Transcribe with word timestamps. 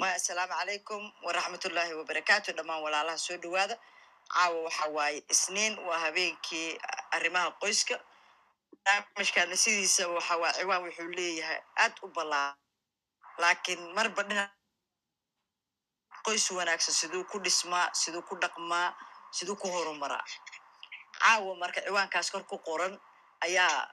assalaamu 0.00 0.52
calaykum 0.52 1.02
waraxmatullaahi 1.24 1.94
wabarakaatu 1.94 2.52
dhammaan 2.56 2.82
walaalaha 2.82 3.18
soo 3.18 3.36
dhowaada. 3.42 3.76
Caawa 4.34 4.62
waxa 4.66 4.86
waaye 4.96 5.22
isniin 5.30 5.78
waa 5.88 5.98
habeenkii 5.98 6.78
arrimaha 7.16 7.50
qoyska. 7.60 7.96
Barnaamijkaana 8.84 9.56
sidiisa 9.56 10.08
waxa 10.08 10.36
waa 10.42 10.52
ciwaan 10.52 10.82
wuxuu 10.84 11.10
leeyahay 11.16 11.60
aad 11.76 11.94
u 12.02 12.08
ballaa. 12.08 12.56
Laakiin 13.38 13.80
marba 13.94 14.22
dhinac 14.22 14.50
qoys 16.24 16.50
wanaagsan 16.50 16.94
siduu 16.94 17.24
ku 17.24 17.38
dhismaa 17.44 17.88
siduu 17.92 18.22
ku 18.22 18.34
dhaqmaa 18.36 18.94
siduu 19.30 19.56
ku 19.56 19.68
horumaraa. 19.68 20.24
Caawa 21.20 21.54
marka 21.56 21.80
ciwaankaas 21.80 22.30
kor 22.30 22.44
ku 22.44 22.58
qoran 22.58 23.00
ayaa 23.40 23.88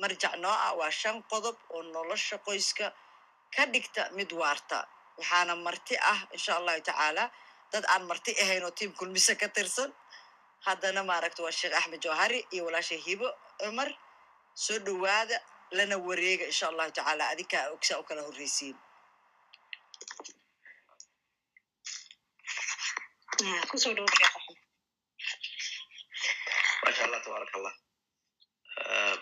marjac 0.00 0.34
noo 0.42 0.52
ah 0.52 0.72
waa 0.78 0.90
shan 0.90 1.22
qodob 1.30 1.56
oo 1.70 1.82
nolosha 1.82 2.38
qoyska 2.38 2.92
ka 3.54 3.66
dhigta 3.72 4.10
mid 4.12 4.32
waarta 4.32 4.78
waxaana 5.20 5.54
marti 5.66 5.94
ah 6.12 6.20
insha 6.36 6.52
allahu 6.58 6.80
tacaala. 6.88 7.24
Dad 7.72 7.84
aan 7.92 8.02
marti 8.10 8.32
ahayn 8.42 8.64
oo 8.66 8.72
tiim 8.78 8.92
kulmise 8.98 9.34
ka 9.40 9.48
tirsan. 9.56 9.90
Haddana 10.66 11.00
maaragta 11.10 11.40
waa 11.44 11.54
sheekh 11.60 11.76
axmed 11.78 12.00
jawhari 12.04 12.38
iyo 12.54 12.62
walaasha 12.66 12.96
hibo 13.06 13.28
cumar. 13.60 13.90
Soo 14.64 14.78
dhowaada 14.86 15.36
lana 15.76 15.96
wareega 16.06 16.44
insha 16.50 16.66
allahu 16.70 16.90
tacaala. 16.96 17.24
Adinkaa 17.32 17.64
ogsaa 17.74 17.98
u 18.00 18.04
kala 18.08 18.22
horreysiin. 18.26 18.76
Kusoo 23.70 23.92
dhowo 23.96 24.08
sheekh 24.16 24.34
axmed. 24.38 24.58
Maasha 26.84 27.02
allah 27.06 27.20
tabaaraka 27.24 27.56
allah 27.60 27.74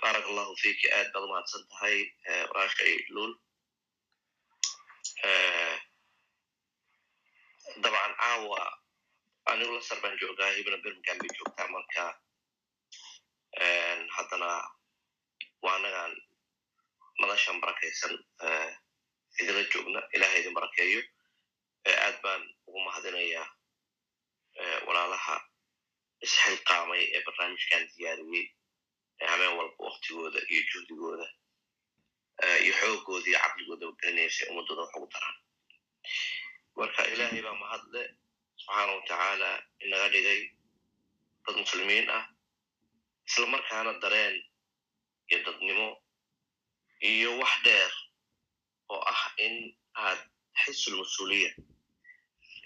baarak 0.02 0.24
allahu 0.30 0.52
fiiki 0.62 0.86
aad 0.96 1.08
baad 1.12 1.24
umahadsan 1.28 1.62
tahay 1.70 1.96
walaashay 2.50 2.94
luul 3.14 3.32
dabcan 7.82 8.14
caawa 8.20 8.60
anigu 9.50 9.72
lasar 9.76 9.98
baan 10.02 10.18
joogaa 10.20 10.50
hibna 10.56 10.76
birmingham 10.84 11.18
bay 11.20 11.30
joogtaa 11.38 11.68
marka 11.74 12.02
haddana 14.16 14.48
waa 15.64 15.74
anagaan 15.78 16.12
madashan 17.20 17.60
barakaysan 17.62 18.14
idinla 19.40 19.62
joogna 19.72 20.00
ilaha 20.14 20.36
idin 20.40 20.54
barakeeyo. 20.58 21.00
Aad 22.04 22.16
baan 22.22 22.42
ugu 22.66 22.80
mahadinayaa 22.86 23.46
walaalaha 24.86 25.34
isxilqaamay 26.26 27.02
ee 27.14 27.20
barnaamijkan 27.26 27.82
diyaariyey 27.96 28.46
habeen 29.30 29.54
walba 29.58 29.84
waktigooda 29.88 30.40
iyo 30.52 30.62
juhdigooda 30.72 31.26
iyo 32.64 32.72
xoogooda 32.80 33.26
iyo 33.30 33.38
caqligooda 33.44 33.86
gelinaysa 34.00 34.42
ummadooda 34.50 34.82
wax 34.82 34.92
ugu 34.96 35.08
daraan 35.14 35.36
marka 36.78 37.02
ilaahay 37.12 37.42
baa 37.46 37.60
mahadle. 37.62 38.02
Subxaana 38.60 38.92
watacaala 38.96 39.50
inaga 39.84 40.08
dhigay 40.14 40.40
dad 41.44 41.56
muslimiin 41.62 42.06
ah 42.18 42.24
isla 43.28 43.46
markaana 43.54 43.92
dareen 44.02 44.36
iyo 45.30 45.38
dadnimo 45.46 45.88
iyo 47.10 47.30
wax 47.40 47.52
dheer 47.66 47.92
oo 48.92 49.00
ah 49.12 49.22
in 49.44 49.54
aad 50.04 50.20
xisul 50.62 50.94
mas'uuliya 51.00 51.50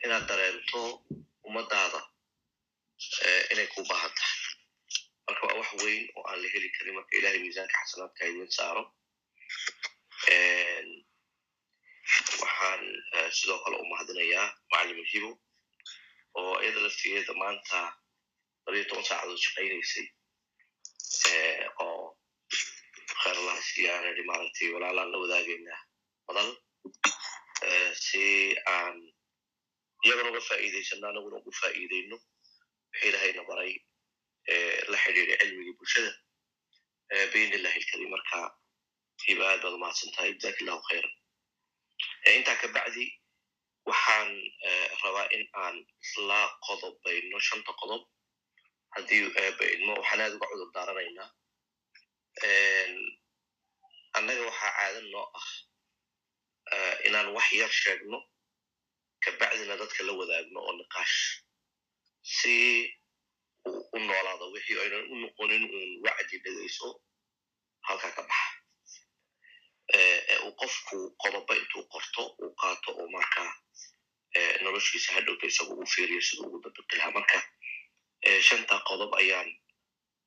inaad 0.04 0.24
dareento 0.30 0.80
ummadaada 1.46 2.00
inay 3.52 3.66
ku 3.74 3.80
baahan 3.90 4.12
tahay. 4.18 4.40
Marka 5.26 5.42
waa 5.46 5.58
wax 5.60 5.70
weyn 5.84 6.02
oo 6.16 6.24
aan 6.28 6.38
la 6.42 6.48
heli 6.54 6.68
karin 6.76 6.94
marka 6.98 7.12
ilahay 7.18 7.38
miisaanka 7.44 7.76
xasanaadka 7.82 8.22
idin 8.30 8.50
saaro 8.58 8.84
waxaan 12.42 12.82
sidoo 13.38 13.58
kale 13.64 13.76
u 13.82 13.86
mahadinayaa 13.92 14.46
macallim 14.70 15.00
hibo 15.12 15.30
oo 16.38 16.54
iyada 16.62 16.80
laftigeeda 16.86 17.32
maanta 17.42 17.78
labiyo 18.66 18.84
toban 18.88 19.04
saacadood 19.08 19.40
shaqaynaysay 19.44 20.06
oo 21.84 22.02
kheerlaha 23.22 23.60
siyaanadi 23.70 24.22
maaragtay 24.30 24.68
walaalaan 24.74 25.10
la 25.12 25.18
wadaagaynaa 25.22 25.80
badal 26.26 26.50
si 28.04 28.22
aan 28.76 28.96
iyagana 30.04 30.28
uga 30.32 30.42
faa'iidaysano 30.48 31.06
anaguna 31.08 31.36
ugu 31.40 31.52
faa'iidayno 31.60 32.16
wixii 32.92 33.08
ilahayna 33.10 33.42
baray 33.50 33.72
la 34.92 34.96
xidhiiray 35.04 35.36
cilmigii 35.40 35.76
bulshada 35.78 36.12
bayn 37.32 37.50
illahi 37.58 37.78
ilkarim 37.80 38.10
marka 38.14 38.38
hiba 39.26 39.42
aad 39.50 39.60
baad 39.64 39.74
umahadsan 39.78 40.10
tahay 40.16 40.30
jazaak 40.34 40.58
illahu 40.62 40.82
khayran 40.88 41.14
intaa 42.36 42.56
ka 42.60 42.68
bacdi 42.76 43.04
waxaan 43.88 44.30
rabaa 45.02 45.26
in 45.36 45.44
aan 45.62 45.76
isla 46.04 46.38
qodobayno 46.66 47.38
shanta 47.48 47.72
qodob. 47.80 48.02
Haddii 48.94 49.22
baidmo 49.58 49.92
waxaan 50.00 50.20
aad 50.24 50.34
uga 50.36 50.46
cudur 50.52 50.70
daaranaynaa. 50.74 51.28
Annaga 54.16 54.42
waxaa 54.48 54.72
caadan 54.78 55.06
noo 55.12 55.26
ah 55.38 55.48
inaan 57.06 57.28
wax 57.36 57.48
yar 57.60 57.72
sheegno 57.82 58.18
kabacdina 59.24 59.74
dadka 59.80 60.02
la 60.06 60.12
wadaagno 60.20 60.58
oo 60.66 60.72
niqaash. 60.78 61.18
Si 62.36 62.54
uu 63.66 63.82
u 63.96 63.98
noolaado 63.98 64.46
wixii 64.54 64.78
aynan 64.82 65.04
u 65.12 65.14
noqonin 65.22 65.64
uun 65.76 65.90
wacdi 66.04 66.36
dhegayso 66.44 66.88
halkaa 67.86 68.12
ka 68.16 68.22
baxa 68.28 68.61
uu 70.44 70.52
qofku 70.60 70.96
qodoba 71.22 71.52
intuu 71.60 71.84
qorto 71.92 72.22
uu 72.42 72.52
qaato 72.62 72.90
oo 73.00 73.08
markaa 73.16 73.50
noloshiisa 74.64 75.14
hadhowta 75.16 75.46
isagu 75.46 75.72
uu 75.80 75.86
fiiriyo 75.94 76.20
siduu 76.28 76.46
ugu 76.56 76.68
lahaa 76.98 77.10
marka 77.18 77.38
shanta 78.48 78.74
qodob 78.88 79.12
ayaan 79.20 79.50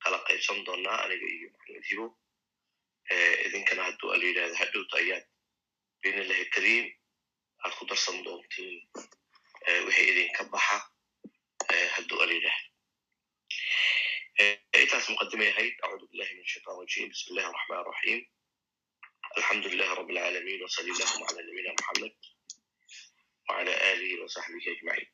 kala 0.04 0.18
qaybsan 0.28 0.60
doonaa 0.66 0.98
aniga 1.04 1.28
iyo 1.36 1.50
maxamed 1.54 1.86
hibo 1.90 2.06
idinkana 3.46 3.82
hadduu 3.88 4.10
ala 4.14 4.24
yidhahda 4.30 4.58
hadhowta 4.62 4.96
ayaad 5.02 5.26
bayn 6.02 6.18
illahi 6.24 6.46
kariim 6.56 6.86
aad 7.64 7.74
ku 7.78 7.84
darsan 7.90 8.18
doontiin 8.26 8.78
wixii 9.88 10.08
idinka 10.12 10.44
baxa 10.54 10.78
hadduu 11.96 12.20
ala 12.24 12.34
yidhahda 12.38 12.64
intaas 14.84 15.06
muqadimay 15.10 15.50
ahayd 15.54 15.76
acuudu 15.84 16.06
billahi 16.12 16.34
min 16.38 16.46
shaitan 16.54 16.74
rajim. 16.80 17.10
Bismi 17.12 17.30
illahi 17.32 17.48
araxman 17.50 17.78
araxiim 17.84 18.22
lilahi 19.36 19.96
rabi 19.96 20.18
alcalamin 20.18 20.62
wasali 20.64 20.92
allahuma 20.92 21.26
cala 21.28 21.42
nabiyina 21.44 21.72
muxamed 21.76 22.14
wcala 23.48 23.74
alihi 23.92 24.16
wasaxbihi 24.24 24.70
ajmaciin 24.74 25.10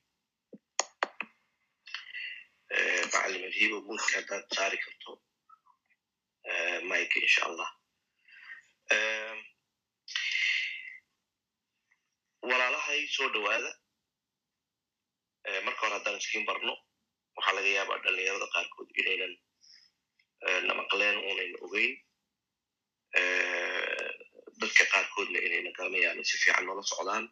macallim 3.14 3.44
adhibo 3.50 3.78
muudka 3.88 4.14
haddaad 4.18 4.46
saari 4.56 4.78
karto 4.84 5.12
mike 6.90 7.18
insha 7.26 7.42
allah 7.50 7.70
walaalahay 12.50 13.02
soo 13.16 13.30
dhowaada 13.34 13.72
marka 15.66 15.82
hore 15.86 15.94
haddaan 15.98 16.18
iskiin 16.22 16.46
barno 16.50 16.74
waxaa 17.36 17.56
laga 17.58 17.70
yaabaa 17.78 18.04
dhalinyarada 18.06 18.48
qaarkood 18.54 18.90
inaynan 19.02 19.34
namaqleen 20.70 21.18
unayna 21.32 21.58
ogeyn 21.66 21.94
dadka 24.62 24.84
qaarkoodna 24.94 25.40
inayna 25.46 25.72
garanayaan 25.78 26.24
si 26.30 26.36
fiican 26.42 26.66
noola 26.66 26.84
socdaan. 26.92 27.26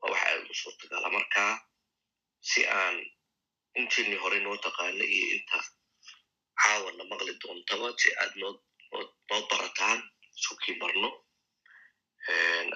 Waa 0.00 0.10
waxa 0.12 0.26
aad 0.32 0.46
u 0.52 0.54
suurtagala 0.62 1.08
marka 1.16 1.42
si 2.50 2.60
aan 2.80 2.96
intiini 3.78 4.16
hore 4.22 4.38
noo 4.44 4.56
taqaana 4.64 5.04
iyo 5.14 5.26
inta 5.36 5.58
caawana 6.60 7.02
maqli 7.10 7.32
doontaba 7.42 7.88
si 8.02 8.08
aad 8.22 8.32
noo 8.40 8.52
barataan 9.50 9.98
sukii 10.44 10.76
barno 10.80 11.08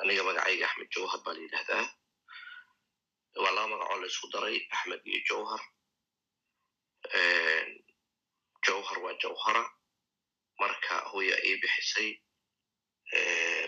aniga 0.03 0.23
magacayga 0.29 0.65
axmed 0.69 0.89
jawhar 0.95 1.21
baa 1.25 1.35
la 1.37 1.41
yidhahdaa 1.45 1.85
waa 3.43 3.53
laba 3.57 3.69
magacoo 3.73 3.99
la 4.03 4.07
isku 4.13 4.27
daray 4.35 4.57
axmed 4.75 5.03
iyo 5.11 5.21
jawhar. 5.29 5.63
Jawhar 8.67 8.99
waa 9.05 9.15
jawhara. 9.23 9.65
Marka 10.61 10.95
hooya 11.11 11.37
ii 11.49 11.57
bixisay 11.63 12.09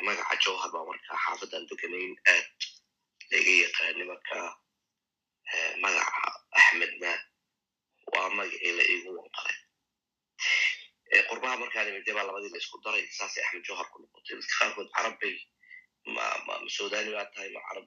magaca 0.06 0.34
jawhar 0.44 0.70
baa 0.74 0.84
markaa 0.90 1.18
xaafadan 1.24 1.64
deganayn 1.70 2.12
aad 2.32 2.46
laga 3.32 3.52
yaqaani 3.64 4.04
marka 4.12 4.38
magaca 5.84 6.22
axmedna 6.60 7.12
waa 8.12 8.28
magacii 8.38 8.72
la 8.78 8.84
iigu 8.92 9.10
wanqalay 9.18 9.58
qurbaha 11.28 11.56
markaan 11.62 11.88
imide 11.90 12.12
baa 12.16 12.26
labadii 12.28 12.52
la 12.54 12.58
isku 12.62 12.76
daray 12.84 13.04
saasay 13.18 13.42
axmed 13.44 13.64
jawhar 13.68 13.86
ku 13.92 13.96
noqotay 14.02 14.34
dadka 14.38 14.54
qaarkood 14.60 14.88
carab 14.96 15.14
bay 15.20 15.36
ma 16.14 16.54
sudani 16.76 17.10
baa 17.16 17.26
tahay 17.34 17.50
ma 17.56 17.60
carab 17.68 17.86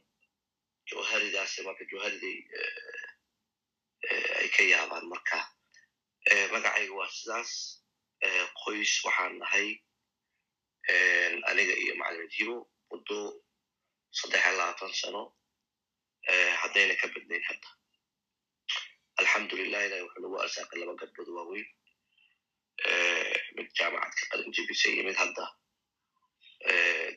jawharidaas 0.89 1.53
marka 1.67 1.83
jawhariday 1.91 2.37
ay 4.41 4.47
ka 4.55 4.63
yaabaan 4.73 5.05
marka 5.13 5.39
magacayga 6.53 6.93
waa 6.99 7.09
sidaas 7.17 7.51
qoys 8.63 8.93
waxaan 9.05 9.33
nahay 9.41 9.67
aniga 11.49 11.73
iyo 11.83 11.93
macalimed 11.99 12.31
hibo 12.37 12.55
muddo 12.91 13.17
saddex 14.19 14.43
labaatan 14.57 14.93
sano 15.01 15.21
haddayna 16.61 16.93
ka 17.01 17.07
badnayn 17.13 17.43
hadda 17.49 17.69
alxamdulilah 19.19 19.81
ilahi 19.87 20.03
wuxuu 20.05 20.21
nagu 20.23 20.37
arsaaqay 20.43 20.77
laba 20.79 20.93
gabdhood 21.01 21.29
waaweyn 21.37 21.67
mid 23.55 23.67
jaamacad 23.77 24.13
ka 24.19 24.25
qalin 24.31 24.51
jebisay 24.55 24.91
iyo 24.95 25.03
mid 25.09 25.17
hadda 25.21 25.45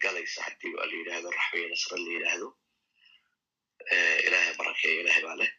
galaysa 0.03 0.39
haddii 0.47 0.73
waa 0.77 0.87
la 0.91 0.95
yidhahdo 1.01 1.29
raxmiya 1.39 1.69
nasre 1.73 1.97
la 2.05 2.11
yidhaahdo 2.17 2.49
ilahay 4.27 4.53
barakeeyo 4.61 5.01
ilahay 5.03 5.23
baa 5.27 5.37
leh 5.41 5.51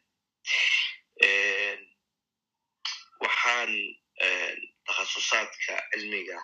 waxaan 3.24 3.72
takhasusaadka 4.88 5.74
cilmiga 5.92 6.38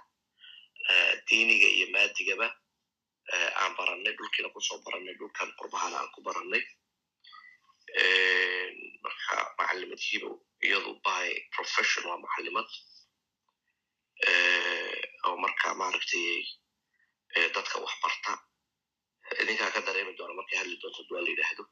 diiniga 1.28 1.68
iyo 1.78 1.88
maadigaba 1.96 2.48
aan 3.62 3.74
barannay 3.78 4.14
dhulkiina 4.18 4.50
ku 4.54 4.60
soo 4.68 4.80
barannay 4.86 5.16
dhulkan 5.20 5.50
qurbahana 5.60 5.96
aan 6.00 6.10
ku 6.16 6.20
barannay. 6.28 6.64
Marka 9.04 9.36
macalimadhiibo 9.58 10.30
iyadu 10.66 10.92
by 11.06 11.28
profession 11.56 12.04
waa 12.10 12.20
macalimad 12.24 12.70
oo 15.28 15.36
marka 15.44 15.68
maaragtay 15.80 16.28
dadka 17.56 17.78
wax 17.84 17.94
barta. 18.04 18.34
Idinkaa 19.42 19.72
ka 19.76 19.82
dareemi 19.86 20.14
doona 20.18 20.34
markay 20.40 20.58
hadli 20.60 20.76
doonto 20.82 21.02
duwaa 21.08 21.24
la 21.26 21.30
yidhaahdo. 21.32 21.64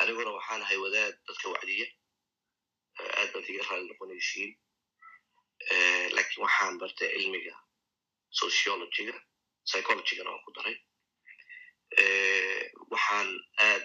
Aniguna 0.00 0.30
waxaan 0.38 0.62
ahay 0.62 0.78
wadaad 0.84 1.14
dadka 1.26 1.46
wacdiya. 1.54 1.86
Aad 3.18 3.28
baad 3.34 3.46
iga 3.50 3.62
raali 3.68 3.86
noqonaysiin 3.90 4.50
laakiin 6.16 6.42
waxaan 6.44 6.78
bartay 6.80 7.08
cilmiga 7.14 7.54
sociologyga 8.40 9.14
psychologygana 9.66 10.30
waan 10.30 10.44
ku 10.44 10.52
daray. 10.56 10.76
Waxaan 12.92 13.28
aad 13.68 13.84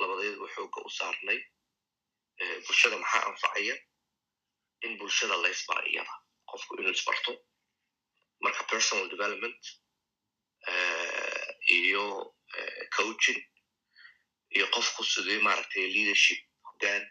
labadeedba 0.00 0.46
xooga 0.54 0.80
u 0.88 0.90
saarnay 0.98 1.38
bulshada 2.66 2.96
maxaa 3.02 3.24
anfacaya? 3.30 3.74
In 4.84 4.98
bulshada 4.98 5.36
la 5.42 5.48
iyada 5.90 6.14
qofku 6.50 6.72
inuu 6.78 6.92
isbarto. 6.98 7.32
Marka 8.42 8.62
personal 8.72 9.08
development 9.08 9.62
iyo 11.78 12.34
coaching 12.96 13.40
iyo 14.56 14.66
qofku 14.74 15.02
sidii 15.04 15.40
maaragtay 15.46 15.86
leadership 15.94 16.40
hoggaan 16.66 17.02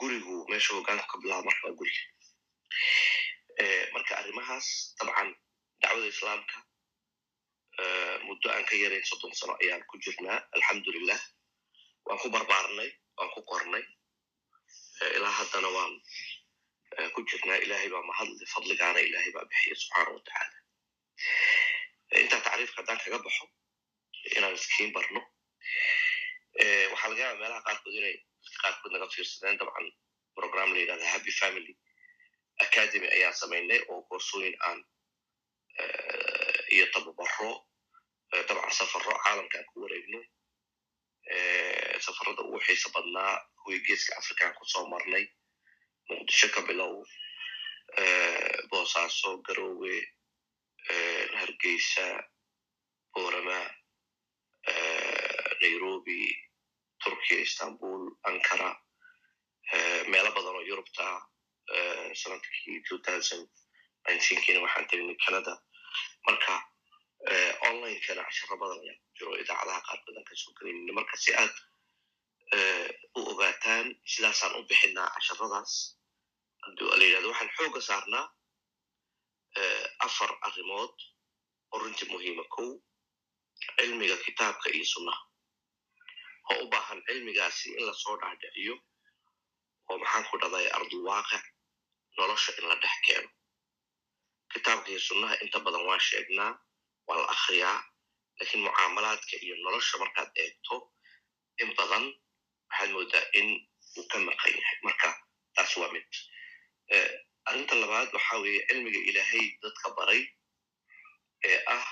gurigu 0.00 0.34
meesha 0.50 0.74
hoggaanku 0.74 1.06
ka 1.10 1.16
bilaaba 1.22 1.44
marka 1.48 1.66
waa 1.68 1.76
guriga 1.80 2.02
marka 3.94 4.12
arrimahaas 4.20 4.66
dabcan 4.98 5.28
dacwada 5.82 6.06
islaamka 6.14 6.56
muddo 8.26 8.46
aan 8.54 8.64
ka 8.68 8.74
yarayn 8.82 9.04
soddon 9.10 9.32
sano 9.40 9.54
ayaan 9.62 9.82
ku 9.90 9.98
jirnaa 10.04 10.38
alxamdulilah 10.56 11.20
waan 12.06 12.18
ku 12.22 12.28
barbaarnay 12.34 12.90
waan 13.16 13.30
ku 13.34 13.40
qornay. 13.50 13.84
Ilaa 15.16 15.32
haddana 15.38 15.68
waan 15.76 15.92
ku 17.14 17.20
jirnaa. 17.30 17.56
Ilahay 17.64 17.88
baa 17.94 18.02
mahadli 18.10 18.44
fadligaana 18.54 19.00
ilahay 19.00 19.30
baa 19.36 19.44
bixiya 19.50 19.74
subxaana 19.82 20.10
wa 20.16 20.20
tacaala. 20.26 20.58
Intaa 22.22 22.40
tacriifka 22.46 22.78
haddaan 22.80 22.98
kaga 23.04 23.18
baxo 23.24 23.44
inaan 24.36 24.54
iskiin 24.58 24.92
barno 24.96 25.20
waxaa 26.92 27.08
laga 27.10 27.22
yaaba 27.24 27.38
meelaha 27.40 27.62
qaarkood 27.66 27.94
inay 28.00 28.16
dadka 28.44 28.58
qaarkood 28.62 28.92
naga 28.92 29.06
fiirsadeen 29.14 29.56
dabcan 29.60 29.86
program 30.36 30.68
la 30.74 30.78
yidhahda 30.82 31.06
happy 31.14 31.32
family 31.40 31.72
academy 32.64 33.08
ayaan 33.16 33.34
samaynay 33.40 33.80
oo 33.88 34.02
koorsooyin 34.08 34.56
aan 34.68 34.80
iyo 36.74 36.86
tababaro 36.94 37.50
dabcan 38.48 38.72
safaro 38.78 39.12
caalamka 39.24 39.58
aan 39.58 39.66
ku 39.72 39.80
wareegno. 39.82 40.20
Safarada 42.04 42.42
ugu 42.42 42.58
xiisa 42.66 42.88
badnaa 42.94 43.34
kuwii 43.62 43.80
geeska 43.86 44.12
afrikaan 44.18 44.54
ku 44.58 44.64
soo 44.72 44.86
marnay 44.92 45.24
muqdisho 46.08 46.48
ka 46.54 46.60
bilow 46.68 46.94
boosaaso 48.70 49.30
garowe 49.46 49.94
hargeysa 51.38 52.06
borama 53.14 53.58
nairobi 55.60 56.20
turkiya 57.04 57.40
istanbul 57.46 58.02
ankara 58.28 58.70
meelo 60.10 60.30
badan 60.36 60.56
oo 60.58 60.64
yurubta 60.70 61.04
sannadkii 62.20 62.82
kiina 64.44 64.60
waxaan 64.64 64.86
tegnay 64.90 65.16
canada. 65.24 65.52
Marka 66.26 66.54
onlinekana 67.68 68.22
casharo 68.28 68.56
badan 68.60 68.78
ayaa 68.84 68.98
ku 69.02 69.08
jiro 69.18 69.30
idaacadaha 69.42 69.80
qaarkood 69.88 70.16
aan 70.18 70.24
ka 70.28 70.34
soo 70.42 70.52
gelaynin 70.58 70.94
marka 70.98 71.16
si 71.16 71.30
aad 71.42 71.54
u 73.18 73.20
ogaataan 73.30 73.86
sidaasaan 74.12 74.56
u 74.58 74.62
bixinaa 74.68 75.08
casharadaas 75.14 75.72
haddii 76.64 76.88
la 76.98 77.04
yidhahdo 77.04 77.28
waxaan 77.32 77.50
xooga 77.56 77.80
saarnaa 77.88 78.26
afar 80.06 80.30
arrimood 80.46 80.94
oo 81.72 81.78
runtii 81.82 82.08
muhiima 82.12 82.44
kow 82.54 82.70
cilmiga 83.76 84.16
kitaabka 84.24 84.68
iyo 84.76 84.84
sunnaha. 84.94 85.22
Oo 86.50 86.58
u 86.64 86.68
baahan 86.72 87.00
cilmigaasi 87.06 87.68
in 87.78 87.84
la 87.88 87.94
soo 88.02 88.16
dhaadhiciyo 88.20 88.74
oo 89.90 89.96
maxaan 90.02 90.24
ku 90.30 90.36
dhahday 90.42 90.66
ardulwaaqic 90.76 91.44
nolosha 92.20 92.50
in 92.58 92.64
la 92.70 92.76
dhex 92.82 92.96
keeno 93.06 93.28
kitaabka 94.52 94.88
iyo 94.92 95.00
sunnaha 95.08 95.34
inta 95.44 95.58
badan 95.64 95.82
waan 95.88 96.00
sheegnaa 96.08 96.52
waa 97.06 97.16
la 97.20 97.26
akriyaa 97.34 97.78
lakiin 98.38 98.62
mucaamalaadka 98.66 99.34
iyo 99.44 99.54
nolosha 99.64 99.94
markaad 100.02 100.30
eegto 100.42 100.76
in 101.62 101.70
badan 101.78 102.04
waxaad 102.70 102.90
moodaa 102.94 103.24
in 103.38 103.48
uu 103.98 104.06
ka 104.10 104.18
maqan 104.26 104.52
yahay. 104.58 104.78
Marka 104.86 105.08
taas 105.54 105.72
waa 105.80 105.90
mid. 105.94 106.08
Arrinta 107.48 107.74
labaad 107.82 108.08
waxa 108.16 108.34
weeye 108.42 108.60
cilmiga 108.68 109.00
ilaahay 109.10 109.44
dadka 109.62 109.88
baray 109.96 110.22
ee 111.48 111.58
ah 111.76 111.86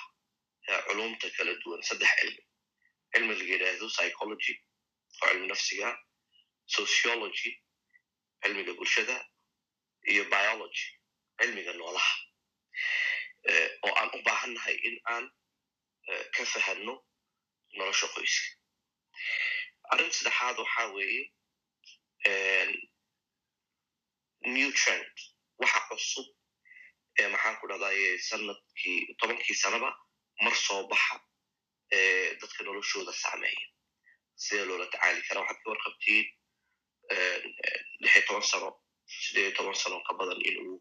culumta 0.87 1.27
kala 1.37 1.53
duwan 1.63 1.83
saddex 1.89 2.11
cilmi. 2.21 2.43
Cilmi 3.13 3.33
laga 3.39 3.53
yidhaahdo 3.55 3.87
psychology 3.95 4.55
oo 5.23 5.29
cilmi 5.31 5.47
nafsiga 5.53 5.89
sociology 6.77 7.51
cilmiga 8.43 8.73
bulshada 8.79 9.17
iyo 10.13 10.25
biology 10.35 10.85
cilmiga 11.39 11.73
noolaha. 11.73 12.15
Oo 13.87 13.93
aan 14.01 14.11
u 14.17 14.23
baahannahay 14.27 14.77
in 14.89 14.97
aan 15.13 15.25
ka 16.35 16.45
fahanno 16.53 16.95
nolosha 17.79 18.07
qoyska. 18.15 18.49
Arrin 19.93 20.11
saddexaad 20.17 20.57
waxa 20.63 20.85
weeye 20.97 21.23
new 24.55 24.71
trend 24.81 25.15
waxa 25.61 25.81
cusub 25.89 26.27
ee 27.21 27.29
maxaan 27.35 27.57
ku 27.61 27.67
dhahdaye 27.71 28.09
sannadkii 28.29 28.99
tobankii 29.21 29.57
sanaba 29.63 29.91
mar 30.45 30.55
soo 30.67 30.83
baxa 30.91 31.17
dadka 32.41 32.61
noloshooda 32.65 33.13
saameeya. 33.23 33.67
Sidee 34.43 34.65
loola 34.69 34.87
tacaali 34.93 35.21
kara 35.29 35.41
waxaad 35.41 35.59
ka 35.63 35.69
warqabtiin 35.73 36.27
lixi 38.03 38.21
toban 38.27 38.43
sano 38.51 38.69
sideed 39.09 39.55
toban 39.57 39.75
sano 39.83 39.99
ka 40.07 40.13
badan 40.19 40.41
inuu 40.51 40.77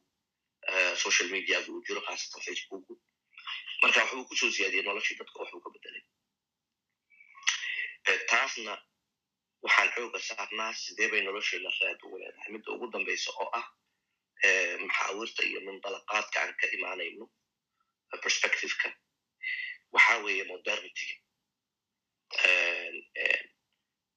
social 1.04 1.28
mediaga 1.36 1.70
uu 1.72 1.84
jiro 1.88 2.02
khaasatan 2.08 2.42
facebooku 2.48 2.94
marka 3.82 4.00
waxbuu 4.04 4.26
ku 4.30 4.36
soo 4.40 4.52
siyaadiyey 4.56 4.84
noloshii 4.88 5.18
dadka 5.20 5.40
waxbuu 5.42 5.62
ka 5.66 5.70
bedelay. 5.74 6.04
Taasna 8.32 8.74
waxaan 9.64 9.90
xooga 9.96 10.20
saarnaa 10.30 10.74
sidee 10.84 11.10
bay 11.12 11.22
nolosheena 11.28 11.70
raad 11.82 12.00
ugu 12.06 12.18
leedahay. 12.22 12.50
Midda 12.54 12.70
ugu 12.76 12.86
dambaysa 12.94 13.32
oo 13.42 13.50
ah 13.60 13.68
maxaawirta 14.84 15.42
iyo 15.50 15.60
mundalaqaadka 15.68 16.38
aan 16.42 16.54
ka 16.60 16.66
imaanayno 16.78 17.26
perspectiveka 18.24 18.90
waxa 19.96 20.14
weeye 20.26 20.44
modernityga 20.52 21.16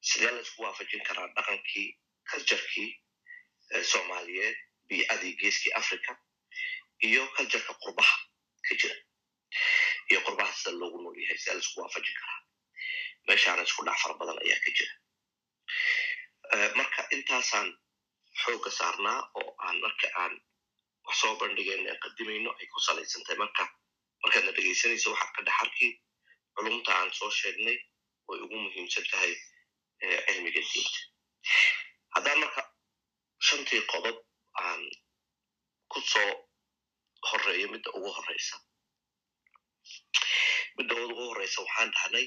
sidee 0.08 0.30
la 0.34 0.40
isku 0.46 0.62
waafajin 0.64 1.02
karaa 1.08 1.28
dhaqankii 1.36 1.88
culturkii 2.30 2.90
soomaaliyeed 3.92 4.56
biicadii 4.88 5.34
geeskii 5.40 5.72
africa 5.80 6.12
iyo 7.08 7.22
cultureka 7.36 7.74
qurbaha 7.82 8.16
ka 8.68 8.74
jira. 8.80 8.96
Iyo 10.10 10.20
qurbaha 10.26 10.52
sida 10.52 10.70
loogu 10.80 10.98
nool 11.02 11.16
yahay 11.22 11.38
sidee 11.38 11.54
la 11.54 11.60
isku 11.64 11.80
waafajin 11.80 12.14
karaa 12.20 12.40
meeshaana 13.28 13.62
isku 13.62 13.82
dhac 13.86 13.98
fara 14.02 14.14
badan 14.20 14.38
ayaa 14.44 14.60
ka 14.64 14.70
jira. 14.76 14.92
Marka 16.78 17.02
intaasaan 17.16 17.68
xooga 18.42 18.70
saarnaa 18.78 19.18
oo 19.40 19.54
aan 19.66 19.76
marka 19.84 20.06
aan 20.22 20.34
wax 21.06 21.16
soo 21.20 21.34
bandhigayno 21.40 21.88
aan 21.90 22.00
qadimayno 22.04 22.50
ay 22.60 22.66
ku 22.72 22.78
salaysantahay 22.86 23.38
marka 23.42 23.64
markaadna 24.22 24.52
dhegaysanayso 24.56 25.08
waxaad 25.12 25.32
ka 25.36 25.42
dhexarkii 25.46 25.92
culumta 26.54 26.90
aan 26.98 27.10
soo 27.18 27.30
sheegnay 27.40 27.76
way 28.28 28.38
ugu 28.44 28.56
muhiimsan 28.64 29.04
tahay 29.10 29.32
cilmiga 30.26 30.60
diinta. 30.70 31.00
Haddaan 32.14 32.38
marka 32.42 32.59
shantii 33.50 33.82
qodob 33.92 34.16
aan 34.64 34.82
ku 35.92 35.98
soo 36.12 36.30
horeeyo 37.28 37.66
midda 37.74 37.90
ugu 37.96 38.10
horeysa 38.16 38.56
midda 40.76 40.94
ugu 41.06 41.22
horeysa 41.30 41.58
waxaan 41.64 41.90
dhahnay 41.96 42.26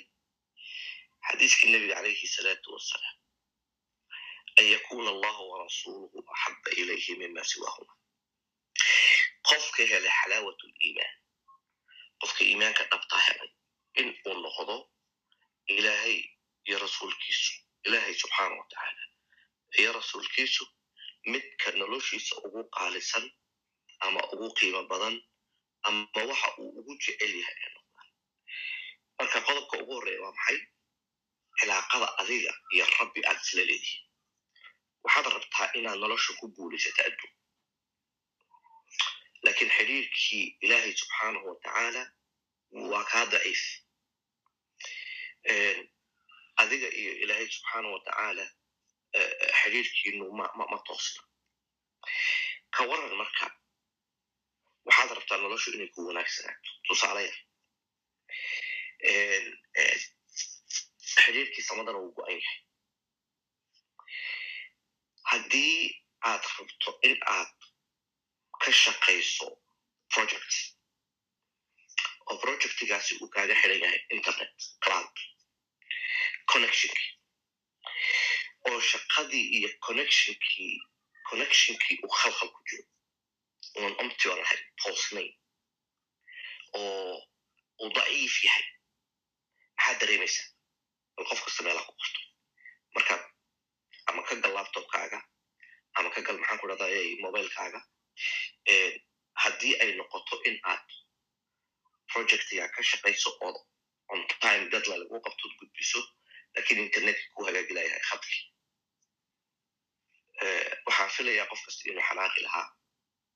xadiiskii 1.27 1.69
nebiga 1.71 1.95
calayhi 1.97 2.27
salaatu 2.35 2.67
wasalaam 2.75 3.17
an 4.59 4.65
yakuna 4.75 5.09
allahu 5.15 5.43
warasuuluhu 5.51 6.17
axaba 6.33 6.69
ilayhi 6.81 7.13
mima 7.21 7.43
siwahuma. 7.51 7.93
Qofka 9.49 9.81
helay 9.91 10.13
xalaawat 10.19 10.59
liimaan 10.79 11.15
qofka 12.21 12.41
iimaanka 12.49 12.83
dhabtaa 12.91 13.21
helay 13.27 13.51
in 13.99 14.07
uu 14.27 14.35
noqdo 14.45 14.75
ilaahay 15.77 16.17
iyo 16.67 16.77
rasuulkiisu 16.85 17.51
ilaahay 17.87 18.13
subxaana 18.21 18.55
wa 18.61 18.65
tacaala 18.71 19.03
iyo 19.79 19.89
rasuulkiisu 19.99 20.63
midka 21.31 21.67
noloshiisa 21.79 22.33
ugu 22.45 22.61
qaalisan 22.75 23.25
ama 24.05 24.19
ugu 24.33 24.47
qiimo 24.57 24.81
badan 24.91 25.15
ama 25.87 26.21
waxa 26.29 26.49
uu 26.61 26.69
ugu 26.79 26.93
jecel 27.03 27.33
yahay 27.41 27.57
ee 27.65 27.71
noqdaan 27.75 28.09
marka 29.17 29.37
qodobka 29.47 29.75
ugu 29.81 29.93
horreeya 29.97 30.21
waa 30.25 30.35
maxay? 30.37 30.59
Cilaaqada 31.59 32.07
adiga 32.21 32.51
iyo 32.75 32.85
rabbi 32.99 33.19
aad 33.29 33.39
isla 33.45 33.61
leedihiin. 33.69 34.03
Waxaad 35.03 35.25
rabtaa 35.35 35.67
inaad 35.77 35.99
nolosha 36.03 36.31
ku 36.39 36.45
guulaysato 36.55 37.01
adduun 37.09 37.33
laakiin 39.43 39.71
xidhiirkii 39.77 40.45
ilaahay 40.65 40.93
subxaanahu 41.01 41.45
wa 41.51 41.55
tacaala 41.65 42.03
waa 42.91 43.03
kaa 43.11 43.25
daciif. 43.33 43.61
Adiga 46.63 46.87
iyo 47.01 47.11
ilaahay 47.23 47.47
subxaana 47.55 47.87
wa 47.95 47.99
tacaala 49.13 49.53
xidhiirkiinu 49.59 50.25
ma 50.71 50.77
toosna 50.87 51.21
ka 52.75 52.81
waran 52.89 53.15
marka 53.21 53.45
waxaad 54.87 55.11
rabtaa 55.17 55.37
noloshu 55.43 55.69
inay 55.75 55.89
ku 55.93 55.99
wanaagsanaato 56.07 56.69
tusaale 56.87 57.21
yar 57.27 57.37
xidhiirkii 61.23 61.63
samadana 61.69 61.99
wuu 62.03 62.13
go-an 62.17 62.37
yahay. 62.41 62.59
Haddii 65.31 65.77
aad 66.29 66.43
rabto 66.57 66.89
in 67.07 67.15
aad 67.35 67.51
ka 68.63 68.71
shaqayso 68.83 69.47
project 70.13 70.53
oo 72.29 72.37
projectigaasi 72.43 73.13
uu 73.21 73.29
kaaga 73.35 73.55
xiran 73.61 73.81
yahay 73.83 74.01
internet 74.17 74.53
cloud 74.83 75.15
connectionkii 76.51 77.11
oo 78.69 78.79
shaqadii 78.91 79.45
iyo 79.57 79.69
connectionkii 79.85 80.73
connectionkii 81.29 81.97
uu 82.03 82.11
khalkhal 82.19 82.49
ku 82.55 82.61
jiro 82.69 82.83
unan 83.77 83.93
omtion 84.03 84.37
lahayn 84.41 84.63
toosnayn 84.83 85.31
oo 86.79 87.15
uu 87.81 87.89
daciif 87.95 88.35
yahay. 88.43 88.65
Maxaad 89.77 89.97
dareemaysaa? 90.01 90.47
Bal 91.15 91.25
qof 91.29 91.39
kasta 91.45 91.63
meelaa 91.63 91.85
ku 91.87 91.93
qorto. 91.99 92.19
Markaad 92.95 93.21
ama 94.07 94.21
ka 94.27 94.35
gal 94.43 94.53
laptopkaaga 94.57 95.19
ama 95.97 96.09
ka 96.13 96.21
gal 96.21 96.37
maxaan 96.39 96.59
ku 96.61 96.67
dhahdaa 96.69 97.03
mobilekaaga 97.23 97.79
haddii 99.43 99.75
ay 99.81 99.91
noqoto 99.97 100.35
in 100.49 100.57
aad 100.71 100.87
projectiga 102.11 102.67
ka 102.75 102.81
shaqayso 102.89 103.29
oo 103.45 103.59
on 104.13 104.21
time 104.43 104.69
deadline 104.71 104.99
lagu 105.03 105.19
qabtood 105.25 105.53
gudbiso 105.59 105.99
lakiin 106.55 106.79
internetka 106.85 107.25
ku 107.35 107.45
hagaagilayahay 107.47 108.03
khadkii 108.09 108.43
waxaan 110.87 111.09
filayaa 111.15 111.47
qof 111.51 111.61
kasta 111.65 111.83
inuu 111.89 112.03
xanaaqi 112.09 112.39
lahaa 112.47 112.67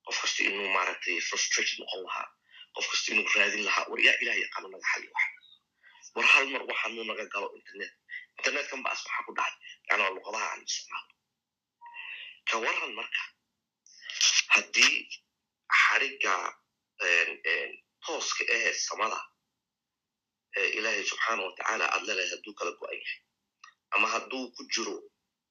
qof 0.06 0.18
kasta 0.22 0.39
inuu 0.50 0.70
maaragtay 0.75 1.18
frustrated 1.30 1.77
noqon 1.82 2.01
lahaa 2.08 2.27
qof 2.75 2.86
kasta 2.92 3.08
inuu 3.13 3.27
raadin 3.36 3.63
lahaa 3.68 3.86
war 3.92 4.00
yaa 4.08 4.18
ilaah 4.22 4.38
yaqaano 4.44 4.68
naga 4.74 4.88
xali 4.94 5.08
wax. 5.16 5.25
War 6.16 6.25
hal 6.34 6.46
mar 6.54 6.63
waxaanuu 6.70 7.06
naga 7.10 7.25
galo 7.34 7.48
internet. 7.60 7.92
Internetkan 8.38 8.80
ba 8.84 8.89
as 8.94 9.01
maxaa 9.06 9.24
ku 9.27 9.32
dhacay 9.38 9.56
yani 9.89 10.01
waa 10.04 10.13
luqadaha 10.18 10.48
aan 10.51 10.62
isticmaalo. 10.68 11.13
Ka 12.50 12.56
waran 12.63 12.92
marka 13.00 13.22
haddii 14.54 14.96
xariga 15.82 16.36
tooska 18.06 18.44
ahee 18.56 18.74
samada 18.88 19.20
ilaahay 20.77 21.04
subxaana 21.12 21.42
wa 21.48 21.51
tacaala 21.58 21.86
aad 21.94 22.04
lelehay 22.08 22.30
hadduu 22.34 22.54
kala 22.60 22.72
go-an 22.80 22.98
yahay 23.04 23.20
ama 23.96 24.08
hadduu 24.13 24.46
ku 24.56 24.62
jiro 24.74 24.96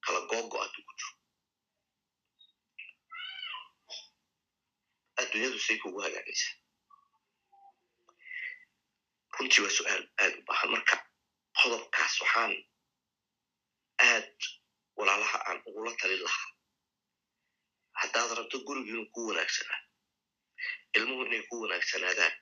kala 0.04 0.20
googo 0.30 0.56
hadduu 0.64 0.82
ku 0.88 0.92
jiro 1.00 1.14
adduunyadu 5.20 5.58
say 5.66 5.76
kugu 5.82 5.98
hagaagaysaa 6.06 6.54
runtii 9.38 9.62
waa 9.64 9.74
su'aal 9.78 10.04
aad 10.22 10.32
u 10.38 10.42
baahan 10.48 10.70
marka 10.74 10.96
qodobkaas 11.60 12.14
waxaan 12.22 12.52
aad 14.10 14.34
walaalaha 14.98 15.38
aan 15.48 15.58
ugula 15.68 15.92
talin 16.00 16.22
lahaa 16.26 16.50
haddaad 18.00 18.30
rabto 18.38 18.56
gurigu 18.66 18.88
inuu 18.92 19.08
ku 19.14 19.20
wanaagsanaa 19.28 19.80
ilmuhu 20.96 21.22
inay 21.26 21.42
ku 21.50 21.54
wanaagsanaadaan 21.62 22.34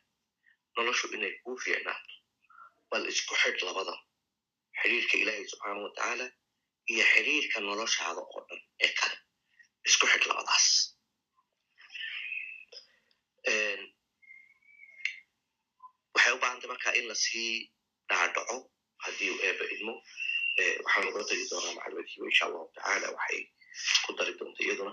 noloshu 0.76 1.06
inay 1.16 1.32
kuu 1.42 1.56
fiicnaato 1.64 2.12
bal 2.90 3.04
isku 3.12 3.34
xidh 3.42 3.60
labadan 3.68 4.00
xidhiirka 4.80 5.14
ilaahay 5.22 5.44
subxaana 5.52 5.80
wa 5.86 5.90
tacaala 5.96 6.26
iyo 6.92 7.04
xidhiirka 7.12 7.58
noloshaada 7.68 8.20
oo 8.32 8.40
dhan 8.48 8.60
ee 8.84 8.92
kale 8.98 9.16
isku 9.88 10.04
xidh 10.12 10.26
labadaas 10.30 10.66
waxay 16.14 16.32
u 16.34 16.38
baahantay 16.42 16.68
marka 16.72 16.90
in 16.98 17.06
la 17.10 17.14
sii 17.24 17.50
dhaadhaco 18.08 18.56
haddii 19.04 19.30
uu 19.32 19.40
eeba 19.48 19.64
idmo 19.74 19.94
waxaan 20.84 21.08
ugala 21.08 21.24
tegi 21.30 21.44
doonaa 21.50 21.74
maclumaadkiiba 21.78 22.26
insha 22.30 22.44
allahu 22.48 22.66
tacaala 22.74 23.06
waxay 23.16 23.40
ku 24.04 24.10
dari 24.18 24.32
doonta 24.38 24.60
iyaduna. 24.64 24.92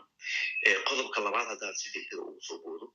Qodobka 0.88 1.20
labaad 1.26 1.48
haddaan 1.52 1.76
si 1.80 1.88
degdega 1.94 2.22
ugu 2.30 2.42
soo 2.48 2.58
boodo 2.64 2.88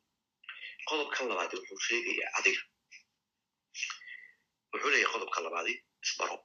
qodobkan 0.89 1.25
labaadi 1.31 1.55
wuxuu 1.61 1.81
sheegayaa 1.89 2.31
adiga. 2.39 2.63
Wuxuu 4.73 4.91
leeyahay 4.93 5.13
qodobka 5.15 5.39
labaadi 5.47 5.73
isbaro 6.05 6.37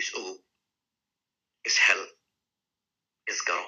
is 0.00 0.08
ogow 0.18 0.36
ishel 1.68 2.00
isgaro 3.32 3.66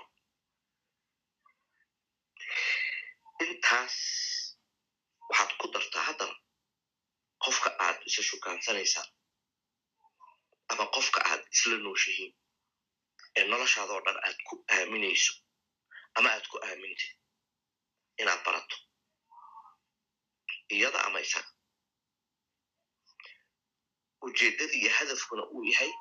intaas 3.44 3.96
waxaad 5.28 5.50
ku 5.60 5.66
dartaa 5.74 6.04
haddana 6.08 6.36
qofka 7.44 7.70
aad 7.86 7.98
isa 8.08 8.22
shukaansanaysaa 8.28 9.06
ama 10.70 10.84
qofka 10.94 11.20
aad 11.30 11.42
isla 11.54 11.76
nooshihiin 11.84 12.32
ee 13.36 13.44
noloshaadoo 13.50 14.00
dhan 14.06 14.18
aad 14.26 14.38
ku 14.48 14.54
aaminayso 14.76 15.32
ama 16.16 16.28
aad 16.34 16.46
ku 16.50 16.56
aamintid 16.68 17.12
inaad 18.20 18.40
barato. 18.46 18.76
Iyada 20.74 20.98
ama 21.06 21.18
isaga 21.26 21.50
ujeeddada 24.26 24.72
iyo 24.80 24.90
hadafkuna 24.98 25.42
uu 25.54 25.64
yahay 25.72 25.92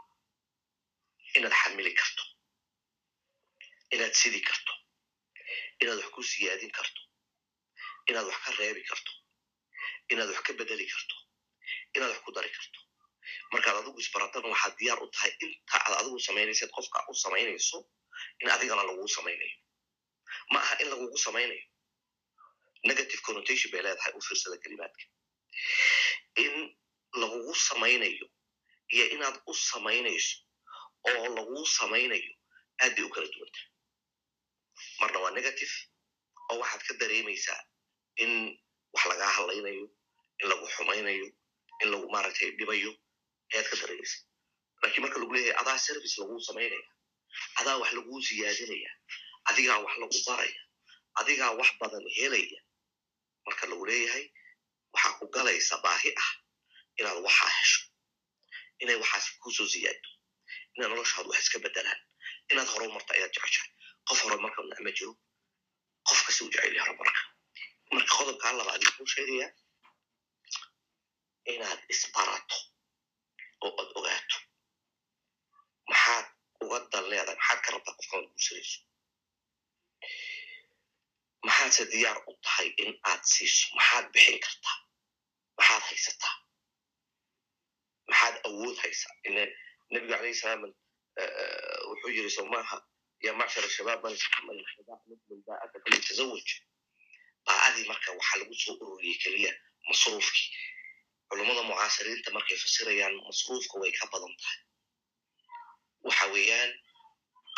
inaad 1.37 1.53
xamili 1.61 1.91
karto 1.99 2.23
inaad 3.93 4.13
sidi 4.21 4.41
karto 4.47 4.73
inaad 5.81 5.99
wax 6.01 6.09
ku 6.15 6.21
siyaadin 6.31 6.71
karto 6.77 7.01
inaad 8.09 8.27
wax 8.31 8.39
ka 8.45 8.51
reebi 8.59 8.83
karto 8.89 9.11
inaad 10.13 10.29
wax 10.33 10.41
ka 10.47 10.53
bedeli 10.59 10.85
karto 10.93 11.15
inaad 11.95 12.11
wax 12.13 12.21
ku 12.25 12.31
dari 12.37 12.49
karto 12.57 12.79
markaad 13.53 13.75
adigu 13.81 13.99
isbaratana 14.03 14.47
waxaad 14.53 14.73
diyaar 14.79 14.99
u 15.05 15.07
tahay 15.15 15.31
inta 15.45 15.75
aad 15.85 15.93
adigu 16.01 16.19
samaynaysaed 16.27 16.71
qofka 16.77 16.99
u 17.11 17.13
samaynayso 17.23 17.77
in 18.41 18.49
adigana 18.55 18.83
laguu 18.89 19.07
samaynayo 19.17 19.57
ma 20.51 20.59
aha 20.63 20.73
in 20.81 20.87
lagugu 20.93 21.17
samaynayo 21.25 21.65
negative 22.89 23.21
connotation 23.27 23.69
bay 23.71 23.81
leedahay 23.85 24.13
u 24.17 24.21
fiirsada 24.27 24.57
kelimaadka 24.63 25.03
in 26.43 26.53
lagugu 27.21 27.53
samaynayo 27.69 28.25
iyo 28.95 29.05
inaad 29.15 29.35
u 29.51 29.53
samaynayso 29.69 30.35
oo 31.09 31.25
laguu 31.37 31.65
samaynayo 31.79 32.31
aad 32.83 32.91
bay 32.95 33.05
u 33.07 33.09
kala 33.15 33.27
duwanta 33.33 33.61
marna 34.99 35.19
waa 35.23 35.31
negative. 35.39 35.73
oo 36.51 36.57
waxaad 36.61 36.81
ka 36.87 36.93
dareemaysaa 37.01 37.61
in 38.23 38.31
wax 38.93 39.03
lagaa 39.11 39.31
hadlaynayo 39.37 39.85
in 40.41 40.45
lagu 40.51 40.65
xumaynayo 40.75 41.27
in 41.81 41.87
lagu 41.93 42.07
maaragtay 42.13 42.49
dhibayo 42.59 42.91
ayaad 43.53 43.67
ka 43.71 43.75
dareemaysa 43.81 44.17
lakiin 44.83 45.01
marka 45.03 45.17
lagu 45.21 45.33
leeyahay 45.35 45.55
adaa 45.61 45.77
service 45.87 46.15
laguu 46.21 46.39
samaynaya 46.47 46.87
adaa 47.59 47.75
wax 47.81 47.91
laguu 47.97 48.19
siyaadinaya 48.27 48.91
adigaa 49.49 49.79
wax 49.85 49.93
lagu 50.01 50.17
baraya 50.27 50.61
adigaa 51.19 51.51
wax 51.59 51.69
badan 51.81 52.05
helaya 52.17 52.59
marka 53.45 53.63
lagu 53.71 53.83
leeyahay 53.89 54.25
waxaa 54.93 55.13
ku 55.19 55.25
galaysa 55.35 55.75
baahi 55.85 56.11
ah 56.23 56.31
inaad 56.99 57.19
waxaa 57.27 57.51
hesho 57.57 57.81
inay 58.83 58.97
waxaas 59.03 59.25
ku 59.41 59.49
soo 59.57 59.67
siyaado 59.73 60.09
inaad 60.75 60.89
noloshaadu 60.91 61.29
wax 61.33 61.39
iska 61.45 61.57
bedelaan 61.65 61.99
inaad 62.51 62.67
horumarta 62.73 63.11
ayaad 63.17 63.31
jeceshahay. 63.35 63.71
Qof 64.07 64.19
horumarka 64.25 64.59
ma 64.85 64.91
jiro 64.97 65.13
qof 66.07 66.19
kasi 66.25 66.39
u 66.45 66.49
jecel 66.53 66.73
yahay 66.77 66.81
horumarka 66.89 67.21
marka 67.93 68.11
qodobkaa 68.19 68.53
labaad 68.59 68.83
kuu 68.97 69.07
sheegayaa 69.13 69.51
inaad 71.53 71.79
isbarato 71.93 72.57
oo 73.65 73.71
aad 73.81 73.89
ogaato 73.99 74.37
maxaad 75.91 76.25
uga 76.63 76.77
dal 76.91 77.05
leedahay 77.11 77.35
maxaad 77.39 77.59
ka 77.65 77.69
rabtaa 77.73 77.95
qofkaad 77.99 78.25
guursanayso 78.31 78.79
maxaadse 81.47 81.83
diyaar 81.91 82.17
u 82.29 82.33
tahay 82.45 82.67
in 82.83 82.91
aad 83.11 83.21
siiso 83.33 83.65
maxaad 83.77 84.05
bixin 84.13 84.39
kartaa 84.45 84.77
maxaad 85.57 85.83
haysataa 85.89 86.35
maxaad 88.09 88.35
awood 88.47 88.77
haysaa 88.83 89.13
nebigu 89.91 90.13
alayh 90.19 90.35
salaam 90.41 90.63
wuxuu 91.89 92.11
yiri 92.17 92.31
soo 92.35 92.45
maaha 92.53 92.77
yaa 93.25 93.35
macshar 93.41 93.65
shabaab 93.77 94.01
man 94.03 94.15
baaka 95.47 95.77
falyatazawaj 95.83 96.47
baa'adii 97.47 97.85
marka 97.91 98.09
waxaa 98.17 98.39
lagu 98.41 98.55
soo 98.63 98.75
ururiyey 98.83 99.17
keliya 99.23 99.51
masruufkii. 99.89 100.47
Culummada 101.29 101.61
mucaasiriinta 101.69 102.29
markay 102.35 102.57
fasirayaan 102.63 103.15
masruufka 103.27 103.75
way 103.81 103.91
ka 103.99 104.05
badan 104.11 104.33
tahay. 104.41 104.59
Waxa 106.05 106.25
weeyaan 106.33 106.71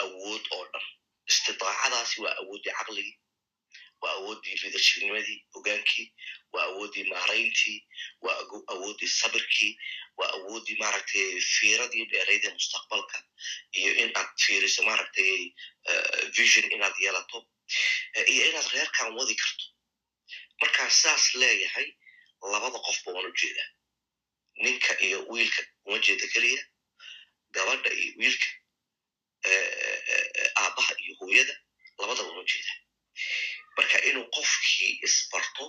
awood 0.03 0.43
oo 0.55 0.65
dhan. 0.71 0.85
Istidaacadaasi 1.31 2.15
waa 2.23 2.35
awooddii 2.41 2.73
caqligii 2.77 3.15
waa 4.01 4.13
awooddii 4.19 4.55
leadershipnimadii 4.61 5.37
hogaankii 5.53 6.07
waa 6.53 6.65
awooddii 6.69 7.05
maarayntii 7.13 7.77
waa 8.25 8.37
awooddii 8.73 9.09
sabirkii 9.19 9.71
waa 10.17 10.29
awooddii 10.37 10.77
maaragtay 10.83 11.27
fiiradii 11.53 12.05
dheeraydee 12.11 12.53
mustaqbalka 12.57 13.17
iyo 13.79 13.91
in 14.01 14.09
aad 14.19 14.29
fiiriso 14.45 14.81
maaragtay 14.89 15.31
vision 16.37 16.65
inaad 16.75 16.95
yeelato 17.03 17.37
iyo 18.33 18.43
inaad 18.49 18.67
reerkan 18.73 19.07
wadi 19.17 19.35
karto 19.41 19.65
markaa 20.61 20.89
saas 21.01 21.23
leeyahay 21.41 21.87
labada 22.53 22.79
qofba 22.87 23.09
waan 23.15 23.27
u 23.31 23.33
jeedaa. 23.41 23.69
Ninka 24.63 24.93
iyo 25.05 25.17
wiilka 25.31 25.61
uma 25.85 25.97
jeeda 26.05 26.25
keliya 26.33 26.61
gabadha 27.55 27.89
iyo 28.01 28.11
wiilka 28.19 28.47
aabbaha 30.61 30.93
iyo 31.03 31.13
hooyada 31.19 31.55
labadaba 31.99 32.29
uma 32.33 32.43
jeeda. 32.51 32.73
Marka 33.77 33.97
inuu 34.09 34.25
qofkii 34.35 34.91
isbarto 35.07 35.65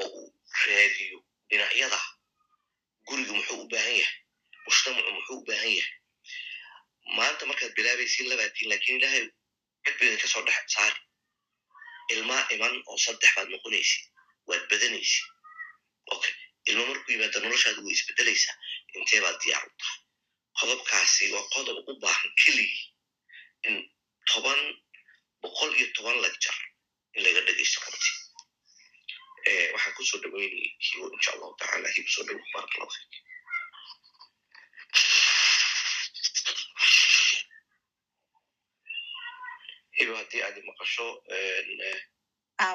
oo 0.00 0.06
uu 0.18 0.28
raadiyo 0.66 1.18
dhinacyada 1.48 2.00
guriga 3.06 3.32
muxuu 3.36 3.60
u 3.64 3.68
baahan 3.72 3.96
yahay 4.00 4.18
mujtamacu 4.66 5.10
muxuu 5.16 5.38
u 5.40 5.44
baahan 5.48 5.72
yahay. 5.78 5.94
Maanta 7.16 7.42
markaad 7.50 7.72
bilaabaysiin 7.76 8.28
labaatiin 8.30 8.68
laakiin 8.70 8.96
ilaahay 8.98 9.24
cid 9.84 9.94
ba 9.98 10.04
idinka 10.06 10.28
soo 10.32 10.42
dhex 10.46 10.62
saari. 10.74 11.00
Ilmaa 12.14 12.42
iman 12.54 12.74
oo 12.90 12.98
saddex 13.04 13.30
baad 13.36 13.48
noqonaysid 13.54 14.02
waad 14.50 14.64
badanaysid 14.70 15.26
okay 16.14 16.34
ilmo 16.70 16.82
markuu 16.90 17.12
yimaado 17.14 17.38
noloshaadu 17.44 17.80
way 17.86 17.94
isbedelaysaa 17.98 18.56
intee 18.96 19.20
baad 19.24 19.38
diyaar 19.44 19.64
u 19.70 19.72
tahay 19.80 19.98
qodobkaasi 20.58 21.24
waa 21.34 21.44
qodob 21.54 21.78
u 21.90 21.92
baahan 22.02 22.30
keligii 22.42 22.86
in 23.68 23.74
toban 24.32 24.60
boqol 25.42 25.70
iyo 25.78 25.86
toban 25.96 26.16
lagjar 26.24 26.58
in 27.14 27.20
laga 27.26 27.40
dhegeysto 27.46 27.78
karti 27.84 28.10
waxaan 29.74 29.94
ku 29.96 30.02
soo 30.10 30.20
dhaweynay 30.24 30.66
hibo 30.86 31.04
insha 31.16 31.30
allahu 31.34 31.54
tacala 31.60 31.88
hibo 31.96 32.08
soo 32.14 32.24
dhawo 32.26 32.42
barak 32.54 32.72
allahu 32.74 32.92
fik 32.96 33.12
hibo 39.98 40.12
haddii 40.18 40.42
aad 40.46 40.56
maqasho 40.68 41.06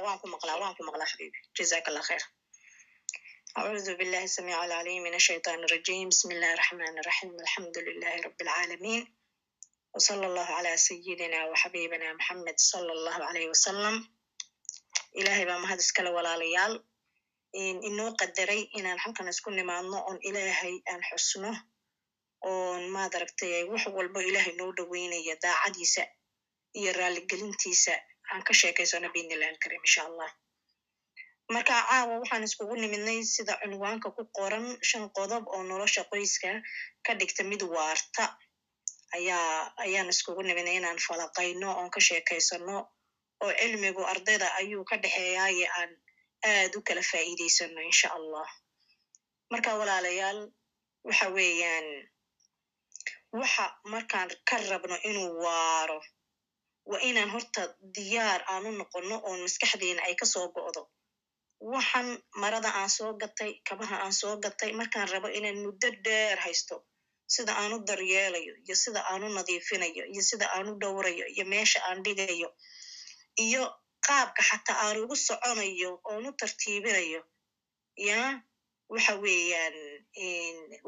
waan 0.05 0.17
ku 0.21 0.27
maqlaa 0.35 0.57
waan 0.61 0.75
ku 0.77 0.83
maqlaa 0.87 1.09
xabiibi 1.11 1.39
jazak 1.57 1.85
allah 1.89 2.03
khayr 2.09 2.23
acuudu 3.59 3.91
billahi 3.99 4.27
samiic 4.35 4.57
alcaliim 4.63 5.01
min 5.05 5.13
ashaytaan 5.21 5.59
irajim 5.67 6.07
bismi 6.11 6.31
illahi 6.35 6.55
raxmaan 6.61 6.95
iraxiim 7.01 7.31
alxamdu 7.43 7.79
lilahi 7.87 8.17
rabi 8.27 8.41
alcaalamiin 8.45 9.03
wsala 9.97 10.23
allahu 10.29 10.51
calaa 10.57 10.77
sayidina 10.87 11.37
waxabiibina 11.51 12.07
maxamed 12.19 12.57
sala 12.71 12.91
allahu 12.98 13.19
calayh 13.27 13.45
wasalam 13.53 13.95
ilaahay 15.19 15.45
baa 15.50 15.59
mahad 15.63 15.79
iskale 15.85 16.09
walaalayaal 16.17 16.74
inoo 17.89 18.09
qadaray 18.21 18.61
inaan 18.79 19.00
xalkan 19.03 19.27
isku 19.33 19.50
nimaadno 19.59 19.98
oon 20.07 20.17
ilaahay 20.29 20.75
aan 20.91 21.01
xusno 21.09 21.51
oon 22.51 22.81
maad 22.95 23.11
aragtay 23.17 23.53
wax 23.71 23.83
walbo 23.98 24.19
ilaahay 24.29 24.53
noo 24.59 24.69
dhoweynaya 24.77 25.35
daacadiisa 25.43 26.03
iyo 26.79 26.91
raaligelintiisa 27.00 27.93
aan 28.31 28.42
ka 28.48 28.53
sheekaysano 28.59 29.07
biidnillahi 29.14 29.51
alkarim 29.53 29.81
insha 29.88 30.01
allah 30.09 30.29
marka 31.53 31.74
caawa 31.90 32.14
waxaan 32.22 32.44
iskugu 32.48 32.75
nimidnay 32.83 33.20
sida 33.33 33.53
cunwaanka 33.61 34.07
ku 34.16 34.24
qoran 34.38 34.66
shan 34.90 35.05
qodob 35.18 35.44
oo 35.53 35.61
nolosha 35.70 36.01
qoyska 36.11 36.50
ka 37.05 37.11
dhigta 37.20 37.44
mid 37.51 37.61
waarta. 37.75 38.25
Ayaa 39.18 39.74
ayaan 39.85 40.09
iskugu 40.14 40.42
nimidnay 40.48 40.75
inaan 40.79 41.00
falaqayno 41.07 41.70
oon 41.79 41.90
ka 41.96 42.00
sheekaysano 42.07 42.77
oo 43.44 43.51
cilmigu 43.59 44.01
ardayda 44.11 44.48
ayuu 44.59 44.83
ka 44.90 44.96
dhexeeyaaye 45.03 45.66
aan 45.79 45.92
aad 46.51 46.74
u 46.77 46.81
kala 46.88 47.01
faa'iidaysano 47.11 47.79
insha 47.90 48.07
allah 48.18 48.48
marka 49.51 49.70
walaalayaal 49.79 50.40
waxa 51.07 51.27
weeyaan 51.35 51.88
waxa 53.40 53.66
markaan 53.94 54.29
ka 54.50 54.55
rabno 54.72 54.96
inuu 55.09 55.29
waaro 55.46 56.00
waa 56.89 57.01
inaan 57.09 57.29
horta 57.35 57.61
diyaar 57.95 58.41
aan 58.51 58.65
u 58.69 58.71
noqono 58.79 59.15
oon 59.27 59.39
maskaxdeena 59.45 60.01
ay 60.07 60.15
ka 60.19 60.25
soo 60.33 60.48
go'do. 60.55 60.81
Waxan 61.74 62.07
marada 62.41 62.69
aan 62.79 62.89
soo 62.98 63.11
gatay 63.21 63.51
kabaha 63.67 63.95
aan 64.03 64.13
soo 64.19 64.35
gatay 64.43 64.71
markaan 64.79 65.07
rabo 65.13 65.27
inaan 65.37 65.57
muddo 65.65 65.87
dheer 66.05 66.37
haysto 66.45 66.75
sida 67.33 67.51
aan 67.61 67.74
u 67.75 67.77
daryeelayo 67.87 68.53
iyo 68.65 68.75
sida 68.83 69.01
aan 69.11 69.24
u 69.24 69.29
nadiifinayo 69.37 70.03
iyo 70.13 70.21
sida 70.29 70.45
aan 70.55 70.67
u 70.71 70.74
dhowrayo 70.81 71.25
iyo 71.33 71.45
meesha 71.51 71.79
aan 71.87 72.00
dhigayo 72.05 72.50
iyo 73.45 73.63
qaabka 74.07 74.41
xataa 74.50 74.77
aan 74.85 74.98
ugu 75.03 75.15
soconayo 75.27 75.91
oon 76.09 76.25
tartiibinayo 76.39 77.21
ya 78.07 78.19
waxa 78.93 79.13
weeyaan 79.24 79.75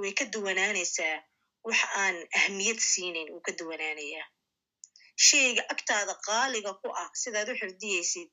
way 0.01 0.11
ka 0.19 0.25
duwanaanaysaa. 0.33 1.17
Wax 1.67 1.79
aan 2.01 2.15
ahmiyad 2.39 2.79
siinayn 2.91 3.29
wuu 3.33 3.41
ka 3.47 3.51
duwanaanayaa 3.59 4.25
sheyga 5.25 5.63
agtaada 5.73 6.13
qaaliga 6.27 6.71
ku 6.81 6.87
ah 7.01 7.09
sidaad 7.21 7.49
u 7.51 7.59
xifdiyeysid 7.61 8.29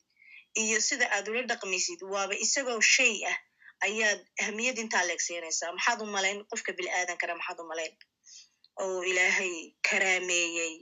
iyo 0.63 0.79
sida 0.89 1.07
aad 1.17 1.27
ula 1.31 1.43
dhaqmaysid 1.51 2.01
waaba 2.13 2.35
isagoo 2.45 2.81
shay 2.97 3.17
ah. 3.33 3.39
Ayaad 3.87 4.21
ahmiyad 4.45 4.77
intaa 4.83 5.05
leegsiinaysaa 5.09 5.73
maxaad 5.77 6.01
u 6.05 6.07
malayn 6.17 6.39
qofka 6.51 6.71
bil'aadankana 6.79 7.35
maxaad 7.41 7.59
u 7.63 7.65
malayn. 7.73 7.95
Oo 8.83 8.99
ilaahay 9.11 9.55
karaameeyey. 9.89 10.75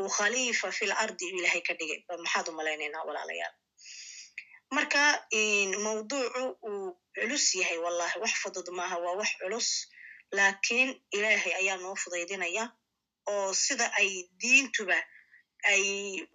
Uu 0.00 0.08
khaliifa 0.16 0.68
fil 0.78 0.92
ardi 1.04 1.24
u 1.32 1.36
ilaahay 1.38 1.62
ka 1.68 1.72
dhigay. 1.78 2.00
Maxaad 2.24 2.46
u 2.48 2.52
malaynaynaa 2.60 3.04
walaalayaal. 3.08 3.54
Marka 4.76 5.02
mawduucu 5.84 6.44
uu 6.70 6.86
culus 7.16 7.46
yahay 7.60 7.78
wallahi 7.84 8.16
wax 8.22 8.32
fudud 8.42 8.68
maaha 8.78 8.96
waa 9.04 9.16
wax 9.20 9.30
culus. 9.40 9.68
Laakiin 10.36 10.90
ilaahay 11.16 11.52
ayaa 11.60 11.76
noo 11.84 11.94
fudaydinaya. 12.02 12.64
Oo 13.32 13.52
sida 13.64 13.86
ay 14.00 14.10
diintuba 14.40 14.96
ay 15.70 15.84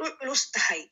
u 0.04 0.06
culus 0.20 0.44
tahay 0.52 0.84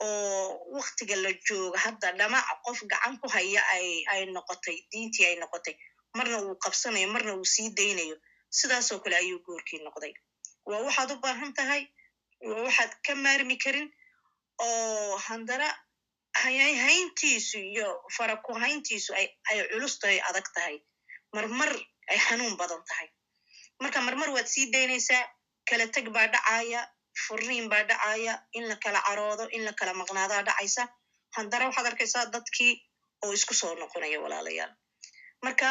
oo 0.00 0.46
waktiga 0.78 1.16
la 1.24 1.30
jooga 1.46 1.78
hadda 1.84 2.08
dhamac 2.18 2.46
qof 2.64 2.78
gacan 2.90 3.14
ku 3.20 3.26
haya 3.34 3.62
ay 3.74 3.86
ay 4.12 4.20
noqotay 4.34 4.76
diintii 4.90 5.26
ay 5.30 5.36
noqotay 5.42 5.74
marna 6.16 6.36
wuu 6.44 6.56
qabsanayo 6.64 7.08
marna 7.14 7.32
wuu 7.38 7.44
sii 7.54 7.68
daynayo 7.78 8.16
sidaasoo 8.58 8.98
kale 9.02 9.16
ayuu 9.22 9.40
goorkii 9.46 9.80
noqday. 9.86 10.12
Waa 10.68 10.80
waxaad 10.86 11.10
u 11.14 11.16
baahan 11.24 11.52
tahay 11.58 11.82
waa 12.48 12.62
waxaad 12.66 12.92
ka 13.06 13.12
maarmi 13.24 13.56
karin 13.64 13.88
oo 14.66 15.16
handana 15.26 15.68
hayntiisu 16.42 17.58
iyo 17.72 17.88
faraku 18.16 18.52
hayntiisu 18.62 19.10
ay 19.14 19.26
ay 19.50 19.58
culus 19.72 19.98
tahay 19.98 20.20
adag 20.28 20.46
tahay. 20.54 20.76
Marmar 21.34 21.72
ay 22.10 22.18
xanuun 22.18 22.56
badan 22.56 22.82
tahay. 22.88 23.08
Marka 23.80 24.00
marmar 24.00 24.30
waad 24.30 24.46
sii 24.46 24.70
daynaysaa 24.72 25.24
kala 25.68 25.86
teg 25.94 26.08
baa 26.14 26.26
dhacaya 26.34 26.80
furiin 27.24 27.66
baa 27.72 27.84
dhacaya 27.90 28.34
in 28.52 28.64
la 28.70 28.76
kala 28.84 29.00
caroodo 29.06 29.44
in 29.56 29.64
la 29.64 29.72
kala 29.78 29.92
maqnaadaa 30.00 30.42
dhacaysa. 30.48 30.82
Haddana 31.36 31.64
waxaad 31.68 31.86
arkaysaa 31.90 32.26
dadkii 32.34 32.72
oo 33.24 33.32
isku 33.38 33.54
soo 33.60 33.74
noqonaya 33.80 34.18
walaalayaal. 34.24 34.72
Marka 35.44 35.68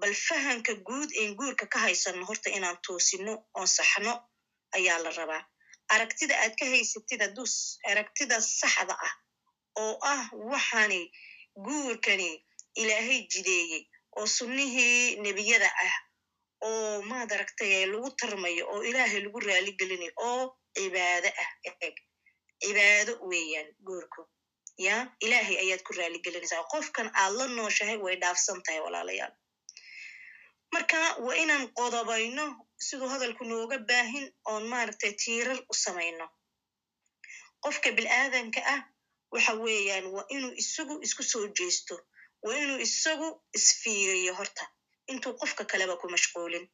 bal 0.00 0.14
fahanka 0.26 0.72
guud 0.88 1.10
een 1.20 1.32
guurka 1.38 1.66
ka 1.72 1.78
haysanno 1.84 2.24
horta 2.28 2.48
inaan 2.56 2.78
toosino 2.86 3.32
oon 3.58 3.68
saxno 3.76 4.12
ayaa 4.76 4.98
la 5.04 5.10
rabaa. 5.18 5.42
Aragtida 5.94 6.34
aad 6.42 6.54
ka 6.60 6.64
haysatid 6.72 7.20
hadduu 7.24 7.46
aragtida 7.90 8.36
saxda 8.40 8.94
ah 9.06 9.14
oo 9.82 9.94
ah 10.12 10.22
waxani 10.52 11.00
guurkani 11.66 12.30
ilaahay 12.80 13.20
jideeyey 13.32 13.82
oo 14.18 14.26
sunnihii 14.26 15.16
nebiyada 15.24 15.68
ah 15.86 15.94
oo 16.68 17.02
maad 17.10 17.30
aragtay 17.36 17.86
lagu 17.92 18.10
tarmayo 18.20 18.64
oo 18.72 18.82
ilaahay 18.88 19.20
lagu 19.24 19.38
raali 19.46 19.72
gelinayo 19.80 20.12
oo 20.28 20.44
cibaado 20.76 21.28
ah 21.42 21.50
eeg 21.86 21.96
cibaado 22.62 23.12
weeyaan 23.30 23.68
guurku 23.86 24.22
ya 24.86 24.96
ilaahay 25.24 25.56
ayaad 25.64 25.82
ku 25.86 25.92
raali 25.98 26.18
gelinaysaa 26.24 26.64
qofkan 26.72 27.08
aad 27.22 27.32
la 27.38 27.46
nooshahay 27.58 27.98
way 28.04 28.16
dhaafsan 28.22 28.58
tahay 28.66 28.80
walaalayaal 28.86 29.34
marka 30.74 30.98
waa 31.26 31.36
inaan 31.42 31.64
qodobayno 31.78 32.44
siduu 32.86 33.08
hadalku 33.14 33.44
nooga 33.50 33.76
baahin 33.90 34.26
oon 34.50 34.64
maaragtay 34.72 35.12
tiirar 35.22 35.58
u 35.72 35.74
samayno 35.84 36.26
qofka 37.64 37.88
bilaadanka 37.98 38.60
ah 38.74 38.80
waxa 39.34 39.52
weeyaan 39.64 40.06
waa 40.14 40.24
inuu 40.34 40.52
isagu 40.62 40.94
isku 41.06 41.22
soo 41.32 41.46
jeesto 41.58 41.94
waa 42.44 42.56
inuu 42.64 42.78
isagu 42.86 43.28
isfiiriyo 43.58 44.32
horta 44.38 44.64
intuu 45.12 45.32
qofka 45.40 45.62
kaleba 45.72 45.94
ku 46.00 46.06
mashquulin 46.14 46.64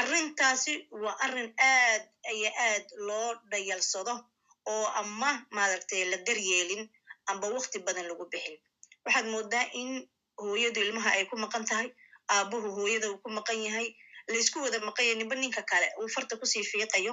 arrintaasi 0.00 0.74
waa 1.02 1.16
arrin 1.24 1.50
aad 1.58 2.02
aya 2.30 2.50
aad 2.68 2.86
loo 3.08 3.30
dhayalsado 3.50 4.14
oo 4.72 4.86
ama 5.00 5.30
maaragtay 5.56 6.04
la 6.10 6.16
daryeelin 6.26 6.82
amba 7.30 7.46
wakti 7.56 7.78
badan 7.86 8.06
lagu 8.08 8.24
bixin. 8.32 8.56
Waxaad 9.04 9.26
moodaa 9.34 9.66
in 9.80 9.90
hooyadu 10.42 10.80
ilmaha 10.80 11.10
ay 11.16 11.24
ku 11.30 11.36
maqan 11.44 11.64
tahay 11.70 11.88
aabuhu 12.34 12.68
hooyada 12.78 13.06
uu 13.10 13.18
ku 13.24 13.30
maqan 13.38 13.58
yahay 13.66 13.88
laysku 14.32 14.58
wada 14.64 14.78
maqanya 14.88 15.14
ninba 15.14 15.34
ninka 15.36 15.62
kale 15.70 15.88
uu 16.00 16.08
farta 16.14 16.36
ku 16.40 16.46
sii 16.52 16.64
fiiqayo 16.70 17.12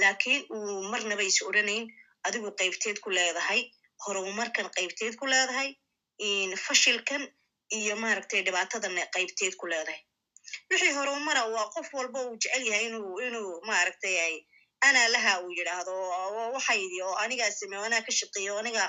laakiin 0.00 0.40
uu 0.54 0.82
marnaba 0.92 1.22
is 1.22 1.38
odhanayn 1.48 1.84
adigu 2.26 2.50
qaybteed 2.60 2.98
ku 3.04 3.10
leedahay 3.16 3.60
horumarkan 4.04 4.66
qaybteed 4.76 5.14
ku 5.20 5.26
leedahay 5.32 5.68
fashilkan 6.66 7.22
iyo 7.78 7.94
maaragtay 8.02 8.40
dhibaatadan 8.46 8.94
qaybteed 9.14 9.54
ku 9.60 9.66
leedahay 9.72 10.00
wixii 10.70 10.92
horumara 10.98 11.42
waa 11.54 11.68
qof 11.74 11.88
walba 11.98 12.18
uu 12.26 12.36
jecel 12.42 12.64
yahay 12.70 12.86
inuu 13.28 13.50
maaragtay 13.68 14.16
ay 14.26 14.34
anaa 14.86 15.08
laha 15.14 15.32
uu 15.44 15.52
yidhaahdo 15.58 15.92
waxaydi 16.54 16.98
oo 17.06 17.14
anigaa 17.24 17.50
sameyo 17.58 17.82
anaa 17.88 18.02
ka 18.06 18.12
shaqeeyo 18.20 18.54
aniga 18.62 18.84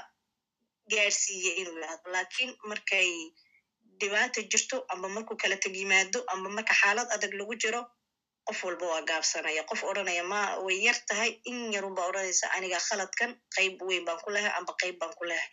gaadhsiiye 0.92 1.52
inuu 1.62 1.76
yidhahdo 1.80 2.08
laakiin 2.16 2.52
markay 2.70 3.10
dhibaata 4.00 4.39
jirto 4.52 4.78
amba 4.94 5.08
markuu 5.16 5.38
kala 5.42 5.58
teg 5.63 5.76
yimaado 5.82 6.20
amba 6.34 6.50
marka 6.58 6.74
xaalad 6.82 7.08
adag 7.16 7.34
lagu 7.39 7.56
jiro 7.63 7.82
qof 8.48 8.60
walba 8.68 8.86
waa 8.94 9.02
gaabsanaya. 9.10 9.62
Qof 9.70 9.82
odhanaya 9.89 10.24
ma 10.32 10.39
way 10.66 10.78
yar 10.86 10.98
tahay 11.10 11.32
in 11.50 11.58
yarun 11.76 11.96
odhanaysa 12.08 12.46
aniga 12.56 12.80
khaladkan 12.88 13.32
qayb 13.56 13.76
weyn 13.88 14.04
baan 14.08 14.20
ku 14.24 14.30
lehay 14.36 14.52
amba 14.60 14.74
qayb 14.82 14.96
baan 15.02 15.13
ku 15.20 15.24
lehay 15.30 15.50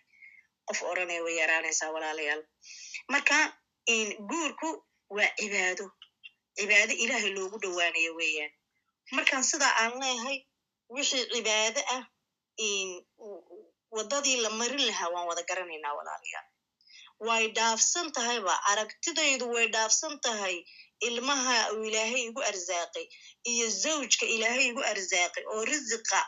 qof 0.68 0.80
odhanaya 0.90 1.20
way 1.26 1.34
yaraanaysaa 1.42 1.90
walaalayaal. 1.94 2.42
Marka 3.12 3.36
guurku 4.30 4.68
waa 5.16 5.30
cibaado 5.40 5.86
cibaado 6.56 6.92
ilaahay 7.04 7.30
loogu 7.36 7.56
dhowaanayo 7.62 8.12
weeyaan. 8.20 8.52
Markaan 9.16 9.44
sidaa 9.50 9.74
aan 9.82 9.92
leehay 10.02 10.38
wixii 10.94 11.24
cibaado 11.32 11.80
ah 11.96 12.02
waddadii 13.96 14.36
la 14.44 14.50
marin 14.58 14.82
lahaa 14.88 15.10
waan 15.14 15.26
wada 15.30 15.42
garanaynaa 15.50 15.94
walaalayaal 15.98 16.48
way 17.28 17.44
dhaafsan 17.56 18.06
tahayba 18.16 18.54
aragtidaydu 18.70 19.44
way 19.54 19.66
dhaafsan 19.74 20.14
tahay. 20.26 20.56
Ilmaha 21.08 21.56
uu 21.74 21.84
ilaahay 21.88 22.22
igu 22.28 22.40
arsaaqay 22.50 23.06
iyo 23.52 23.66
zawjka 23.82 24.24
ilaahay 24.34 24.66
igu 24.70 24.82
arsaaqay 24.92 25.44
oo 25.52 25.62
risiqa 25.70 26.20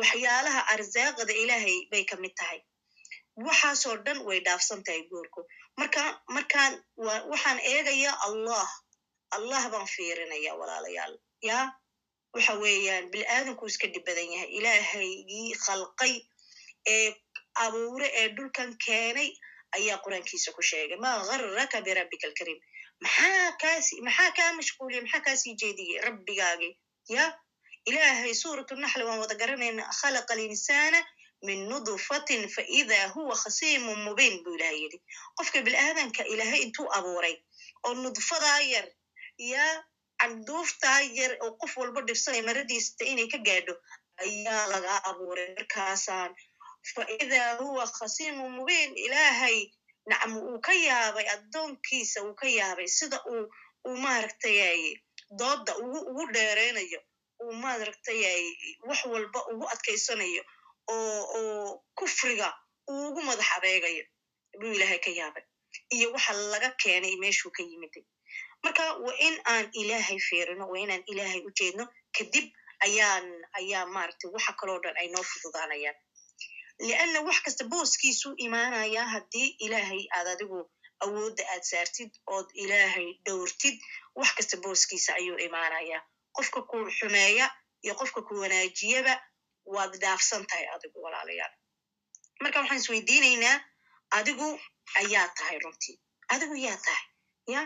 waxyaalaha 0.00 0.60
arsaaqada 0.74 1.32
ilaahay 1.42 1.76
bay 1.90 2.04
ka 2.10 2.16
mid 2.22 2.34
tahay. 2.40 2.60
Waxaasoo 3.46 3.96
dhan 4.06 4.18
way 4.28 4.38
dhaafsan 4.46 4.80
tahay 4.86 5.02
guurku 5.10 5.40
marka 5.78 6.02
markaan 6.36 6.72
waxaan 7.30 7.58
eegayaa 7.72 8.16
allah. 8.26 8.68
Allah 9.36 9.62
baan 9.72 9.86
fiirinaya 9.94 10.52
walaalayaal. 10.60 11.14
Ya 11.42 11.58
waxa 12.34 12.54
weeyaan 12.62 13.10
bilaadanku 13.12 13.66
iska 13.66 13.86
dhib 13.92 14.04
badan 14.06 14.28
yahay. 14.34 14.50
Ilaahaygii 14.58 15.54
khalqay 15.64 16.14
ee 16.94 17.10
abuure 17.64 18.08
ee 18.20 18.28
dhulkan 18.36 18.70
keenay 18.86 19.30
ayaa 19.76 19.98
qur'aankiisa 20.04 20.52
ku 20.56 20.62
sheegay 20.62 20.98
ma 21.04 21.10
garraka 21.28 21.78
birabbika 21.86 22.26
alkariim 22.30 22.60
maxaa 23.04 23.52
kaasi 23.62 23.94
maxaa 24.06 24.30
kaa 24.38 24.52
mashquuliye 24.58 25.00
maxaa 25.04 25.24
kaasii 25.26 25.54
jeediyey? 25.62 26.00
Rabbigaagi 26.06 26.70
ya 27.16 27.24
ilaahay 27.88 28.34
suuratu 28.42 28.74
naxli 28.82 29.04
waan 29.08 29.18
wada 29.22 29.34
garanayna 29.40 29.82
khalaqa 30.00 30.32
alinsaana 30.34 31.00
min 31.46 31.60
nudfatin 31.70 32.42
faida 32.54 33.00
huwa 33.14 33.34
khasiimun 33.42 33.98
mubiin 34.06 34.36
buu 34.44 34.54
ilahay 34.56 34.78
yidhi 34.82 34.98
qofka 35.36 35.58
bilaadanka 35.66 36.22
ilaahay 36.32 36.60
intuu 36.66 36.88
abuuray 36.98 37.36
oo 37.86 37.94
nudfadaa 38.02 38.60
yar 38.72 38.86
ya 39.52 39.64
canduuftaa 40.20 41.00
yar 41.18 41.32
oo 41.44 41.50
qof 41.60 41.72
walba 41.80 42.00
dhibsanay 42.08 42.42
maradiista 42.48 43.02
inay 43.12 43.28
ka 43.32 43.38
gaadho 43.46 43.74
ayaa 44.24 44.64
laga 44.72 44.92
abuuray 45.10 45.48
markaasaan 45.56 46.32
faida 46.94 47.42
huwa 47.60 47.84
khasiimun 47.96 48.50
mubiin 48.58 48.90
ilaahay 49.06 49.58
nacmu 50.10 50.38
uu 50.48 50.60
ka 50.66 50.72
yaabay 50.86 51.26
addoonkiisa 51.34 52.18
uu 52.26 52.34
ka 52.40 52.46
yaabay 52.58 52.88
sida 52.98 53.18
uu 53.32 53.44
uu 53.88 53.96
maaragtay 54.04 54.96
dooda 55.40 55.72
ugu 55.82 55.98
ugu 56.10 56.24
dheeraynayo 56.34 57.00
uu 57.44 57.52
maaragtay 57.62 58.20
wax 58.88 59.00
walba 59.12 59.40
ugu 59.52 59.64
adkaysanayo 59.74 60.42
oo 60.88 61.84
kufriga 61.98 62.48
uu 62.90 63.08
ugu 63.08 63.20
madax 63.28 63.48
adeegayo 63.56 64.04
buu 64.60 64.72
ilaahay 64.76 64.98
ka 65.04 65.10
yaabay. 65.10 65.44
Iyo 65.96 66.12
waxa 66.12 66.32
laga 66.52 66.70
keenay 66.82 67.16
meeshuu 67.22 67.50
ka 67.56 67.62
yimiday 67.62 68.04
marka 68.64 68.82
waa 69.04 69.16
in 69.26 69.34
aan 69.52 69.66
ilaahay 69.80 70.18
fiirino 70.28 70.64
waa 70.70 70.80
inaan 70.84 71.02
ilaahay 71.12 71.40
u 71.48 71.50
jeedno 71.58 71.84
kadib 72.16 72.46
ayaan 72.86 73.26
ayaa 73.60 73.86
maaragtay 73.94 74.30
waxa 74.36 74.52
kaloo 74.60 74.78
dhan 74.84 74.96
ay 75.00 75.08
noo 75.08 75.22
fududaanayaan. 75.30 75.96
Lianna 76.86 77.20
wax 77.26 77.38
kasta 77.44 77.64
booskiisuu 77.72 78.34
imaanayaa 78.46 79.06
haddii 79.14 79.48
ilaahay 79.66 80.02
aad 80.16 80.26
adigu 80.34 80.58
awoodda 81.04 81.42
aad 81.52 81.62
saartid 81.70 82.10
ood 82.34 82.48
ilaahay 82.62 83.08
dhowrtid 83.26 83.76
wax 84.18 84.30
kasta 84.36 84.56
booskiisa 84.64 85.14
ayuu 85.20 85.38
imaanayaa. 85.46 86.02
Qofka 86.36 86.60
ku 86.70 86.76
xumeeya 86.98 87.46
iyo 87.84 87.94
qofka 88.00 88.20
ku 88.28 88.34
wanaajiyaba 88.42 89.14
waad 89.74 89.92
dhaafsan 90.02 90.42
tahay 90.50 90.66
adigu 90.74 90.98
walaalayaal. 91.04 91.52
Marka 92.42 92.58
waxaan 92.60 92.80
isweydiinaynaa 92.82 93.56
adigu 94.18 94.48
ayaa 95.00 95.28
tahay 95.38 95.58
runtii 95.64 95.96
adigu 96.34 96.56
yaa 96.66 96.76
tahay 96.86 97.06
ya? 97.54 97.62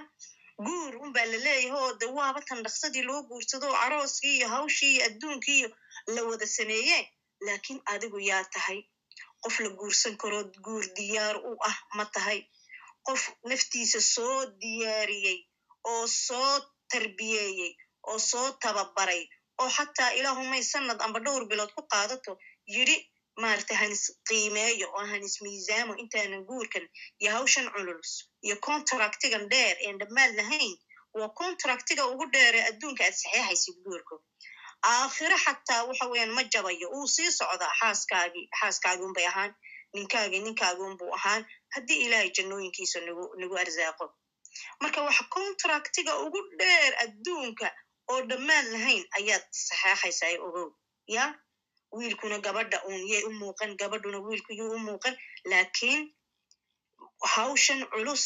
Guur 0.67 0.93
un 1.03 1.13
baa 1.15 1.27
la 1.33 1.39
leeyahay 1.47 1.73
oo 1.81 1.93
de 2.01 2.07
waaba 2.17 2.41
tan 2.49 2.63
dhaqsadii 2.65 3.05
loo 3.09 3.21
guursado 3.29 3.67
oo 3.71 3.77
carooskii 3.83 4.35
iyo 4.39 4.49
hawshii 4.55 4.93
iyo 4.95 5.05
adduunkii 5.09 5.59
iyo 5.61 5.69
la 6.15 6.21
wada 6.29 6.47
sameeye 6.47 6.99
laakiin 7.47 7.81
adigu 7.93 8.19
yaa 8.31 8.45
tahay. 8.55 8.81
Qof 9.43 9.55
la 9.65 9.69
guursan 9.79 10.15
karoo 10.23 10.45
guur 10.65 10.85
diyaar 10.97 11.37
u 11.51 11.53
ah 11.71 11.77
ma 11.97 12.05
tahay. 12.15 12.41
Qof 13.07 13.23
naftiisa 13.51 14.01
soo 14.15 14.39
diyaariyey 14.63 15.39
oo 15.93 16.07
soo 16.27 16.53
tarbiyeeyey 16.93 17.73
oo 18.11 18.19
soo 18.31 18.47
tababaray 18.63 19.23
oo 19.63 19.71
xataa 19.77 20.11
ilaahumay 20.19 20.63
sanad 20.73 20.99
amba 21.07 21.19
dhowr 21.27 21.45
bilood 21.51 21.73
ku 21.77 21.83
qaadato 21.93 22.33
yidhi 22.75 22.97
maaragtay 23.43 23.77
hanis 23.83 24.03
qiimeeyo 24.29 24.87
oo 24.99 25.05
hanis 25.13 25.35
miisaamo 25.45 25.93
intaanan 26.03 26.43
guurkan 26.51 26.85
iyo 27.23 27.31
hawshan 27.37 27.67
cululus 27.75 28.13
iyo 28.47 28.57
contractigan 28.69 29.45
dheer 29.53 29.77
een 29.87 29.97
dhammaad 30.01 30.33
lahayn 30.41 30.75
waa 31.19 31.29
contractiga 31.41 32.03
ugu 32.13 32.25
dheere 32.35 32.61
adduunka 32.71 33.03
aad 33.05 33.17
saxeexaysid 33.23 33.77
guurku 33.85 34.17
aakhiro 34.93 35.37
xataa 35.45 35.83
waxa 35.89 36.05
weeyaan 36.11 36.33
ma 36.39 36.43
jabayo 36.53 36.87
uu 36.97 37.07
sii 37.15 37.31
socdaa 37.39 37.73
xaaskaagii 37.81 38.47
xaaskaagii 38.61 39.07
unbay 39.09 39.27
ahaan 39.33 39.53
ninkaagii 39.95 40.41
ninkaagii 40.47 40.87
unbuu 40.91 41.11
ahaan 41.19 41.43
haddii 41.75 41.99
ilaahay 42.05 42.31
jannooyinkiisa 42.37 42.99
nagu 43.07 43.25
nagu 43.41 43.55
arsaaqo 43.63 44.07
marka 44.83 44.99
waxa 45.09 45.25
contractiga 45.37 46.13
ugu 46.25 46.41
dheer 46.61 46.93
adduunka 47.05 47.69
oo 48.13 48.21
dhammaan 48.31 48.67
lahayn 48.75 49.05
ayaad 49.19 49.45
saxeexaysaa 49.67 50.33
ogow 50.47 50.69
ya? 51.17 51.25
Wiilkuna 51.97 52.39
gabadha 52.47 52.79
uun 52.89 53.03
yay 53.13 53.23
u 53.29 53.31
muuqan 53.41 53.71
gabadhuna 53.81 54.19
wiilku 54.27 54.53
yuu 54.59 54.73
u 54.77 54.79
muuqan 54.89 55.15
laakiin 55.51 56.01
hawshan 57.35 57.81
culus 57.93 58.25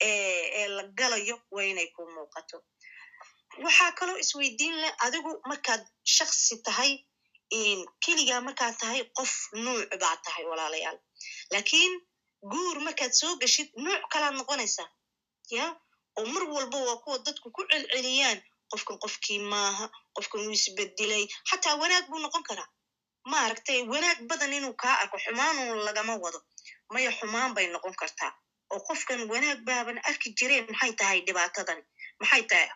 ee 0.00 0.42
ee 0.58 0.68
la 0.76 0.82
galayo 0.98 1.36
waa 1.54 1.64
inay 1.72 1.88
ku 1.96 2.02
muuqato. 2.16 2.56
Waxaa 3.64 3.92
kaloo 3.98 4.18
isweydiin 4.24 4.74
leh 4.82 4.92
adigu 5.06 5.30
markaad 5.50 5.82
shaksi 6.16 6.54
tahay 6.66 6.92
keligaa 8.04 8.40
markaad 8.46 8.74
tahay 8.80 9.00
qof 9.16 9.32
nuuc 9.64 9.90
baa 10.02 10.16
tahay 10.24 10.44
walaalayaal. 10.50 10.98
Laakiin 11.52 11.92
guur 12.52 12.76
markaad 12.86 13.12
soo 13.20 13.32
geshid 13.42 13.68
nuuc 13.84 14.02
kalaad 14.12 14.34
noqonaysaa 14.38 14.88
ya? 15.56 15.64
Oo 16.18 16.26
mar 16.34 16.44
walba 16.54 16.78
waa 16.88 16.98
kuwa 17.04 17.16
dadku 17.26 17.48
ku 17.56 17.62
celceliyaan 17.70 18.38
qofkan 18.72 18.96
qofkii 19.04 19.38
maaha 19.52 19.84
qofkan 20.16 20.40
wuu 20.44 20.54
isbedelay 20.58 21.24
xataa 21.50 21.74
wanaag 21.82 22.04
buu 22.10 22.20
noqon 22.24 22.42
karaa. 22.48 22.68
Maaragtay 23.32 23.80
wanaag 23.92 24.18
badan 24.30 24.52
inuu 24.58 24.74
kaa 24.82 24.94
arko 25.02 25.16
xumaanun 25.24 25.78
lagama 25.86 26.14
wado. 26.24 26.38
Maya 26.92 27.10
xumaan 27.18 27.54
bay 27.56 27.66
noqon 27.74 27.94
kartaa. 28.00 28.32
Oo 28.72 28.80
qofkan 28.88 29.20
wanaag 29.32 29.58
baaban 29.68 29.98
arki 30.08 30.28
jireen 30.38 30.66
maxay 30.70 30.92
tahay 31.00 31.18
dhibaatadan? 31.26 31.80
Maxay 32.20 32.42
tahay 32.50 32.68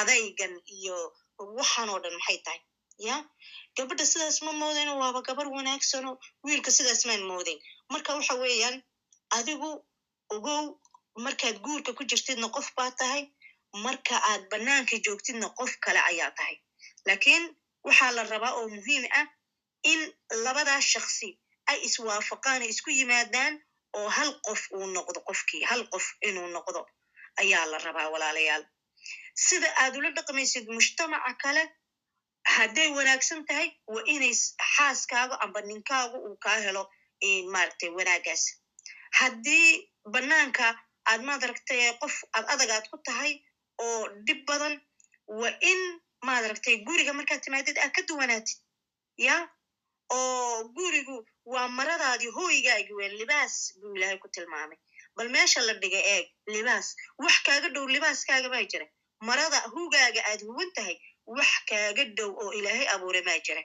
adaygan 0.00 0.54
iyo 0.76 0.96
waxan 1.58 1.88
oo 1.92 1.98
dhan 2.02 2.14
maxay 2.18 2.38
tahay? 2.46 2.60
Ya? 3.08 3.16
Gabadha 3.76 4.04
sidaas 4.12 4.38
ma 4.42 4.52
moodayno 4.60 4.92
waaba 5.02 5.20
gabar 5.28 5.46
wanaagsano 5.56 6.10
wiilka 6.44 6.70
sidaas 6.76 7.02
maan 7.08 7.22
moodayn 7.30 7.60
marka 7.92 8.10
waxa 8.18 8.34
weeyaan 8.42 8.76
adigu 9.38 9.70
ogow 10.34 10.62
markaad 11.24 11.56
guurka 11.64 11.90
ku 11.98 12.02
jirtidna 12.10 12.48
qof 12.56 12.68
baa 12.76 12.90
tahay 13.00 13.22
marka 13.84 14.16
aad 14.30 14.42
bannaanka 14.50 14.96
joogtidna 15.06 15.48
qof 15.58 15.72
kale 15.84 16.00
ayaa 16.10 16.30
tahay. 16.38 16.56
Laakiin 17.06 17.44
waxaa 17.86 18.12
la 18.16 18.22
rabaa 18.32 18.52
oo 18.58 18.68
muhiim 18.68 19.04
ah 19.20 19.26
in 19.92 20.00
labadaa 20.44 20.80
shaksi 20.92 21.28
ay 21.70 21.78
iswaafaqaan 21.86 22.62
ay 22.62 22.68
isku 22.74 22.90
yimaadaan 22.90 23.54
oo 23.98 24.08
hal 24.16 24.30
qof 24.46 24.60
uu 24.76 24.86
noqdo 24.96 25.20
qofkii 25.28 25.62
hal 25.70 25.82
qof 25.92 26.06
inuu 26.28 26.48
noqdo 26.56 26.80
ayaa 27.42 27.66
la 27.70 27.78
rabaa 27.86 28.08
walaalayaal. 28.12 28.64
Sida 29.46 29.68
aad 29.82 29.94
ula 29.96 30.10
dhaqmaysid 30.16 30.66
mujtamaca 30.76 31.32
kale 31.42 31.62
hadday 32.56 32.88
wanaagsan 32.96 33.40
tahay 33.48 33.68
waa 33.94 34.04
inay 34.14 34.34
xaaskaaga 34.74 35.34
amba 35.44 35.60
ninkaagu 35.70 36.16
uu 36.26 36.36
kaa 36.44 36.58
helo 36.66 36.82
maaragtay 37.52 37.90
wanaagaas. 37.98 38.42
Haddii 39.18 39.68
bannaanka 40.14 40.66
aad 41.10 41.20
maadaragtay 41.28 41.80
qof 42.02 42.14
aad 42.36 42.46
adagaad 42.54 42.84
ku 42.90 42.96
tahay 43.06 43.32
oo 43.86 44.02
dhib 44.26 44.40
badan 44.48 44.74
waa 45.40 45.54
in 45.70 45.80
maadaragtay 46.26 46.76
guriga 46.86 47.12
markaad 47.18 47.40
timaadid 47.44 47.76
aad 47.78 47.92
ka 47.96 48.02
duwanaatid 48.08 48.58
ya? 49.26 49.36
Oo 50.18 50.64
gurigu 50.76 51.16
waa 51.52 51.68
maradaadii 51.78 52.30
hooygaagi 52.38 52.92
waa 52.98 53.10
libaas 53.20 53.54
buu 53.80 53.94
ilaahay 53.96 54.18
ku 54.22 54.28
tilmaamay. 54.34 54.78
Bal 55.16 55.28
meesha 55.34 55.60
la 55.66 55.74
dhiga 55.82 56.00
eeg 56.14 56.26
libaas. 56.54 56.86
Wax 57.24 57.36
kaaga 57.46 57.68
dhow 57.74 57.86
libaaskaaga 57.94 58.48
baa 58.54 58.64
jira 58.72 58.86
marada 59.28 59.58
hugaaga 59.74 60.20
aad 60.30 60.40
huwan 60.48 60.70
tahay 60.76 60.96
wax 61.36 61.50
kaaga 61.70 62.04
dhow 62.16 62.30
oo 62.42 62.52
ilaahay 62.58 62.86
abuure 62.94 63.20
maa 63.28 63.38
jira 63.46 63.62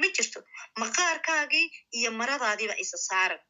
ma 0.00 0.06
jirto 0.16 0.40
maqaarkaagii 0.82 1.66
iyo 1.98 2.10
maradaadiiba 2.20 2.74
isa 2.84 2.98
saaran 3.08 3.40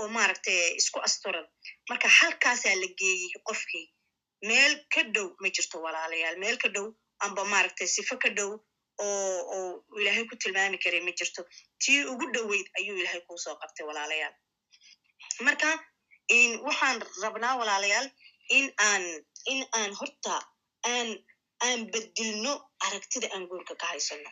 oo 0.00 0.08
maaragtay 0.16 0.58
isku 0.80 0.98
asturan. 1.06 1.46
Marka 1.88 2.08
halkaasaa 2.18 2.74
la 2.82 2.88
geeyey 3.00 3.30
qofkii 3.48 3.86
meel 4.48 4.72
ka 4.94 5.02
dhow 5.14 5.28
ma 5.42 5.48
jirto 5.56 5.76
walaalayaal 5.84 6.36
meel 6.44 6.56
ka 6.62 6.68
dhow 6.74 6.86
amba 7.24 7.42
maaragtay 7.52 7.88
sifo 7.96 8.14
ka 8.22 8.28
dhow 8.38 8.50
oo 9.04 9.38
oo 9.56 9.70
ilaahay 10.00 10.24
ku 10.30 10.34
tilmaami 10.42 10.78
karay 10.84 11.02
ma 11.06 11.12
jirto. 11.18 11.42
Tii 11.82 12.00
ugu 12.12 12.26
dhoweyd 12.34 12.66
ayuu 12.78 12.96
ilaahay 13.00 13.22
kuusoo 13.28 13.54
qabtay 13.62 13.84
walaalayaal. 13.90 14.34
Marka 15.46 15.68
waxaan 16.66 16.98
rabnaa 17.22 17.54
walaalayaal 17.60 18.06
in 18.56 18.66
aan 18.88 19.04
in 19.52 19.60
aan 19.78 19.92
horta 20.00 20.36
aan 20.92 21.08
aan 21.66 21.80
bedilno 21.92 22.52
aragtida 22.86 23.26
aan 23.34 23.44
guurka 23.50 23.74
ka 23.80 23.86
haysano. 23.92 24.30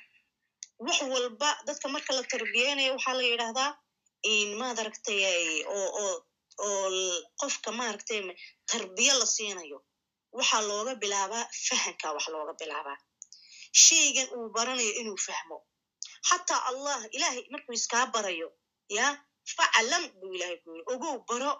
Wax 0.86 0.98
walba 1.12 1.48
dadka 1.66 1.86
marka 1.94 2.10
la 2.16 2.22
tarbiyeynayo 2.32 2.92
waxaa 2.96 3.14
la 3.18 3.24
yidhahdaa 3.30 3.70
maadaragtay 4.60 5.20
oo 5.76 5.88
oo 6.02 6.14
oo 6.66 6.86
qofka 7.40 7.70
maaragtay 7.80 8.20
tarbiya 8.70 9.14
la 9.20 9.26
siinayo 9.36 9.78
waxaa 10.38 10.62
looga 10.68 10.92
bilaabaa 11.02 11.44
fahamka 11.66 12.06
wax 12.16 12.24
looga 12.34 12.54
bilaabaa. 12.60 12.98
Shaygan 13.84 14.28
uu 14.36 14.46
baranayo 14.56 14.92
inuu 15.00 15.18
fahmo. 15.26 15.56
Xataa 16.28 16.60
allah 16.70 16.98
ilahay 17.16 17.42
markuu 17.52 17.74
iskaa 17.78 18.06
barayo 18.14 18.48
ya 18.98 19.06
faclam 19.56 20.04
buu 20.18 20.32
ilahay 20.36 20.56
ku 20.62 20.68
yiri 20.74 20.84
ogow 20.94 21.16
baro 21.28 21.52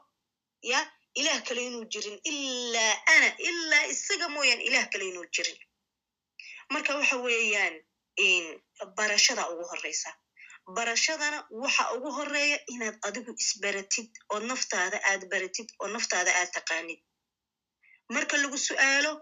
ya 0.73 0.81
ilaah 1.21 1.41
kale 1.47 1.61
inuu 1.69 1.85
jirin 1.93 2.19
ilaa 2.31 2.95
ana 3.15 3.29
ilaa 3.49 3.85
isaga 3.95 4.27
mooyaan 4.35 4.61
ilaah 4.69 4.87
kale 4.93 5.05
inuu 5.11 5.27
jirin. 5.35 5.59
Marka 6.73 6.91
waxa 6.99 7.17
weeyaan 7.27 7.75
barashada 8.99 9.43
ugu 9.53 9.65
horeysa 9.71 10.11
barashadana 10.77 11.39
waxa 11.63 11.85
ugu 11.95 12.09
horreeya 12.17 12.59
inaad 12.75 12.97
adigu 13.09 13.33
isbaratid 13.45 14.11
oo 14.33 14.41
naftaada 14.51 14.99
aad 15.11 15.23
baratid 15.33 15.69
oo 15.83 15.89
naftaada 15.95 16.31
aad 16.41 16.51
taqaanid 16.57 17.01
marka 18.15 18.37
lagu 18.43 18.59
su'aalo 18.69 19.12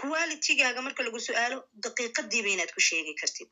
qualitigaaga 0.00 0.80
marka 0.86 1.02
lagu 1.06 1.18
su'aalo 1.28 1.56
daqiiqadiiba 1.84 2.48
inaad 2.54 2.70
ku 2.76 2.80
sheegi 2.88 3.14
kartid. 3.20 3.50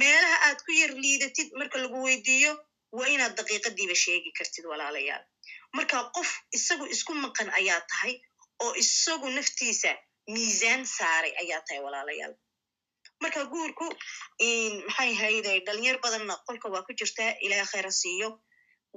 Meelaha 0.00 0.36
aad 0.46 0.58
ku 0.66 0.70
yar 0.80 0.92
liidatid 1.04 1.48
marka 1.60 1.76
lagu 1.84 1.96
weydiiyo 2.06 2.52
waa 2.98 3.08
inaad 3.14 3.34
daqiiqadiiba 3.38 3.94
sheegi 4.04 4.30
kartid 4.38 4.64
walaalayaal. 4.70 5.24
Marka 5.76 5.96
qof 6.16 6.30
isagu 6.56 6.84
isku 6.94 7.12
maqan 7.24 7.48
ayaa 7.58 7.80
tahay 7.90 8.14
oo 8.64 8.72
isagu 8.82 9.28
naftiisa 9.36 9.90
miisaan 10.32 10.82
saaray 10.96 11.32
ayaa 11.42 11.60
tahay 11.66 11.80
walaalayaal. 11.86 12.34
Marka 13.22 13.40
guurku 13.52 13.86
maxay 14.86 15.12
hayday 15.20 15.58
dhalinyar 15.66 15.96
badanna 16.04 16.34
qolka 16.46 16.66
waa 16.72 16.82
ku 16.86 16.92
jirtaa 16.98 17.32
ilaah 17.44 17.66
khayra 17.72 17.90
siiyo. 18.02 18.28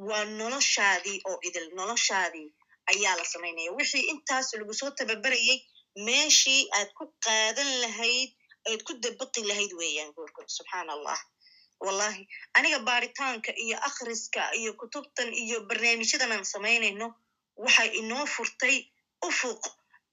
Waa 0.07 0.25
noloshaadii 0.39 1.17
oo 1.29 1.37
idil 1.47 1.67
noloshaadii 1.79 2.47
ayaa 2.91 3.15
la 3.19 3.25
samaynaya 3.33 3.71
wixii 3.79 4.03
intaas 4.13 4.47
lagu 4.59 4.73
soo 4.81 4.91
tababarayay 4.99 5.57
meeshii 6.07 6.61
aad 6.77 6.89
ku 6.97 7.03
qaadan 7.25 7.69
lahayd 7.83 8.29
aad 8.69 8.81
ku 8.87 8.93
dabaqi 9.03 9.41
lahayd 9.49 9.71
weeyaan 9.81 10.11
guurku 10.17 10.41
subxaan 10.57 10.89
allah 10.95 11.19
wallahi 11.85 12.21
aniga 12.57 12.79
baaritaanka 12.89 13.51
iyo 13.65 13.77
akhriska 13.89 14.41
iyo 14.59 14.71
kutubtan 14.81 15.29
iyo 15.43 15.57
barnaamijyadan 15.69 16.31
aan 16.35 16.45
samaynayno 16.53 17.07
waxay 17.63 17.89
inoo 18.01 18.25
furtay 18.35 18.75
ufuq 19.27 19.61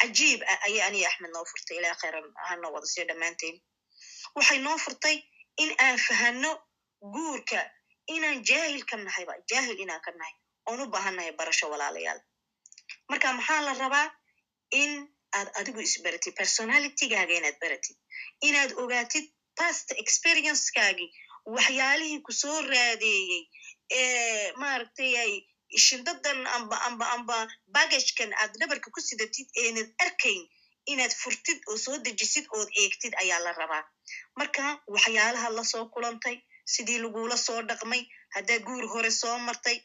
cajiib 0.00 0.40
ah 0.52 0.58
ayaa 0.68 0.86
aniga 0.88 1.06
axmed 1.10 1.30
noo 1.34 1.44
furtay 1.52 1.76
ilaa 1.80 1.96
khayran 2.00 2.26
hano 2.48 2.66
wada 2.74 2.86
siyo 2.92 3.04
dhammaanteen 3.10 3.56
waxay 4.36 4.58
noo 4.66 4.76
furtay 4.84 5.16
in 5.62 5.70
aan 5.84 5.98
fahanno 6.06 6.50
guurka 7.14 7.60
inaan 8.14 8.38
jaahil 8.48 8.82
ka 8.90 8.96
nahayba 9.06 9.34
jaahil 9.50 9.76
inaan 9.84 10.02
ka 10.06 10.10
nahay 10.18 10.34
oon 10.70 10.80
u 10.80 10.86
baahannahay 10.94 11.32
barasho 11.38 11.66
walaalayaal 11.72 12.20
marka 13.10 13.28
maxaa 13.38 13.60
la 13.66 13.72
rabaa? 13.82 14.08
In 14.82 14.92
aad 15.38 15.48
adigu 15.60 15.80
isbaratid 15.88 16.34
personalitygaaga 16.40 17.34
inaad 17.40 17.56
baratid 17.62 17.96
inaad 18.48 18.70
ogaatid 18.82 19.26
past 19.58 19.86
experiencekaagii 20.02 21.08
waxyaalihii 21.54 22.20
ku 22.26 22.32
soo 22.42 22.58
raadeeyey 22.72 23.42
ee 24.00 24.52
maaragtay 24.62 25.12
shindadan 25.86 26.40
amba 26.56 26.76
amba 26.88 27.04
amba 27.16 27.36
bagajkan 27.76 28.30
aad 28.42 28.52
dhabarka 28.60 28.88
ku 28.94 29.00
sidatid 29.08 29.48
eenad 29.62 29.88
arkayn 30.04 30.42
inaad 30.92 31.12
furtid 31.22 31.58
oo 31.70 31.76
soo 31.84 31.96
dejisid 32.06 32.46
ood 32.58 32.68
eegtid 32.82 33.12
ayaa 33.22 33.40
la 33.46 33.52
rabaa. 33.60 33.84
Marka 34.38 34.62
waxyaalaha 34.94 35.48
la 35.56 35.64
soo 35.72 35.84
kulantay 35.94 36.36
sidii 36.74 36.98
lagula 37.04 37.36
soo 37.46 37.60
dhaqmay 37.68 38.02
haddaad 38.34 38.62
guur 38.68 38.84
hore 38.94 39.10
soo 39.20 39.36
martay 39.48 39.78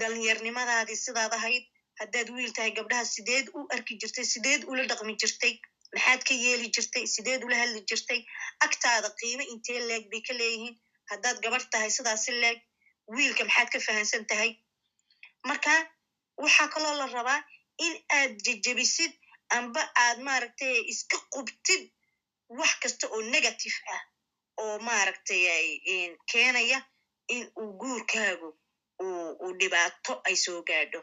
dhalinyarnimadaadii 0.00 0.98
sidaad 1.06 1.32
ahayd 1.38 1.64
haddaad 2.00 2.28
wiil 2.36 2.52
tahay 2.56 2.72
gabdhaha 2.78 3.04
sideed 3.14 3.46
u 3.58 3.60
arki 3.74 3.94
jirtay 4.02 4.26
sideed 4.34 4.62
ula 4.70 4.82
dhaqmi 4.90 5.14
jirtay 5.22 5.54
maxaad 5.94 6.22
ka 6.28 6.34
yeeli 6.44 6.68
jirtay 6.76 7.04
sideed 7.14 7.40
ula 7.46 7.56
hadli 7.62 7.80
jirtay 7.90 8.20
agtaada 8.66 9.08
qiimo 9.20 9.44
intee 9.54 9.80
leeg 9.90 10.04
bay 10.12 10.22
ka 10.28 10.32
leeyihiin 10.40 10.76
haddaad 11.10 11.36
gabarh 11.44 11.66
tahay 11.72 11.90
sidaasi 11.96 12.32
leeg 12.42 12.58
wiilka 13.16 13.42
maxaad 13.48 13.68
ka 13.74 13.78
fahansan 13.86 14.24
tahay 14.30 14.50
marka 15.48 15.72
waxaa 16.44 16.68
kaloo 16.74 16.94
la 17.00 17.06
rabaa 17.16 17.40
in 17.86 17.94
aad 18.18 18.32
jejebisid 18.46 19.12
amba 19.58 19.82
aad 20.04 20.18
maaragtay 20.28 20.74
iska 20.92 21.16
qubtid 21.34 21.82
wax 22.58 22.72
kasta 22.82 23.04
oo 23.14 23.22
negative 23.34 23.78
ah 23.94 24.02
oo 24.62 24.76
maaragtay 24.88 25.42
keenaya 26.32 26.78
in 27.34 27.44
uu 27.60 27.70
guurkaagu 27.80 28.48
uu 29.44 29.52
dhibaato 29.60 30.12
ay 30.28 30.36
soo 30.44 30.60
gaadho 30.68 31.00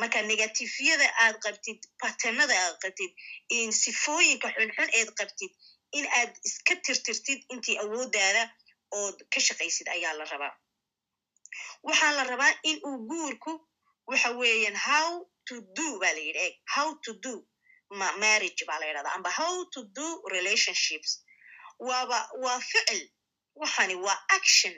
marka 0.00 0.18
negatifyada 0.30 1.06
aad 1.24 1.36
qabtid 1.44 1.78
batanada 2.02 2.54
aad 2.64 2.76
qabtid 2.84 3.10
sifooyinka 3.82 4.48
xunxun 4.56 4.88
eed 4.98 5.10
qabtid 5.20 5.52
in 5.98 6.04
aad 6.18 6.32
iska 6.48 6.74
tirtirtid 6.86 7.40
intii 7.54 7.76
awooddaada 7.84 8.42
ood 9.00 9.16
ka 9.32 9.38
shaqaysid 9.46 9.86
ayaa 9.96 10.14
la 10.18 10.24
rabaa. 10.32 10.54
Waxaa 11.86 12.12
la 12.18 12.24
rabaa 12.32 12.52
in 12.70 12.76
uu 12.88 12.98
guurku 13.10 13.52
waxa 14.10 14.30
weeyaan 14.40 14.76
how 14.88 15.08
to 15.48 15.54
do 15.78 15.86
ba 16.02 16.08
la 16.16 16.22
yidhi 16.26 16.40
eg 16.48 16.54
how 16.74 16.88
to 17.04 17.10
do 17.24 17.34
marriage 18.22 18.62
ba 18.68 18.74
la 18.80 18.86
yidhahda 18.88 19.10
amba 19.16 19.30
how 19.40 19.54
to 19.74 19.80
do 19.98 20.06
relationships. 20.36 21.10
Waaba 21.88 22.18
waa 22.44 22.60
ficil 22.70 23.00
waxani 23.62 23.94
waa 24.06 24.18
action. 24.38 24.74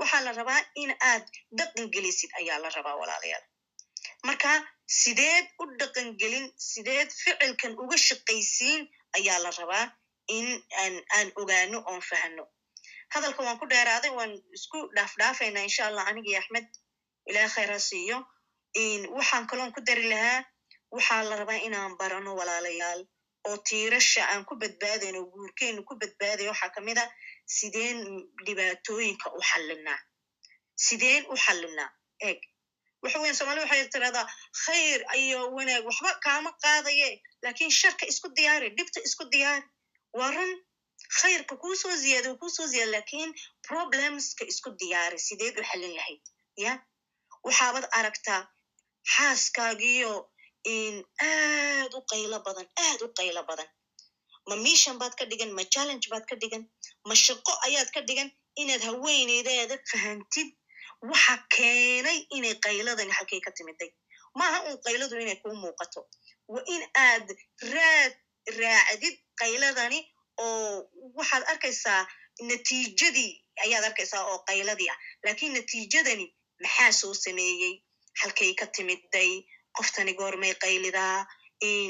Waxaa 0.00 0.20
la 0.26 0.32
rabaa 0.40 0.60
in 0.82 0.90
aad 1.10 1.24
dhaqan 1.58 1.86
gelisid 1.94 2.30
ayaa 2.40 2.58
la 2.64 2.68
rabaa 2.76 2.96
walaalayaal 3.00 3.44
marka 4.26 4.50
sideed 5.00 5.46
u 5.60 5.64
dhaqan 5.80 6.08
gelin 6.20 6.46
sideed 6.70 7.08
ficilkan 7.22 7.72
uga 7.82 7.96
shaqaysiin 8.08 8.80
ayaa 9.18 9.38
la 9.44 9.50
rabaa 9.60 9.86
in 10.36 10.46
aan 10.82 10.94
aan 11.16 11.28
ogaano 11.40 11.78
oon 11.90 12.02
fahno. 12.10 12.44
Hadalka 13.12 13.40
waan 13.46 13.58
ku 13.60 13.66
dheeraaday 13.72 14.12
waan 14.18 14.32
isku 14.56 14.78
dhaafdhaafaynaa 14.96 15.64
insha 15.68 15.82
allah 15.88 16.04
anigii 16.10 16.36
axmed. 16.40 16.66
Ilaah 17.30 17.48
khayra 17.54 17.78
siiyo. 17.88 18.18
Waxaan 19.16 19.46
kaloon 19.50 19.72
ku 19.74 19.80
dari 19.88 20.04
lahaa 20.12 20.40
waxaa 20.94 21.22
la 21.28 21.34
rabaa 21.40 21.60
inaan 21.68 21.92
barano 22.00 22.30
walaalayaal 22.40 23.00
oo 23.48 23.56
tiirasha 23.68 24.22
aan 24.32 24.42
ku 24.48 24.54
badbaadayno 24.62 25.20
guurkeennu 25.32 25.82
ku 25.88 25.94
badbaadayo 26.00 26.50
waxaa 26.52 26.74
ka 26.74 26.80
mid 26.86 26.98
a 27.02 27.04
sideen 27.56 27.98
dhibaatooyinka 28.46 29.26
u 29.38 29.40
xallinaa. 29.50 30.00
Sideen 30.86 31.22
u 31.32 31.34
xallinaa. 31.44 31.90
Eeg 32.28 32.40
waxa 33.02 33.18
weyan 33.22 33.36
soomaalida 33.38 33.64
waxay 33.66 33.88
tirahdaa 33.94 34.26
khayr 34.64 35.00
iyo 35.22 35.38
wanaag 35.56 35.84
waxba 35.90 36.10
kaama 36.26 36.50
qaadaye 36.64 37.08
laakiin 37.44 37.72
sharka 37.80 38.04
isku 38.12 38.28
diyaari 38.38 38.68
dhibta 38.76 38.98
isku 39.08 39.24
diyaari 39.34 39.66
waa 40.18 40.30
run 40.36 40.52
khayrka 41.20 41.54
kuu 41.62 41.74
soo 41.82 41.94
ziyaada 42.04 42.28
kuu 42.40 42.50
soo 42.56 42.66
ziyaada 42.72 42.92
laakiin 42.96 43.30
problemska 43.68 44.42
isku 44.52 44.70
diyaari 44.80 45.18
sideed 45.26 45.54
u 45.60 45.62
xallin 45.70 45.94
lahayd 45.98 46.22
ya? 46.64 46.72
Waxaabad 47.46 47.84
aragtaa 47.98 48.40
xaaskaagiyo 49.14 50.12
aad 51.30 51.92
u 51.98 52.00
qaylo 52.10 52.38
badan 52.46 52.66
aad 52.86 53.00
u 53.06 53.08
qaylo 53.18 53.42
badan. 53.50 53.68
Ma 54.48 54.54
mishan 54.66 54.96
baad 55.00 55.14
ka 55.18 55.24
dhigan 55.30 55.50
ma 55.58 55.62
challenge 55.74 56.06
baad 56.12 56.24
ka 56.30 56.34
dhigan 56.42 56.62
ma 57.08 57.14
shaqo 57.24 57.52
ayaad 57.66 57.88
ka 57.94 58.00
dhigan 58.08 58.28
inaad 58.62 58.82
haweeneydaada 58.88 59.76
fahantid 59.90 60.48
waxa 61.10 61.34
keenay 61.56 62.18
inay 62.36 62.54
qayladani 62.64 63.12
halkay 63.18 63.40
ka 63.46 63.50
timiday 63.56 63.90
maaha 64.38 64.58
un 64.68 64.76
qayladu 64.84 65.14
inay 65.24 65.38
kuu 65.42 65.54
muuqato. 65.64 66.00
Wa 66.52 66.60
in 66.74 66.82
aad 67.06 67.26
raad 67.74 68.12
raacdid 68.60 69.16
qayladani 69.40 69.98
oo 70.44 70.90
waxaad 71.18 71.44
arkaysaa 71.52 72.02
natiijadii 72.50 73.32
ayaad 73.64 73.84
arkaysaa 73.88 74.22
oo 74.30 74.38
qayladii 74.48 74.88
ah. 74.92 74.98
Lakin 75.26 75.52
natiijadani 75.56 76.26
maxaa 76.62 76.92
soo 77.00 77.14
sameeyey? 77.24 77.74
Halkay 78.20 78.54
ka 78.60 78.66
timiday 78.76 79.30
qoftani 79.76 80.12
goormay 80.18 80.54
qaylidaa 80.64 81.18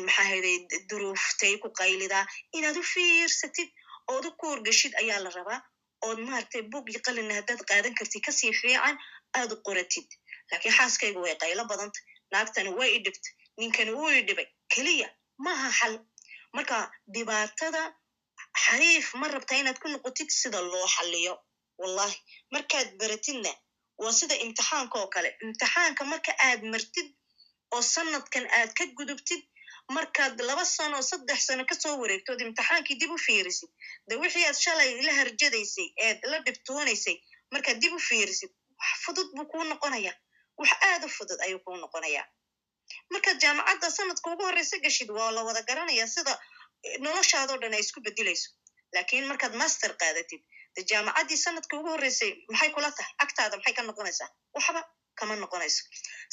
maxaa 0.07 0.27
hayday 0.31 0.57
duruuftay 0.91 1.55
ku 1.63 1.69
qaylidaa 1.81 2.25
inaad 2.57 2.77
u 2.81 2.83
fiirsatid 2.93 3.69
ood 4.13 4.25
u 4.29 4.31
koorgashid 4.43 4.93
ayaa 5.03 5.21
la 5.25 5.31
rabaa 5.39 5.61
ood 6.07 6.19
maaragtay 6.29 6.63
bug 6.73 6.85
iyo 6.93 7.01
qalina 7.07 7.33
haddaad 7.39 7.61
qaadan 7.71 7.95
kartid 7.99 8.23
ka 8.27 8.33
sii 8.39 8.53
fiican 8.61 8.97
aad 9.39 9.51
u 9.55 9.57
qoratid 9.67 10.09
laakiin 10.51 10.75
xaaskayga 10.79 11.21
way 11.25 11.35
qaylo 11.43 11.63
badanta 11.71 12.01
naagtani 12.33 12.71
way 12.79 12.91
i 12.97 12.99
dhibtay 13.05 13.33
ninkani 13.61 13.93
wuu 13.99 14.11
i 14.21 14.23
dhibay. 14.29 14.47
Keliya 14.75 15.09
maaha 15.45 15.69
xal. 15.79 15.95
Marka 16.57 16.77
dhibaatada 17.15 17.83
xariif 18.65 19.07
ma 19.21 19.27
rabtaa 19.35 19.59
inaad 19.63 19.79
ku 19.83 19.89
noqotid 19.93 20.29
sida 20.41 20.61
loo 20.73 20.87
xaliyo 20.95 21.35
wallahi 21.81 22.17
markaad 22.55 22.89
baratidna 23.01 23.53
waa 24.03 24.13
sida 24.19 24.35
imtixaanka 24.45 24.97
oo 25.03 25.09
kale. 25.15 25.31
Imtixaanka 25.45 26.03
marka 26.13 26.33
aad 26.49 26.61
martid 26.73 27.09
oo 27.75 27.83
sanadkan 27.95 28.45
aad 28.59 28.71
ka 28.79 28.85
gudubtid 28.99 29.43
markaad 29.97 30.41
laba 30.49 30.65
sano 30.65 30.99
saddex 31.11 31.39
sano 31.49 31.65
ka 31.71 31.75
soo 31.83 31.95
wareegtood 32.03 32.41
imtixaankii 32.47 32.97
dib 33.01 33.11
u 33.11 33.19
fiirisid 33.27 33.71
de 34.09 34.15
wixii 34.23 34.45
aad 34.49 34.59
shalay 34.65 34.91
la 35.07 35.13
harjadaysay 35.21 35.89
eed 36.07 36.19
la 36.33 36.39
dhibtoonaysay 36.47 37.17
markaad 37.55 37.79
dib 37.83 37.93
u 37.99 38.01
fiirisid 38.09 38.51
wax 38.81 38.99
fudud 39.05 39.29
buu 39.37 39.47
kuu 39.53 39.65
noqonaya 39.73 40.13
wax 40.61 40.71
aad 40.91 41.03
u 41.05 41.09
fudud 41.17 41.41
ayuu 41.47 41.61
kuu 41.67 41.77
noqonaya 41.85 42.23
markaad 43.15 43.39
jaamacadda 43.45 43.91
sanadka 43.99 44.31
ugu 44.33 44.43
horreysa 44.49 44.77
gashid 44.85 45.11
waa 45.19 45.31
la 45.37 45.43
wada 45.49 45.63
garanaya 45.71 46.07
sida 46.15 46.35
noloshaadoo 47.07 47.59
dhan 47.63 47.75
ay 47.79 47.81
isku 47.87 48.01
bedelayso 48.07 48.49
laakiin 48.95 49.27
markaad 49.31 49.55
master 49.63 49.91
qaadatid 50.03 50.43
de 50.77 50.81
jaamacaddii 50.91 51.41
sanadka 51.47 51.73
ugu 51.81 51.89
horreysay 51.95 52.31
maxay 52.53 52.71
kula 52.77 52.91
tahay? 52.99 53.13
Agtaada 53.25 53.57
maxay 53.57 53.75
ka 53.79 53.83
noqonaysaa? 53.89 54.29
Waxba 54.57 54.81
kama 55.19 55.35
noqonayso. 55.43 55.83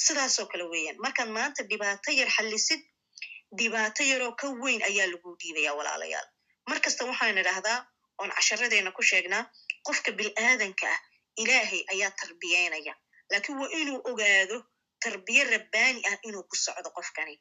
Sidaasoo 0.06 0.46
kale 0.52 0.64
weeyaan 0.74 0.98
markaad 1.06 1.30
maanta 1.38 1.62
dhibaato 1.70 2.12
yar 2.20 2.30
xallisid 2.38 2.82
dhibaato 3.58 4.02
yaroo 4.12 4.34
ka 4.42 4.48
weyn 4.64 4.82
ayaa 4.90 5.08
lagu 5.14 5.30
dhiibaya 5.42 5.72
walaalayaal. 5.78 6.28
Mar 6.70 6.80
kasta 6.86 7.02
waxaan 7.10 7.38
idhaahdaa 7.42 7.80
oon 8.20 8.32
casharadeena 8.38 8.92
ku 8.98 9.02
sheegnaa 9.10 9.44
qofka 9.88 10.12
bil'aadanka 10.18 10.86
ah 10.96 11.00
ilaahay 11.42 11.82
ayaa 11.94 12.12
tarbiyeynaya. 12.22 12.94
Lakin 13.32 13.56
waa 13.60 13.70
inuu 13.82 14.00
ogaado 14.10 14.58
tarbiye 15.04 15.44
rabbaani 15.54 16.00
ah 16.10 16.18
inuu 16.28 16.44
ku 16.50 16.56
socdo 16.66 16.90
qofkani. 16.98 17.36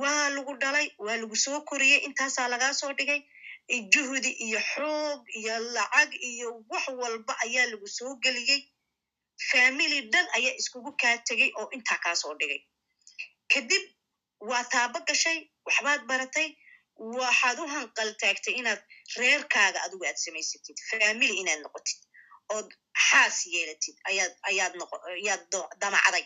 Waa 0.00 0.28
lagu 0.36 0.52
dhalay 0.62 0.86
waa 1.04 1.16
lagu 1.22 1.36
soo 1.44 1.60
koriyey 1.68 2.00
intaasaa 2.06 2.48
lagaa 2.52 2.72
soo 2.80 2.92
dhigay. 2.98 3.20
Juhdi 3.92 4.30
iyo 4.46 4.60
xoog 4.72 5.20
iyo 5.40 5.54
lacag 5.74 6.10
iyo 6.30 6.48
wax 6.70 6.84
walba 7.00 7.32
ayaa 7.44 7.66
lagu 7.72 7.86
soo 7.98 8.12
geliyey. 8.24 8.60
Family 9.50 10.00
dhan 10.12 10.26
ayaa 10.36 10.54
iskugu 10.60 10.92
kaa 11.00 11.16
tegey 11.28 11.50
oo 11.60 11.68
intaa 11.76 11.98
kaa 12.04 12.14
soo 12.22 12.34
dhigay. 12.40 12.60
Kadib 13.52 13.82
waa 14.48 14.64
taabo 14.72 14.98
gashay 15.08 15.38
waxbaad 15.66 16.02
baratay 16.10 16.48
waxaad 17.20 17.58
u 17.64 17.66
hanqal 17.74 18.10
taagtay 18.22 18.54
inaad 18.60 18.80
reerkaaga 19.20 19.78
adigu 19.86 20.04
aad 20.08 20.18
samaysatid 20.26 20.76
family 20.90 21.34
inaad 21.42 21.60
noqotid 21.64 21.98
ood 22.56 22.68
xaas 23.08 23.36
yeelatid 23.54 23.96
ayaad 24.10 25.44
damacday. 25.82 26.24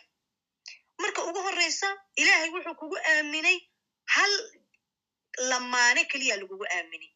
Marka 1.02 1.20
ugu 1.28 1.40
horreysa 1.46 1.88
ilaahay 2.20 2.50
wuxuu 2.54 2.74
kugu 2.80 2.96
aaminay 3.12 3.58
hal 4.14 4.32
lamaane 5.50 6.02
keliya 6.12 6.34
lagugu 6.40 6.66
aaminay. 6.76 7.10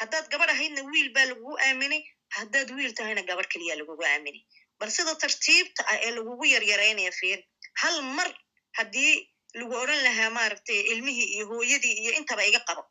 Haddaad 0.00 0.26
gabadh 0.32 0.52
ahaydna 0.54 0.80
wiil 0.92 1.08
baa 1.16 1.26
lagugu 1.30 1.54
aaminay 1.66 2.02
haddaad 2.36 2.68
wiil 2.76 2.92
tahayna 2.98 3.22
gabadh 3.28 3.48
keliya 3.52 3.74
lagugu 3.80 4.04
aaminay. 4.12 4.42
Bal 4.78 4.90
sida 4.96 5.12
tartiibta 5.22 5.82
ah 5.92 5.98
ee 6.06 6.10
lagugu 6.18 6.44
yaryaraynaya 6.54 7.12
fiir 7.20 7.40
hal 7.82 7.96
mar 8.16 8.28
haddii 8.78 9.12
lagu 9.58 9.74
odran 9.82 10.00
lahaa 10.06 10.30
maaragtay 10.38 10.80
ilmihii 10.92 11.28
iyo 11.34 11.44
hooyadii 11.50 11.94
iyo 12.02 12.12
intaba 12.18 12.42
iga 12.50 12.60
qabo 12.68 12.82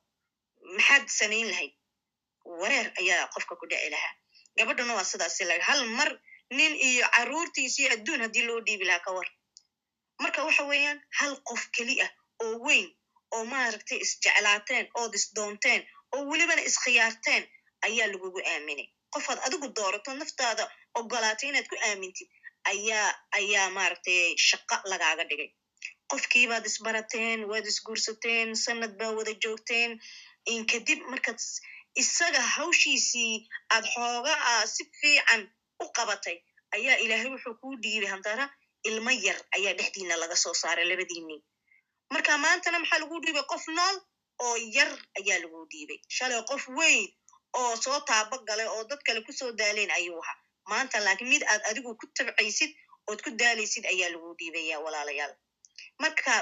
maxaad 0.75 1.05
samayn 1.19 1.47
lahayd 1.51 1.73
wareer 2.61 2.87
ayaa 3.01 3.25
qofka 3.33 3.53
ku 3.59 3.65
dhici 3.71 3.89
lahaa 3.95 4.13
gabadhuna 4.57 4.93
waa 4.97 5.09
sidaasi 5.11 5.43
laga 5.49 5.63
hal 5.69 5.81
mar 5.97 6.09
nin 6.57 6.73
iyo 6.89 7.05
carruurtiis 7.15 7.73
iyo 7.79 7.89
adduun 7.95 8.21
haddii 8.25 8.45
loo 8.49 8.59
dhiibi 8.67 8.85
lahaa 8.89 9.05
ka 9.05 9.11
war 9.17 9.29
marka 10.23 10.39
waxa 10.47 10.63
weeyaan 10.71 10.99
hal 11.19 11.33
qof 11.49 11.61
keli 11.75 11.95
ah 12.05 12.11
oo 12.43 12.53
weyn 12.67 12.87
oo 13.35 13.43
maaragtay 13.53 13.97
isjeclaateen 14.05 14.85
ood 15.01 15.13
isdoonteen 15.19 15.81
oo 16.15 16.21
welibana 16.29 16.61
iskhiyaarteen 16.69 17.43
ayaa 17.87 18.07
lagugu 18.13 18.39
aaminay 18.53 18.87
qofaad 19.13 19.39
adigu 19.47 19.67
doorato 19.77 20.11
naftaada 20.21 20.63
ogolaatay 20.99 21.47
inaad 21.51 21.67
ku 21.71 21.75
aamintid 21.89 22.29
ayaa 22.71 23.07
ayaa 23.39 23.67
maaragtay 23.77 24.19
shaqo 24.47 24.75
lagaaga 24.91 25.23
dhigay 25.29 25.49
qofkiibaad 26.13 26.65
isbarateen 26.71 27.39
waad 27.51 27.65
isguursateen 27.71 28.49
sanad 28.65 28.93
baa 28.99 29.11
wada 29.17 29.33
joogteen. 29.43 29.91
Kadib 30.71 30.99
markaad 31.11 31.39
isaga 32.01 32.41
hawshiisii 32.55 33.33
aad 33.75 33.85
xoogaa 33.93 34.65
si 34.73 34.83
fiican 34.99 35.41
u 35.83 35.85
qabatay 35.97 36.37
ayaa 36.75 36.97
ilaahay 37.03 37.29
wuxuu 37.35 37.55
kuu 37.61 37.75
dhiibay 37.83 38.09
haddana 38.13 38.45
ilmo 38.89 39.11
yar 39.25 39.39
ayaa 39.57 39.73
dhexdiina 39.79 40.15
laga 40.21 40.35
soo 40.43 40.53
saaray 40.61 40.85
labadiinii. 40.91 41.39
Marka 42.13 42.37
maantana 42.45 42.77
maxaa 42.79 42.99
lagu 43.03 43.15
dhiibay? 43.23 43.45
Qof 43.51 43.65
nool 43.77 43.97
oo 44.45 44.55
yar 44.77 44.91
ayaa 45.19 45.39
lagu 45.43 45.59
dhiibay. 45.71 45.99
Shalay 46.15 46.41
qof 46.49 46.63
weyn 46.77 47.07
oo 47.59 47.75
soo 47.83 47.99
taabo 48.09 48.35
galay 48.47 48.67
oo 48.75 48.83
dad 48.89 49.01
kale 49.07 49.21
ku 49.27 49.31
soo 49.39 49.51
daalayn 49.59 49.91
ayuu 49.97 50.19
ahaa. 50.23 50.37
Maanta 50.69 50.97
laakiin 51.05 51.29
mid 51.33 51.43
aad 51.51 51.61
adigu 51.69 51.91
ku 51.99 52.05
tabcaysid 52.17 52.71
ood 53.09 53.19
ku 53.25 53.29
daalaysid 53.41 53.85
ayaa 53.93 54.09
lagu 54.13 54.29
dhiibaya 54.39 54.75
walaalayaal 54.85 55.33
marka 56.03 56.33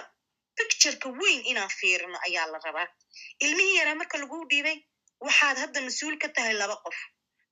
pictureka 0.57 1.07
weyn 1.19 1.41
inaan 1.51 1.71
fiirino 1.79 2.17
ayaa 2.27 2.47
la 2.53 2.59
rabaa. 2.65 2.87
Ilmihii 3.45 3.75
yaraa 3.79 3.95
marka 4.01 4.17
lagu 4.21 4.37
dhiibay 4.51 4.77
waxaad 5.25 5.57
hadda 5.63 5.79
mas'uul 5.87 6.15
ka 6.23 6.27
tahay 6.35 6.53
laba 6.61 6.75
qof. 6.85 6.97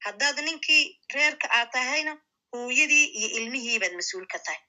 Haddaad 0.05 0.37
ninkii 0.47 0.83
reerka 1.15 1.47
aad 1.57 1.69
tahayna 1.75 2.13
hooyadii 2.53 3.05
iyo 3.19 3.27
ilmihiibaad 3.37 3.93
mas'uul 3.99 4.25
ka 4.33 4.39
tahay. 4.45 4.61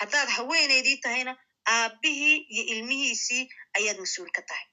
Haddaad 0.00 0.28
haweenaydii 0.36 0.96
tahayna 1.04 1.32
aabbihii 1.76 2.36
iyo 2.54 2.64
ilmihiisii 2.74 3.42
ayaad 3.78 3.98
mas'uul 4.04 4.30
ka 4.36 4.42
tahay. 4.48 4.66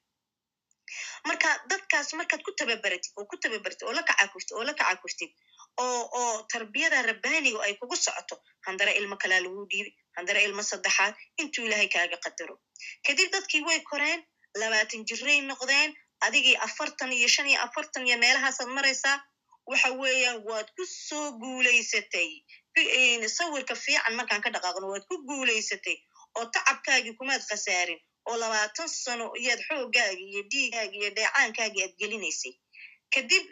Marka 1.27 1.49
dadkaas 1.69 2.13
markaad 2.19 2.41
ku 2.45 2.51
tababaratid 2.59 3.11
oo 3.19 3.25
ku 3.31 3.35
tababaratid 3.43 3.83
oo 3.87 3.93
la 3.97 4.03
kacakustid 4.09 4.53
oo 4.57 4.63
la 4.67 4.73
kacakustid 4.79 5.31
oo 5.77 6.01
oo 6.21 6.35
tarbiyada 6.51 7.01
rabbaaniga 7.09 7.59
ay 7.65 7.73
kugu 7.79 7.95
socoto. 7.95 8.35
Handara 8.65 8.91
ilmo 8.99 9.15
kalaa 9.17 9.39
lagu 9.45 9.65
dhiibi 9.71 9.91
handara 10.17 10.39
ilmo 10.47 10.63
saddexaad 10.63 11.13
intuu 11.41 11.65
ilaahay 11.67 11.87
kaaga 11.95 12.17
qadaro. 12.25 12.55
Kadib 13.05 13.31
dadkii 13.33 13.61
way 13.67 13.79
koreen 13.89 14.19
labaatan 14.61 15.05
jiray 15.09 15.41
noqdeen 15.41 15.93
adigii 16.25 16.55
afartan 16.67 17.11
iyo 17.13 17.27
shan 17.27 17.47
iyo 17.51 17.59
afartan 17.65 18.07
iyo 18.07 18.17
meelahaasaad 18.23 18.69
maraysaa 18.77 19.17
waxa 19.69 19.89
weeyaan 20.01 20.39
waad 20.49 20.67
ku 20.77 20.83
soo 21.07 21.31
guulaysatay. 21.41 22.29
Sawirka 23.37 23.75
fiican 23.75 24.13
markaan 24.15 24.41
ka 24.41 24.49
dhaqaaqno 24.49 24.87
waad 24.91 25.05
ku 25.09 25.15
guulaysatay 25.27 25.97
oo 26.37 26.45
tacabkaagii 26.53 27.13
kumaad 27.19 27.41
khasaarin 27.49 27.99
oo 28.29 28.35
labaatan 28.37 28.87
sano 28.89 29.25
iyaad 29.41 29.61
xooggaagii 29.67 30.27
iyo 30.31 30.41
dhiigaagii 30.51 30.99
iyo 31.01 31.09
dheecaankaagii 31.17 31.83
aad 31.83 31.93
gelinaysay. 31.99 32.53
Kadib 33.13 33.43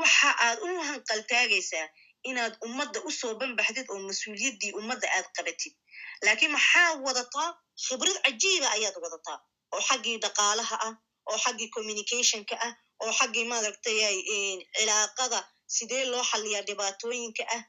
waxa 0.00 0.30
aad 0.46 0.58
u 0.66 0.68
hanqaltaagaysaa 0.88 1.86
inaad 2.30 2.54
ummadda 2.66 2.98
u 3.08 3.10
soo 3.20 3.32
banbaxdid 3.40 3.86
oo 3.92 3.98
mas'uuliyaddii 4.08 4.72
ummadda 4.80 5.06
aad 5.16 5.26
qabatid. 5.36 5.72
Laakiin 6.24 6.52
maxaad 6.56 6.96
wadataa? 7.06 7.48
Khibrad 7.84 8.18
cajiiba 8.24 8.68
ayaad 8.76 8.96
wadataa. 9.04 9.38
Oo 9.74 9.82
xaggii 9.88 10.16
dhaqaalaha 10.24 10.76
ah 10.86 10.94
oo 11.30 11.38
xaggii 11.44 11.68
communicationka 11.76 12.54
ah 12.66 12.72
oo 13.02 13.12
xaggii 13.18 13.44
maaragtay 13.52 13.98
cilaaqada 14.76 15.38
sidee 15.76 16.04
loo 16.12 16.24
xaliyaa 16.30 16.66
dhibaatooyinka 16.68 17.42
ah 17.56 17.62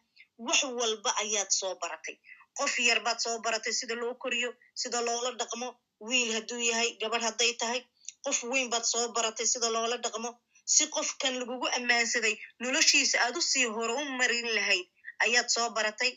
wax 0.47 0.59
walba 0.79 1.09
ayaad 1.23 1.49
soo 1.59 1.73
baratay. 1.81 2.15
Qof 2.57 2.73
yar 2.87 2.99
baad 3.05 3.19
soo 3.25 3.37
baratay 3.45 3.73
sida 3.79 3.95
loo 4.01 4.13
koriyo 4.23 4.49
sida 4.81 4.99
loola 5.07 5.29
dhaqmo 5.41 5.67
wiil 6.07 6.29
hadduu 6.35 6.61
yahay 6.69 6.89
gabadh 7.01 7.23
hadday 7.27 7.51
tahay. 7.61 7.81
Qof 8.25 8.37
weyn 8.51 8.67
baad 8.73 8.85
soo 8.91 9.05
baratay 9.15 9.47
sida 9.53 9.67
loola 9.75 9.97
dhaqmo 10.05 10.29
si 10.73 10.83
qofkan 10.95 11.33
lagugu 11.39 11.67
ammaansaday 11.77 12.35
noloshiisa 12.63 13.17
aad 13.25 13.35
u 13.39 13.41
sii 13.51 13.65
hore 13.75 13.93
u 14.01 14.03
marin 14.19 14.47
lahayd 14.57 14.87
ayaad 15.25 15.47
soo 15.55 15.67
baratay 15.77 16.11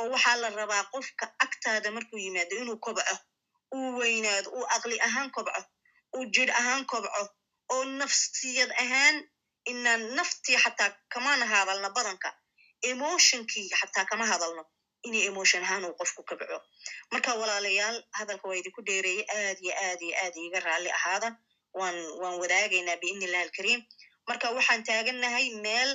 oo 0.00 0.06
waxaa 0.14 0.36
la 0.42 0.48
rabaa 0.60 0.84
qofka 0.94 1.24
agtaada 1.44 1.88
markuu 1.96 2.18
yimaado 2.24 2.54
inuu 2.62 2.78
kobco 2.86 3.14
uu 3.76 3.88
weynaado 4.00 4.48
uu 4.58 4.66
aqli 4.76 4.96
ahaan 5.08 5.30
kobco 5.36 5.60
uu 6.16 6.24
jir 6.34 6.50
ahaan 6.60 6.84
kobco 6.92 7.22
oo 7.74 7.84
nafsiyad 8.00 8.70
ahaan 8.84 9.16
inaan 9.72 10.02
naftii 10.18 10.58
xataa 10.64 10.90
kamana 11.12 11.44
hadalna 11.52 11.88
badanka 11.96 12.28
emotionkii 12.90 13.68
xataa 13.80 14.04
kama 14.10 14.26
hadalno 14.32 14.62
inay 15.06 15.22
emotion 15.30 15.62
ahaan 15.66 15.84
uu 15.88 15.94
qofku 16.00 16.22
kabco 16.28 16.58
marka 17.12 17.30
walaalayaal 17.40 17.96
hadalka 18.18 18.44
waa 18.48 18.58
idinku 18.60 18.80
dheereeyey 18.88 19.24
aad 19.38 19.58
iyo 19.64 19.74
aad 19.86 20.00
iyo 20.06 20.14
aad 20.24 20.34
iiga 20.42 20.60
raalli 20.66 20.90
ahaada 20.98 21.28
waan 21.78 21.96
waan 22.22 22.36
wadaagaynaa 22.42 22.96
biidni 23.02 23.24
illahi 23.28 23.44
alkariim. 23.46 23.80
Marka 24.28 24.46
waxaan 24.56 24.82
taagannahay 24.88 25.46
meel 25.64 25.90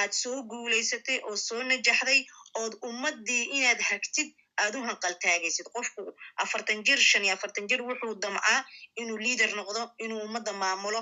aad 0.00 0.12
soo 0.22 0.38
guulaysatay 0.50 1.18
oo 1.28 1.36
soo 1.46 1.62
najaxday 1.70 2.20
ood 2.60 2.72
ummaddii 2.88 3.42
inaad 3.56 3.80
hagtid 3.90 4.28
aad 4.62 4.74
u 4.78 4.82
hanqaltaagaysid 4.88 5.66
qofku 5.74 6.02
afartan 6.44 6.80
jir 6.86 6.98
shan 7.10 7.24
iyo 7.24 7.34
afartan 7.36 7.66
jir 7.70 7.80
wuxuu 7.88 8.14
damcaa 8.22 8.60
inuu 9.00 9.18
liader 9.24 9.50
noqdo 9.58 9.82
inuu 10.04 10.20
ummadda 10.26 10.52
maamulo 10.62 11.00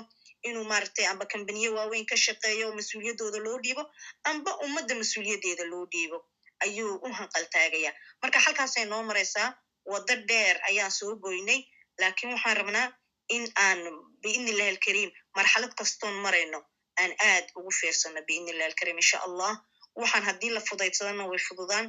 inuu 0.49 0.65
maaragtay 0.71 1.05
amba 1.11 1.25
kambaniye 1.31 1.69
waaweyn 1.77 2.05
ka 2.11 2.15
shaqeeyo 2.25 2.65
oo 2.69 2.75
mas'uuliyaddooda 2.79 3.39
loo 3.45 3.57
dhiibo 3.65 3.83
amba 4.29 4.51
ummadda 4.65 4.93
mas'uuliyaddeeda 5.01 5.63
loo 5.71 5.85
dhiibo. 5.93 6.17
Ayuu 6.65 6.93
u 7.05 7.07
hanqaltaagaya 7.19 7.91
marka 8.21 8.39
halkaasay 8.45 8.85
noo 8.91 9.03
maraysaa 9.09 9.49
waddo 9.91 10.13
dheer 10.29 10.55
ayaan 10.69 10.91
soo 10.99 11.15
goynay 11.23 11.59
laakiin 12.01 12.31
waxaan 12.33 12.57
rabnaa 12.61 12.87
in 13.35 13.43
aan 13.65 13.79
biidni 14.23 14.51
illahi 14.51 14.69
alkariim 14.75 15.11
marxalad 15.37 15.73
kastoon 15.79 16.13
marayno 16.25 16.59
aan 17.01 17.11
aad 17.31 17.45
ugu 17.59 17.71
fiirsano 17.79 18.21
biidni 18.27 18.51
illahi 18.51 18.69
alkariim 18.71 18.97
insha 19.03 19.17
allah 19.27 19.51
waxaan 20.01 20.23
haddii 20.29 20.49
la 20.55 20.61
fudaydsadana 20.69 21.23
way 21.31 21.39
fududaan 21.47 21.85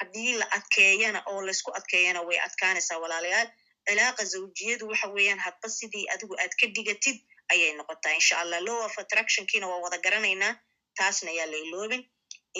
haddii 0.00 0.32
la 0.40 0.46
adkeeyana 0.56 1.22
oo 1.30 1.40
laysku 1.46 1.70
adkeeyana 1.78 2.20
way 2.28 2.38
adkaanaysaa 2.46 2.98
walaalayaal 3.04 3.48
cilaaqa 3.88 4.24
zawjiyadu 4.32 4.84
waxa 4.90 5.08
weeyaan 5.16 5.40
hadba 5.46 5.68
sidii 5.78 6.04
adigu 6.14 6.34
aad 6.42 6.52
ka 6.60 6.66
dhigatid 6.76 7.18
ayay 7.52 7.72
noqotaa 7.78 8.14
insha 8.20 8.34
allah 8.42 8.58
low 8.68 8.78
of 8.86 8.94
attractionkiina 9.02 9.66
waa 9.70 9.80
wada 9.84 9.98
garanaynaa 10.06 10.52
taasna 10.98 11.30
ayaa 11.34 11.46
la 11.52 11.56
iloobin 11.66 12.02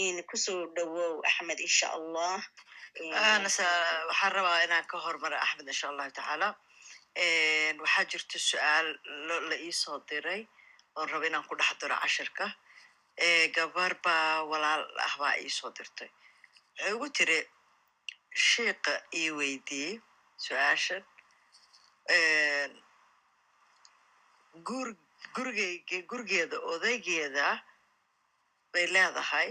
in 0.04 0.16
ku 0.30 0.36
soo 0.36 0.60
dhowow 0.76 1.12
axmed 1.30 1.58
insha 1.68 1.86
allah 1.98 2.36
waxaan 3.44 4.32
rabaa 4.36 4.62
inaan 4.64 4.86
ka 4.90 4.96
hormara 5.06 5.38
axmed 5.46 5.66
insha 5.72 5.88
allahu 5.88 6.10
tacaala 6.18 6.48
waxaa 7.16 8.04
jirta 8.10 8.38
su'aal 8.48 8.88
la 9.48 9.56
iisoo 9.66 9.98
diray 10.08 10.42
oon 10.96 11.08
raba 11.10 11.26
inaan 11.26 11.46
ku 11.48 11.54
dhex 11.56 11.72
diro 11.80 11.96
cashirka 12.02 12.46
gabar 13.56 13.92
baa 14.04 14.44
walaal 14.50 14.82
ah 15.06 15.14
baa 15.20 15.34
iisoo 15.44 15.70
dirtay. 15.76 16.10
Waxay 16.76 16.92
ugu 16.96 17.08
tiri 17.16 17.38
shiiqa 18.48 18.92
ii 19.20 19.30
weydiiyey 19.38 19.94
su'aashan. 20.44 21.02
Gur 24.68 24.88
gurigeyga 25.34 25.98
gurigeeda 26.10 26.56
odaygeeda 26.72 27.46
bay 28.72 28.86
leedahay. 28.94 29.48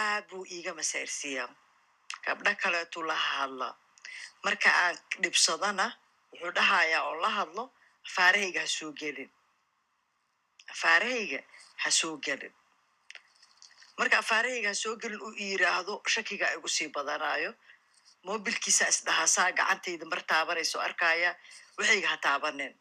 Aad 0.00 0.24
buu 0.30 0.44
iiga 0.54 0.72
masayrsiiyaa. 0.78 1.48
Gabdho 2.24 2.52
kaleetuu 2.62 3.02
la 3.08 3.14
hadla 3.28 3.68
marka 4.44 4.70
aan 4.82 4.96
dhibsadana 5.22 5.86
wuxuu 6.32 6.52
dhahayaa 6.56 7.02
oo 7.08 7.14
la 7.24 7.30
hadlo 7.38 7.64
afaarahayga 8.08 8.60
ha 8.64 8.66
soo 8.76 8.92
gelin. 9.00 9.30
Afaarahayga 10.72 11.38
ha 11.82 11.88
soo 12.00 12.16
gelin. 12.26 12.54
Marka 13.98 14.16
afaarahayga 14.22 14.68
ha 14.72 14.74
soo 14.82 14.94
gelin 15.02 15.20
uu 15.26 15.34
yiraahdo 15.42 15.94
shakiga 16.14 16.46
igu 16.56 16.68
sii 16.76 16.88
badanayo 16.94 17.50
mobilkiisa 18.26 18.84
isdhahasaa 18.92 19.50
gacantayda 19.58 20.04
mar 20.12 20.20
taabanayso 20.30 20.76
arkaya 20.86 21.30
waxayga 21.78 22.08
ha 22.12 22.16
taabanin. 22.26 22.72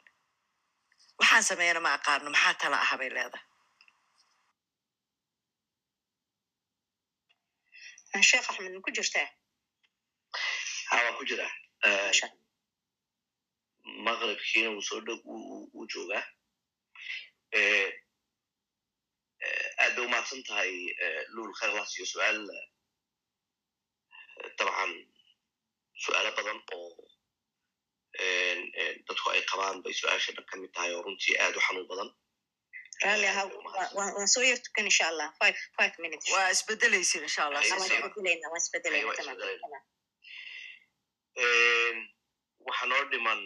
Waxaan 1.20 1.44
sameeyana 1.50 1.80
ma 1.86 1.92
aqaano 1.98 2.30
maxaa 2.36 2.54
tala 2.62 2.78
aha 2.86 2.96
bay 3.00 3.10
leedahay. 3.16 3.46
Sheekh 8.30 8.48
axmed 8.50 8.74
ma 8.76 8.82
ku 8.86 8.92
jirtaa 8.98 9.30
haa 10.92 11.04
waa 11.06 11.18
ku 11.18 11.24
jira 11.30 11.48
maqribkiina 14.06 14.70
wuu 14.74 14.86
soo 14.90 15.00
dhow 15.08 15.18
wuu 15.74 15.86
joogaa 15.94 16.24
aad 19.82 19.94
bay 19.96 20.06
umahadsan 20.06 20.44
tahay 20.48 20.72
lul 21.36 21.52
khayrlas 21.60 21.92
iyo 21.98 22.06
su'aal 22.14 22.40
dabcan 24.58 24.92
su'aalo 26.04 26.30
badan 26.38 26.60
oo 26.76 26.90
dadku 29.08 29.28
ay 29.34 29.42
qabaan 29.52 29.78
bay 29.84 29.94
su'aasha 30.02 30.32
dhan 30.36 30.46
ka 30.50 30.56
mid 30.62 30.72
tahay 30.76 30.92
oo 30.96 31.02
runtii 31.06 31.36
aad 31.44 31.56
u 31.58 31.62
xanuun 31.68 31.88
badan. 31.92 32.10
Waan 33.98 34.28
soo 34.34 34.44
yar 34.50 34.60
tukan 34.66 34.86
insha 34.92 35.06
allah. 35.12 35.28
Five 35.42 35.58
five 35.78 35.94
minutes. 36.04 36.26
Waa 36.34 36.50
isbedelaysin 36.56 37.24
insha 37.28 37.42
allah 37.48 37.62
Waxaa 41.36 42.88
noo 42.88 43.04
dhiman 43.12 43.42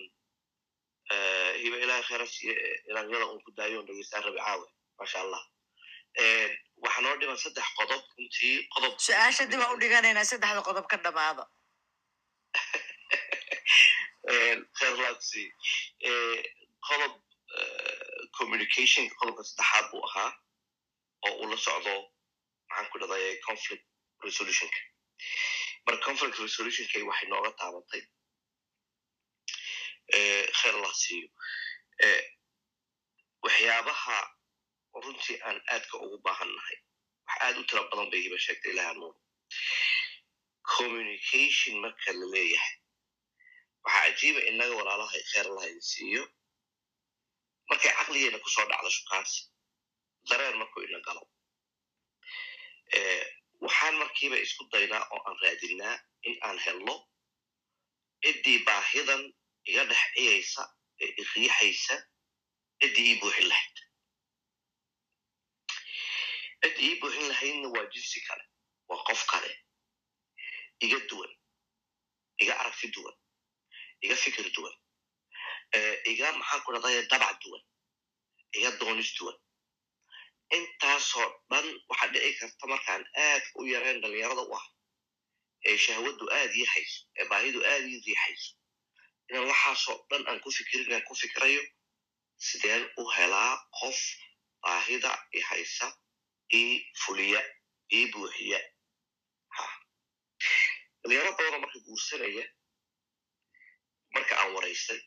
hiba 1.61 1.77
ilahay 1.83 2.03
khayra 2.03 2.25
siiye 2.27 2.55
ilaaliyada 2.89 3.25
un 3.33 3.41
ku 3.45 3.51
daayo 3.57 3.79
on 3.79 3.85
dhegeystaan 3.87 4.23
rabi 4.23 4.39
caawe 4.45 4.67
maasha 4.97 5.19
allah 5.25 5.43
waxaa 6.83 7.01
noo 7.05 7.15
dhiman 7.19 7.37
saddex 7.43 7.67
qodob 7.79 8.01
runtii 8.17 8.57
qodob 8.73 8.93
su'aasha 9.07 9.45
dib 9.51 9.61
aan 9.61 9.75
u 9.75 9.81
dhiganaynaa 9.83 10.29
saddexda 10.31 10.61
qodob 10.69 10.87
ka 10.87 10.97
dhamaada. 11.05 11.45
Khayrlaadsi 14.79 15.43
qodob 16.89 17.13
communicationka 18.37 19.15
qodobka 19.21 19.43
saddexaad 19.49 19.85
buu 19.91 20.03
ahaa 20.09 20.31
oo 21.25 21.33
uu 21.41 21.49
la 21.51 21.57
socdo 21.65 21.93
maxaan 22.69 22.89
ku 22.91 22.97
dhadaya 23.01 23.29
conflict 23.47 23.85
resolutionka 24.25 24.79
marka 25.85 26.03
conflict 26.05 26.37
resolutionka 26.39 26.97
waxay 27.09 27.27
nooga 27.31 27.51
taabatay. 27.59 28.01
Khayr 30.57 30.73
allah 30.77 30.93
siiyo. 31.03 31.27
Waxyaabaha 33.43 34.17
runtii 35.03 35.37
aan 35.47 35.57
aadka 35.73 35.95
ugu 36.05 36.17
baahan 36.25 36.49
nahay 36.57 36.77
wax 37.27 37.37
aad 37.45 37.57
u 37.57 37.63
tira 37.67 37.81
badan 37.89 38.09
bay 38.11 38.21
hiba 38.25 38.37
sheegtay 38.45 38.71
ilaha 38.73 38.93
nuur. 38.99 39.15
Communication 40.75 41.73
marka 41.83 42.09
la 42.19 42.25
leeyahay 42.33 42.75
waxaa 43.83 44.01
cajiiba 44.05 44.41
innaga 44.49 44.73
walaalaha 44.79 45.17
khayr 45.31 45.45
allah 45.49 45.65
idin 45.69 45.81
siiyo. 45.91 46.23
Markay 47.69 47.91
caqligeena 47.97 48.37
ku 48.43 48.49
soo 48.55 48.65
dhacdo 48.69 48.89
shukaansi 48.97 49.41
dareer 50.29 50.55
markuu 50.61 50.81
ina 50.87 50.99
galo 51.07 51.23
waxaan 53.65 53.95
markiiba 54.01 54.37
isku 54.45 54.63
daynaa 54.73 55.03
oo 55.13 55.19
aan 55.27 55.37
raadinaa 55.43 55.95
in 56.27 56.35
aan 56.47 56.57
helno. 56.65 56.95
Ciddii 58.23 58.59
baahidan 58.67 59.23
iga 59.69 59.83
dhex 59.89 60.03
ciyaysa 60.15 60.63
ee 61.03 61.09
iriixaysa 61.21 61.95
ciddii 62.81 63.05
ii 63.11 63.19
buuxin 63.21 63.47
lahayd. 63.51 63.77
Ciddii 66.63 66.89
ii 66.91 66.99
buuxin 67.01 67.27
lahaydna 67.31 67.67
waa 67.75 67.85
jinsi 67.93 68.19
kale 68.27 68.43
waa 68.89 69.03
qof 69.07 69.21
kale. 69.31 69.51
Iga 70.85 70.99
duwan 71.09 71.31
iga 72.41 72.53
aragti 72.61 72.87
duwan 72.95 73.15
iga 74.03 74.15
fikir 74.23 74.47
duwan 74.55 74.75
iga 76.11 76.27
maxaan 76.39 76.61
ku 76.63 76.71
dhadaya 76.73 77.01
dabac 77.11 77.35
duwan 77.43 77.63
iga 78.57 78.69
doonis 78.79 79.11
duwan 79.17 79.37
intaasoo 80.57 81.27
dhan 81.49 81.67
waxaa 81.89 82.11
dhici 82.13 82.37
karta 82.39 82.65
markaan 82.73 83.03
aad 83.27 83.43
u 83.59 83.65
yareen 83.73 84.01
dhalinyarada 84.01 84.41
u 84.51 84.53
ah 84.59 84.65
ee 85.69 85.77
shahwaddu 85.85 86.25
aad 86.39 86.51
ii 86.61 86.67
ee 87.19 87.25
baahidu 87.31 87.59
aad 87.71 87.83
ii 87.93 87.99
riixayso 88.05 88.51
inaan 89.29 89.47
waxaasoo 89.51 89.97
dhan 90.09 90.23
aan 90.29 90.39
ku 90.43 90.49
fikirin 90.57 90.93
aan 90.93 91.03
ku 91.07 91.15
fikirayo 91.21 91.63
sideen 92.47 92.83
u 93.01 93.03
helaa 93.17 93.53
qof 93.79 93.99
baahida 94.63 95.11
i 95.37 95.41
haysa 95.49 95.87
ii 96.53 96.71
fuliya 97.01 97.41
ii 97.97 98.05
buuxiya. 98.13 98.59
Ha. 99.55 99.63
Dhalinyaro 101.01 101.31
badanoo 101.37 101.59
marka 101.63 101.79
guursanaya 101.85 102.45
marka 104.13 104.33
aan 104.41 104.53
waraystay 104.55 104.99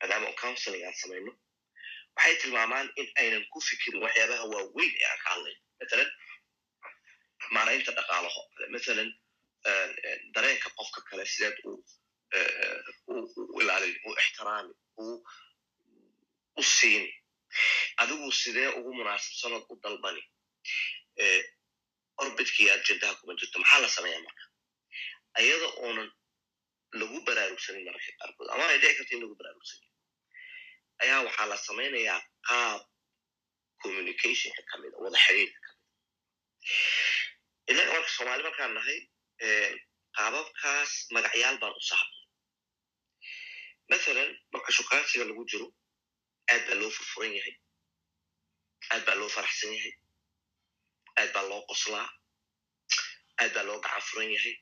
maadaama 0.00 0.32
counseling 0.42 0.84
aan 0.86 0.96
samayno 1.02 1.32
waxay 2.20 2.36
tilmaamaan 2.42 2.88
in 3.00 3.08
aynan 3.22 3.44
ku 3.52 3.58
fikirin 3.68 4.02
waxyaabaha 4.04 4.44
waaweyn 4.52 4.92
ee 5.00 5.06
aan 5.12 5.20
ka 5.24 5.28
hadlayn 5.34 5.58
matalan 5.80 6.10
maaraynta 7.56 7.92
dhaqaalaho 7.98 8.40
matalan 8.74 9.10
dareenka 10.34 10.68
qofka 10.78 11.00
kale 11.08 11.24
sideed 11.32 11.56
u 11.68 11.72
u 13.10 13.60
ilaalin 13.62 13.96
u 14.08 14.10
ixtiraami 14.22 14.72
u 15.02 15.04
u 16.60 16.62
siini 16.76 17.10
adigu 18.02 18.28
sidee 18.42 18.68
ugu 18.78 18.90
munaasabsanood 19.00 19.64
u 19.72 19.74
dalbani? 19.84 20.22
Orbidkii 22.22 22.68
ajendaha 22.74 23.14
kuma 23.20 23.34
jirto 23.40 23.58
maxaa 23.62 23.80
la 23.82 23.88
sameeyaa 23.96 24.22
marka? 24.26 24.44
Ayada 25.38 25.68
oonan 25.84 26.08
lagu 27.00 27.18
baraarugsanin 27.26 27.84
mararka 27.86 28.12
qaarkood 28.20 28.48
ama 28.54 28.64
ay 28.72 28.78
dhici 28.82 28.96
karta 28.98 29.14
in 29.14 29.22
lagu 29.24 29.34
baraarugsanin 29.40 29.89
ayaa 31.02 31.20
waxaa 31.26 31.46
la 31.50 31.56
samaynayaa 31.66 32.20
qaab 32.48 32.80
communicationka 33.82 34.62
kamida 34.70 34.96
wada 35.04 35.18
xiriirka 35.26 35.58
kamida 35.66 35.78
innaga 37.70 37.90
marka 37.94 38.10
soomaali 38.16 38.42
markaan 38.48 38.72
nahay 38.78 38.98
qaababkaas 40.16 40.92
magacyaal 41.14 41.56
baan 41.62 41.74
u 41.80 41.82
sahabnay 41.90 42.24
mathalan 43.90 44.30
marka 44.52 44.70
shukaansiga 44.78 45.24
lagu 45.30 45.44
jiro 45.50 45.66
aad 46.52 46.62
baa 46.68 46.76
loo 46.80 46.90
furfuran 46.96 47.32
yahay 47.38 47.54
aad 48.92 49.02
baa 49.06 49.16
loo 49.20 49.30
faraxsan 49.36 49.72
yahay 49.76 49.94
aad 51.20 51.30
baa 51.34 51.44
loo 51.50 51.62
qoslaa 51.70 52.08
aad 53.42 53.52
baa 53.56 53.64
loo 53.68 53.78
gacan 53.84 54.02
furan 54.08 54.30
yahay 54.36 54.54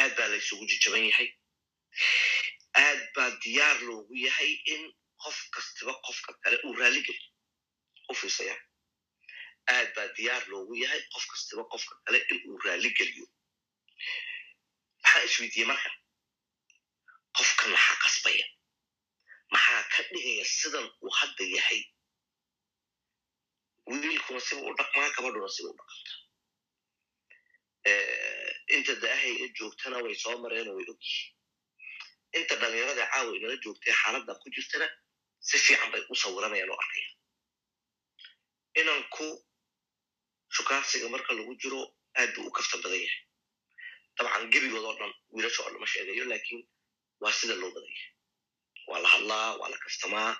aad 0.00 0.12
baa 0.18 0.28
la 0.32 0.36
isugu 0.42 0.64
jijaban 0.70 1.04
yahay 1.10 1.28
aad 2.84 3.00
baa 3.16 3.30
diyaar 3.42 3.78
loogu 3.88 4.14
yahay 4.26 4.52
in 4.74 4.82
qof 5.24 5.38
kastiba 5.54 5.92
qofka 6.06 6.30
kale 6.42 6.56
uu 6.66 6.74
raalligeliyo 6.80 7.28
u 8.10 8.14
fiisaya 8.20 8.56
aad 9.74 9.88
baa 9.96 10.08
diyaar 10.16 10.42
loogu 10.52 10.74
yahay 10.82 11.02
qof 11.12 11.24
kastiba 11.32 11.62
qofka 11.72 11.94
kale 12.04 12.18
in 12.32 12.38
uu 12.50 12.58
raalligeliyo 12.66 13.26
maxaa 15.02 15.22
isweydiiyey 15.28 15.68
marka? 15.70 15.90
Qofka 17.36 17.64
maxaa 17.72 17.96
qasbaya. 18.04 18.46
Maxaa 19.52 19.82
ka 19.92 20.00
dhigaya 20.10 20.44
sidan 20.58 20.86
uu 21.04 21.12
hadda 21.18 21.44
yahay? 21.56 21.80
Wiilkuna 23.88 24.40
siba 24.46 24.60
u 24.70 24.74
dhaqmaa 24.78 25.10
gabadhuna 25.16 25.48
siba 25.56 25.68
u 25.72 25.76
dhaqanta 25.78 26.12
inta 28.76 28.92
da'ahay 29.02 29.34
e 29.44 29.46
joogtana 29.58 29.96
way 30.04 30.14
soo 30.22 30.36
mareen 30.42 30.68
way 30.76 30.86
ogyihiin. 30.92 31.32
Inta 32.38 32.54
dhalinyarada 32.60 33.04
caawa 33.12 33.30
inala 33.36 33.56
joogtay 33.64 33.94
xaaladda 34.02 34.32
ku 34.42 34.46
jirtana 34.54 34.86
si 35.48 35.56
fiican 35.64 35.90
bay 35.92 36.02
u 36.12 36.14
sawiranayaan 36.22 36.70
oo 36.72 36.78
arkayaan 36.84 37.16
inanku 38.80 39.26
shukaansiga 40.56 41.08
marka 41.14 41.30
lagu 41.38 41.52
jiro 41.62 41.80
aad 42.18 42.30
buu 42.34 42.46
u 42.48 42.50
kafta 42.56 42.76
badan 42.82 43.00
yahay. 43.04 43.20
Dabcan 44.16 44.50
gebigood 44.52 44.84
oo 44.88 44.94
dhan 44.98 45.12
wiilasha 45.34 45.60
oo 45.62 45.70
lama 45.74 45.86
sheegayo 45.92 46.24
laakiin 46.30 46.62
waa 47.22 47.32
sida 47.38 47.54
loo 47.60 47.70
badan 47.76 47.92
yahay. 47.96 48.10
Waa 48.88 49.00
la 49.04 49.08
hadlaa 49.14 49.48
waa 49.60 49.68
la 49.72 49.78
kaftamaa 49.84 50.30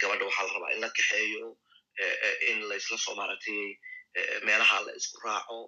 gabadha 0.00 0.24
waxaa 0.28 0.46
la 0.46 0.52
rabaa 0.56 0.72
in 0.74 0.80
la 0.84 0.88
kaxeeyo 0.96 1.46
in 2.50 2.58
laisla 2.70 2.96
soo 3.04 3.14
maaragtay 3.18 3.60
meelaha 4.46 4.76
la 4.86 4.92
isku 4.98 5.16
raaco 5.26 5.58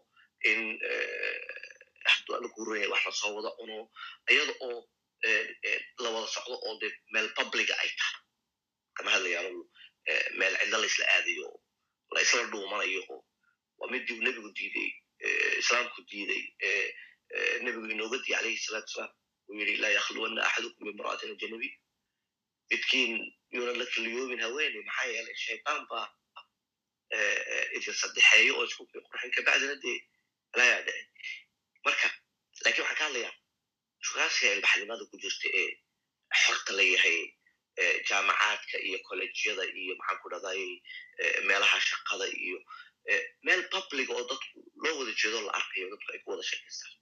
in 0.51 0.61
haduu 2.11 2.35
alla 2.37 2.49
guuraya 2.55 2.89
wax 2.93 3.03
la 3.07 3.13
soo 3.21 3.33
wada 3.37 3.51
cuno 3.59 3.77
iyada 4.33 4.55
oo 4.67 4.79
la 6.03 6.09
wada 6.15 6.27
socdo 6.35 6.57
oo 6.67 6.75
de 6.81 6.89
meel 7.13 7.29
publica 7.39 7.75
ay 7.83 7.91
tahay 7.99 8.22
kama 9.03 9.11
hadlaya 9.17 9.39
anugu 9.43 9.63
meel 10.39 10.55
cidlo 10.61 10.79
laisla 10.83 11.05
aadayo 11.15 11.45
oo 11.51 11.61
la 12.15 12.21
isla 12.27 12.43
dhuumanayo. 12.53 13.03
Oo 13.13 13.21
waa 13.79 13.91
midii 13.93 14.19
nebigu 14.27 14.51
diiday 14.59 14.89
islaamku 15.63 16.01
diiday 16.11 16.43
nebigu 17.65 17.87
inooga 17.95 18.19
diiy 18.25 18.37
alayhi 18.41 18.59
salatu 18.67 18.87
wasalaam. 18.91 19.13
Uu 19.49 19.55
yidhi 19.61 19.77
laa 19.83 19.93
yakhluwanna 19.99 20.41
axadukum 20.49 20.83
bimra'atin 20.89 21.31
ajanabi 21.35 21.69
midkiin 22.71 23.13
yuunan 23.55 23.77
la 23.81 23.87
keliyoobin 23.95 24.41
haweeney 24.45 24.83
maxaa 24.89 25.09
yeelay 25.13 25.37
shaytaan 25.47 25.83
baa 25.91 26.07
idin 27.77 27.95
saddexeeyo 28.03 28.53
oo 28.59 28.65
isku 28.69 28.83
qurxin 28.93 29.31
kabacdina 29.37 29.75
dee 29.85 29.99
laayaa 30.59 30.81
dhicin 30.87 31.09
marka 31.85 32.09
laakiin 32.65 32.85
waxaan 32.87 32.99
ka 33.01 33.05
hadlayaa 33.07 33.35
shukaansiga 34.07 34.51
ilbaxnimada 34.57 35.05
ku 35.11 35.17
jirta 35.23 35.49
ee 35.61 35.71
xorta 36.43 36.71
la 36.79 36.85
yahay 36.95 37.19
jaamacaadka 38.09 38.77
iyo 38.87 38.99
collejyada 39.09 39.65
iyo 39.83 39.95
maxaan 40.01 40.19
ku 40.23 40.29
dhahday 40.33 40.63
meelaha 41.49 41.79
shaqada 41.89 42.27
iyo 42.45 42.59
meel 43.47 43.63
public 43.75 44.09
oo 44.15 44.23
dadku 44.31 44.59
loo 44.83 44.95
wada 44.99 45.13
jeedo 45.21 45.39
la 45.47 45.53
arkayo 45.59 45.87
dadku 45.93 46.09
ay 46.15 46.21
ku 46.25 46.29
wada 46.33 46.45
sheekaystaan 46.51 46.95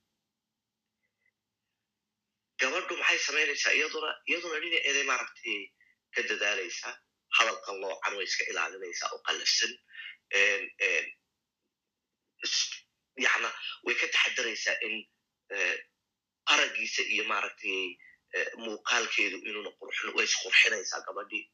gabadhu 2.60 2.94
maxay 3.00 3.18
samaynaysaa? 3.26 3.72
Iyaduna 3.78 4.10
iyaduna 4.30 4.56
dhinaceeday 4.62 5.04
maaragtay 5.10 5.58
ka 6.14 6.20
dadaalaysaa 6.30 6.94
hadalkan 7.38 7.76
loocan 7.82 8.12
way 8.16 8.26
iska 8.30 8.44
ilaalinaysaa 8.52 9.08
oo 9.14 9.20
qallafsan 9.26 9.72
yana 13.24 13.50
way 13.86 13.94
ka 14.00 14.06
taxadaraysaa 14.14 14.76
in 14.86 14.94
aragiisa 16.52 17.02
iyo 17.14 17.24
maaragtay 17.32 17.80
muuqaalkeedu 18.64 19.36
inuuna 19.48 19.70
way 20.16 20.26
isqurxinaysaa 20.30 21.00
gabadhii 21.08 21.44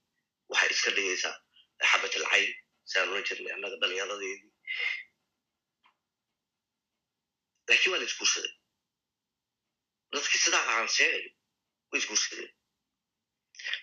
waxay 0.52 0.70
iska 0.76 0.90
dhigaysaa 0.96 1.34
xabat 1.90 2.12
alcayn 2.20 2.50
saan 2.90 3.08
oran 3.12 3.24
jirnay 3.28 3.52
annaga 3.56 3.76
dhalinyaradeedii 3.82 4.50
laakiin 7.68 7.92
waa 7.92 8.00
la 8.02 8.06
isguursaday 8.10 8.52
dadki 10.12 10.38
sidaa 10.44 10.64
aan 10.74 10.88
sheegayo 10.96 11.30
way 11.90 11.98
isguursadeen 12.02 12.52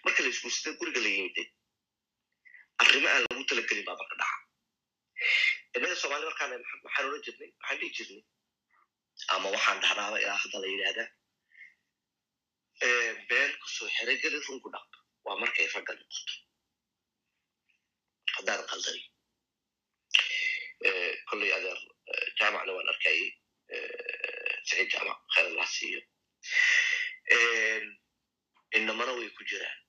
marka 0.06 0.20
la 0.24 0.30
isguursaday 0.34 0.74
guriga 0.80 1.00
la 1.06 1.10
yimiday 1.16 1.48
arrimo 2.84 3.08
aan 3.14 3.24
lagu 3.30 3.44
talagelin 3.50 3.86
baa 3.88 3.98
marka 4.02 4.16
dhaca. 4.22 4.38
Innaga 5.76 5.96
soomali 6.02 6.26
markaan 6.30 6.52
maxaan 6.86 7.06
oran 7.10 7.22
jirnay? 7.26 7.50
Waxaan 7.60 7.78
dhihi 7.82 7.92
jirnay? 7.98 8.22
Ama 9.34 9.48
waxaan 9.56 9.80
dhahnaaba 9.84 10.18
ilaa 10.24 10.40
hadda 10.44 10.58
la 10.64 10.68
yidhahdaa 10.74 11.08
been 13.30 13.52
ku 13.62 13.68
soo 13.76 13.90
xerogeli 13.96 14.40
runku 14.48 14.70
dhaq 14.74 14.90
waa 15.26 15.40
markay 15.42 15.68
ragga 15.74 15.94
noqoto 16.00 16.34
haddaan 18.36 18.62
qaldani. 18.72 19.04
Kolley 21.30 21.52
adeer 21.58 21.80
jaamacna 22.40 22.72
waan 22.78 22.90
arkayay 22.94 23.24
siciid 24.68 24.90
jaamac 24.94 25.20
khayr 25.34 25.48
allah 25.52 25.68
siiyo. 25.76 26.02
Inamana 28.78 29.14
way 29.18 29.30
ku 29.38 29.44
jiraan. 29.50 29.80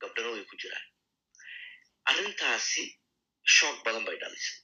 Gabdhana 0.00 0.30
way 0.34 0.44
ku 0.50 0.56
jiraan. 0.62 0.86
Arrintaasi 2.10 2.84
shoog 3.56 3.76
badan 3.84 4.04
bay 4.06 4.16
dhalisay. 4.22 4.58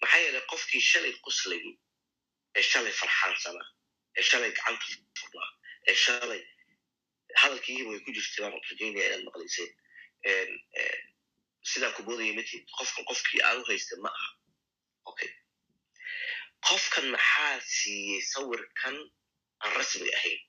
Maxaa 0.00 0.20
yeelay 0.24 0.44
qofkii 0.52 0.82
shalay 0.90 1.12
quslayay 1.24 1.72
ee 2.58 2.62
shalay 2.70 2.92
farxaansanaa 3.00 3.68
ee 4.18 4.22
shalay 4.30 4.50
gacanta 4.56 4.86
furnaa 5.18 5.50
shalay 5.92 6.42
hadalkii 7.40 7.82
way 7.88 7.98
ku 8.04 8.10
jirtay 8.16 8.40
baan 8.44 8.54
rajaynaya 8.70 9.06
inaad 9.08 9.24
maqlayseen 9.28 9.70
sidaan 11.70 11.92
kuboodaya 11.96 12.32
matid 12.38 12.62
qofkan 12.78 13.04
qofkii 13.10 13.40
aan 13.48 13.58
u 13.60 13.64
haystay 13.68 13.98
ma 14.04 14.10
aha. 14.16 14.28
Okay 15.10 15.30
qofkan 16.68 17.06
maxaa 17.14 17.60
siiyey 17.76 18.22
sawirkan 18.32 18.96
aan 19.62 19.72
rasmi 19.78 20.08
ahayn? 20.18 20.40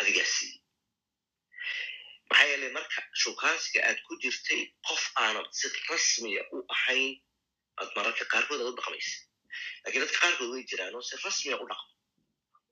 Adigaa 0.00 0.28
siiyey. 0.34 0.60
Maxaa 2.30 2.46
yeelay 2.50 2.70
marka 2.78 3.00
shukaansiga 3.22 3.80
aad 3.88 3.98
ku 4.06 4.12
jirtay 4.22 4.60
qof 4.88 5.02
aanad 5.24 5.48
si 5.58 5.66
rasmiya 5.90 6.42
u 6.54 6.58
ahayn 6.74 7.12
aad 7.80 7.90
mararka 7.96 8.24
qaarkood 8.32 8.60
aad 8.62 8.70
u 8.72 8.76
dhaqmaysa 8.78 9.18
lakiin 9.84 10.02
dadka 10.04 10.18
qaarkood 10.24 10.50
way 10.54 10.62
jiraan 10.70 10.94
oo 10.98 11.02
si 11.08 11.14
rasmiya 11.26 11.56
u 11.62 11.66
dhaqmo 11.70 11.92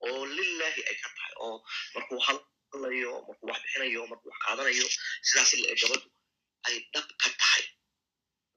oo 0.09 0.23
lilahi 0.37 0.81
ay 0.91 0.97
ka 1.03 1.09
tahay 1.17 1.33
oo 1.45 1.57
markuu 1.95 2.19
hadlayo 2.27 3.13
markuu 3.29 3.47
wax 3.51 3.59
bixinayo 3.65 4.01
markuu 4.11 4.29
wax 4.33 4.39
qaadanayo 4.47 4.87
sidaas 5.29 5.51
ila 5.57 5.67
ee 5.73 5.79
gabadhu 5.83 6.09
ay 6.69 6.77
dhab 6.93 7.09
ka 7.23 7.29
tahay 7.43 7.65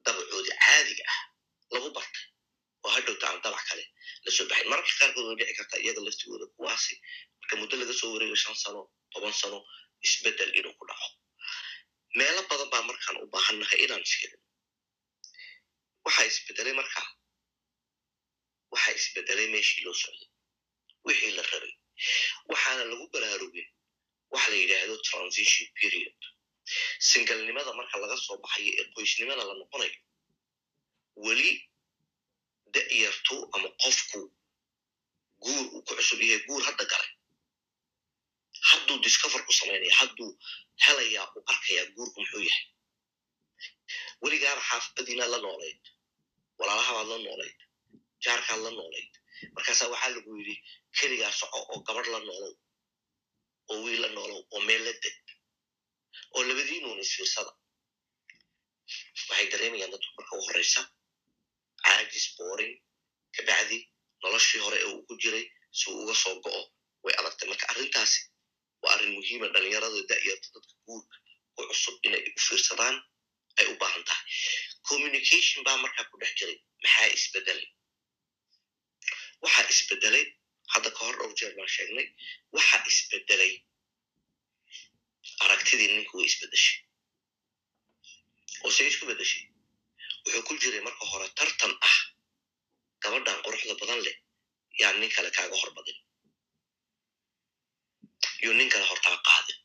dabacoodi 0.06 0.52
caadiga 0.66 1.06
ah 1.14 1.20
lagu 1.74 1.90
bartay 1.98 2.26
oo 2.84 2.90
hadhowta 2.96 3.26
aan 3.30 3.40
dabac 3.46 3.64
kale 3.70 3.84
la 4.26 4.30
soo 4.36 4.46
baxayn 4.50 4.70
mararka 4.72 4.94
qaarkood 5.00 5.26
way 5.30 5.36
dhici 5.40 5.54
kartaa 5.60 5.80
iyaga 5.84 6.02
laftigooda 6.08 6.46
kuwaasi 6.56 6.94
marka 7.40 7.54
muddo 7.62 7.76
laga 7.82 7.94
soo 8.00 8.10
wareeyo 8.14 8.38
shan 8.44 8.56
sano 8.64 8.82
toban 9.14 9.34
sano 9.42 9.58
isbeddel 10.08 10.52
inuu 10.60 10.76
ku 10.80 10.84
dhaco. 10.90 11.08
Meelo 12.18 12.42
badan 12.50 12.70
baa 12.74 12.84
markaan 12.90 13.16
u 13.24 13.28
baahannahay 13.34 13.80
inaan 13.86 14.04
fiirin 14.12 14.42
waxaa 16.06 16.26
isbedelay 16.32 16.76
markaa. 16.80 17.08
Waxaa 18.74 18.94
isbedelay 19.00 19.48
meeshii 19.54 19.84
loo 19.86 19.96
socday 20.02 20.30
wixii 21.08 21.32
la 21.38 21.44
rabay. 21.52 21.74
Waxaana 22.52 22.84
lagu 22.92 23.06
baraarugin 23.14 23.68
waxa 24.34 24.48
la 24.52 24.58
yidhaahdo 24.62 24.96
transition 25.10 25.68
period. 25.80 26.18
Singalnimada 27.10 27.72
marka 27.80 27.96
laga 28.04 28.18
soo 28.26 28.38
baxayo 28.44 28.72
ee 28.80 28.86
qoysnimada 28.96 29.44
la 29.50 29.54
noqonayo 29.62 29.98
weli 31.26 31.50
da'yartu 32.76 33.36
ama 33.56 33.70
qofku 33.84 34.20
guur 35.44 35.66
uu 35.76 35.82
ku 35.88 35.92
cusub 35.98 36.22
yahay 36.22 36.42
guur 36.48 36.62
hadda 36.68 36.86
galay. 36.92 37.12
Hadduu 38.70 38.98
discover 39.06 39.42
ku 39.48 39.54
samaynaya 39.60 39.96
hadduu 40.02 40.30
helayaa 40.86 41.26
uu 41.36 41.44
arkayaa 41.52 41.86
guurku 41.96 42.18
muxuu 42.22 42.44
yahay. 42.50 42.66
Weligaaba 44.22 44.62
xaafadiinaad 44.70 45.30
la 45.34 45.40
noolayd 45.46 45.82
walaalahabaad 46.60 47.08
la 47.14 47.18
noolayd 47.26 47.58
jaarkaad 48.26 48.60
la 48.66 48.72
noolayd 48.78 49.12
markaasaa 49.56 49.90
waxaa 49.94 50.12
lagu 50.16 50.30
yidhi 50.40 50.56
keligaa 50.98 51.34
soco 51.40 51.58
oo 51.72 51.78
gabadh 51.88 52.08
la 52.14 52.20
noolow 52.28 52.54
oo 53.72 53.78
wiil 53.84 54.00
la 54.04 54.10
noolow 54.16 54.42
oo 54.54 54.60
meel 54.68 54.84
la 54.88 54.94
deg 55.04 55.16
oo 56.36 56.42
labadiinuun 56.50 57.00
isfiirsada 57.06 57.52
waxay 59.30 59.46
dareemayaan 59.52 59.92
dadku 59.94 60.12
marka 60.18 60.34
u 60.40 60.46
horreysa 60.48 60.82
caajis 61.84 62.26
boorin 62.38 62.74
kabacdi 63.36 63.78
noloshii 64.24 64.62
hore 64.66 64.78
ee 64.84 64.90
uu 64.94 65.02
ku 65.08 65.14
jiray 65.24 65.46
si 65.78 65.84
uu 65.90 66.00
uga 66.04 66.16
soo 66.24 66.36
go'o 66.46 66.62
way 67.04 67.14
adagtay 67.20 67.48
marka 67.52 67.66
arrintaasi 67.72 68.20
waa 68.84 68.92
arrin 68.94 69.12
muhiima 69.18 69.48
dhalinyarada 69.54 70.00
da'yarta 70.12 70.48
dadka 70.56 70.74
guurka 70.86 71.16
ku 71.56 71.62
cusub 71.70 71.96
inay 72.08 72.22
u 72.38 72.40
fiirsadaan 72.48 72.96
ay 73.60 73.66
u 73.72 73.76
baahan 73.82 74.04
tahay. 74.10 74.26
Communication 74.90 75.60
baa 75.68 75.78
markaa 75.84 76.06
ku 76.12 76.16
dhex 76.22 76.32
jiray 76.40 76.58
maxaa 76.84 77.08
isbedelay 77.18 77.68
waxaa 79.44 79.70
isbedelay. 79.74 80.26
Hadda 80.74 80.90
ka 80.96 81.02
hor 81.06 81.16
dhowr 81.20 81.34
jeer 81.40 81.54
baan 81.58 81.70
sheegnay. 81.76 82.08
Waxaa 82.56 82.80
isbedelay. 82.92 83.54
Aragtidii 85.44 85.90
ninku 85.96 86.14
way 86.18 86.28
isbedeshay. 86.32 86.78
Oo 88.64 88.72
say 88.78 88.88
isku 88.92 89.06
bedeshay. 89.10 89.44
Wuxuu 90.24 90.44
ku 90.48 90.54
jiray 90.62 90.82
marka 90.88 91.06
hore 91.12 91.28
tartan 91.38 91.74
ah. 91.90 91.98
Gabadhan 93.04 93.40
quruxda 93.46 93.74
badan 93.82 94.00
leh. 94.06 94.18
Yaa 94.82 94.94
nin 95.00 95.10
kale 95.16 95.30
kaaga 95.38 95.56
hor 95.62 95.72
badin. 95.78 95.98
Iyo 98.44 98.52
nin 98.58 98.70
kale 98.74 98.86
hortaa 98.92 99.18
qaadin. 99.28 99.60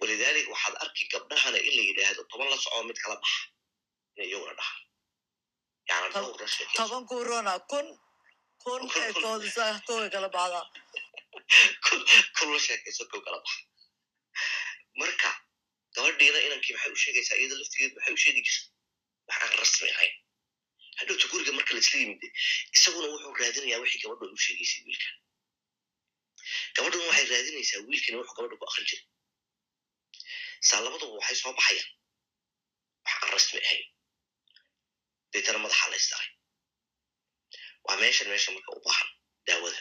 Walidaalika 0.00 0.50
waxaad 0.54 0.74
arki 0.84 1.04
gabdhahana 1.12 1.58
in 1.68 1.72
la 1.76 1.82
yidhaahdo 1.88 2.22
toban 2.30 2.48
la 2.52 2.56
soco 2.64 2.82
mid 2.88 2.98
kala 3.02 3.16
baxa. 3.22 3.42
Inay 4.16 4.28
iyaguna 4.30 4.54
dhahaan 4.60 4.82
yani 4.82 4.82
dhowr 4.84 4.90
la 5.34 5.52
sheekayso 5.54 5.73
toban 6.76 7.02
kuurona 7.10 7.52
kun 7.70 7.86
kun 8.64 8.82
ee 9.00 9.12
koodisa 9.22 9.64
koga 9.86 10.06
kala 10.14 10.28
baxdaa 10.36 10.64
marka 15.00 15.30
gabadhiina 15.96 16.38
inankii 16.46 16.74
maxay 16.76 16.92
u 16.96 17.00
sheegaysaa 17.04 17.36
iyada 17.40 17.54
laftigeedu 17.60 17.94
maxay 17.96 18.14
u 18.16 18.22
sheegi 18.24 18.42
jirta 18.46 18.68
wax 19.28 19.38
aan 19.44 19.52
rasmi 19.62 19.88
ahayn 19.94 20.14
hadhowta 20.98 21.26
guriga 21.32 21.52
marka 21.58 21.72
laisla 21.76 21.96
yimide 22.02 22.28
isaguna 22.76 23.06
wuxuu 23.12 23.34
raadinayaa 23.40 23.80
wixii 23.84 24.00
gabadha 24.04 24.32
u 24.36 24.42
sheegaysay 24.46 24.80
wiilka. 24.86 25.08
Gabadhuna 26.76 27.04
waxay 27.10 27.26
raadinaysaa 27.32 27.80
wiilkani 27.88 28.16
wuxuu 28.20 28.36
gabadha 28.38 28.56
ku 28.60 28.64
akrin 28.70 28.86
jiray. 28.90 29.04
Saa 30.68 30.80
labaduba 30.84 31.14
waxay 31.20 31.36
soo 31.42 31.52
baxayaan. 31.58 31.90
Wax 33.04 33.14
aan 33.22 33.30
rasmi 33.36 33.60
ahayn 33.66 33.84
deetana 35.34 35.58
madaxa 35.64 35.86
la 35.92 35.96
ysdaray 36.02 36.30
waa 37.86 37.96
meeshan 38.02 38.28
meesha 38.32 38.50
marka 38.56 38.70
u 38.78 38.80
baahan 38.86 39.08
daawada 39.48 39.80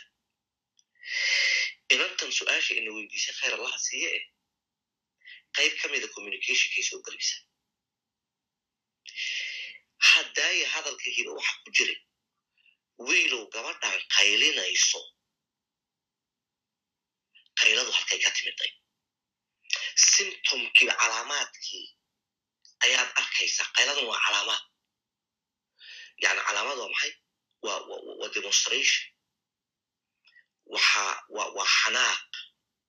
inantan 1.93 2.31
su'aasha 2.39 2.71
ina 2.79 2.89
weydiisay 2.97 3.33
khayr 3.39 3.53
allaha 3.57 3.77
siiye 3.87 4.09
eh 4.17 4.25
qayb 5.57 5.73
ka 5.81 5.85
mida 5.93 6.07
communicationkay 6.15 6.83
soo 6.89 6.99
gelaysa 7.05 7.35
haddaaya 10.11 10.65
hadalka 10.73 11.07
hiba 11.17 11.31
waxa 11.37 11.53
ku 11.63 11.69
jiray 11.77 11.99
wiilow 13.07 13.43
gabadhan 13.53 13.99
qaylinayso 14.15 15.01
qayladu 17.59 17.91
halkay 17.97 18.19
ka 18.25 18.29
timiday 18.37 18.71
symptomkiiba 20.11 20.93
calaamaadkii 21.01 21.85
ayaad 22.85 23.09
arkaysaa 23.21 23.67
qayladan 23.75 24.05
waa 24.11 24.21
calaamaad 24.25 24.63
yani 26.23 26.41
calaamad 26.47 26.77
waa 26.81 26.89
maxay 26.93 27.13
waa 27.65 28.29
demonstration 28.35 29.03
waa 30.73 31.67
xanaaq 31.79 32.29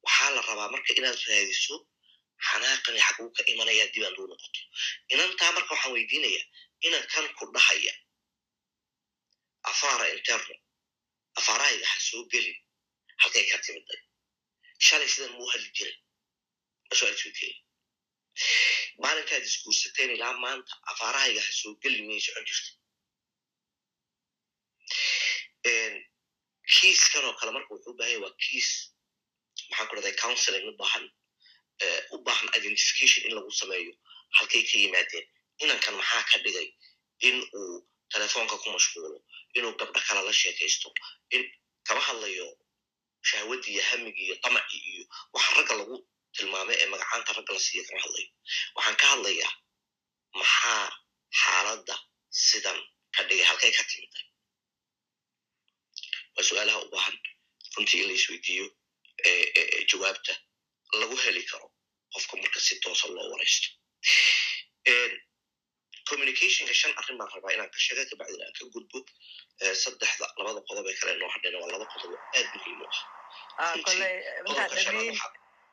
waxaa 0.04 0.30
la 0.36 0.40
rabaa 0.48 0.68
marka 0.74 0.90
inaad 0.98 1.18
raadiso 1.30 1.74
xanaaqani 2.48 3.00
xaguu 3.06 3.28
ka 3.36 3.42
imanaya 3.52 3.84
dib 3.92 4.02
aan 4.06 4.14
duu 4.16 4.26
noqoto 4.30 4.60
inantaa 5.12 5.50
marka 5.56 5.70
waxaan 5.74 5.92
weydiinaya 5.96 6.42
inan 6.86 7.04
kan 7.12 7.26
ku 7.36 7.44
dhahaya 7.54 7.94
afaara 9.70 10.06
interno 10.16 10.54
afaarahayga 11.38 11.86
ha 11.92 11.98
soo 12.08 12.22
gelin 12.32 12.58
halkay 13.22 13.44
ka 13.50 13.58
timiday 13.64 14.00
shalay 14.86 15.08
sidan 15.12 15.32
muu 15.36 15.48
hadli 15.52 15.70
jiray 15.76 15.96
masuaalsuuteey 16.88 17.54
maalinkaad 19.02 19.42
isguursateen 19.50 20.10
ilaa 20.16 20.34
maanta 20.44 20.72
afaarahayga 20.92 21.40
ha 21.46 21.52
soo 21.60 21.72
geli 21.82 21.98
miyay 22.06 22.22
socon 22.26 22.44
jirta 22.48 22.70
kiiskan 26.74 27.24
oo 27.28 27.34
kale 27.38 27.50
marka 27.56 27.70
wuxuu 27.74 27.92
u 27.92 27.96
baahanya 27.98 28.20
waa 28.24 28.34
kiis 28.44 28.70
maxaan 29.70 29.88
ku 29.88 29.94
dhahday 29.96 30.14
counseling 30.22 30.64
u 30.70 30.76
baahan 30.80 31.04
u 32.14 32.18
baahan 32.26 32.48
identification 32.58 33.22
in 33.28 33.32
lagu 33.36 33.50
sameeyo 33.60 33.92
halkay 34.36 34.62
ka 34.68 34.76
yimaadeen. 34.82 35.26
Inankan 35.62 35.94
maxaa 36.00 36.22
ka 36.30 36.36
dhigay 36.44 36.68
in 37.28 37.36
uu 37.58 37.76
telefoonka 38.12 38.56
ku 38.62 38.68
mashquulo 38.76 39.18
inuu 39.58 39.72
gabdho 39.80 40.00
kale 40.08 40.20
la 40.26 40.32
sheekaysto 40.40 40.88
in 41.34 41.42
kama 41.86 42.00
hadlayo 42.08 42.46
shahwadii 43.28 43.72
iyo 43.74 43.82
hamigii 43.90 44.24
iyo 44.28 44.36
damacii 44.42 44.80
iyo 44.92 45.04
waxa 45.34 45.50
ragga 45.56 45.74
lagu 45.80 45.96
tilmaamay 46.36 46.76
ee 46.82 46.86
magacaanta 46.92 47.32
ragga 47.36 47.52
la 47.56 47.60
siiya 47.66 47.82
kama 47.88 48.00
hadlayo. 48.04 48.28
Waxaan 48.76 48.96
ka 49.00 49.06
hadlayaa 49.12 49.52
maxaa 50.40 50.84
xaaladda 51.40 51.96
sidan 52.46 52.78
ka 53.14 53.20
dhigay 53.28 53.46
halkay 53.48 53.72
ka 53.76 53.82
timiday 53.90 54.24
waa 56.36 56.44
su'aalaha 56.48 56.78
u 56.84 56.88
baahan 56.94 57.16
runtii 57.76 58.00
in 58.02 58.08
la 58.08 58.14
isweydiiyo 58.20 58.66
jawaabta 59.90 60.32
lagu 61.00 61.16
heli 61.24 61.42
karo 61.50 61.66
qofka 62.14 62.34
marka 62.42 62.60
si 62.66 62.74
toosa 62.84 63.06
loo 63.16 63.26
waraysto 63.32 63.68
communicationka 66.08 66.74
shan 66.80 66.92
arrin 67.00 67.18
baan 67.20 67.30
rabaa 67.34 67.52
inaan 67.56 67.70
ka 67.74 67.78
sheega 67.86 68.04
kabacdina 68.10 68.44
aan 68.46 68.54
ka 68.58 68.64
gudbo 68.74 68.98
saddexda 69.84 70.26
labada 70.38 70.60
qodob 70.68 70.86
ee 70.90 70.96
kale 71.00 71.12
noo 71.20 71.30
hadhayna 71.34 71.58
waa 71.62 71.70
laba 71.74 71.86
qodob 71.94 72.12
aad 72.38 72.48
muhiim 72.56 72.80
u 72.82 72.86
ah. 72.88 73.74
Kole 73.86 74.08
intaad 74.48 74.72
dhamayn 74.86 75.16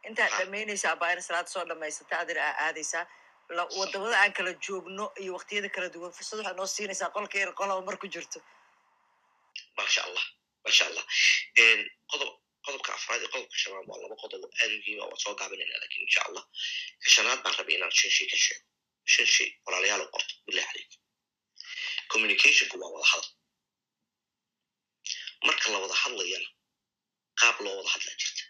intaad 0.09 0.31
dhamaynaysaa 0.39 0.95
baayna 1.01 1.21
salaada 1.27 1.49
soo 1.53 1.65
dhamaysata 1.71 2.13
adina 2.23 2.41
aa 2.49 2.55
aadaysaa. 2.67 3.03
Wadamada 3.79 4.17
aan 4.23 4.33
kala 4.37 4.51
joogno 4.65 5.05
iyo 5.23 5.31
waktiyada 5.37 5.69
kala 5.75 5.87
duwan 5.93 6.13
fursad 6.17 6.37
waxaa 6.39 6.57
noo 6.59 6.67
siinaysaa 6.75 7.09
qolka 7.15 7.35
yar 7.43 7.51
qolaba 7.59 7.81
mar 7.87 7.97
ku 8.01 8.07
jirto. 8.13 8.39
Masha 9.77 10.01
allah 10.07 10.25
masha 10.65 10.83
allah 10.89 11.05
qodob 12.11 12.29
qodobka 12.65 12.89
afraad 12.97 13.19
iyo 13.21 13.29
qodobka 13.33 13.57
shanaad 13.63 13.85
waa 13.89 13.99
laba 14.03 14.15
qodob 14.23 14.41
oo 14.45 14.51
aad 14.61 14.71
muhiima 14.77 15.03
waa 15.11 15.19
soo 15.23 15.33
gaabinayna 15.39 15.75
laakiin 15.81 16.03
insha 16.07 16.21
allah 16.27 16.43
ka 17.03 17.07
shanaad 17.15 17.39
baan 17.43 17.55
rabay 17.59 17.75
inaan 17.77 17.93
shan 17.99 18.11
shay 18.17 18.27
ka 18.31 18.37
sheego 18.45 18.65
shan 19.13 19.27
shay 19.35 19.49
walaalayaal 19.65 20.05
qorto 20.15 20.33
billahi 20.45 20.67
calaykum 20.69 20.99
communicationku 22.11 22.75
waa 22.83 22.91
wada 22.95 23.07
hadal 23.11 23.29
marka 25.47 25.65
la 25.73 25.77
wada 25.83 25.95
hadlayana 26.03 26.49
qaab 27.41 27.55
loo 27.65 27.75
wada 27.79 27.89
hadlaa 27.95 28.15
jirta. 28.21 28.43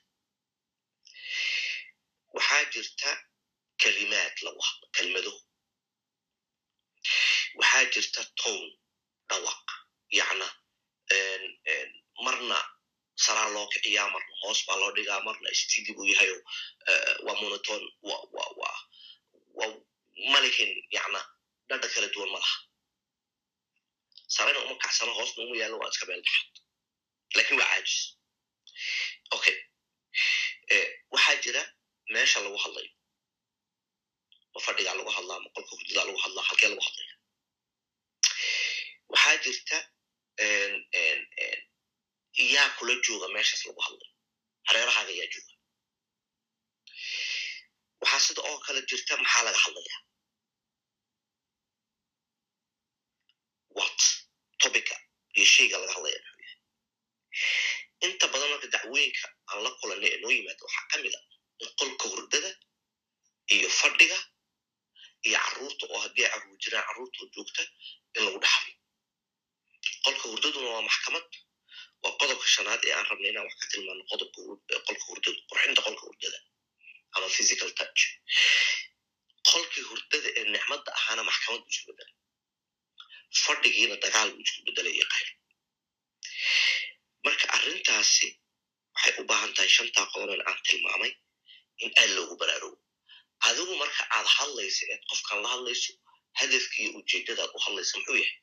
Waxaa 2.35 2.63
jirta 2.73 3.09
kelimaad 3.81 4.35
lagu 4.45 4.61
hadlo 4.67 4.85
kelmado 4.97 5.33
waxaa 7.59 7.83
jirta 7.93 8.21
tone 8.41 8.69
dhawaq 9.29 9.67
yacna 10.19 10.47
marna. 12.25 12.57
Saraa 13.25 13.49
loo 13.55 13.67
kiciyaa 13.73 14.09
marna. 14.13 14.33
Hoos 14.43 14.59
baa 14.67 14.77
loo 14.81 14.91
dhigaa 14.95 15.21
marna. 15.27 15.47
Stidi 15.59 15.91
buu 15.95 16.05
yahayo 16.11 16.37
waa 17.25 17.35
monoton 17.41 17.83
malihin 20.31 20.71
yacna 20.95 21.19
dhadha 21.69 21.87
kala 21.93 22.07
duwan 22.13 22.29
ma 22.33 22.39
laha 22.43 22.57
sarayna 24.35 24.59
uma 24.65 24.75
kacsano 24.83 25.11
hoosna 25.17 25.43
uma 25.45 25.55
yaallo 25.61 25.77
waa 25.81 25.89
iska 25.93 26.05
meel 26.09 26.21
dhaxad 26.25 26.53
laakiin 27.35 27.59
waa 27.59 27.67
caajis 27.71 27.95
okay 29.35 29.55
waxaa 31.13 31.35
jira 31.43 31.61
meesha 32.13 32.39
lagu 32.45 32.57
hadlayo 32.63 32.91
ma 34.53 34.59
fadhigaa 34.65 34.95
lagu 34.99 35.09
hadlaa 35.17 35.39
ma 35.43 35.49
qolka 35.55 35.71
hurdadaa 35.77 36.05
lagu 36.07 36.19
hadlaa 36.25 36.45
halkee 36.49 36.69
lagu 36.71 36.83
hadlaya 36.87 37.13
waxaa 39.13 39.37
jirta 39.43 39.77
yaa 42.53 42.69
kula 42.77 42.93
jooga 43.05 43.27
meeshaas 43.35 43.63
lagu 43.67 43.81
hadlayo 43.87 44.11
hareerahaaga 44.67 45.11
yaa 45.19 45.29
jooga 45.33 45.53
waxaa 48.01 48.19
sida 48.27 48.41
oo 48.49 48.57
kale 48.65 48.79
jirta 48.89 49.13
maxaa 49.23 49.43
laga 49.47 49.59
hadlayaa 49.65 49.99
what 53.77 53.99
topica 54.61 54.95
iyo 55.35 55.45
shayga 55.53 55.77
laga 55.81 55.93
hadlaya 55.95 56.19
inta 58.05 58.25
badan 58.31 58.49
marka 58.51 58.67
dacwooyinka 58.73 59.27
aan 59.49 59.59
la 59.65 59.69
kulanay 59.79 60.09
ee 60.13 60.19
noo 60.21 60.31
yimaada 60.35 60.63
waxaa 60.67 60.85
ka 60.91 60.95
mid 61.03 61.13
a 61.15 61.21
in 61.63 61.69
qolka 61.79 62.05
hurdada 62.13 62.51
iyo 63.55 63.69
fadhiga 63.79 64.17
iyo 65.27 65.37
carruurta 65.45 65.83
oo 65.93 65.99
haddii 66.03 66.25
ay 66.25 66.31
carruur 66.33 66.57
jiraan 66.63 66.85
carruurtoo 66.87 67.25
joogta 67.35 67.61
in 68.15 68.21
lagu 68.25 68.39
dhaxlo 68.45 68.73
qolka 70.05 70.25
hurdaduna 70.31 70.69
waa 70.75 70.81
maxkamad 70.89 71.25
waa 72.03 72.13
qodobka 72.21 72.47
shanaad 72.55 72.81
ee 72.87 72.93
aan 72.97 73.05
rabnay 73.11 73.29
inaan 73.31 73.45
wax 73.49 73.55
ka 73.61 73.67
tilmaano 73.73 74.03
qodobka 74.11 74.39
qolka 74.87 75.03
hurdada 75.09 75.39
qurxinta 75.49 75.81
qolka 75.87 76.03
hurdada 76.07 76.39
ama 77.15 77.27
physical 77.35 77.69
touch. 77.79 78.01
qolkii 79.51 79.83
hurdada 79.89 80.29
ee 80.39 80.43
nicmadda 80.55 80.89
ahaana 80.99 81.21
maxkamad 81.29 81.61
buu 81.63 81.71
isku 81.75 81.85
bedelay 81.89 82.15
fadhigiina 83.43 83.95
dagaal 84.05 84.29
buu 84.35 84.43
isku 84.47 84.59
bedelay 84.67 84.93
iyo 84.97 85.07
qayl 85.13 85.29
marka 87.25 87.45
arrintaasi 87.57 88.27
waxay 88.95 89.13
u 89.21 89.23
baahan 89.31 89.51
tahay 89.55 89.69
shantaa 89.77 90.05
qodoben 90.13 90.41
aan 90.49 90.59
tilmaamay 90.67 91.11
in 91.83 91.91
aad 92.01 92.11
loogu 92.17 92.35
baraarugo 92.41 92.77
adigu 93.47 93.73
marka 93.83 94.03
aad 94.17 94.27
hadlayso 94.37 94.83
eed 94.93 95.01
qofkan 95.11 95.37
la 95.43 95.49
hadlayso 95.53 95.91
hadafki 96.39 96.77
iyo 96.83 96.91
ujeeddadaad 96.99 97.51
u 97.57 97.59
hadlaysa 97.65 97.93
muxuu 97.99 98.17
yahay 98.23 98.37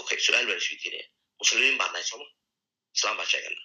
okay 0.00 0.18
su'aal 0.26 0.46
baan 0.48 0.60
isweydiinaya 0.62 1.06
muslimiin 1.40 1.76
baan 1.80 1.90
nahay 1.94 2.06
sooma 2.10 2.26
islam 2.96 3.14
baan 3.18 3.28
sheegana. 3.32 3.60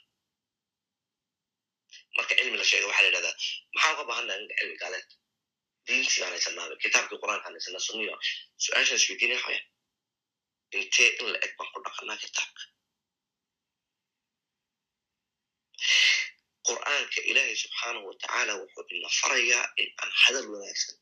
Marka 2.17 2.33
cilmi 2.39 2.57
la 2.61 2.65
sheega 2.69 2.85
waxaa 2.89 3.03
la 3.03 3.09
yidhahdaa 3.09 3.35
maxaa 3.73 3.93
uga 3.95 4.03
baahannaha 4.09 4.37
ninka 4.39 4.55
cilmi 4.59 4.77
gaaleed 4.83 5.07
diintii 5.87 6.23
aan 6.23 6.33
haysanaaba 6.35 6.75
kitaabkii 6.83 7.19
qur'aanka 7.23 7.45
aan 7.47 7.55
haysanaa 7.57 7.85
sunniyo 7.87 8.13
su'aashaan 8.63 8.99
isweydiinaya 9.01 9.39
waxaya 9.43 9.61
intee 10.79 11.09
in 11.19 11.27
la 11.33 11.37
eg 11.45 11.51
baan 11.57 11.69
ku 11.73 11.79
dhaqanaa 11.85 12.17
kitaabka? 12.23 12.61
Qur'aanka 16.67 17.19
ilaahay 17.29 17.55
subxaanahu 17.63 18.05
watacaala 18.09 18.53
wuxuu 18.61 18.85
ina 18.95 19.09
farayaa 19.19 19.65
in 19.81 19.89
aan 20.01 20.11
hadal 20.23 20.45
wanaagsan 20.53 20.95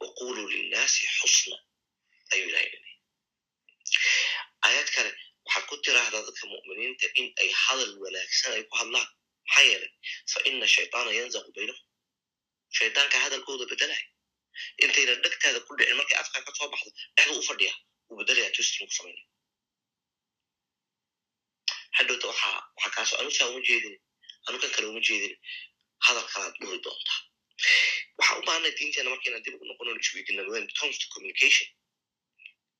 waquluu 0.00 0.46
linnaasi 0.54 1.02
xusna 1.18 1.56
ayuu 2.32 2.48
ilahay 2.50 2.70
aayad 4.66 4.88
kale 4.96 5.10
waxaad 5.46 5.64
ku 5.70 5.74
tiraahdaa 5.84 6.22
dadka 6.28 6.44
mu'miniinta 6.52 7.06
in 7.20 7.26
ay 7.42 7.50
hadal 7.64 7.92
wanaagsan 8.02 8.52
ay 8.56 8.64
ku 8.70 8.74
hadlaan. 8.80 9.08
Maxaa 9.46 9.64
yeelay 9.70 9.90
fa 10.32 10.38
ina 10.48 10.66
shaytaana 10.76 11.10
yanzaqu 11.18 11.50
baynahum 11.56 11.82
shaydaanka 12.78 13.16
hadalkooda 13.24 13.64
bedelaya 13.72 14.04
intayna 14.84 15.14
dhegtaada 15.24 15.58
ku 15.66 15.72
dhicin 15.78 15.96
markay 16.00 16.18
afkaa 16.22 16.42
ka 16.46 16.52
soo 16.58 16.68
baxdo 16.72 16.90
dhexdu 17.16 17.38
u 17.40 17.44
fadhiya 17.48 17.72
uu 18.10 18.16
bedelaya 18.20 18.50
twistin 18.54 18.86
ku 18.88 18.94
samaynaya 18.98 19.26
hadhowta 21.98 22.26
waxaa 22.32 22.56
waxaa 22.76 22.92
kaasoo 22.96 23.18
anusaa 23.22 23.48
uma 23.52 23.60
jeedin 23.68 23.96
anukan 24.48 24.70
kale 24.74 24.86
uma 24.92 25.00
jeedin. 25.08 25.34
Hadal 26.06 26.26
kalaad 26.32 26.54
dhuri 26.60 26.78
doontaa 26.84 27.20
waxaa 28.18 28.38
u 28.40 28.42
baahanay 28.46 28.72
diinteena 28.78 29.10
markayna 29.14 29.38
dib 29.44 29.54
ugu 29.56 29.64
noqono 29.70 29.90
isweydina 30.04 30.42
when 30.52 30.62
it 30.66 30.72
comes 30.80 30.96
to 31.02 31.06
communication. 31.14 31.68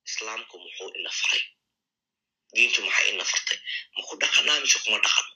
Islaamku 0.09 0.55
muxuu 0.63 0.89
ina 0.99 1.11
faray 1.21 1.43
diintu 2.55 2.79
maxay 2.87 3.07
ina 3.13 3.25
fartay 3.31 3.59
ma 3.95 4.01
ku 4.07 4.13
dhaqanaa 4.21 4.59
mise 4.63 4.77
kuma 4.83 4.97
dhaqano 5.05 5.31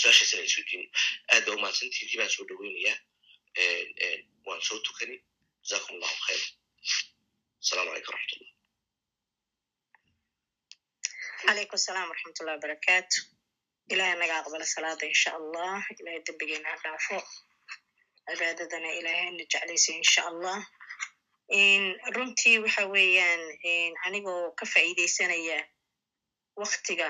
su'aashaas 0.00 0.30
inaan 0.32 0.48
isweydiino 0.50 0.86
aad 1.32 1.44
baa 1.46 1.54
umahadsantiintii 1.58 2.18
baan 2.20 2.30
soo 2.34 2.44
dhoweynayaa 2.48 2.98
waan 4.46 4.62
soo 4.68 4.78
tukani 4.86 5.16
jazakum 5.68 5.94
allahu 5.96 6.16
khayr 6.26 6.42
asalaamu 7.62 7.90
calaykum 7.90 8.12
waraxmatullah 8.14 8.52
calaykum 11.46 11.76
asalaam 11.80 12.08
waraxmatullahi 12.10 12.56
wabarakaatu 12.58 13.16
ilahay 13.92 14.14
naga 14.22 14.34
aqbala 14.42 14.66
salaada 14.74 15.04
insha 15.12 15.30
allah 15.40 15.78
ilahay 16.00 16.20
dembigeena 16.26 16.68
ha 16.72 16.76
dhaafo 16.84 17.18
cibaadadana 18.28 18.88
ilahayna 19.00 19.44
jeclaysa 19.52 19.90
insha 20.00 20.20
allah 20.30 20.58
runtii 22.16 22.56
waxa 22.64 22.82
weeyaan 22.94 23.42
anigoo 24.06 24.42
ka 24.58 24.64
faa'iideysanaya 24.72 25.58
waktiga 26.62 27.08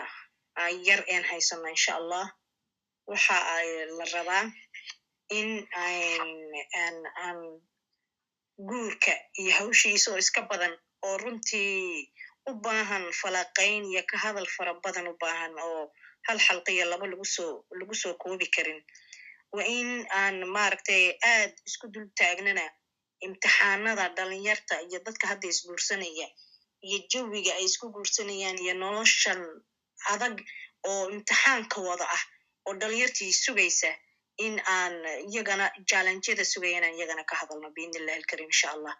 yar 0.88 1.00
een 1.14 1.24
haysano 1.30 1.68
insha 1.74 1.92
allah 2.00 2.26
waxa 3.10 3.36
la 3.98 4.04
rabaa 4.14 4.44
in 5.38 5.50
aan 7.24 7.38
guurka 8.68 9.12
iyo 9.40 9.52
hawshiisa 9.58 10.08
oo 10.12 10.18
iska 10.24 10.40
badan 10.50 10.74
oo 11.06 11.16
runtii 11.22 12.12
u 12.48 12.52
baahan 12.64 13.04
falaqayn 13.20 13.84
iyo 13.92 14.02
ka 14.10 14.16
hadal 14.24 14.46
fara 14.56 14.72
badan 14.84 15.06
u 15.12 15.14
baahan 15.22 15.54
oo 15.66 15.82
hal 16.26 16.38
xalqiyo 16.46 16.84
laba 16.90 17.06
lagusoo 17.12 17.54
lagu 17.78 17.94
soo 18.02 18.14
koobi 18.22 18.46
karin. 18.54 18.80
Waa 19.54 19.66
in 19.78 19.90
aan 20.20 20.36
maaragtay 20.54 21.04
aad 21.32 21.52
isku 21.68 21.86
dul 21.94 22.06
taagnana 22.18 22.64
imtixaanada 23.26 24.04
dhalinyarta 24.16 24.74
iyo 24.88 24.98
dadka 25.06 25.24
hadda 25.30 25.46
isguursanaya 25.52 26.26
iyo 26.88 26.98
jawiga 27.12 27.52
ay 27.58 27.64
isku 27.68 27.86
guursanayaan 27.94 28.58
iyo 28.64 28.74
noloshan 28.82 29.40
adag 30.12 30.36
oo 30.90 31.04
imtixaanka 31.14 31.78
wada 31.88 32.06
ah 32.16 32.22
oo 32.66 32.74
dhalinyartii 32.80 33.32
sugaysa 33.44 33.90
in 34.46 34.54
aan 34.76 34.94
iyagana 35.32 35.66
jallenjyada 35.90 36.44
sugayana 36.52 36.88
iyagana 36.96 37.22
ka 37.30 37.34
hadalno 37.40 37.68
biidni 37.74 37.98
illahi 38.00 38.18
alkarim 38.20 38.48
insha 38.52 38.68
allah. 38.76 38.94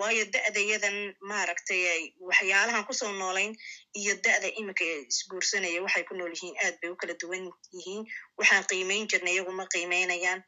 Waayo 0.00 0.24
da'dayadan 0.34 0.96
maaragtay 1.30 1.82
waxyaalahan 2.28 2.84
ku 2.88 2.92
soo 3.00 3.12
noolayn 3.20 3.52
iyo 4.00 4.12
da'da 4.26 4.48
iminka 4.60 4.84
isguursanaya 5.12 5.80
waxay 5.84 6.04
ku 6.08 6.14
nool 6.18 6.32
yihiin 6.36 6.56
aad 6.64 6.76
bay 6.80 6.90
u 6.92 6.96
kala 7.00 7.14
duwan 7.22 7.44
yihiin. 7.76 8.02
Waxaan 8.38 8.64
qiimayn 8.70 9.04
jirnay 9.10 9.34
iyagu 9.36 9.52
ma 9.58 9.64
qiimaynayaan 9.72 10.40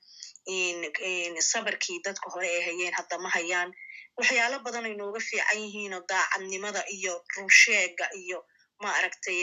sabarkii 1.53 1.99
dadka 2.05 2.31
hore 2.35 2.49
ay 2.57 2.63
hayeen 2.69 2.95
hadda 2.99 3.17
ma 3.25 3.29
hayaan 3.37 3.71
waxyaalo 4.19 4.57
badan 4.67 4.85
ay 4.89 4.95
nooga 5.01 5.21
fiican 5.29 5.59
yihiinoo 5.65 6.03
daacadnimada 6.11 6.81
iyo 6.97 7.13
runsheega 7.37 8.07
iyo 8.23 8.39
maaragtay 8.83 9.39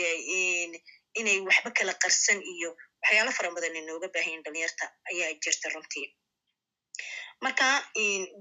inay 1.20 1.38
waxba 1.48 1.70
kala 1.76 1.94
qarsan 2.02 2.38
iyo 2.54 2.70
waxyaalo 3.02 3.30
fara 3.36 3.50
badan 3.56 3.74
ay 3.78 3.84
nooga 3.88 4.08
baahayin 4.14 4.42
dhalinyarta 4.44 4.84
ayaa 5.10 5.30
jirta 5.42 5.68
runtii. 5.74 6.06
Marka 7.44 7.66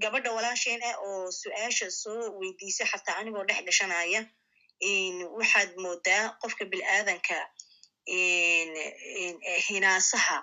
gabadha 0.01 0.29
walaasheen 0.37 0.81
ah 0.89 0.95
oo 1.07 1.31
su'aasha 1.41 1.87
soo 2.01 2.21
weydiisay 2.39 2.87
xataa 2.91 3.15
anigoo 3.19 3.45
dhex 3.49 3.59
gashanaya 3.67 4.21
waxaad 5.39 5.69
moodaa 5.83 6.23
qofka 6.41 6.63
bilaadanka 6.71 7.37
hinaasaha 9.67 10.37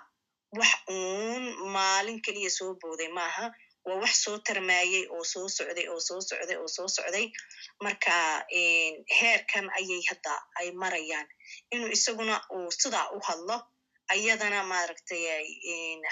wax 0.59 0.71
uun 0.97 1.43
maalin 1.75 2.19
keliya 2.25 2.49
soo 2.57 2.71
booday 2.81 3.07
maaha 3.17 3.45
waa 3.89 3.99
wax 4.03 4.13
soo 4.23 4.37
tarmaayey 4.47 5.03
oo 5.15 5.23
soo 5.33 5.47
socday 5.57 5.87
oo 5.93 5.99
soo 6.07 6.19
socday 6.29 6.57
oo 6.61 6.67
soo 6.75 6.87
socday. 6.95 7.25
Marka 7.83 8.13
heerkan 9.19 9.65
ayay 9.77 10.01
hadda 10.09 10.33
ay 10.59 10.67
marayaan. 10.81 11.27
Inuu 11.73 11.89
isaguna 11.97 12.35
uu 12.55 12.71
sidaa 12.81 13.07
u 13.15 13.19
hadlo 13.27 13.57
ayadana 14.13 14.59
maaragtay 14.71 15.23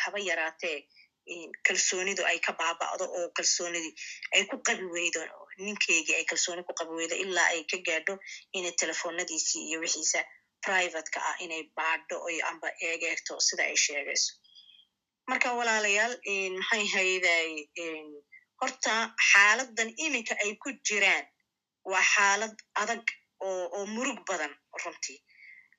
haba 0.04 0.20
yaraatee 0.30 0.78
kalsoonidu 1.68 2.24
ay 2.30 2.40
ka 2.46 2.52
baaba'do 2.60 3.06
oo 3.18 3.28
kalsoonidii 3.38 3.94
ay 4.36 4.44
ku 4.50 4.56
qabi 4.68 4.86
weydo 4.96 5.22
ninkeygii 5.66 6.16
ay 6.20 6.26
kalsooni 6.32 6.62
ku 6.68 6.74
qabi 6.80 6.94
weydo 7.00 7.16
ilaa 7.24 7.50
ay 7.54 7.62
ka 7.72 7.78
gaadho 7.88 8.14
inay 8.58 8.72
telefoonadiisii 8.82 9.64
iyo 9.70 9.78
wixiisa 9.84 10.20
privateka 10.66 11.20
ah 11.30 11.36
inay 11.46 11.64
baadho 11.78 12.18
amba 12.50 12.68
eegeegto 12.88 13.34
sida 13.48 13.64
ay 13.70 13.76
sheegayso 13.86 14.32
marka 15.30 15.50
walaalayaal 15.60 16.14
maxay 16.60 16.86
hayday 16.96 17.50
horta 18.62 18.94
xaaladan 19.30 19.90
iminka 20.06 20.34
ay 20.44 20.52
ku 20.64 20.70
jiraan 20.88 21.26
waa 21.92 22.04
xaalad 22.14 22.56
adag 22.82 23.04
oo 23.48 23.86
murug 23.96 24.20
badan 24.30 24.54
runtii. 24.84 25.20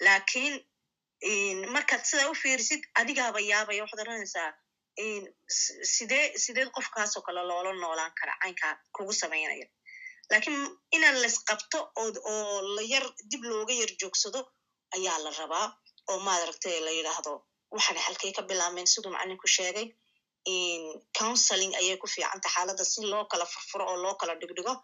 Laakiin 0.04 0.54
markaad 1.74 2.02
sidaa 2.10 2.30
u 2.32 2.34
fiirisid 2.42 2.82
adigaaba 3.00 3.40
yaabaya 3.50 3.82
waxaad 3.84 4.02
oranaysaa 4.04 4.50
sidee 5.94 6.26
sideed 6.44 6.68
qofkaasoo 6.76 7.22
kale 7.26 7.42
loola 7.50 7.72
noolaan 7.82 8.12
kara 8.20 8.34
caynkaa 8.42 8.74
kugu 8.96 9.12
samaynaya 9.22 9.66
lakiin 10.32 10.60
inaan 10.96 11.16
laisqabto 11.22 11.78
oo 12.00 12.08
oo 12.32 12.56
la 12.76 12.82
yar 12.92 13.04
dib 13.30 13.42
looga 13.50 13.74
yar 13.80 13.90
joogsado 14.00 14.40
ayaa 14.96 15.18
la 15.24 15.30
rabaa 15.40 15.66
oo 16.10 16.18
maaragtay 16.26 16.76
la 16.86 16.90
yidhaahdo 16.98 17.32
waxana 17.74 18.00
halkay 18.06 18.32
ka 18.36 18.42
bilaabmeen 18.48 18.88
siduu 18.92 19.10
macalinku 19.14 19.48
sheegay 19.56 19.86
counseling 21.18 21.72
ayay 21.80 21.96
ku 22.02 22.06
fiicanta 22.14 22.48
xaaladda 22.54 22.84
si 22.92 23.00
loo 23.12 23.24
kala 23.30 23.44
furfuro 23.52 23.84
oo 23.90 23.96
loo 24.04 24.14
kala 24.20 24.32
dhigdhigo. 24.40 24.74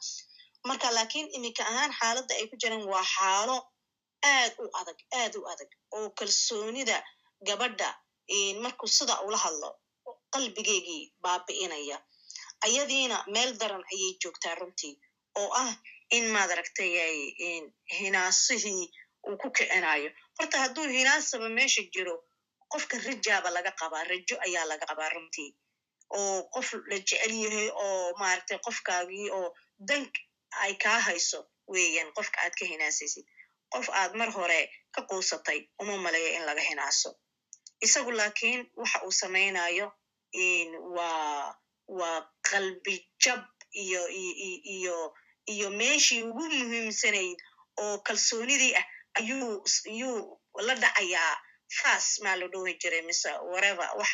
Marka 0.68 0.88
lakiin 0.98 1.26
iminka 1.36 1.62
ahaan 1.70 1.92
xaaladda 1.98 2.32
ay 2.38 2.46
ku 2.50 2.56
jiraan 2.62 2.84
waa 2.92 3.04
xaalo 3.14 3.56
aad 4.34 4.52
u 4.62 4.64
adag 4.80 4.98
aad 5.20 5.32
u 5.40 5.42
adag 5.52 5.70
oo 5.96 6.06
kalsoonida 6.18 6.96
gabadha 7.46 7.88
markuu 8.64 8.88
sida 8.96 9.14
ula 9.26 9.38
hadlo 9.44 9.68
qalbigeygii 10.34 11.02
baabi'inaya. 11.24 11.96
Ayadiina 12.66 13.16
meel 13.34 13.50
daran 13.60 13.84
ayay 13.92 14.12
joogtaa 14.22 14.54
runtii 14.60 14.94
oo 15.40 15.48
ah 15.62 15.72
in 16.16 16.24
maad 16.34 16.50
aragtay 16.54 16.92
ay 17.06 17.16
hinaasihii 17.98 18.84
uu 19.28 19.36
ku 19.42 19.48
kicinayo 19.56 20.10
horta 20.38 20.56
hadduu 20.62 20.86
hinaasaba 20.98 21.48
meesha 21.58 21.82
jiro 21.94 22.14
qofka 22.74 22.96
rajaaba 23.06 23.48
laga 23.56 23.72
qabaa 23.80 24.04
rajo 24.10 24.36
ayaa 24.46 24.64
laga 24.70 24.86
qabaa 24.90 25.10
runtii. 25.14 25.50
Oo 26.18 26.36
qof 26.54 26.68
la 26.90 26.96
jecel 27.08 27.32
yahay 27.44 27.68
oo 27.84 28.12
maaragtay 28.20 28.58
qofkaagii 28.66 29.28
oo 29.38 29.48
dank 29.88 30.12
ay 30.64 30.72
kaa 30.84 31.00
hayso 31.06 31.38
weeyaan 31.72 32.10
qofka 32.16 32.38
aad 32.44 32.54
ka 32.58 32.64
hinaasaysid 32.72 33.26
qof 33.72 33.86
aad 34.00 34.12
mar 34.20 34.30
hore 34.36 34.60
ka 34.94 35.00
quusatay 35.10 35.58
uma 35.80 35.94
maleeyo 36.04 36.30
in 36.36 36.44
laga 36.48 36.62
hinaaso. 36.70 37.10
Isagu 37.84 38.10
laakiin 38.18 38.60
waxa 38.80 38.98
uu 39.06 39.12
samaynayo 39.20 39.86
waa 40.96 41.56
waa 41.98 42.20
qalbi 42.50 42.96
jab 43.24 43.42
iyo 43.82 44.02
iyo 44.74 44.96
iyo 45.52 45.68
meeshii 45.80 46.22
ugu 46.28 46.44
muhiimsanayd 46.50 47.38
oo 47.82 47.98
kalsoonidii 48.06 48.74
ah 48.80 48.86
ayuu 49.18 49.64
ayuu 49.90 50.40
la 50.66 50.74
dhacayaa 50.82 51.34
fas 51.78 52.06
maa 52.24 52.36
la 52.40 52.46
dhohi 52.52 52.74
jiray 52.82 53.02
mise 53.08 53.30
wareva 53.52 53.86
wax 54.00 54.10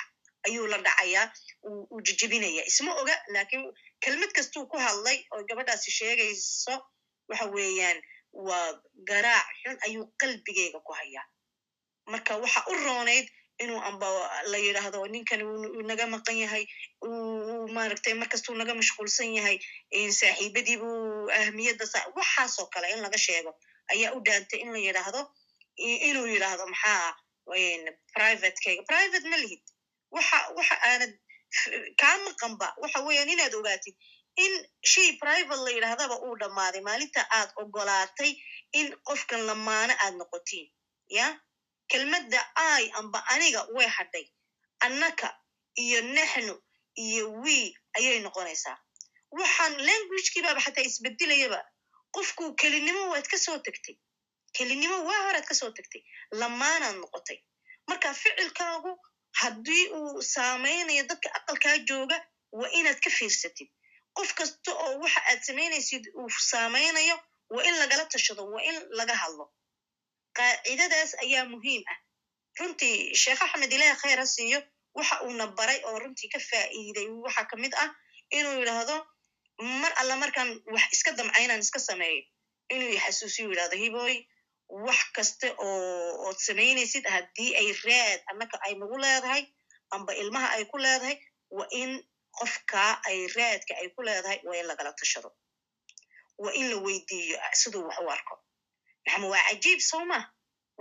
ayuu 0.47 0.67
la 0.73 0.79
dhacayaa 0.87 1.27
uu 1.69 2.01
jijibinaya. 2.07 2.63
Isma 2.71 2.91
oga 3.01 3.15
laakiin 3.35 3.65
kelmad 4.05 4.33
kastuu 4.37 4.65
ku 4.71 4.77
hadlay 4.85 5.19
oo 5.35 5.43
gabadhaasi 5.49 5.91
sheegayso 5.99 6.75
waxa 7.31 7.47
weeyaan 7.55 7.99
waa 8.49 8.69
garaac 9.09 9.47
xun 9.63 9.77
ayuu 9.87 10.05
qalbigeyga 10.21 10.79
ku 10.87 10.93
hayaa. 10.99 11.27
Marka 12.13 12.33
waxa 12.43 12.61
u 12.73 12.75
roonayd 12.85 13.27
inuu 13.63 13.81
amba 13.89 14.09
la 14.53 14.59
yidhaahdo 14.65 14.99
ninkan 15.15 15.43
uu 15.43 15.83
naga 15.91 16.07
maqan 16.15 16.37
yahay 16.43 16.65
uu 17.07 17.69
maaragtay 17.77 18.15
markastuu 18.21 18.55
naga 18.61 18.73
mashquulsan 18.81 19.31
yahay 19.37 19.57
saaxiibadii 20.21 20.77
buu 20.83 21.29
ahmiyadda 21.41 21.85
waxaasoo 22.17 22.67
kale 22.73 22.87
in 22.95 23.01
laga 23.05 23.19
sheego 23.27 23.53
ayaa 23.93 24.13
u 24.17 24.21
dhaantay 24.27 24.59
in 24.65 24.71
la 24.75 24.79
yidhaahdo 24.87 25.21
inuu 26.09 26.27
yidhaahdo 26.33 26.65
maxaa 26.73 27.13
privatekeyga 28.15 28.83
private 28.91 29.27
ma 29.33 29.37
lihid 29.43 29.63
waxa 30.17 30.39
waxa 30.59 30.77
aanad 30.91 31.13
kaa 32.01 32.17
maqanba 32.27 32.67
waxa 32.83 32.99
weeyaan 33.07 33.29
inaad 33.35 33.55
ogaatid 33.61 33.95
in 34.45 34.53
shay 34.93 35.09
private 35.23 35.61
la 35.67 35.71
yidhahdaba 35.77 36.17
uu 36.27 36.35
dhammaaday 36.41 36.83
maalinta 36.89 37.21
aad 37.39 37.51
ogolaatay 37.63 38.33
in 38.81 38.87
qofkan 39.09 39.43
lamaano 39.51 39.95
aad 40.05 40.15
noqotiin 40.21 40.67
ya 41.19 41.27
kelmadda 41.93 42.41
ai 42.55 42.85
amba 43.01 43.19
aniga 43.35 43.61
way 43.77 43.89
hadhay 43.97 44.27
annaka 44.87 45.29
iyo 45.85 46.01
nexnu 46.17 46.55
iyo 47.07 47.25
wii 47.43 47.67
ayay 47.99 48.19
noqonaysaa 48.27 48.77
waxaan 49.39 49.75
languagekii 49.89 50.43
baaba 50.47 50.61
xataa 50.67 50.85
isbedelayaba 50.91 51.61
qofku 52.17 52.45
kelinimo 52.61 53.03
waad 53.13 53.27
ka 53.33 53.39
soo 53.45 53.59
tegtay 53.67 53.97
kelinimo 54.57 54.97
waa 55.09 55.21
horaad 55.27 55.47
ka 55.51 55.55
soo 55.61 55.71
tegtay 55.79 56.03
lamaanaad 56.41 56.97
noqotay. 57.03 57.39
Marka 57.89 58.09
ficilkaagu 58.23 58.93
haddii 59.41 59.85
uu 59.99 60.23
saamaynayo 60.35 61.03
dadka 61.11 61.29
aqalkaa 61.39 61.77
jooga 61.89 62.17
waa 62.59 62.71
inaad 62.79 62.99
ka 63.05 63.11
fiirsatid. 63.19 63.69
Qof 64.17 64.31
kasta 64.39 64.71
oo 64.85 64.93
waxa 65.03 65.21
aad 65.31 65.41
samaynaysid 65.49 66.05
uu 66.21 66.29
saamaynayo 66.51 67.17
waa 67.55 67.65
in 67.69 67.77
lagala 67.83 68.05
tashado 68.13 68.43
waa 68.53 68.63
in 68.71 68.77
laga 68.99 69.15
hadlo. 69.23 69.45
Qaacidadaas 70.37 71.13
ayaa 71.25 71.45
muhiim 71.53 71.83
ah. 71.93 71.99
Runtii 72.59 73.15
sheekh 73.23 73.43
axmed 73.47 73.73
ilaah 73.77 73.97
khayr 74.03 74.19
ha 74.23 74.27
siiyo 74.27 74.59
waxa 74.99 75.17
uuna 75.27 75.47
baray 75.59 75.81
oo 75.89 75.99
runtii 76.03 76.29
ka 76.35 76.39
faa'iiday. 76.51 77.09
Waxa 77.25 77.43
ka 77.51 77.57
mid 77.63 77.73
ah 77.85 77.91
inuu 78.39 78.57
yidhaahdo 78.61 78.97
mar 79.83 79.93
alla 80.01 80.15
markaan 80.23 80.51
wax 80.75 80.87
iska 80.97 81.11
damcaynaan 81.19 81.61
iska 81.67 81.79
sameeyo. 81.89 82.23
Inuu 82.75 82.99
xasuusiyo 83.05 83.47
yidhahdo 83.51 83.77
hiboy 83.83 84.15
wax 84.85 85.01
kasta 85.17 85.47
oo 85.59 86.29
ood 86.29 86.39
samaynaysid 86.47 87.05
haddii 87.15 87.51
ay 87.61 87.69
raad 87.87 88.21
annaka 88.31 88.57
ay 88.67 88.75
nagu 88.81 88.97
leedahay 89.05 89.43
amba 89.95 90.13
ilmaha 90.23 90.49
ay 90.57 90.65
ku 90.71 90.77
leedahay 90.85 91.17
waa 91.57 91.69
in 91.83 91.91
qofkaa 92.39 92.93
ay 93.09 93.19
raadka 93.37 93.73
ay 93.81 93.89
ku 93.95 94.03
leedahay 94.03 94.39
waa 94.47 94.57
in 94.61 94.67
lagala 94.71 94.93
tashado. 95.01 95.31
Waa 96.43 96.53
in 96.61 96.67
la 96.71 96.77
weydiiyo 96.87 97.37
siduu 97.61 97.83
wax 97.89 97.99
u 98.05 98.11
arko. 98.11 98.35
Maxama 99.07 99.27
waa 99.33 99.43
cajiib 99.49 99.81
soo 99.91 100.05
ma? 100.11 100.19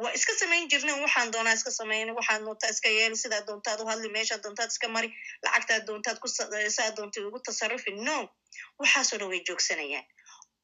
Waa 0.01 0.13
iska 0.17 0.33
samayn 0.39 0.67
jirnen 0.71 1.01
waxaan 1.03 1.31
doonaa 1.33 1.53
iska 1.57 1.71
samayn 1.71 2.09
waxaad 2.17 2.41
doontaa 2.45 2.69
iska 2.75 2.89
yeeli 2.97 3.17
sidaa 3.17 3.41
doontaad 3.47 3.79
u 3.81 3.85
hadli 3.91 4.09
meeshaad 4.15 4.41
doontaad 4.43 4.71
iska 4.71 4.87
mari 4.95 5.09
lacagtaad 5.43 5.83
doontaad 5.87 6.17
kusaa 6.23 6.91
doontid 6.97 7.23
ugu 7.27 7.39
tasarufi 7.45 7.91
no 8.07 8.17
waxaasoo 8.79 9.17
dhan 9.19 9.29
way 9.31 9.41
joogsanayaan 9.47 10.05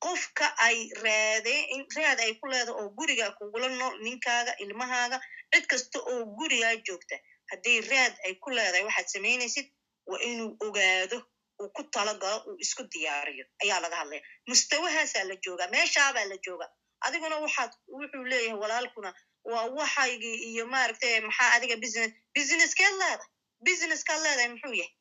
qofka 0.03 0.45
ay 0.67 0.77
raadeen 1.03 1.85
raad 1.95 2.19
ay 2.25 2.33
ku 2.39 2.45
leedahay 2.51 2.75
oo 2.81 2.89
guriga 2.97 3.27
kugula 3.37 3.67
nool 3.69 3.95
ninkaaga 4.05 4.51
ilmahaaga 4.63 5.17
cid 5.51 5.65
kasta 5.71 5.99
oo 6.11 6.25
gurigaa 6.37 6.75
joogta. 6.87 7.15
Haddii 7.51 7.81
raad 7.91 8.13
ay 8.25 8.33
ku 8.43 8.49
leedahay 8.57 8.83
waxaad 8.87 9.07
samaynaysid 9.13 9.67
waa 10.09 10.19
inuu 10.29 10.51
ogaado 10.65 11.17
uu 11.61 11.69
ku 11.75 11.83
talagalo 11.83 12.37
uu 12.47 12.57
isku 12.63 12.83
diyaariyo. 12.93 13.45
Ayaa 13.63 13.79
laga 13.83 13.95
hadlaya. 14.01 14.21
Mustawahaasaa 14.49 15.23
la 15.29 15.35
joogaa 15.43 15.69
meeshaabaa 15.75 16.25
la 16.31 16.37
jooga 16.45 16.67
adiguna 17.05 17.35
waxaad 17.45 17.71
wuxuu 17.87 18.23
leeyahay 18.31 18.59
walaalkuna 18.63 19.09
waa 19.51 19.65
waxaygii 19.79 20.37
iyo 20.51 20.65
maaragtay 20.73 21.19
maxaa 21.27 21.51
adiga 21.55 21.75
business 21.83 22.11
businesskeed 22.35 22.93
leedahay 23.01 23.29
businesskaad 23.65 24.21
leedahay 24.25 24.49
muxuu 24.53 24.73
yahay? 24.81 24.91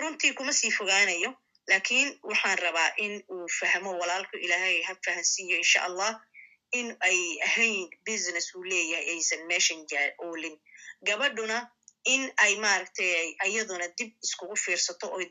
Runtii 0.00 0.32
kuma 0.38 0.52
sii 0.52 0.70
fogaanayo 0.78 1.30
laakiin 1.70 2.08
waxaan 2.30 2.58
rabaa 2.64 2.90
in 3.04 3.14
uu 3.34 3.46
fahmo 3.58 3.90
walaalku 4.00 4.36
ilaahay 4.46 4.76
ha 4.88 4.92
fahansiiyo 5.06 5.56
insha 5.62 5.80
allah 5.88 6.12
in 6.78 6.88
ay 7.08 7.18
ahayn 7.48 7.88
business 8.08 8.46
uu 8.54 8.64
leeyahay 8.70 9.06
aysan 9.14 9.42
meeshan 9.50 9.80
oolin. 10.26 10.56
Gabadhuna 11.06 11.58
in 12.14 12.22
ay 12.44 12.52
maaragtay 12.64 13.36
iyaduna 13.48 13.86
dib 13.98 14.10
iskugu 14.24 14.56
fiirsato 14.64 15.06
oo 15.16 15.22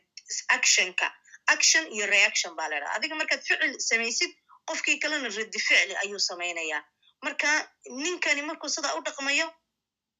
actionka 0.57 1.07
action 1.53 1.83
iyo 1.95 2.05
reaction 2.15 2.55
baa 2.57 2.69
ledhaha 2.71 2.93
adiga 2.97 3.15
markaad 3.19 3.41
ficil 3.47 3.79
samaysid 3.89 4.31
qofkii 4.69 4.97
kalena 5.03 5.29
raddi 5.37 5.59
ficli 5.67 5.95
ayuu 6.03 6.19
samaynayaa. 6.29 6.81
Marka 7.25 7.49
ninkani 8.03 8.41
markuu 8.49 8.69
sidaa 8.75 8.95
u 8.97 9.01
dhaqmayo 9.07 9.47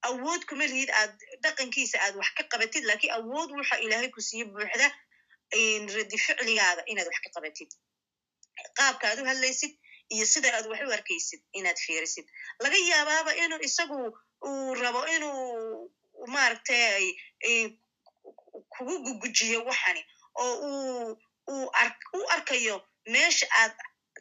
awood 0.09 0.41
kuma 0.49 0.65
lihid 0.71 0.89
aad 0.99 1.13
dhaqankiisa 1.43 1.97
aad 2.05 2.15
wax 2.19 2.29
ka 2.37 2.43
qabatid 2.51 2.83
lakiin 2.89 3.13
awood 3.19 3.49
waxa 3.57 3.75
ilaahay 3.85 4.09
ku 4.15 4.21
siiye 4.27 4.45
buuxda 4.53 4.87
raddi 5.97 6.17
ficligaaga 6.25 6.81
inaad 6.91 7.07
wax 7.11 7.19
ka 7.25 7.29
qabatid 7.35 7.69
qaabka 8.77 9.03
aad 9.09 9.19
u 9.23 9.25
hadlaysid 9.31 9.73
iyo 10.15 10.25
sida 10.33 10.49
aad 10.57 10.65
wax 10.71 10.81
u 10.89 10.91
arkaysid 10.97 11.41
inaad 11.59 11.77
fiirisid 11.85 12.25
laga 12.63 12.77
yaabaaba 12.91 13.31
inuu 13.43 13.59
isagu 13.67 13.97
uu 14.49 14.73
rabo 14.83 15.01
inuu 15.15 15.91
maaragtay 16.33 17.05
kugu 18.73 18.95
gugujiyo 19.05 19.59
waxani 19.69 20.01
oo 20.43 20.53
uu 21.53 21.65
u 22.17 22.21
arkayo 22.35 22.75
meesha 23.13 23.47
aad 23.61 23.73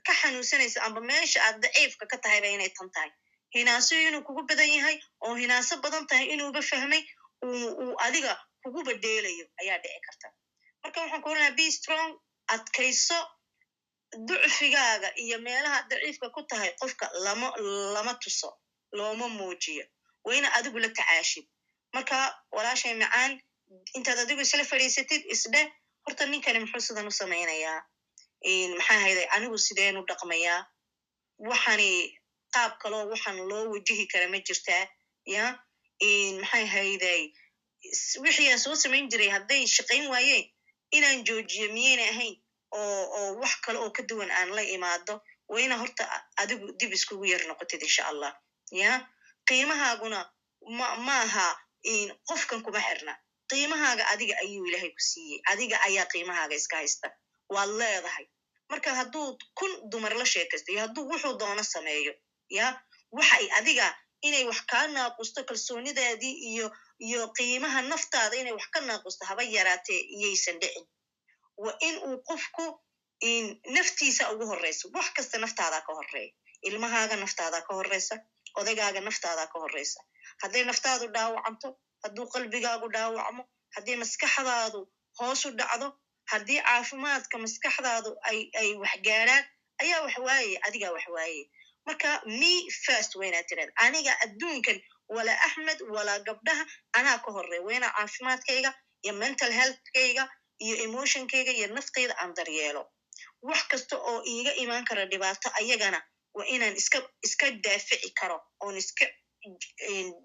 ka 0.06 0.12
xanuunsanaysa 0.20 0.78
amba 0.86 1.00
meesha 1.10 1.38
aad 1.46 1.56
daciifka 1.62 2.04
ka 2.12 2.16
tahayba 2.24 2.46
inay 2.56 2.70
tan 2.76 2.90
tahay 2.94 3.10
hinaaso 3.54 3.94
inuu 4.08 4.22
kugu 4.26 4.42
badan 4.50 4.70
yahay 4.76 4.96
oo 5.24 5.34
hinaaso 5.42 5.74
badan 5.84 6.06
tahay 6.10 6.26
inuuba 6.34 6.62
fahmay 6.70 7.02
uu 7.44 7.94
adiga 8.06 8.32
kuguba 8.62 8.92
dheelayo 9.02 9.44
ayaa 9.60 9.78
dhici 9.82 10.00
karta 10.06 10.28
marka 10.82 10.98
waxaan 11.02 11.22
ku 11.22 11.28
oranayaa 11.30 11.56
be 11.58 11.66
strong 11.78 12.10
adkayso 12.54 13.18
ducfigaaga 14.28 15.08
iyo 15.24 15.38
meelaha 15.38 15.78
daciifka 15.90 16.30
ku 16.34 16.42
tahay 16.50 16.70
qofka 16.80 17.06
lama 17.24 17.48
lama 17.94 18.14
tuso 18.22 18.48
looma 18.92 19.28
muujiyo. 19.28 19.84
Waa 20.24 20.34
ina 20.38 20.48
adigu 20.58 20.78
la 20.78 20.88
tacaashid 20.88 21.46
marka 21.94 22.16
walaashay 22.52 22.94
macaan 22.94 23.32
intaad 23.96 24.18
adigu 24.24 24.40
isla 24.42 24.64
fadhiisatid 24.64 25.22
isdheh 25.34 25.66
horta 26.04 26.26
ninkani 26.26 26.58
muxuu 26.64 26.80
sidan 26.86 27.06
u 27.06 27.10
samaynayaa? 27.20 27.80
Maxaa 28.78 29.00
hayday? 29.04 29.26
Anigu 29.36 29.58
sideenu 29.58 30.00
dhaqmayaa 30.08 30.60
waxani 31.38 31.90
qaab 32.54 32.72
kaloo 32.82 33.04
waxaan 33.12 33.38
loo 33.50 33.64
wajihi 33.72 34.04
kara 34.12 34.26
ma 34.32 34.38
jirtaa 34.46 34.84
ya? 35.34 35.44
Maxay 36.42 36.66
hayday? 36.74 37.22
Wixii 38.24 38.48
aan 38.52 38.58
soo 38.64 38.74
samayn 38.82 39.06
jiray 39.12 39.30
hadday 39.36 39.62
shaqayn 39.76 40.04
waayeen 40.12 40.44
inaan 40.96 41.24
joojiyo 41.26 41.66
miyayna 41.76 42.04
ahayn 42.12 42.34
oo 42.78 43.34
wax 43.42 43.54
kale 43.64 43.78
oo 43.84 43.90
ka 43.96 44.02
duwan 44.08 44.30
aan 44.30 44.50
la 44.56 44.62
imaado 44.76 45.14
waa 45.50 45.60
ina 45.64 45.76
horta 45.82 46.04
adigu 46.42 46.66
dib 46.78 46.92
iskugu 46.92 47.24
yar 47.32 47.42
noqotid 47.48 47.82
insha 47.82 48.02
allah 48.10 48.32
ya? 48.70 48.92
Qiimahaaguna 49.48 50.18
ma 50.78 50.88
maaha 50.96 51.46
qofkan 52.28 52.60
kuma 52.64 52.80
xirna. 52.86 53.12
Qiimahaaga 53.50 54.04
adiga 54.12 54.34
ayuu 54.44 54.66
ilaahay 54.68 54.90
ku 54.96 55.00
siiyey. 55.10 55.40
Adiga 55.52 55.76
ayaa 55.88 56.06
qiimahaaga 56.12 56.54
iska 56.60 56.76
haysta. 56.76 57.08
Waad 57.54 57.70
leedahay. 57.80 58.26
Marka 58.70 58.90
hadduu 58.98 59.38
kun 59.58 59.72
dumar 59.90 60.14
la 60.20 60.24
sheekaysto 60.32 60.72
iyo 60.72 60.80
hadduu 60.84 61.08
wuxuu 61.10 61.34
doono 61.40 61.62
sameeyo 61.74 62.12
ya? 62.48 62.66
Waxay 63.16 63.46
adiga 63.58 63.86
inay 64.22 64.44
wax 64.50 64.60
kaa 64.70 64.86
naaqusto 64.94 65.40
kalsoonidaadii 65.48 66.34
iyo 66.52 66.66
iyo 67.06 67.20
qiimaha 67.36 67.80
naftaada 67.90 68.34
inay 68.40 68.52
wax 68.58 68.66
ka 68.74 68.80
naaqusto 68.88 69.22
haba 69.30 69.42
yaraatee 69.56 70.00
iyaysan 70.16 70.56
dhicin. 70.62 70.86
Waa 71.64 71.76
in 71.88 71.96
uu 72.08 72.16
qofku 72.28 72.64
naftiisa 73.76 74.22
ugu 74.32 74.44
horreysa 74.50 74.84
wax 74.94 75.06
kasta 75.16 75.36
naftaadaa 75.44 75.80
ka 75.86 75.92
horreeya. 75.98 76.32
Ilmahaaga 76.68 77.16
naftaadaa 77.22 77.62
ka 77.68 77.72
horreysa 77.78 78.14
odaygaaga 78.60 79.00
naftaadaa 79.08 79.46
ka 79.52 79.58
horreysa. 79.62 80.00
Hadday 80.42 80.64
naftaadu 80.70 81.06
dhaawacanto 81.14 81.68
hadduu 82.02 82.26
qalbigaagu 82.34 82.86
dhaawacmo 82.94 83.42
haddii 83.76 83.96
maskaxdaadu 84.02 84.80
hoosu 85.18 85.48
dhacdo 85.58 85.88
haddii 86.32 86.60
caafimaadka 86.66 87.36
maskaxdaadu 87.44 88.10
ay 88.60 88.68
waxgaaraan 88.82 89.44
ayaa 89.82 90.00
wax 90.04 90.14
waayaya 90.26 90.58
adigaa 90.66 90.92
wax 90.96 91.06
waayaya 91.16 91.44
marka 91.86 92.08
me 92.40 92.52
first 92.84 93.10
waynaad 93.20 93.46
tiraada 93.48 93.72
aniga 93.84 94.12
adduunkan 94.24 94.78
walaa 95.16 95.38
axmed 95.46 95.78
walaa 95.96 96.18
gabdhaha 96.28 96.64
anaa 96.98 97.18
ka 97.24 97.30
horreeya 97.36 97.62
waynaa 97.68 97.92
caafimaadkayga 97.98 98.70
iyo 99.04 99.12
mental 99.22 99.52
healthkayga 99.58 100.24
iyo 100.64 100.74
emotionkayga 100.86 101.52
iyo 101.58 101.66
naftayda 101.76 102.14
aan 102.22 102.32
daryeelo 102.38 102.82
wax 103.48 103.62
kasta 103.72 103.94
oo 104.10 104.18
iiga 104.32 104.52
imaan 104.62 104.84
kara 104.88 105.04
dhibaato 105.12 105.48
ayagana 105.60 106.00
waa 106.36 106.46
inaan 106.54 106.76
iska 106.82 106.98
iska 107.26 107.46
daafici 107.64 108.10
karo 108.20 108.36
oon 108.64 108.76
iska 108.82 109.06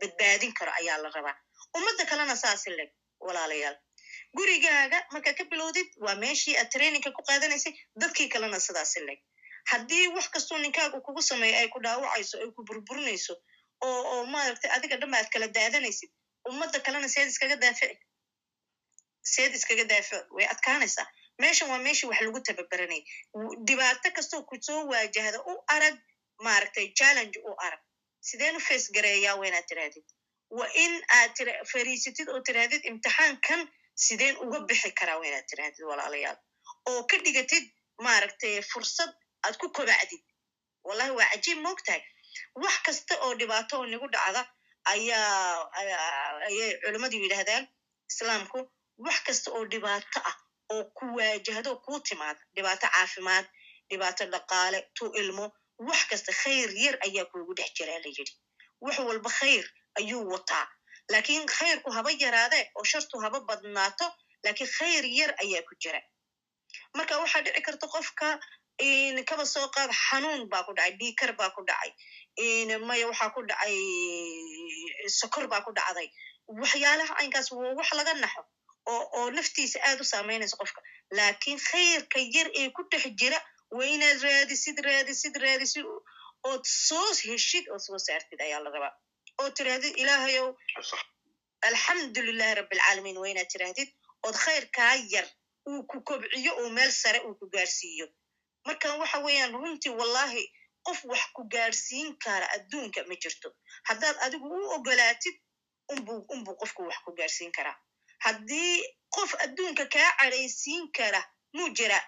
badbaadin 0.02 0.54
karo 0.60 0.72
ayaa 0.80 0.98
la 1.04 1.10
rabaa 1.16 1.36
ummadda 1.78 2.06
kalena 2.10 2.36
saasi 2.44 2.70
leg 2.78 2.90
walaalayaal 3.28 3.78
gurigaaga 4.38 5.00
markaa 5.14 5.34
ka 5.40 5.44
bilowdid 5.52 5.88
waa 6.06 6.16
meeshii 6.24 6.56
aad 6.62 6.70
trainingka 6.76 7.12
ku 7.18 7.22
qaadanaysay 7.30 7.74
dadkii 8.02 8.28
kalena 8.34 8.60
sidaasi 8.68 9.00
leg 9.08 9.20
haddii 9.72 10.08
wax 10.16 10.26
kastoo 10.36 10.58
ninkaagu 10.64 11.02
kugu 11.08 11.22
sameeyo 11.30 11.58
ay 11.62 11.68
ku 11.76 11.80
dhaawacayso 11.86 12.36
ay 12.44 12.50
ku 12.56 12.62
burburinayso 12.70 13.34
oo 13.88 14.02
oo 14.14 14.26
maaragtay 14.34 14.72
adiga 14.78 14.98
dhanba 15.02 15.18
aad 15.20 15.30
kala 15.34 15.48
daadanaysid. 15.58 16.10
Ummadda 16.50 16.80
kalena 16.86 17.08
seed 17.16 17.28
iskaga 17.34 17.56
daafici 17.64 17.98
seed 19.34 19.52
iskaga 19.58 19.86
daafici 19.92 20.24
way 20.36 20.46
adkaanaysaa. 20.54 21.08
Meeshan 21.42 21.70
waa 21.72 21.80
meeshii 21.86 22.08
wax 22.10 22.22
lagu 22.26 22.40
tababaranay. 22.48 23.02
Dhibaato 23.68 24.10
kastoo 24.18 24.42
ku 24.50 24.56
soo 24.68 24.82
waajahda 24.92 25.40
u 25.52 25.54
arag 25.76 25.96
maaragtay 26.46 26.88
challenge 27.00 27.38
u 27.50 27.52
arag. 27.68 27.82
Sideen 28.28 28.56
u 28.56 28.60
face 28.60 28.88
gareeyaa 28.96 29.36
waa 29.40 29.48
inaad 29.50 29.66
tirahdid? 29.70 30.06
Waa 30.58 30.70
in 30.84 30.94
aad 31.18 31.32
tira 31.38 31.54
fariisatid 31.72 32.28
oo 32.30 32.40
tirahdid 32.48 32.82
imtixaankan 32.92 33.62
sideen 34.06 34.36
uga 34.46 34.60
bixi 34.70 34.92
karaa 35.00 35.18
waa 35.20 35.28
inaad 35.32 35.48
tirahdid 35.52 35.84
walaalayaal. 35.90 36.38
Oo 36.90 37.04
ka 37.10 37.18
dhigatid 37.26 37.66
maaragtay 38.06 38.62
fursad 38.72 39.12
aad 39.46 39.56
ku 39.62 39.68
kobacdid 39.78 40.24
wallahi 40.88 41.12
waa 41.20 41.30
cajiib 41.34 41.60
moogtahay 41.66 42.02
wax 42.64 42.76
kasta 42.86 43.14
oo 43.26 43.34
dhibaato 43.40 43.74
oo 43.80 43.86
nagu 43.92 44.08
dhacda 44.16 44.42
ayaa 44.94 45.68
culimmadu 46.84 47.18
yidhahdaan 47.24 47.66
islaamku 48.12 48.60
wax 49.06 49.18
kasta 49.28 49.50
oo 49.58 49.64
dhibaato 49.72 50.20
ah 50.30 50.36
oo 50.74 50.84
ku 50.98 51.06
waajahdo 51.18 51.72
kuu 51.86 52.00
timaada 52.08 52.42
dhibaato 52.56 52.88
caafimaad 52.96 53.46
dhibaato 53.90 54.24
dhaqaale 54.34 54.80
tu 54.98 55.06
ilmo 55.22 55.46
wax 55.88 56.02
kasta 56.10 56.32
khayr 56.42 56.70
yar 56.84 56.96
ayaa 57.08 57.26
kuugu 57.32 57.54
dhex 57.58 57.70
jiraa 57.78 58.00
la 58.04 58.10
yidhi. 58.18 58.34
Wax 58.82 58.98
walba 59.08 59.30
khayr 59.40 59.66
ayuu 60.00 60.24
wataa. 60.34 60.68
Laakiin 61.12 61.46
khayrku 61.58 61.90
haba 61.98 62.12
yaraadee 62.24 62.64
oo 62.78 62.84
shartu 62.92 63.16
haba 63.24 63.40
badnaato 63.50 64.06
laakiin 64.44 64.70
khayr 64.78 65.04
yar 65.20 65.32
ayaa 65.44 65.64
ku 65.68 65.74
jira. 65.82 66.02
Marka 66.98 67.14
waxaa 67.22 67.42
dhici 67.46 67.62
karta 67.68 67.88
qofka 67.96 68.28
kaba 69.30 69.46
soo 69.54 69.68
qaad 69.76 69.92
xanuun 70.06 70.42
baa 70.52 70.64
ku 70.68 70.72
dhacay 70.78 70.94
dhiikar 71.02 71.32
baa 71.40 71.50
ku 71.56 71.62
dhacay 71.70 71.92
maya 72.38 73.08
waxaa 73.08 73.30
ku 73.34 73.42
dhacay 73.50 73.78
sokor 75.20 75.48
baa 75.48 75.62
ku 75.66 75.72
dhacday. 75.72 76.10
Waxyaalaha 76.48 77.14
caynkaas 77.18 77.52
waa 77.52 77.74
wax 77.80 77.90
laga 77.94 78.14
naxo 78.14 78.42
oo 78.88 79.30
naftiisa 79.32 79.80
aad 79.88 80.00
u 80.02 80.04
saamaynaysa 80.04 80.58
qofka. 80.58 80.82
Laakiin 81.12 81.60
khayrka 81.60 82.20
yar 82.36 82.48
ee 82.60 82.70
ku 82.70 82.84
dhex 82.92 83.06
jira 83.20 83.40
waa 83.72 83.86
inaad 83.96 84.20
raadisid 84.22 84.78
raadisid 84.86 85.36
raadisid 85.44 85.86
ood 86.50 86.64
soo 86.88 87.08
heshid 87.24 87.66
oo 87.74 87.80
soo 87.80 87.98
saartid 87.98 88.40
ayaa 88.42 88.60
la 88.64 88.70
rabaa. 88.70 88.94
Oo 89.42 89.50
tirahdid 89.50 89.96
ilaahayow 89.98 90.48
alxamdulilahi 91.68 92.54
rabbilcaalamiin 92.60 93.18
waa 93.22 93.32
inaad 93.34 93.50
tirahdid 93.54 93.90
ood 94.28 94.36
khayrkaa 94.46 94.94
yar 95.14 95.26
uu 95.70 95.82
ku 95.90 95.98
kobciyo 96.08 96.52
oo 96.62 96.70
meel 96.70 96.92
sare 96.92 97.20
uu 97.28 97.36
ku 97.40 97.46
gaarsiiyo. 97.54 98.08
Marka 98.66 98.98
waxa 99.02 99.18
weeyaan 99.26 99.54
runtii 99.54 99.94
wallahi 100.00 100.44
qof 100.88 101.00
wax 101.12 101.24
ku 101.36 101.42
gaarsiin 101.54 102.10
kara 102.24 102.48
adduunka 102.56 103.00
ma 103.10 103.16
jirto. 103.24 103.50
Haddaad 103.90 104.18
adigu 104.26 104.48
u 104.58 104.70
ogolaatid 104.76 105.36
unbuu 106.34 106.56
qofku 106.62 106.82
wax 106.90 106.98
ku 107.06 107.12
gaarsiin 107.20 107.52
karaa 107.58 107.78
haddii 108.26 108.76
qof 109.16 109.32
adduunka 109.44 109.86
kaa 109.96 110.12
cadhaysiin 110.20 110.84
kara 110.98 111.22
muu 111.56 111.70
jira 111.78 112.00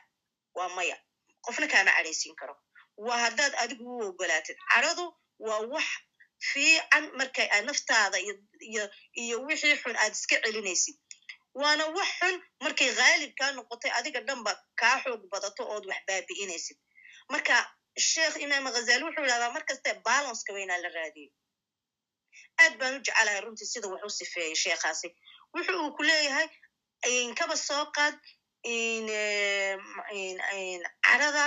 waa 0.58 0.70
maya. 0.76 0.98
Qofna 1.46 1.68
kaama 1.68 1.92
cadhaysiin 1.98 2.36
karo. 2.40 2.56
Waa 2.98 3.18
haddaad 3.26 3.54
adigu 3.64 3.86
u 3.98 4.02
ogolaatid. 4.10 4.58
Cadhadu 4.72 5.06
waa 5.48 5.62
wax 5.74 5.88
fiican 6.52 7.06
markay 7.20 7.48
aad 7.56 7.66
naftaada 7.66 8.18
iyo 9.22 9.36
wixii 9.48 9.76
xun 9.82 9.96
aad 10.04 10.14
iska 10.18 10.36
celinaysid. 10.44 10.98
Waana 11.62 11.86
wax 11.98 12.10
xun 12.20 12.36
markay 12.64 12.90
khaalib 12.98 13.32
kaa 13.40 13.52
noqotay 13.58 13.92
adiga 14.00 14.22
dhanba 14.28 14.52
kaa 14.80 14.96
xoog 15.04 15.22
badato 15.32 15.64
ood 15.74 15.86
wax 15.90 16.00
baabi'inaysid. 16.08 16.78
Marka 17.32 17.56
sheekh 18.10 18.36
imaam 18.46 18.66
ghazali 18.76 19.04
wuxuu 19.08 19.24
yidhahdaa 19.26 19.52
markaste 19.58 19.90
balanska 20.08 20.54
waynaa 20.56 20.78
la 20.84 20.90
raadiyo 20.98 21.30
aad 22.64 22.74
baan 22.80 22.96
u 22.98 23.00
jecelahay 23.06 23.42
runtii 23.46 23.70
sida 23.74 23.88
wax 23.94 24.04
u 24.10 24.10
sifeeyey 24.20 24.56
sheekhaasi 24.64 25.08
wuxu 25.54 25.72
uu 25.84 25.92
ku 25.98 26.04
leeyahay 26.10 26.48
kaba 27.40 27.56
soo 27.68 27.86
qaad 27.98 28.16
cadhada 31.06 31.46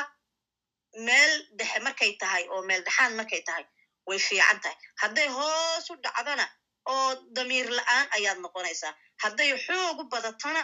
meel 1.07 1.33
dhexe 1.59 1.79
markay 1.87 2.13
tahay 2.23 2.45
oo 2.53 2.63
meel 2.69 2.83
dhexaan 2.87 3.13
markay 3.21 3.43
tahay 3.49 3.65
way 4.09 4.19
fiican 4.29 4.59
tahay 4.63 4.77
hadday 5.03 5.29
hoos 5.39 5.85
u 5.91 5.95
dhacdana 6.05 6.47
oo 6.95 7.09
damiir 7.37 7.67
la'aan 7.79 8.07
ayaad 8.17 8.39
noqonaysaa 8.45 8.93
hadday 9.23 9.51
xoog 9.67 9.97
u 10.03 10.05
badatona 10.13 10.63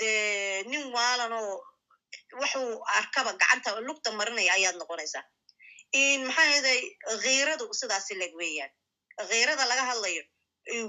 dee 0.00 0.62
nin 0.70 0.84
waalan 0.94 1.32
oo 1.40 1.54
waxuu 2.40 2.70
arkaba 2.98 3.30
gacanta 3.40 3.70
lugta 3.88 4.08
marinaya 4.18 4.52
ayaad 4.58 4.76
noqonaysaa. 4.80 5.24
Maxaa 6.26 6.46
yeeday 6.52 6.80
khiiradu 7.24 7.64
sidaasi 7.80 8.14
leg 8.20 8.32
weeyaan. 8.40 8.70
Khiirada 9.30 9.64
laga 9.70 9.84
hadlayo 9.90 10.22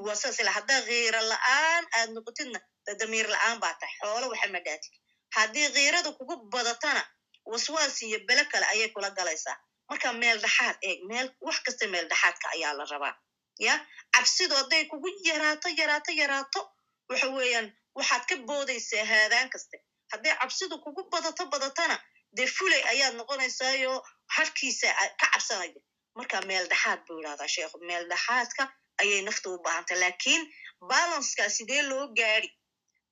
waa 0.05 0.15
sidaas 0.21 0.39
ila 0.41 0.51
haddaa 0.57 0.81
khiira 0.87 1.19
la'aan 1.31 1.83
aad 1.97 2.09
noqotidna 2.15 2.59
damiir 2.99 3.27
la'aan 3.33 3.57
baa 3.63 3.73
tahay 3.79 3.95
xoolo 4.01 4.25
waxa 4.33 4.47
ma 4.53 4.59
dhaatid 4.65 4.93
haddii 5.35 5.67
khiirada 5.75 6.09
kugu 6.17 6.35
badatana 6.53 7.01
waswaas 7.51 7.95
iyo 8.07 8.17
bele 8.27 8.43
kale 8.51 8.65
ayay 8.73 8.89
kula 8.95 9.09
galaysaa. 9.17 9.57
Marka 9.89 10.13
meel 10.21 10.37
dhexaad 10.43 10.77
eeg 10.89 10.99
meel 11.09 11.27
wax 11.47 11.57
kasta 11.65 11.85
meel 11.93 12.05
dhexaadka 12.11 12.47
ayaa 12.55 12.73
la 12.79 12.85
rabaa. 12.93 13.13
Ya? 13.67 13.73
Cabsidu 14.15 14.55
hadday 14.59 14.83
kugu 14.91 15.09
yaraato 15.29 15.67
yaraato 15.79 16.11
yaraato 16.21 16.61
waxa 17.09 17.27
weeyaan 17.37 17.67
waxaad 17.97 18.23
ka 18.29 18.35
boodaysaa 18.49 19.05
haadaan 19.11 19.49
kaste 19.53 19.77
hadday 20.11 20.33
cabsidu 20.41 20.75
kugu 20.83 21.01
badato 21.13 21.43
badatana 21.53 21.97
dee 22.37 22.47
fuley 22.57 22.81
ayaad 22.91 23.13
noqonaysaayo 23.19 23.93
harkiisa 24.35 24.87
ka 25.19 25.27
cabsanaya 25.33 25.79
marka 26.17 26.37
meel 26.49 26.65
dhexaad 26.71 26.99
buu 27.07 27.17
yidhahdaa 27.19 27.47
sheekhu 27.55 27.77
meel 27.89 28.03
dhexaadka 28.11 28.63
ayay 29.01 29.21
naftu 29.27 29.47
u 29.55 29.63
baahantay 29.65 29.97
laakiin 30.03 30.43
balanska 30.91 31.43
sidee 31.57 31.81
loo 31.89 32.05
gaadi 32.19 32.49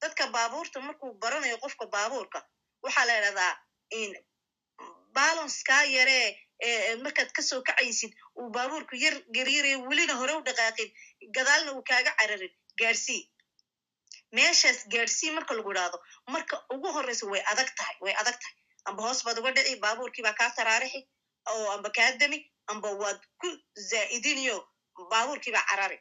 dadka 0.01 0.23
baabuurta 0.35 0.77
markuu 0.87 1.11
baranayo 1.23 1.57
qofka 1.63 1.85
baabuurka 1.95 2.39
waxaa 2.85 3.05
la 3.09 3.13
yidhahdaa 3.17 3.53
balanskaa 5.17 5.83
yaree 5.95 6.27
markaad 7.03 7.31
ka 7.37 7.41
soo 7.49 7.61
kacaysid 7.67 8.11
uu 8.39 8.49
baabuurku 8.55 8.95
yar 9.05 9.15
garyarayo 9.35 9.77
welina 9.89 10.13
hore 10.21 10.33
u 10.39 10.41
dhaqaaqin 10.47 10.89
gadaalna 11.35 11.71
uu 11.73 11.83
kaaga 11.89 12.11
cararin. 12.19 12.53
Gaarsii 12.79 13.21
meeshaas 14.37 14.79
gaarsii 14.93 15.31
marka 15.37 15.53
lagu 15.57 15.71
idhaahdo 15.73 15.97
marka 16.35 16.55
ugu 16.75 16.87
horreysa 16.95 17.25
way 17.33 17.41
adag 17.51 17.69
tahay 17.79 17.95
way 18.05 18.13
adag 18.21 18.37
tahay. 18.41 18.55
Amba 18.89 19.01
hoos 19.05 19.19
baad 19.25 19.37
uga 19.41 19.51
dhici 19.57 19.75
baabuurkiibaa 19.85 20.35
kaa 20.39 20.49
taraarixi 20.57 21.01
oo 21.51 21.67
amba 21.75 21.89
kaa 21.97 22.09
demi 22.21 22.39
amba 22.71 22.89
waad 23.01 23.19
ku 23.41 23.47
zaa'idiniyo 23.91 24.57
baabuurkiibaa 25.11 25.65
carari. 25.69 25.97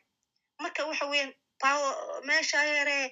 Marka 0.62 0.80
waxa 0.91 1.07
weeyaan 1.12 1.33
power 1.64 1.93
meesha 2.28 2.61
yaree 2.74 3.05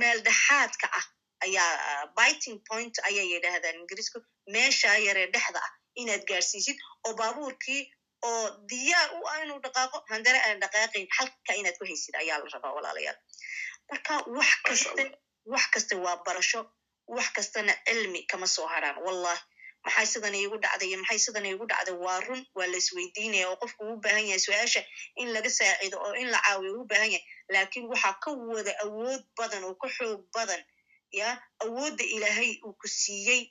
meel 0.00 0.18
dhexaadka 0.26 0.86
ah 0.98 1.06
ayaa 1.46 2.06
biting 2.18 2.58
point 2.68 2.94
ayay 3.08 3.26
yidhaahdaan 3.32 3.76
ingiriisku 3.82 4.18
meesha 4.54 4.90
yaree 5.06 5.26
dhexda 5.34 5.60
ah 5.66 5.72
inaad 6.00 6.22
gaarsiisid 6.30 6.78
oo 7.06 7.12
baabuurkii 7.20 7.82
oo 8.28 8.44
diyaar 8.70 9.08
u 9.18 9.20
ah 9.32 9.36
inuu 9.44 9.58
dhaqaaqo 9.66 9.98
handare 10.12 10.40
aan 10.46 10.60
dhaqaaqayn 10.64 11.06
halka 11.18 11.52
inaad 11.60 11.76
ku 11.80 11.84
haysid 11.90 12.14
ayaa 12.22 12.38
la 12.42 12.48
rabaa 12.54 12.72
walaalayaal 12.78 13.18
marka 13.90 14.14
wax 14.36 14.50
kaste 14.66 15.04
wax 15.52 15.64
kaste 15.74 15.94
waa 16.04 16.16
barasho 16.26 16.60
wax 17.16 17.28
kastana 17.36 17.72
cilmi 17.86 18.20
kama 18.30 18.46
soo 18.54 18.66
haraan 18.72 18.96
wallahi 19.06 19.40
maxay 19.84 20.06
sidan 20.12 20.34
iigu 20.34 20.56
dhacday 20.64 20.88
iyo 20.88 20.98
maxay 21.02 21.18
sidan 21.24 21.46
iigu 21.46 21.64
dhacday? 21.70 21.94
Waa 22.04 22.20
run 22.26 22.42
waa 22.56 22.66
la 22.72 22.76
isweydiinaya 22.82 23.46
oo 23.50 23.56
qofku 23.62 23.82
uu 23.88 23.96
baahan 24.04 24.26
yahay 24.28 24.40
su'aasha 24.46 24.82
in 25.20 25.28
laga 25.34 25.50
saacido 25.58 25.96
oo 26.06 26.14
in 26.22 26.28
la 26.34 26.38
caawiyo 26.46 26.72
uu 26.78 26.84
baahan 26.90 27.10
yahay. 27.14 27.24
Laakiin 27.52 27.86
waxaa 27.92 28.14
ka 28.22 28.30
wada 28.50 28.72
awood 28.84 29.22
badan 29.38 29.64
oo 29.68 29.74
ka 29.82 29.88
xoog 29.96 30.20
badan 30.34 30.62
ya 31.20 31.28
awoodda 31.64 32.04
ilaahay 32.04 32.50
uu 32.66 32.74
ku 32.80 32.88
siiyey. 32.88 33.42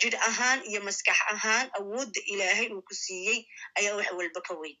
Jir 0.00 0.14
ahaan 0.28 0.60
iyo 0.70 0.80
maskax 0.86 1.18
ahaan 1.34 1.66
awoodda 1.78 2.20
ilaahay 2.32 2.68
uu 2.74 2.82
ku 2.88 2.94
siiyey 2.94 3.38
ayaa 3.78 3.96
wax 3.98 4.08
walba 4.18 4.40
ka 4.48 4.54
weyn. 4.60 4.76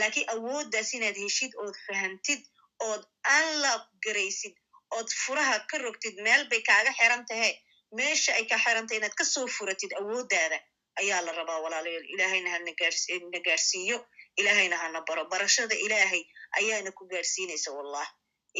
Laakiin 0.00 0.28
awooddaas 0.34 0.94
inaad 0.96 1.16
heshid 1.24 1.52
ood 1.64 1.76
fahamtid 1.86 2.40
ood 2.88 3.02
anlaq 3.38 3.82
garaysid 4.04 4.54
ood 4.96 5.08
furaha 5.22 5.56
ka 5.70 5.78
rogtid 5.78 6.16
meel 6.26 6.42
bay 6.50 6.62
kaaga 6.68 6.92
xiran 6.98 7.22
tahe 7.30 7.50
meesha 7.98 8.32
ay 8.38 8.44
ka 8.50 8.56
xiran 8.64 8.86
tahay 8.86 8.98
inaad 9.00 9.14
ka 9.20 9.24
soo 9.24 9.46
furatid 9.56 9.92
awooddaada 10.00 10.58
ayaa 11.00 11.20
la 11.26 11.32
rabaa 11.40 11.58
walaalayaal 11.64 12.06
ilaahayna 12.14 12.50
hana 12.54 12.72
gaarna 12.80 13.38
gaarsiiyo 13.46 13.98
ilaahayna 14.40 14.76
hana 14.82 15.00
baro 15.08 15.24
barashada 15.32 15.74
ilaahay 15.86 16.22
ayaana 16.58 16.90
ku 16.98 17.04
gaarsiinaysa 17.12 17.70
wallah 17.76 18.06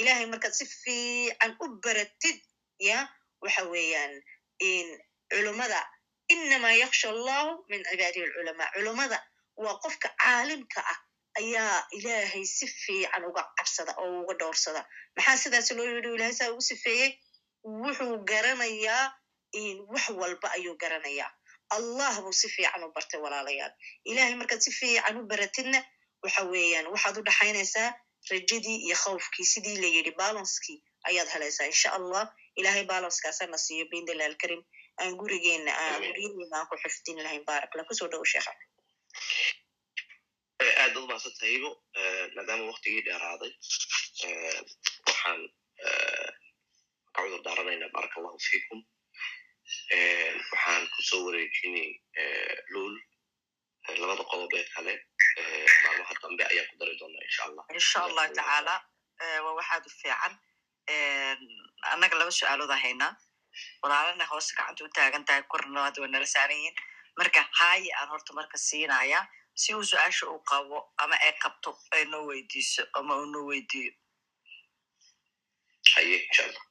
ilaahay 0.01 0.27
markaad 0.33 0.55
si 0.59 0.67
fiican 0.83 1.53
u 1.65 1.67
baratid 1.85 2.39
ya 2.89 2.99
waxa 3.45 3.63
weeyaan 3.73 4.15
culummada 5.33 5.81
inamaa 6.35 6.73
yaksha 6.83 7.09
allahu 7.15 7.51
min 7.71 7.81
cibaadihi 7.91 8.25
alculamaa 8.27 8.69
culummada 8.75 9.19
waa 9.65 9.77
qofka 9.85 10.09
caalimka 10.23 10.81
ah 10.93 10.99
ayaa 11.41 11.77
ilaahay 11.99 12.45
si 12.57 12.67
fiican 12.83 13.25
uga 13.31 13.43
cabsada 13.59 13.93
oo 14.03 14.23
uga 14.23 14.35
dhowrsada 14.41 14.81
maxaa 15.17 15.37
sidaas 15.43 15.69
loo 15.77 15.87
yidhi 15.93 16.11
ilahay 16.17 16.35
saa 16.39 16.51
ugu 16.53 16.63
sifeeyey 16.71 17.11
wuxuu 17.83 18.17
garanayaa 18.31 19.05
wax 19.93 20.05
walba 20.21 20.49
ayuu 20.57 20.77
garanayaa. 20.83 21.31
Allah 21.77 22.15
buu 22.25 22.33
si 22.41 22.49
fiican 22.55 22.83
u 22.87 22.93
bartay 22.97 23.21
walaalayaal. 23.25 23.73
Ilahay 24.11 24.35
markaad 24.41 24.61
si 24.67 24.71
fiican 24.79 25.17
u 25.21 25.23
baratidna 25.31 25.79
waxa 26.25 26.43
weeyaan 26.53 26.87
waxaad 26.95 27.17
u 27.19 27.23
dhaxaynaysaa 27.29 27.89
rajadii 28.31 28.79
iyo 28.87 28.97
khawfkii. 29.03 29.47
Sidii 29.53 29.77
la 29.83 29.89
yidhi 29.97 30.13
balanskii 30.21 30.79
ayaad 31.09 31.29
helaysaa 31.35 31.67
insha 31.73 31.89
allah. 31.99 32.25
Ilahay 32.61 32.85
balanskaasana 32.93 33.59
siiyo 33.65 33.85
bindillah 33.93 34.27
alkarim 34.31 34.63
aan 35.01 35.13
gurigeena 35.21 35.73
aan 35.83 36.03
guryadeena 36.03 36.57
aan 36.59 36.67
ku 36.71 36.77
xifdin 36.83 37.19
lahayn. 37.25 37.45
Barakla 37.49 37.83
ku 37.89 37.95
soo 37.99 38.09
dhowo 38.13 38.25
sheekha 38.33 38.53
aad 40.83 40.97
ud 40.99 41.07
mahadsanta 41.11 41.47
hibo 41.53 41.71
maadaama 42.37 42.65
waktigii 42.73 43.03
dheeraaday 43.07 43.53
waxaan 45.07 45.41
ka 47.15 47.21
cudur 47.25 47.43
daaranaynaa 47.47 47.93
baraka 47.97 48.17
allahu 48.21 48.39
fiikum 48.49 48.81
waxaan 50.53 50.85
ku 50.95 51.01
soo 51.09 51.21
wareejinay 51.27 51.91
luul 52.73 52.95
labada 54.01 54.25
qodob 54.33 54.53
ee 54.59 54.65
kale 54.75 54.95
maalmaha 55.85 56.15
dambe 56.23 56.43
ayaan 56.51 56.69
ku 56.71 56.75
dari 56.81 56.95
doonaa 57.01 57.25
insha 57.29 57.43
allah. 57.49 57.65
Insha 57.79 57.99
allahu 58.09 58.33
tacaala. 58.39 58.75
Waa 59.45 59.55
waxaad 59.61 59.85
u 59.89 59.91
fiican. 60.01 60.33
Annaga 61.93 62.15
laba 62.21 62.33
su'aalooda 62.39 62.77
haynaa 62.85 63.13
walaalana 63.83 64.25
hoose 64.33 64.51
gacanta 64.59 64.85
u 64.85 64.89
taagan 64.99 65.25
tahay 65.29 65.43
korna 65.53 65.81
hadda 65.87 66.01
waa 66.03 66.13
nala 66.15 66.27
saaran 66.35 66.59
yihiin. 66.61 66.77
Marka 67.19 67.41
haayi 67.61 67.89
aan 67.99 68.09
horta 68.13 68.33
marka 68.39 68.57
siinaya 68.69 69.21
si 69.63 69.69
uu 69.77 69.85
su'aasha 69.91 70.25
uu 70.33 70.41
qabo 70.51 70.79
ama 71.03 71.17
ay 71.27 71.35
qabto 71.43 71.71
ay 71.95 72.03
noo 72.13 72.25
weydiiso 72.31 72.83
ama 72.99 73.13
uu 73.21 73.27
noo 73.33 73.45
weydiiyo 73.51 73.93
haye 75.95 76.17
insha 76.27 76.43
allah 76.49 76.65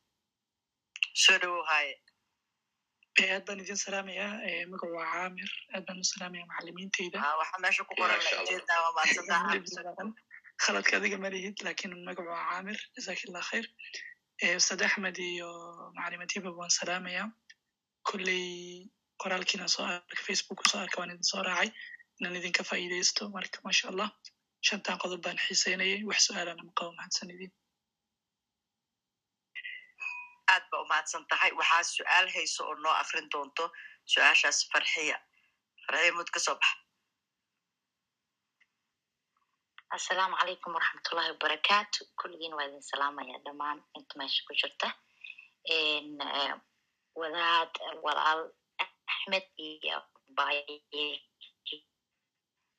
soo 1.24 1.38
dhowow 1.42 1.64
haaye 1.72 1.94
aad 3.34 3.44
baan 3.48 3.60
idin 3.64 3.84
salaamayaa 3.86 4.34
magacu 4.72 4.96
waa 4.98 5.10
caamir 5.16 5.52
aad 5.74 5.84
baan 5.88 6.04
u 6.04 6.12
salaamaya 6.14 6.50
macalimiinteyda 6.52 7.20
waxaa 7.42 7.64
meesha 7.66 7.84
ku 7.88 7.94
qoran 8.00 8.22
khaladka 10.64 10.94
adiga 10.98 11.18
ma 11.24 11.30
lihid 11.34 11.56
laakiin 11.66 11.94
magacu 12.08 12.30
waa 12.34 12.50
caamir 12.50 12.80
jazaki 12.96 13.24
allah 13.28 13.44
khayr 13.52 13.66
ustaad 14.60 14.82
axmed 14.88 15.18
iyo 15.18 15.50
macalimadhiba 15.96 16.50
waan 16.60 16.72
salaamaya. 16.80 17.24
Kolley 18.08 18.46
qoraalkiina 19.22 19.68
soo 19.76 19.86
arka 19.86 20.22
facebook 20.28 20.60
soo 20.70 20.80
arka 20.84 21.00
waan 21.00 21.14
idin 21.14 21.30
soo 21.32 21.44
raacay 21.48 21.70
inaan 22.20 22.36
idinka 22.40 22.64
faa'iidaysto? 22.70 23.30
Marka 23.36 23.58
masha 23.66 23.86
allah 23.92 24.10
shantan 24.68 24.98
qodob 25.02 25.22
baan 25.26 25.38
xiiseynayay. 25.46 26.04
Wax 26.10 26.20
su'aalana 26.28 26.64
maqabo 26.70 26.92
mahadsan 26.98 27.30
idin. 27.36 27.52
Aad 30.54 30.64
ba 30.72 30.78
umahadsan 30.86 31.24
tahay. 31.32 31.52
Waxaa 31.60 31.84
su'aal 31.96 32.28
hayso 32.36 32.62
oo 32.70 32.76
noo 32.84 32.96
akrin 33.02 33.28
doonto. 33.34 33.66
Su'aashaas 34.12 34.60
farxiya. 34.72 35.18
Farxiya 35.86 36.14
mud 36.18 36.30
ka 36.34 36.40
soo 36.46 36.56
baxa. 36.62 36.76
Assalaamu 39.96 40.36
calaykum 40.40 40.74
waraxmatullahi 40.76 41.30
wabarakaatu. 41.34 42.00
Kulligiin 42.20 42.54
waa 42.58 42.66
idin 42.68 42.82
salaamaya 42.92 43.38
dhammaan. 43.46 43.80
Inta 43.98 44.14
meesha 44.20 44.42
ku 44.48 44.54
jirta. 44.62 44.88
Wadaad 47.22 47.72
walaal 48.06 48.42
axmed 48.84 49.46
iyo 49.58 49.98
baye 50.38 50.64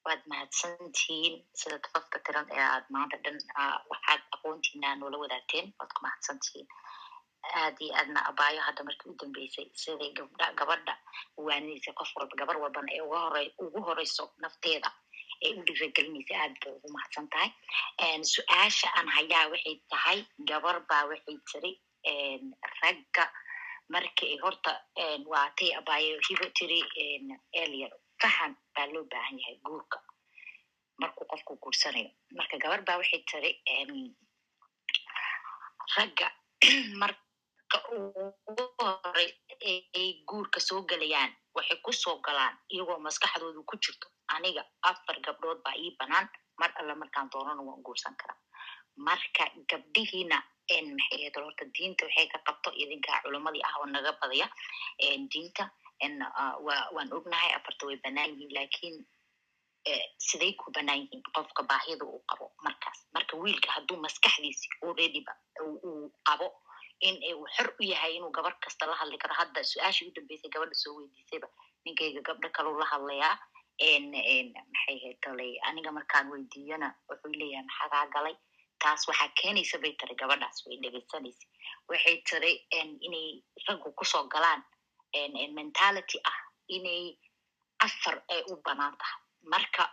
waad 0.07 0.23
mahadsantihiin 0.33 1.35
sida 1.61 1.77
dadka 1.95 2.19
tiran 2.27 2.47
ee 2.57 2.65
aad 2.73 2.87
maanta 2.95 3.17
dhan 3.25 3.39
waxaad 3.93 4.23
aqoontiina 4.37 4.89
noola 5.01 5.19
wadaagteen 5.25 5.67
waad 5.79 5.91
ku 5.97 6.01
mahadsantihiin 6.07 6.69
aad 7.63 7.77
iyo 7.85 7.95
aadna 8.01 8.21
abaayo 8.31 8.61
hadda 8.67 8.83
markii 8.89 9.11
u 9.13 9.17
dambeysay 9.23 9.67
siday 9.83 10.11
gabdha 10.19 10.47
gabadha 10.61 10.95
uwaanidaysa 11.41 11.93
qof 12.01 12.11
walba 12.19 12.35
gabar 12.41 12.57
walbana 12.65 12.91
ee 12.99 13.05
hore 13.13 13.43
ugu 13.65 13.81
horeyso 13.89 14.25
nafteeda 14.45 14.91
ee 15.47 15.53
u 15.59 15.65
dhiragelinaysa 15.69 16.35
aad 16.45 16.55
bay 16.65 16.73
ugu 16.79 16.89
mahadsan 16.97 17.27
tahay 17.35 17.51
su'aasha 18.35 18.89
aan 18.99 19.09
hayaa 19.17 19.47
waxay 19.55 19.77
tahay 19.95 20.19
gabar 20.51 20.77
baa 20.91 21.05
waxay 21.13 21.37
tiri 21.51 21.73
ragga 22.83 23.25
markii 23.95 24.35
horta 24.45 24.73
waatay 25.33 25.71
abaayo 25.81 26.15
hibo 26.29 26.47
tiri 26.59 26.81
elier 27.63 27.93
fahan 28.25 28.53
baa 28.75 28.89
loo 28.93 29.05
baahan 29.13 29.37
yahay 29.41 29.59
guurka. 29.67 29.99
Markuu 31.01 31.27
qofku 31.31 31.53
guursanayo 31.63 32.11
marka 32.37 32.57
gabar 32.63 32.81
baa 32.87 32.97
waxay 33.01 33.23
tiri 33.29 33.51
ragga 35.97 36.29
marka 37.01 37.79
ugu 37.97 38.65
horey 38.81 39.31
ay 40.01 40.09
guurka 40.29 40.59
soo 40.69 40.81
gelayaan 40.89 41.33
waxay 41.57 41.79
ku 41.85 41.93
soo 42.03 42.17
galaan 42.27 42.55
iyagoo 42.73 42.99
maskaxdoodu 43.07 43.61
ku 43.69 43.75
jirto 43.85 44.07
aniga 44.35 44.63
afar 44.91 45.17
gabdhood 45.27 45.61
baa 45.67 45.77
ii 45.85 45.97
banaan 45.99 46.27
mar 46.61 46.71
alla 46.81 46.95
markaan 47.03 47.29
doonana 47.33 47.63
waan 47.69 47.85
guursan 47.87 48.15
karaa. 48.21 48.41
Marka 49.07 49.45
gabdhihiina 49.71 50.39
maxay 50.97 51.21
ahayd 51.21 51.37
horta 51.37 51.65
diinta 51.75 52.03
waxay 52.07 52.27
ka 52.33 52.39
qabto 52.47 52.69
idinkaa 52.83 53.23
culamadii 53.23 53.67
ah 53.69 53.75
oo 53.81 53.87
naga 53.95 54.13
badaya 54.21 54.47
diinta 55.33 55.65
wa 56.67 56.77
waan 56.95 57.13
ognahay 57.13 57.53
afarta 57.55 57.87
way 57.87 57.97
banaan 57.97 58.31
yihiin 58.31 58.55
laakiin 58.55 58.97
siday 60.19 60.53
ku 60.57 60.71
banaan 60.73 60.99
yihiin 61.05 61.23
qofka 61.35 61.63
baahida 61.63 62.05
uu 62.05 62.23
qabo 62.31 62.53
markaas 62.65 63.07
marka 63.15 63.37
wiilka 63.37 63.71
hadduu 63.73 63.97
maskaxdiisi 63.97 64.69
alreadyba 64.83 65.33
uu 65.63 66.11
qabo 66.29 66.47
in 67.01 67.17
uu 67.35 67.47
xor 67.57 67.69
u 67.81 67.85
yahay 67.85 68.17
inuu 68.17 68.31
gabar 68.31 68.55
kasta 68.61 68.87
la 68.87 68.95
hadli 69.01 69.19
karo 69.19 69.35
hadda 69.35 69.65
su'aashii 69.65 70.09
u 70.09 70.13
dambeysay 70.17 70.51
gabadha 70.51 70.75
soo 70.75 70.95
weydiisayba 70.99 71.49
ninkayga 71.85 72.21
gabdho 72.29 72.49
kaleu 72.57 72.79
la 72.79 72.87
hadlayaa 72.93 73.39
maxay 74.15 74.97
ahayd 74.97 75.19
talay 75.25 75.53
aniga 75.69 75.93
markaan 75.93 76.31
weydiiyana 76.33 76.89
wuxuu 77.09 77.33
leeyahay 77.41 77.65
maxagaa 77.67 78.07
galay 78.15 78.37
taas 78.83 79.09
waxaa 79.09 79.29
keenaysa 79.41 79.79
bay 79.79 79.93
tiri 80.01 80.15
gabadhaas 80.15 80.67
way 80.67 80.77
dhegeysanaysa 80.83 81.47
waxay 81.89 82.17
tiri 82.29 82.53
inay 83.07 83.43
raggu 83.69 83.93
ku 83.99 84.05
soo 84.05 84.25
galaan 84.35 84.63
mentality 85.55 86.19
ah 86.25 86.39
inay 86.69 87.17
afar 87.79 88.23
ay 88.31 88.43
u 88.51 88.57
bannaan 88.65 88.97
tahay 88.99 89.21
marka 89.53 89.85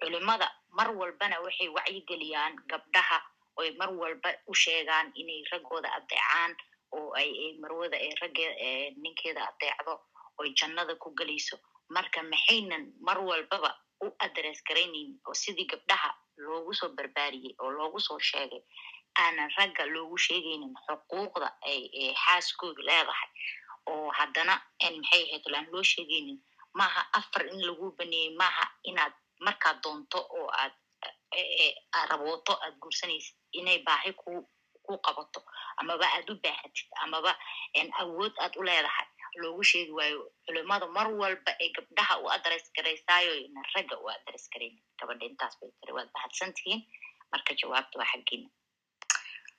culimada 0.00 0.48
mar 0.78 0.88
walbana 0.96 1.40
waxay 1.40 1.68
wacyigeliyaan 1.68 2.56
gabdhaha 2.70 3.18
oy 3.56 3.70
mar 3.78 3.90
walba 4.00 4.30
u 4.46 4.54
sheegaan 4.54 5.12
inay 5.14 5.42
raggooda 5.52 5.88
adeecaan 5.98 6.56
oo 6.92 7.12
ay 7.14 7.56
marwada 7.60 7.96
ay 7.96 8.10
ragge 8.20 8.46
ninkeeda 9.02 9.42
adeecdo 9.50 10.00
oy 10.38 10.48
jannada 10.54 10.94
ku 10.96 11.10
gelayso 11.14 11.56
marka 11.88 12.22
maxaynan 12.22 12.92
mar 13.00 13.18
walbaba 13.18 13.70
u 14.04 14.06
adress 14.18 14.62
garaynayn 14.68 15.18
oo 15.26 15.34
sidii 15.34 15.66
gabdhaha 15.66 16.10
loogu 16.36 16.74
soo 16.74 16.88
barbaariyey 16.88 17.54
oo 17.62 17.70
loogu 17.70 18.00
soo 18.00 18.18
sheegay 18.18 18.62
aanan 19.18 19.50
ragga 19.58 19.84
loogu 19.86 20.16
sheegaynin 20.18 20.74
xuquuqda 20.86 21.48
ay 21.70 22.14
xaaskoodu 22.24 22.82
leedahay 22.82 23.30
oo 23.92 24.10
haddana 24.18 24.54
maxay 24.82 25.22
ahayd 25.26 25.44
laan 25.52 25.66
loo 25.72 25.82
sheegaynin 25.92 26.38
maaha 26.78 27.02
afar 27.18 27.42
in 27.52 27.60
lagu 27.68 27.86
baneeyey 27.98 28.30
maaha 28.40 28.64
inaad 28.90 29.14
markaad 29.46 29.78
doonto 29.82 30.18
oo 30.38 30.48
aad 30.62 30.74
rabooto 32.10 32.52
aad 32.64 32.74
guursanaysid 32.82 33.36
inay 33.58 33.78
baahi 33.86 34.12
ku 34.20 34.30
ku 34.86 34.92
qabato 35.06 35.40
amaba 35.80 36.06
aad 36.16 36.28
u 36.32 36.34
baahatid 36.44 36.88
amaba 37.04 37.32
awood 38.02 38.34
aad 38.44 38.54
u 38.60 38.62
leedahay. 38.68 39.06
Loogu 39.42 39.62
sheegi 39.70 39.92
waayo 39.98 40.20
culimada 40.46 40.86
mar 40.96 41.06
walba 41.20 41.52
ee 41.60 41.68
gabdhaha 41.76 42.14
u 42.22 42.26
adres 42.36 42.64
garaysaayo 42.76 43.32
ina 43.44 43.60
ragga 43.74 43.96
u 44.04 44.06
adres 44.14 44.44
garaynin 44.52 44.82
gabadha 44.98 45.24
intaas 45.30 45.54
bay 45.60 45.70
tiri 45.80 45.92
waad 45.96 46.08
mahadsan 46.14 46.50
tihiin? 46.56 46.80
Marka 47.32 47.52
jawaabta 47.60 47.98
waa 48.00 48.10
xaggiina. 48.12 48.48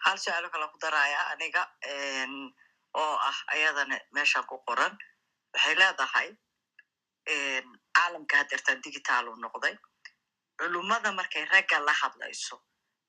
Hal 0.06 0.18
su'aalo 0.24 0.50
kala 0.54 0.68
ku 0.74 0.78
daraya 0.84 1.20
aniga 1.32 1.62
oo 2.94 3.16
ah 3.30 3.40
ayadana 3.54 3.98
meeshan 4.16 4.44
ku 4.50 4.58
qoran. 4.68 4.94
Waxay 5.54 5.76
leedahay 5.76 6.30
caalamka 7.96 8.36
hadeertaan 8.38 8.82
digitaalu 8.84 9.36
noqday. 9.44 9.76
Culummada 10.60 11.12
markay 11.12 11.46
ragga 11.46 11.80
la 11.86 11.94
hadlayso 12.02 12.56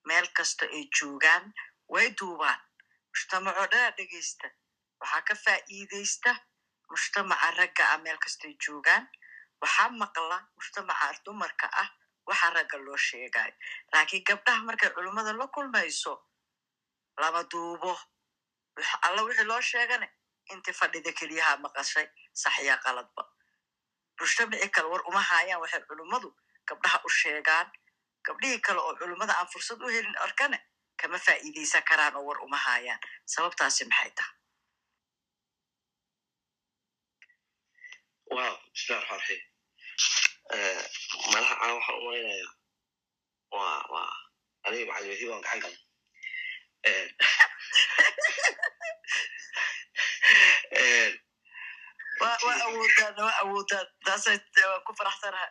meel 0.06 0.26
kasta 0.36 0.64
ay 0.66 0.84
joogaan 0.96 1.52
way 1.92 2.08
duubaan. 2.18 2.60
Mujtamacoo 3.12 3.66
dhanaa 3.72 3.92
dhegeysta 3.96 4.46
waxaa 5.00 5.22
ka 5.28 5.34
faa'iideysta 5.44 6.30
mujtamaca 6.90 7.48
ragga 7.58 7.84
ah 7.94 7.98
meel 8.04 8.18
kastay 8.24 8.54
joogaan. 8.64 9.04
Waxaa 9.62 9.88
maqla 10.00 10.38
mujtamaca 10.56 11.06
dumarka 11.24 11.66
ah 11.82 11.88
waxa 12.28 12.50
ragga 12.56 12.76
loo 12.86 12.96
sheegayo 12.96 13.54
laakiin 13.92 14.24
gabdhaha 14.28 14.62
markay 14.68 14.90
culummada 14.94 15.32
la 15.32 15.46
kulmayso 15.54 16.12
lama 17.20 17.42
duubo 17.50 17.92
alla 19.06 19.22
wixii 19.26 19.44
loo 19.50 19.60
sheegane 19.60 20.06
intii 20.52 20.74
fadhida 20.80 21.12
keliyaha 21.18 21.56
maqashay 21.64 22.06
saxya 22.42 22.76
qaladba 22.84 23.22
mujtamaci 24.20 24.68
kale 24.74 24.88
war 24.92 25.02
uma 25.10 25.22
haayaan 25.30 25.60
waxay 25.62 25.82
culummadu 25.88 26.28
gabdhaha 26.68 26.98
u 27.06 27.08
sheegaan 27.20 27.66
gabdhihii 28.26 28.60
kale 28.66 28.80
oo 28.80 28.94
culummada 29.00 29.32
aan 29.38 29.48
fursad 29.52 29.80
u 29.82 29.88
helin 29.88 30.16
arkane. 30.26 30.58
Kama 31.00 31.18
faa'iideysan 31.26 31.82
karaan 31.88 32.16
oo 32.16 32.24
war 32.28 32.38
uma 32.44 32.56
haayaan 32.66 33.00
sababtaasi 33.34 33.84
maxay 33.90 34.10
tahay 34.18 34.34
wow 38.34 38.54
bismillahi 38.72 39.06
raxmaan 39.10 39.20
raxiim 39.20 39.42
malaha 41.32 41.54
caa 41.60 41.72
waxaan 41.76 41.96
u 41.98 42.04
malaynayaa 42.06 42.52
waa 43.56 43.80
waa. 43.92 44.12
Aniga 44.66 44.84
macalimiintii 44.92 45.28
waan 45.30 45.42
gacan 45.46 45.60
galay 45.64 45.78
waa 52.20 52.36
awoodaan 52.66 53.14
awoodaan. 53.42 53.86
Ku 54.86 54.92
faraxsanahay 54.98 55.50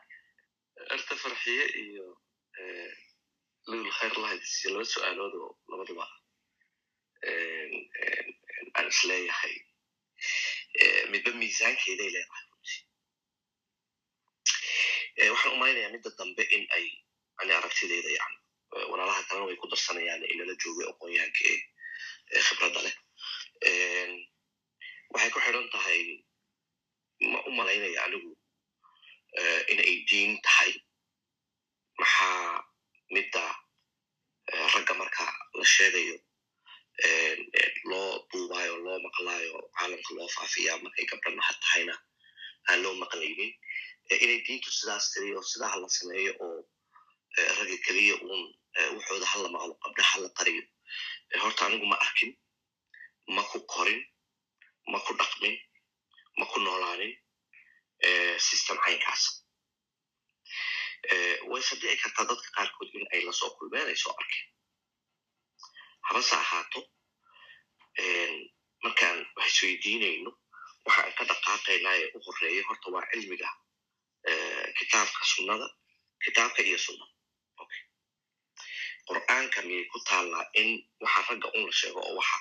erta 0.95 1.15
farxiye 1.23 1.65
iyo 1.83 2.05
lul 3.69 3.89
khayr 3.97 4.13
lahadisiyo 4.23 4.69
laba 4.73 4.85
su'aalood 4.93 5.33
oo 5.43 5.51
labaduba 5.71 6.05
aan 8.77 8.87
is 8.91 9.01
leeyahay 9.09 9.55
midba 11.11 11.31
miisaankeeday 11.41 12.09
leedahay. 12.15 12.45
Waxaan 15.31 15.53
umalaynayaa 15.55 15.93
midda 15.95 16.09
dambe 16.19 16.43
in 16.55 16.63
ay 16.77 16.85
ani 17.41 17.51
aragtideyda 17.59 18.09
yani 18.19 18.37
walaalaha 18.91 19.23
kalena 19.27 19.45
way 19.49 19.57
ku 19.61 19.67
darsanayaan 19.71 20.23
inala 20.33 20.53
joogay 20.63 20.87
aqoonyahanka 20.91 21.43
ee 22.35 22.41
khibradda 22.47 22.79
leh 22.85 22.95
waxay 25.13 25.29
ku 25.33 25.39
xidhan 25.45 25.67
tahay 25.73 26.01
ma 27.31 27.39
u 27.47 27.51
malaynaya 27.57 27.99
anigu 28.05 28.31
inay 29.71 29.93
diin 30.09 30.31
tahay 30.45 30.71
maxaa 31.99 32.63
midda 33.13 33.43
ragga 34.73 34.93
marka 35.01 35.25
la 35.57 35.65
sheegayo 35.75 36.17
loo 37.89 38.11
duubaayo 38.31 38.75
loo 38.85 38.97
maqlaayo 39.07 39.55
caalamka 39.77 40.11
loo 40.17 40.29
faafiyaa 40.35 40.81
markay 40.83 41.05
gabdha 41.09 41.29
mahad 41.39 41.57
tahayna 41.63 41.95
aan 42.69 42.79
loo 42.83 42.93
maqlaynin 43.03 43.51
inay 44.23 44.39
diintu 44.45 44.69
sidaas 44.77 45.05
tiri 45.11 45.29
oo 45.37 45.43
sidaa 45.51 45.71
hala 45.73 45.87
sameeyo 45.97 46.33
oo 46.45 46.59
ragga 47.57 47.77
keliya 47.85 48.15
uun 48.25 48.41
wuxooda 48.95 49.25
hala 49.31 49.47
maqlo 49.55 49.73
qabdha 49.83 50.03
hala 50.11 50.27
qariyo 50.37 50.63
horta 51.43 51.61
anigu 51.67 51.85
ma 51.91 51.97
arkin 52.05 52.31
ma 53.35 53.41
ku 53.51 53.57
korin 53.73 54.01
ma 54.91 54.99
ku 55.05 55.11
dhaqmin 55.19 55.55
ma 56.39 56.45
ku 56.51 56.57
noolaanin 56.65 57.13
system 58.47 58.77
caynkaas 58.85 59.23
wayse 61.51 61.73
dhici 61.81 61.97
kartaa 62.03 62.25
dadka 62.31 62.49
qaarkood 62.57 62.89
in 62.97 63.05
ay 63.13 63.21
la 63.27 63.31
soo 63.39 63.49
kulmeen 63.57 63.87
ay 63.91 63.97
soo 64.03 64.13
arkeen 64.21 64.47
habase 66.07 66.35
ahaato 66.43 66.79
markaan 68.83 69.19
wax 69.35 69.47
isweydiinayno 69.51 70.31
waxa 70.85 71.01
aan 71.03 71.13
ka 71.17 71.23
dhaqaaqaynaa 71.31 71.95
ee 72.01 72.07
u 72.15 72.19
horreeya 72.25 72.63
horta 72.67 72.87
waa 72.93 73.05
cilmiga 73.11 73.49
kitaabka 74.77 75.23
sunnada 75.33 75.67
kitaabka 76.23 76.61
iyo 76.69 76.77
sunnada 76.85 77.13
qur'aanka 79.09 79.59
miyay 79.67 79.85
ku 79.91 79.97
taallaa 80.09 80.45
in 80.61 80.69
waxa 81.03 81.21
ragga 81.29 81.47
un 81.57 81.63
la 81.67 81.73
sheego 81.79 81.99
oo 82.07 82.15
waxa 82.19 82.37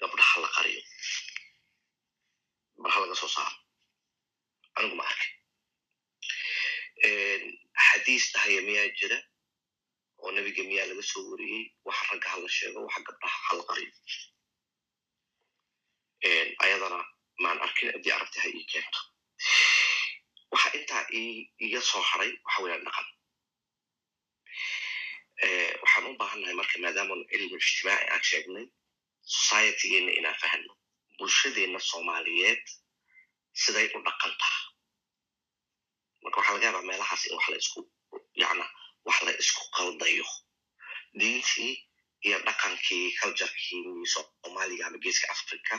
gabdhaha 0.00 0.36
la 0.44 0.48
qariyo 0.56 0.82
barha 2.82 2.98
laga 3.02 3.14
soo 3.20 3.30
saaro 3.36 3.58
anigu 4.76 4.96
ma 4.98 5.04
arkin 5.12 5.32
xadiis 7.86 8.24
dhahaya 8.32 8.60
miyaa 8.68 8.88
jira 8.98 9.18
oo 10.22 10.30
nebiga 10.34 10.62
miyaa 10.70 10.88
laga 10.90 11.02
soo 11.10 11.22
wariyey. 11.30 11.64
Waxa 11.86 12.04
ragga 12.10 12.28
hala 12.32 12.48
sheego 12.56 12.78
waxa 12.86 13.00
gabdhaha 13.06 13.38
hala 13.48 13.62
qariyo. 13.68 13.92
Ayadana 16.64 17.00
maan 17.42 17.58
arkin 17.66 17.88
haddii 17.92 18.12
aragti 18.16 18.38
ha 18.42 18.48
ii 18.56 18.64
keento. 18.72 19.00
Waxa 20.52 20.68
intaa 20.78 21.02
iga 21.66 21.80
soo 21.90 22.02
haray 22.10 22.30
waxa 22.44 22.60
weeyaan 22.62 22.84
dhaqan. 22.86 23.06
Waxaan 25.82 26.06
u 26.10 26.16
baahannahay 26.20 26.54
marka 26.60 26.76
maadaamanu 26.82 27.24
cilmu 27.30 27.56
ijtimaaci 27.62 28.06
aan 28.12 28.22
sheegnay 28.30 28.66
societygeenna 29.36 30.12
inaan 30.18 30.38
fahanno 30.42 30.72
bulshadeenna 31.18 31.80
soomaaliyeed 31.90 32.64
siday 33.62 33.86
u 33.96 33.98
dhaqantaa 34.06 34.56
marka 36.22 36.36
waxaa 36.40 36.54
laga 36.54 36.66
yaabaa 36.66 36.86
meelahaas 36.90 37.22
in 37.26 37.34
wax 37.36 37.46
la 37.52 37.56
isku 37.62 37.80
yana 38.42 38.64
wax 39.06 39.18
la 39.26 39.32
isku 39.42 39.62
qaldayo. 39.76 40.26
Diintii 41.18 41.72
iyo 42.26 42.38
dhaqankii 42.46 43.04
culturekii 43.20 44.06
soomaaliga 44.14 44.84
ama 44.86 44.98
geeska 45.04 45.26
africa 45.34 45.76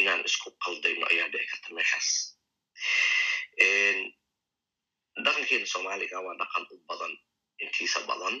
inaan 0.00 0.24
isku 0.28 0.48
qaldayno 0.64 1.04
ayaa 1.12 1.28
dhici 1.32 1.46
karta 1.50 1.68
meeshaas. 1.76 2.08
Dhaqankeena 5.24 5.66
soomaaliga 5.72 6.18
waa 6.26 6.36
dhaqan 6.40 6.64
u 6.72 6.76
badan 6.88 7.12
intiisa 7.64 8.00
badan 8.10 8.36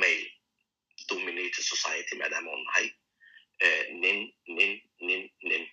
male 0.00 0.26
dominated 1.08 1.64
society 1.72 2.14
maadaama 2.20 2.50
u 2.56 2.58
nahay 2.64 2.86
nin 4.02 4.18
nin 4.56 4.72
nin 5.06 5.22
nin. 5.48 5.64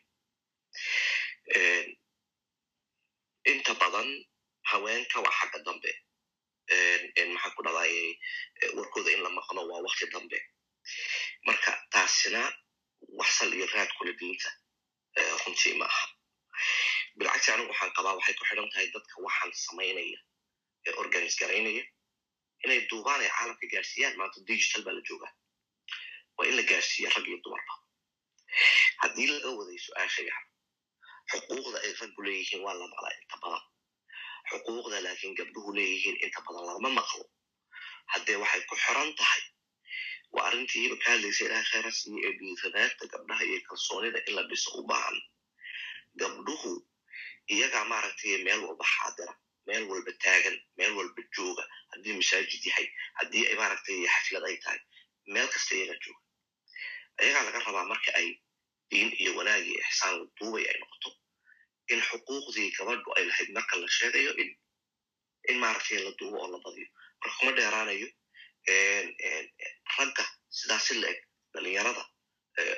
Inta 3.51 3.73
badan 3.81 4.09
haweenka 4.69 5.19
waa 5.21 5.31
xagga 5.39 5.59
dambe. 5.65 5.91
Maxaa 7.33 7.53
ku 7.55 7.61
dhadaye 7.63 8.17
warkooda 8.75 9.11
in 9.11 9.21
la 9.23 9.29
maqlo 9.29 9.61
waa 9.69 9.81
wakti 9.85 10.05
dambe. 10.13 10.37
Marka 11.45 11.71
taasina 11.91 12.41
wax 13.19 13.29
sal 13.37 13.53
iyo 13.53 13.65
raad 13.73 13.89
kula 13.97 14.11
diinta. 14.19 14.49
Runtii 15.45 15.77
ma 15.77 15.85
aha. 15.85 16.05
Bilcagsi 17.17 17.51
anigu 17.51 17.69
waxaan 17.71 17.93
qabaa 17.97 18.15
waxay 18.17 18.33
ku 18.35 18.43
xidhan 18.49 18.69
tahay 18.71 18.87
dadka 18.93 19.15
waxaan 19.25 19.51
samaynaya 19.53 20.19
ee 20.87 20.93
organis 21.01 21.35
garaynaya 21.39 21.83
inay 22.63 22.79
duubaan 22.89 23.21
ay 23.21 23.29
caalamka 23.29 23.65
gaarsiiyaan 23.73 24.17
maanta 24.17 24.39
digital 24.47 24.81
baa 24.85 24.93
la 24.97 25.01
joogaa 25.07 25.31
waa 26.37 26.47
in 26.49 26.55
la 26.57 26.63
gaarsiiya 26.71 27.09
rag 27.15 27.25
iyo 27.29 27.37
dumarba 27.43 27.73
haddii 29.01 29.27
laga 29.31 29.49
waday 29.59 29.79
su'aasha 29.85 30.21
xuquuqda 31.31 31.77
ay 31.85 31.91
raggu 32.01 32.21
leeyihiin 32.27 32.61
waa 32.65 32.75
la 32.79 32.85
maqlaa 32.93 33.13
inta 33.21 33.35
badan 33.43 33.63
xuquuqda 34.49 34.97
laakiin 35.05 35.33
gabdhuhu 35.39 35.69
leeyihiin 35.77 36.17
inta 36.25 36.39
badan 36.47 36.65
lama 36.69 36.89
maqlo 36.99 37.23
haddee 38.13 38.37
waxay 38.41 38.61
ku 38.69 38.75
xiran 38.83 39.11
tahay 39.19 39.43
waa 40.35 40.45
arrintiiba 40.49 40.95
ka 41.03 41.07
hadlaysa 41.13 41.41
ilaha 41.47 41.63
khayra 41.71 41.91
ee 42.25 42.31
dhiiranaanta 42.39 43.03
gabdhaha 43.13 43.43
iyo 43.49 43.59
kalsoonida 43.69 44.19
in 44.27 44.33
la 44.37 44.43
dhiso 44.49 44.69
u 44.79 44.83
baahan 44.89 45.17
gabdhuhu 46.21 46.71
iyagaa 47.53 47.85
maaragtay 47.91 48.37
meel 48.47 48.61
walba 48.67 48.85
xaadira 48.95 49.33
meel 49.67 49.83
walba 49.91 50.11
taagan 50.23 50.57
meel 50.77 50.93
walba 50.97 51.21
jooga 51.35 51.63
haddii 51.91 52.13
masaajid 52.19 52.63
yahay 52.69 52.87
haddii 53.19 53.43
ay 53.49 53.55
maaragtay 53.61 53.97
xaflad 54.13 54.43
ay 54.49 54.57
tahay 54.63 54.79
meel 55.33 55.47
kasta 55.53 55.73
iyagaa 55.75 55.99
jooga 56.05 56.21
iyagaa 57.23 57.43
laga 57.47 57.59
rabaa 57.67 57.85
marka 57.91 58.09
ay 58.19 58.27
diin 58.89 59.09
iyo 59.21 59.31
wanaag 59.37 59.63
iyo 59.71 59.79
ixsaan 59.89 60.15
duubay 60.37 60.65
ay 60.71 60.77
noqoto 60.81 61.09
in 61.91 62.01
xuquuqdii 62.09 62.69
gabadhu 62.77 63.09
ay 63.17 63.23
lahayd 63.29 63.49
marka 63.57 63.73
la 63.81 63.87
sheegayo 63.97 64.31
in 64.41 64.49
in 65.49 65.57
maaragtay 65.63 65.99
la 66.05 66.11
duubo 66.19 66.37
oo 66.43 66.49
la 66.53 66.57
badiyo. 66.65 66.87
Marka 67.21 67.35
kuma 67.39 67.51
dheeraanayo 67.57 68.07
ragga 69.97 70.25
sidaasi 70.57 70.93
la 71.01 71.07
eg 71.13 71.19
dhalinyarada 71.53 72.03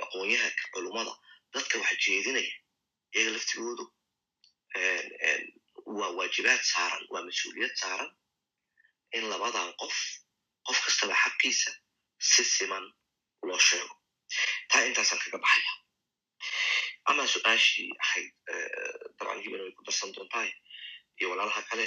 aqoonyahanka 0.03 0.63
culummada 0.73 1.13
dadka 1.53 1.75
wax 1.83 1.95
jeedinaya 2.05 2.53
iyaga 3.15 3.31
laftigoodu 3.35 3.83
waa 5.97 6.11
waajibaad 6.17 6.61
saaran 6.71 7.03
waa 7.13 7.23
mas'uuliyad 7.27 7.73
saaran 7.81 8.11
in 9.17 9.23
labadan 9.31 9.69
qof 9.81 9.95
qof 10.67 10.77
kastaba 10.85 11.15
xaqiisa 11.23 11.71
si 12.31 12.43
siman 12.55 12.85
loo 13.47 13.59
sheego 13.69 13.95
taa 14.71 14.83
intaasaan 14.89 15.21
kaga 15.23 15.37
baxaya 15.45 15.71
ama 17.09 17.23
su'aashii 17.33 17.89
ahayd 18.03 18.29
dabcan 19.17 19.39
hibana 19.43 19.63
way 19.65 19.73
ku 19.77 19.83
darsan 19.87 20.11
doontahay 20.15 20.51
iyo 21.19 21.27
walaalaha 21.31 21.61
kale 21.69 21.85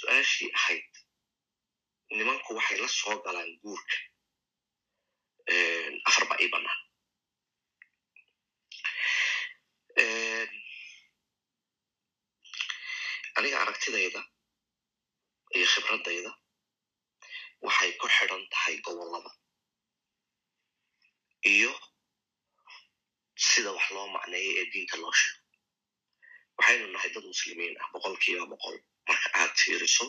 su'aashii 0.00 0.50
ahayd 0.58 0.88
nimanku 2.18 2.50
waxay 2.58 2.78
la 2.82 2.88
soo 2.98 3.16
galaan 3.24 3.50
guurka 3.62 3.96
afar 6.08 6.24
baa 6.30 6.38
ii 6.44 6.50
bannaan 6.54 6.80
aniga 13.38 13.56
aragtidayda 13.62 14.20
iyo 15.56 15.66
khibradayda 15.72 16.30
waxay 17.66 17.90
ku 18.00 18.06
xidhan 18.16 18.42
tahay 18.52 18.74
gobollada 18.86 19.30
iyo 21.44 21.72
sida 23.36 23.70
wax 23.76 23.86
loo 23.94 24.06
macneeyo 24.14 24.50
ee 24.60 24.66
diinta 24.72 24.96
loo 25.02 25.12
sheego. 25.20 25.40
Waxaynu 26.58 26.86
nahay 26.92 27.10
dad 27.14 27.24
muslimiin 27.32 27.74
ah 27.82 27.88
boqolkiiba 27.92 28.44
boqol. 28.52 28.76
Marka 29.08 29.28
aad 29.40 29.52
fiiriso 29.62 30.06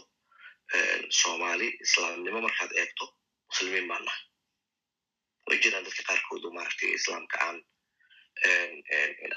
soomaali 1.19 1.67
islaamnimo 1.85 2.39
markaad 2.45 2.71
eegto 2.81 3.05
muslimiin 3.49 3.87
baan 3.89 4.03
nahay. 4.07 4.23
Way 5.47 5.57
jiraan 5.63 5.85
dadka 5.85 6.03
qaarkoodu 6.09 6.47
maaragtay 6.55 6.91
islaamka 6.99 7.37
aan 7.47 7.57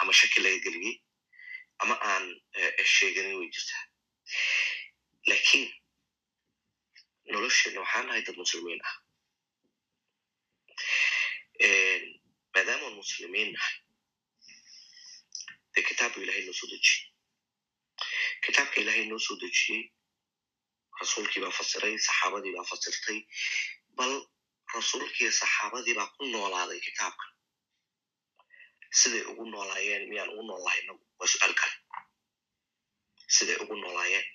ama 0.01 0.13
shaki 0.21 0.41
laga 0.45 0.59
geliyey 0.67 0.97
ama 1.83 1.95
aan 2.11 2.25
sheeganin 2.95 3.37
way 3.39 3.49
jirtaa. 3.55 3.83
Lakiin 5.31 5.71
nolosheena 7.33 7.81
waxaan 7.85 8.07
nahay 8.07 8.23
dad 8.27 8.37
muslimiin 8.43 8.81
ah 8.89 8.95
maadaamaan 12.55 12.95
muslimiin 13.01 13.53
nahay 13.53 13.77
dee 15.75 15.83
kitaabka 15.89 16.21
ilahay 16.21 16.43
noo 16.47 16.53
soo 16.61 16.69
dejiyey 16.73 17.03
kitaabka 18.45 18.77
ilahay 18.81 19.05
noo 19.11 19.19
soo 19.27 19.37
dejiyey 19.43 19.83
rasuulkii 21.01 21.43
baa 21.45 21.51
fasiray 21.59 21.95
saxaabadii 22.07 22.53
baa 22.57 22.67
fasirtay 22.71 23.19
bal 23.99 24.15
rasuulkiiyo 24.75 25.33
saxaabadii 25.41 25.95
baa 25.99 26.11
ku 26.17 26.23
noolaaday 26.33 26.81
kitaabka 26.87 27.25
siday 29.01 29.23
ugu 29.31 29.45
noolaayeen 29.53 30.09
miyaan 30.11 30.31
ugu 30.33 30.43
noolahay 30.49 30.81
nagu 30.87 31.03
waa 31.19 31.29
su'aal 31.33 31.55
kale 31.61 31.77
siday 33.37 33.57
ugu 33.63 33.75
noolaayeen 33.83 34.27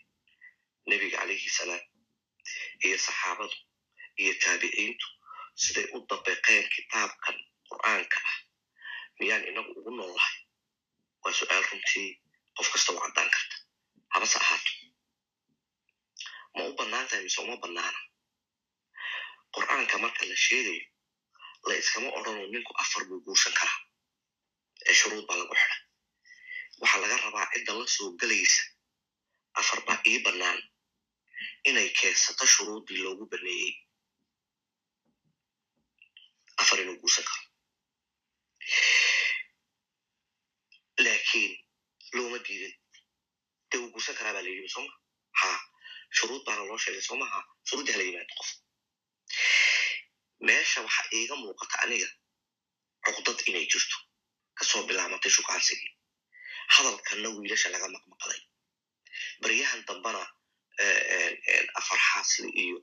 nebiga 0.90 1.18
calayhi 1.20 1.50
salaam 1.60 1.84
iyo 2.86 2.98
saxaabadu 3.08 3.56
iyo 4.22 4.34
taabiciintu 4.44 5.08
siday 5.64 5.86
u 5.96 5.98
dabeqeen 6.10 6.66
kitaabkan 6.76 7.38
qur'aanka 7.70 8.18
ah 8.30 8.36
miyaan 9.20 9.44
inagu 9.50 9.72
ugu 9.80 9.92
noolahay? 9.98 10.38
Waa 11.22 11.34
su'aal 11.40 11.64
runtii 11.70 12.10
qof 12.58 12.68
kasta 12.74 12.90
u 12.94 13.00
caddaan 13.04 13.30
karta. 13.36 13.56
Habase 14.14 14.38
ahaato. 14.44 14.72
Ma 16.56 16.62
u 16.70 16.72
bannaan 16.80 17.08
tahay 17.10 17.24
mise 17.26 17.40
uma 17.44 17.56
bannaana? 17.64 18.00
Qur'aanka 19.56 19.96
marka 20.04 20.24
la 20.30 20.36
sheegayo 20.46 20.86
la 21.68 21.74
iskama 21.82 22.10
odhano 22.18 22.44
ninku 22.54 22.72
afar 22.84 23.04
buu 23.10 23.20
guursan 23.26 23.54
karaa 23.60 23.80
ee 24.90 24.94
shuruud 25.00 25.26
baa 25.30 25.38
lagu 25.42 25.56
xidhay 25.62 25.82
waxaa 26.82 27.02
laga 27.04 27.18
rabaa 27.26 27.48
cidda 27.54 27.74
la 27.80 27.86
soo 27.96 28.10
gelaysa 28.20 28.64
afar 29.60 29.80
baa 29.88 30.00
ii 30.12 30.20
bannaan 30.26 30.60
inay 31.70 31.90
keensato 32.00 32.46
shuruuddii 32.54 33.00
loogu 33.04 33.26
baneeyey 33.32 33.74
afar 36.62 36.80
inuu 36.82 36.98
guursan 37.02 37.26
karo 37.30 37.44
laakiin 41.06 41.52
looma 42.16 42.38
diidin 42.48 42.74
dee 43.72 43.80
uu 43.82 43.92
guursan 43.94 44.16
karaa 44.18 44.34
baa 44.36 44.44
la 44.46 44.50
yidhi 44.56 44.70
sooma 44.76 44.94
ha. 45.42 45.50
Shuruud 46.18 46.44
baana 46.46 46.64
loo 46.70 46.78
sheegay 46.84 47.02
soo 47.08 47.18
maha 47.22 47.40
shuruuddii 47.68 47.94
hala 47.96 48.04
yimaado 48.08 48.34
qof 48.40 48.50
meesha 50.48 50.80
waxa 50.86 51.04
iiga 51.18 51.36
muuqata 51.42 51.76
aniga 51.84 52.10
cuqdad 53.06 53.40
inay 53.50 53.66
jirto 53.72 53.98
ka 54.58 54.64
soo 54.70 54.82
bilaamatay 54.88 55.32
shukaansigii 55.38 55.92
hadalkanna 56.76 57.30
wiilasha 57.36 57.70
laga 57.74 57.88
maqmaqday 57.96 58.42
baryahan 59.42 59.82
dambana 59.88 60.22
afar 61.80 62.00
xaasli 62.10 62.50
iyo 62.64 62.78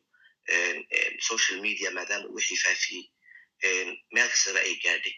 social 1.29 1.59
media 1.67 1.91
maadaama 1.97 2.27
wixii 2.37 2.59
faafiyey 2.65 3.05
meel 4.15 4.29
kastaba 4.33 4.61
ay 4.67 4.75
gaadhay 4.85 5.15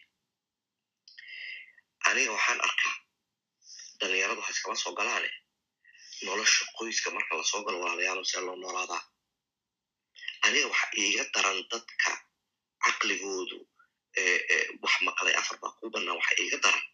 aniga 2.08 2.30
waxaan 2.36 2.60
arkaa 2.68 2.94
dhalinyaradu 4.00 4.40
ha 4.44 4.50
iskama 4.54 4.76
soo 4.82 4.92
galaane 4.98 5.30
nolosha 6.26 6.64
qoyska 6.78 7.08
marka 7.16 7.32
la 7.38 7.44
soo 7.50 7.62
galo 7.66 7.78
walaalayaalo 7.82 8.22
see 8.30 8.40
loo 8.46 8.56
noolaadaa 8.62 9.02
aniga 10.46 10.66
waxa 10.72 10.86
iiga 11.02 11.24
daran 11.34 11.58
dadka 11.72 12.10
caqligoodu 12.84 13.58
wax 14.82 14.94
maqlay 15.08 15.34
afar 15.40 15.56
baa 15.62 15.72
kuu 15.78 15.90
bannaan 15.94 16.16
waxa 16.20 16.34
iiga 16.42 16.58
daran 16.64 16.84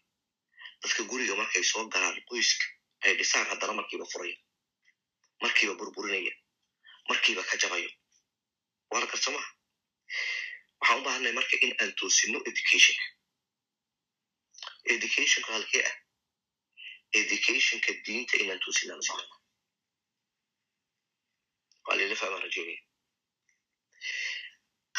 dadka 0.81 1.01
guriga 1.09 1.33
markay 1.41 1.63
soo 1.71 1.83
galaan 1.93 2.17
qoyska 2.29 2.65
ay 3.05 3.13
dhisaan 3.19 3.45
haddana 3.51 3.73
markiiba 3.79 4.05
furaya 4.13 4.37
markiiba 5.43 5.73
burburinaya 5.79 6.33
markiiba 7.09 7.41
ka 7.49 7.55
jabayo 7.61 7.89
waana 8.91 9.07
karsamaha 9.11 9.49
waxaan 10.85 10.99
u 10.99 11.03
baahanay 11.05 11.33
marka 11.37 11.55
in 11.65 11.73
aan 11.81 11.91
toosino 11.99 12.37
educationka 12.49 13.05
educationka 14.93 15.49
halkee 15.55 15.83
ah 15.89 15.95
educationka 17.21 17.91
diinta 18.05 18.35
inaan 18.43 18.59
toosinaan 18.65 19.03
socono 19.07 19.35
waa 21.85 21.95
lila 21.99 22.15
fahmaa 22.21 22.43
rajeynaya 22.45 22.81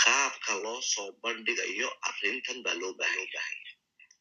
qaabka 0.03 0.53
loo 0.65 0.81
soo 0.93 1.09
bandhigayo 1.23 1.89
arrintan 2.09 2.59
baa 2.65 2.77
loo 2.81 2.93
baahan 3.01 3.29
yahay 3.35 3.59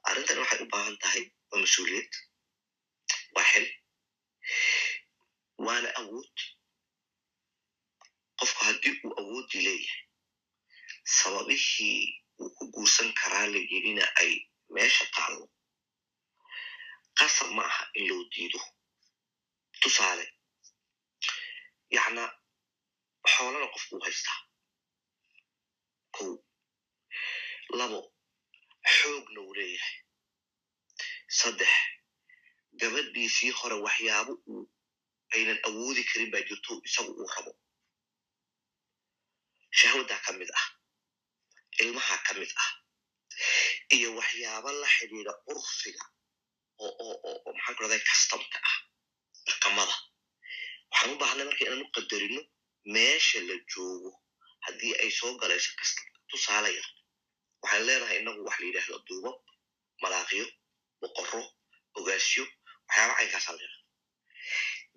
arrintan 0.09 0.39
waxay 0.41 0.59
u 0.65 0.71
baahan 0.73 0.95
tahay 1.03 1.23
waa 1.49 1.59
mas'uuliyad 1.63 2.11
waa 3.35 3.47
xil 3.51 3.67
waana 5.65 5.89
awood 6.01 6.35
qofku 8.39 8.61
haddii 8.67 8.93
uu 9.05 9.13
awooddii 9.21 9.63
leeyahay 9.67 10.03
sababihii 11.05 12.23
uu 12.41 12.49
ku 12.57 12.63
guursan 12.73 13.09
karaa 13.19 13.47
la 13.53 13.57
yidhina 13.71 14.05
ay 14.21 14.31
meesha 14.73 15.05
taallo 15.15 15.45
qasab 17.17 17.49
ma 17.57 17.63
aha 17.69 17.83
in 17.97 18.07
loo 18.09 18.23
diido. 18.33 18.59
Tusaale 19.81 20.25
yacna 21.95 22.23
xoolana 23.31 23.67
qofku 23.73 23.93
u 23.97 24.03
haystaa 24.05 24.39
kow 26.15 26.31
labo 27.77 27.99
xoogna 28.95 29.39
uu 29.41 29.53
leeyahay. 29.59 29.97
Saddex 31.37 31.73
gabadhiisii 32.79 33.51
hore 33.59 33.75
waxyaabo 33.85 34.33
uu 34.51 34.63
aynan 35.33 35.59
awoodi 35.67 36.03
karin 36.09 36.31
baa 36.33 36.43
jirto 36.47 36.71
isagu 36.87 37.11
uu 37.21 37.27
rabo. 37.35 37.51
Shahwaddaa 39.77 40.19
ka 40.25 40.31
mid 40.39 40.49
ah 40.59 40.65
ilmaha 41.83 42.15
ka 42.25 42.31
mid 42.39 42.51
ah 42.63 42.71
iyo 43.95 44.09
waxyaabo 44.19 44.69
la 44.81 44.87
xidhiida 44.95 45.31
urfiga 45.51 46.03
oo 46.85 47.51
maxaan 47.55 47.75
ku 47.75 47.81
rahday 47.83 48.01
kastamka 48.09 48.57
ah 48.69 48.77
dhaqamada 49.47 49.95
waxaan 50.91 51.11
u 51.13 51.17
baahnay 51.21 51.45
marka 51.49 51.61
inaan 51.65 51.83
u 51.85 51.91
qadarino 51.95 52.41
meesha 52.93 53.39
la 53.49 53.55
joogo 53.71 54.11
haddii 54.65 54.93
ay 55.01 55.11
soo 55.19 55.31
galayso 55.41 55.71
kastamka 55.79 56.17
tusaale 56.29 56.69
yar 56.77 56.87
waxaan 57.61 57.83
leenahay 57.87 58.17
inagu 58.21 58.41
wax 58.47 58.57
la 58.61 58.65
yidhaahdo 58.69 58.97
duubab 59.07 59.37
malaaqyo 60.03 60.45
boqorro 61.01 61.41
ogaasyo 61.97 62.43
waxyaaba 62.87 63.13
caynkaasaan 63.19 63.57
leenahay. 63.59 63.83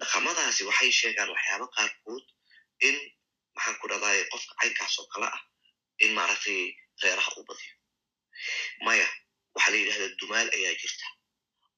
Dhaqamadaasi 0.01 0.63
waxay 0.69 0.91
sheegaan 1.01 1.31
waxyaaba 1.35 1.67
qaarkood 1.77 2.25
in 2.89 2.97
maxaan 3.55 3.77
ku 3.81 3.87
dhahdaye 3.91 4.21
qofka 4.33 4.53
caynkaas 4.61 4.95
oo 5.01 5.07
kale 5.13 5.27
ah 5.37 5.41
in 6.05 6.11
maaragtay 6.19 6.61
reeraha 7.03 7.31
u 7.41 7.45
badiyo. 7.49 7.75
Maya 8.87 9.07
waxaa 9.55 9.71
la 9.73 9.79
yidhahdaa 9.81 10.17
dumaal 10.21 10.49
ayaa 10.57 10.75
jirta 10.83 11.07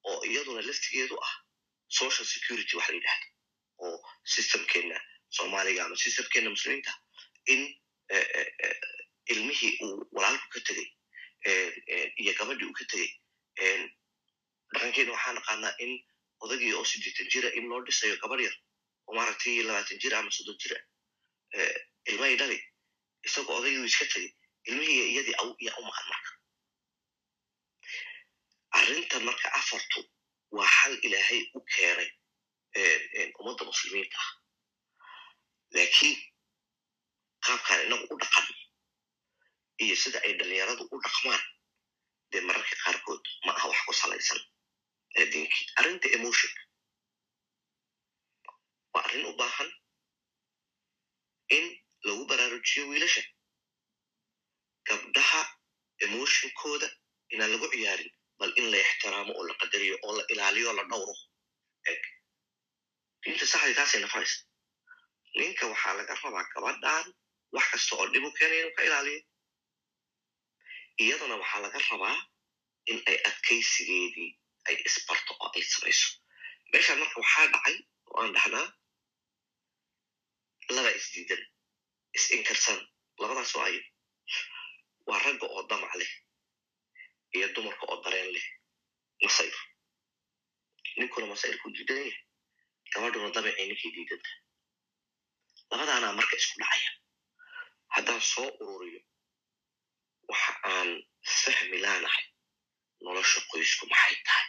oo 0.09 0.19
iyaduna 0.31 0.63
laftigeedu 0.69 1.17
ah 1.27 1.35
social 2.01 2.27
security 2.35 2.77
waxa 2.77 2.93
la 2.93 2.99
yidhahda 2.99 3.27
oo 3.85 3.97
systemkeena 4.35 4.97
soomaaliga 5.37 5.81
ama 5.85 5.97
systemkeena 6.05 6.51
muslimiinta 6.55 6.93
in 7.53 7.61
ilmihii 9.33 9.73
uu 9.85 9.97
walaalku 10.17 10.47
ka 10.55 10.61
tegey 10.69 10.89
iyo 12.23 12.33
gabadhii 12.39 12.67
uu 12.71 12.77
ka 12.81 12.85
tegey 12.93 13.11
dhaqankeena 14.73 15.13
waxaa 15.17 15.33
naqaanaa 15.39 15.75
in 15.85 15.93
odagii 16.45 16.73
oo 16.79 16.85
siddeetan 16.93 17.29
jira 17.33 17.49
in 17.59 17.65
loo 17.71 17.81
dhisayo 17.87 18.17
gabadh 18.23 18.43
yar 18.47 18.57
oo 19.07 19.15
maaragtay 19.19 19.63
labaatan 19.69 19.99
jir 20.03 20.15
ama 20.19 20.31
soddon 20.37 20.57
jira 20.63 20.79
ilmahay 22.11 22.37
dhali 22.41 22.59
isagoo 23.27 23.57
odaygii 23.61 23.87
iska 23.91 24.05
tegey 24.13 24.31
ilmihii 24.69 25.07
iyadii 25.13 25.37
yaa 25.67 25.79
u 25.81 25.85
maqan 25.89 26.07
marka 26.13 26.31
arrintan 28.79 29.23
marka 29.29 29.49
afartu 29.61 30.01
waa 30.57 30.69
xal 30.77 30.95
ilaahay 31.07 31.41
u 31.57 31.61
keenay 31.73 32.09
ummadda 33.41 33.65
muslimiinta 33.71 34.19
ah 34.25 34.31
laakiin 35.75 36.19
qaabkaan 37.47 37.81
inagu 37.87 38.07
u 38.15 38.19
dhaqan 38.23 38.47
iyo 39.85 39.95
sida 40.03 40.19
ay 40.27 40.33
dhalinyaradu 40.39 40.85
u 40.95 40.97
dhaqmaan 41.05 41.43
dee 42.31 42.43
mararka 42.49 42.75
qaarkood 42.85 43.25
ma 43.45 43.53
aha 43.57 43.67
wax 43.71 43.81
ku 43.87 43.93
salaysan 44.03 44.41
diinkii 45.33 45.67
arrinta 45.79 46.09
emotion. 46.17 46.53
Waa 48.93 49.03
arrin 49.07 49.25
u 49.31 49.33
baahan 49.41 49.71
in 51.57 51.65
lagu 52.07 52.23
baraarujiyo 52.31 52.83
wiilasha 52.91 53.23
gabdhaha 54.89 55.43
emotionkooda 56.05 56.89
inaan 57.33 57.51
lagu 57.55 57.67
ciyaarin 57.73 58.11
bal 58.39 58.53
in 58.61 58.67
la 58.73 58.79
ixtiraamo 58.85 59.33
oo 59.39 59.45
la 59.49 59.55
qadariyo 59.61 59.97
oo 60.07 60.13
la 60.19 60.25
ilaaliyo 60.33 60.71
la 60.79 60.85
dhowro 60.91 61.15
eg 61.93 62.03
diinta 63.23 63.45
saxdii 63.53 63.77
taasay 63.79 64.01
nafaraysa 64.05 64.39
ninka 65.39 65.65
waxaa 65.73 65.95
laga 65.99 66.15
rabaa 66.23 66.45
gabadhan 66.55 67.07
wax 67.55 67.67
kasta 67.73 67.93
oo 67.99 68.07
dhib 68.13 68.25
u 68.29 68.31
keenaya 68.39 68.61
inuu 68.63 68.75
ka 68.77 68.83
ilaaliyo 68.89 69.21
iyadana 71.05 71.35
waxaa 71.43 71.61
laga 71.65 71.79
rabaa 71.91 72.17
in 72.91 72.99
ay 73.11 73.19
adkaysigeedii 73.29 74.31
ay 74.69 74.77
isbarto 74.89 75.33
oo 75.43 75.49
ay 75.57 75.63
samayso 75.73 76.09
meeshaan 76.73 76.99
marka 77.03 77.17
waxaa 77.23 77.47
dhacay 77.55 77.77
oo 78.11 78.19
aan 78.23 78.33
dhahnaa 78.37 78.67
laba 80.77 80.91
isdiidan 80.99 81.43
is-inkarsan 82.17 82.79
labadaas 83.21 83.53
oo 83.57 83.65
ayo 83.69 83.83
waa 85.09 85.19
ragga 85.25 85.47
oo 85.55 85.63
damac 85.71 85.93
leh 86.01 86.13
iyo 87.37 87.47
dumarka 87.55 87.85
oo 87.91 87.99
dareen 88.05 88.31
leh. 88.35 88.47
Masayr. 89.25 89.57
Ninkuna 90.97 91.27
masayrku 91.33 91.67
diidan 91.75 91.97
yahay. 91.99 92.17
Gabadhuna 92.93 93.29
damacay 93.35 93.67
ninkay 93.69 93.91
diidanta 93.95 94.31
labadaanaa 95.71 96.17
marka 96.19 96.35
isku 96.41 96.57
dhacaya. 96.61 96.91
Haddaan 97.95 98.21
soo 98.33 98.49
ururiyo 98.63 99.01
waxa 100.31 100.53
aan 100.73 100.91
fahmi 101.43 101.79
laanahay 101.85 102.25
nolosha 103.05 103.41
qoysku 103.51 103.85
maxay 103.93 104.17
tahay 104.27 104.49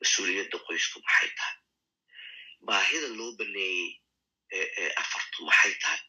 mas'uuliyadda 0.00 0.56
qoysku 0.66 0.98
maxay 1.06 1.30
tahay 1.38 1.56
baahida 2.66 3.08
loo 3.18 3.30
baneeyey 3.38 3.90
ee 4.56 4.88
afartu 5.02 5.38
maxay 5.48 5.74
tahay 5.82 6.00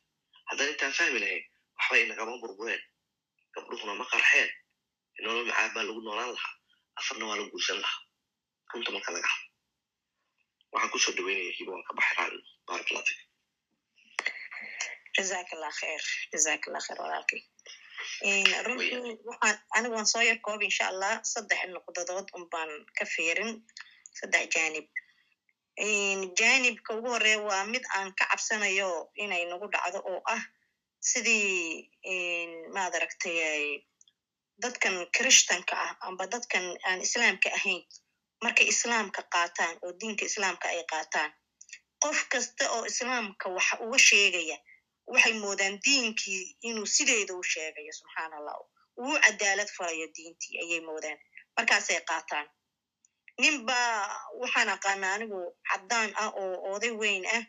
haddaan 0.50 0.70
intaan 0.74 0.94
fahmi 1.00 1.20
lahayn 1.24 1.44
waxbay 1.78 2.02
nagama 2.12 2.34
burbureen 2.42 2.82
gabdhuhuna 3.56 3.94
ma 4.02 4.06
qarxeen 4.14 4.50
nolol 5.24 5.46
macaab 5.50 5.72
baa 5.76 5.84
lagu 5.90 6.02
noolaan 6.08 6.32
lahaa 6.38 6.54
afarna 7.00 7.26
waa 7.30 7.38
la 7.40 7.46
guursan 7.54 7.78
lahaa 7.84 8.02
runta 8.74 8.90
marka 8.96 9.10
laga 9.16 9.30
hadlo 9.34 9.48
waxaan 10.74 10.92
ku 10.94 10.98
soo 11.04 11.14
dhaweynaya 11.18 11.52
hiba 11.58 11.72
waan 11.74 11.86
ka 11.88 11.94
baxiraan 12.00 12.34
barakallahu 12.68 13.06
fik 13.10 13.20
jazaak 15.18 15.50
allah 15.56 15.72
khair 15.80 16.02
jazaak 16.34 16.62
allah 16.68 16.82
khair 16.88 17.00
walaalkay 17.04 17.42
runtii 18.66 19.18
waxaan 19.30 19.58
anigu 19.78 19.94
waan 19.98 20.10
soo 20.14 20.24
yar 20.30 20.40
koob 20.46 20.62
insha 20.70 20.86
allah 20.92 21.14
saddex 21.34 21.62
nuqdadood 21.76 22.28
un 22.38 22.44
baan 22.54 22.72
ka 22.98 23.06
fiirin 23.14 23.52
saddex 24.20 24.46
janib 24.56 24.88
janibka 26.40 26.94
ugu 26.98 27.08
horreeya 27.14 27.40
waa 27.48 27.64
mid 27.66 27.84
aan 27.96 28.12
ka 28.18 28.26
cabsanayo 28.32 29.10
inay 29.24 29.46
nagu 29.50 29.68
dhacdo 29.74 30.00
oo 30.12 30.22
ah 30.36 30.44
sidii 31.00 31.90
maad 32.76 32.94
aragtay 32.96 33.40
dadkan 34.62 34.96
krishtanka 35.16 35.76
ah 35.86 35.92
amba 36.08 36.24
dadkan 36.34 36.66
aan 36.88 37.00
islaamka 37.02 37.50
ahayn. 37.58 37.82
Markay 38.44 38.68
islaamka 38.74 39.22
qaataan 39.34 39.76
oo 39.84 39.92
diinka 40.00 40.24
islaamka 40.26 40.68
ay 40.74 40.84
qaataan. 40.92 41.32
Qof 42.04 42.20
kasta 42.32 42.64
oo 42.76 42.84
islaamka 42.92 43.46
waxa 43.56 43.76
uga 43.86 43.98
sheegaya 44.08 44.58
waxay 45.12 45.34
moodaan 45.44 45.76
diinkii 45.86 46.44
inuu 46.68 46.86
sideeda 46.96 47.34
u 47.40 47.44
sheegayo 47.52 47.92
subxaan 48.00 48.34
allah 48.38 48.56
uu 49.04 49.16
cadaalad 49.26 49.70
falayo 49.78 50.08
diintii 50.16 50.56
ayay 50.64 50.82
moodaan. 50.90 51.20
Markaasay 51.56 52.00
qaataan 52.10 52.48
nin 53.42 53.56
baa 53.68 53.94
waxaan 54.42 54.70
aqaanaa 54.76 55.14
anigu 55.18 55.40
caddaan 55.70 56.10
ah 56.24 56.30
oo 56.42 56.56
oday 56.74 56.94
weyn 57.02 57.26
ah. 57.38 57.44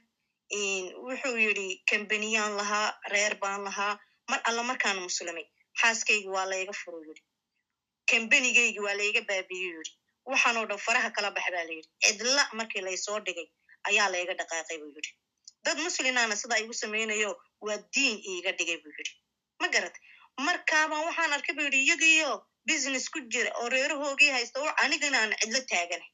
Wuxuu 1.07 1.37
yidhi 1.47 1.69
kambaniyaan 1.91 2.53
lahaa 2.61 2.89
reer 3.13 3.35
baan 3.43 3.61
lahaa 3.69 3.95
mar 4.31 4.41
alla 4.49 4.63
markaan 4.71 4.99
muslimay 5.07 5.47
xaaskaygi 5.81 6.29
waa 6.35 6.47
layga 6.53 6.73
furu 6.81 6.99
yidhi. 7.09 7.23
Kambanigaygi 8.11 8.81
waa 8.87 8.97
layga 9.01 9.21
baabiyo 9.29 9.69
yidhi. 9.79 9.93
Waxaanoo 10.31 10.67
dhan 10.71 10.81
faraha 10.87 11.11
kala 11.17 11.31
bax 11.37 11.47
baa 11.55 11.65
layidhi 11.69 11.89
cidla 12.05 12.43
markii 12.59 12.83
laysoo 12.87 13.19
dhigay 13.27 13.49
ayaa 13.89 14.09
layga 14.15 14.35
dhaqaaqay 14.41 14.79
buu 14.83 14.93
yidhi. 14.97 15.11
Dad 15.65 15.79
muslimaana 15.87 16.35
sidaa 16.43 16.61
igu 16.65 16.75
samaynayo 16.83 17.31
waa 17.67 17.79
diin 17.95 18.17
iiga 18.33 18.51
dhigay 18.59 18.79
buu 18.83 18.93
yidhi. 18.99 19.13
Ma 19.61 19.67
garat 19.75 19.97
markaabaan 20.47 21.05
waxaan 21.09 21.33
arkay 21.37 21.55
buu 21.57 21.67
yidhi 21.69 21.81
iyagiyo 21.87 22.31
business 22.71 23.05
ku 23.13 23.19
jira 23.33 23.51
oo 23.61 23.69
reerahoogii 23.75 24.31
haysta 24.37 24.59
oo 24.65 24.73
anigana 24.85 25.19
aan 25.23 25.33
cidlo 25.41 25.61
taaganay 25.71 26.11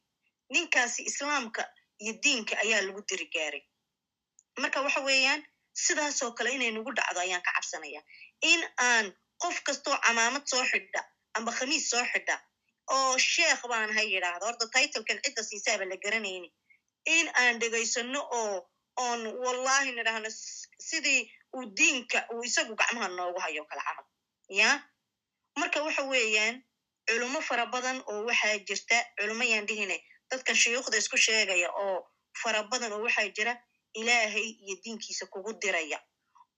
ninkaasi 0.55 1.01
islaamka 1.11 1.63
iyo 2.03 2.13
diinka 2.23 2.55
ayaa 2.65 2.83
lagu 2.87 3.01
diri 3.09 3.27
gaaray. 3.35 3.63
Marka 4.63 4.79
waxa 4.87 5.01
weeyaan 5.09 5.41
sidaasoo 5.85 6.31
kale 6.37 6.51
inay 6.57 6.71
nagu 6.77 6.91
dhacdo 6.99 7.21
ayaan 7.25 7.43
ka 7.47 7.51
cabsanaya. 7.57 8.01
In 8.51 8.61
aan 8.89 9.07
qof 9.43 9.57
kastoo 9.67 9.97
camaamad 10.05 10.45
soo 10.53 10.65
xidha 10.71 11.01
amba 11.37 11.51
khamiis 11.59 11.85
soo 11.91 12.05
xidha 12.13 12.37
oo 12.97 13.19
sheekh 13.31 13.63
baan 13.71 13.91
ha 13.97 14.03
yidhaahdo 14.13 14.45
horta 14.49 14.67
titlekan 14.75 15.19
cidda 15.25 15.43
siisaaba 15.49 15.85
la 15.91 15.97
garanayni. 16.05 16.49
In 17.17 17.27
aan 17.41 17.55
dhegaysano 17.61 18.21
oo 18.41 18.55
oon 19.05 19.21
wallahi 19.45 19.91
nidhaahno 19.99 20.29
sidii 20.89 21.21
uu 21.57 21.65
diinka 21.79 22.19
uu 22.35 22.43
isagu 22.49 22.75
gacmaha 22.81 23.09
noogu 23.19 23.39
hayo 23.45 23.63
kala 23.71 23.83
camal. 23.89 24.07
Ya 24.61 24.71
marka 25.57 25.83
waxa 25.83 26.03
weeyaan 26.13 26.57
culummo 27.09 27.41
fara 27.49 27.67
badan 27.67 27.99
oo 28.11 28.25
waxaa 28.29 28.59
jirta 28.69 28.97
culummo 29.19 29.45
yaan 29.53 29.67
dhihine 29.69 29.97
dadkan 30.31 30.57
shuyuukhda 30.63 30.97
isku 31.03 31.17
sheegaya 31.17 31.69
oo 31.85 31.97
fara 32.43 32.63
badan 32.71 32.93
oo 32.93 33.03
waxaa 33.07 33.29
jira 33.37 33.53
ilaahay 34.01 34.49
iyo 34.67 34.77
diinkiisa 34.85 35.27
kugu 35.33 35.53
diraya. 35.63 35.99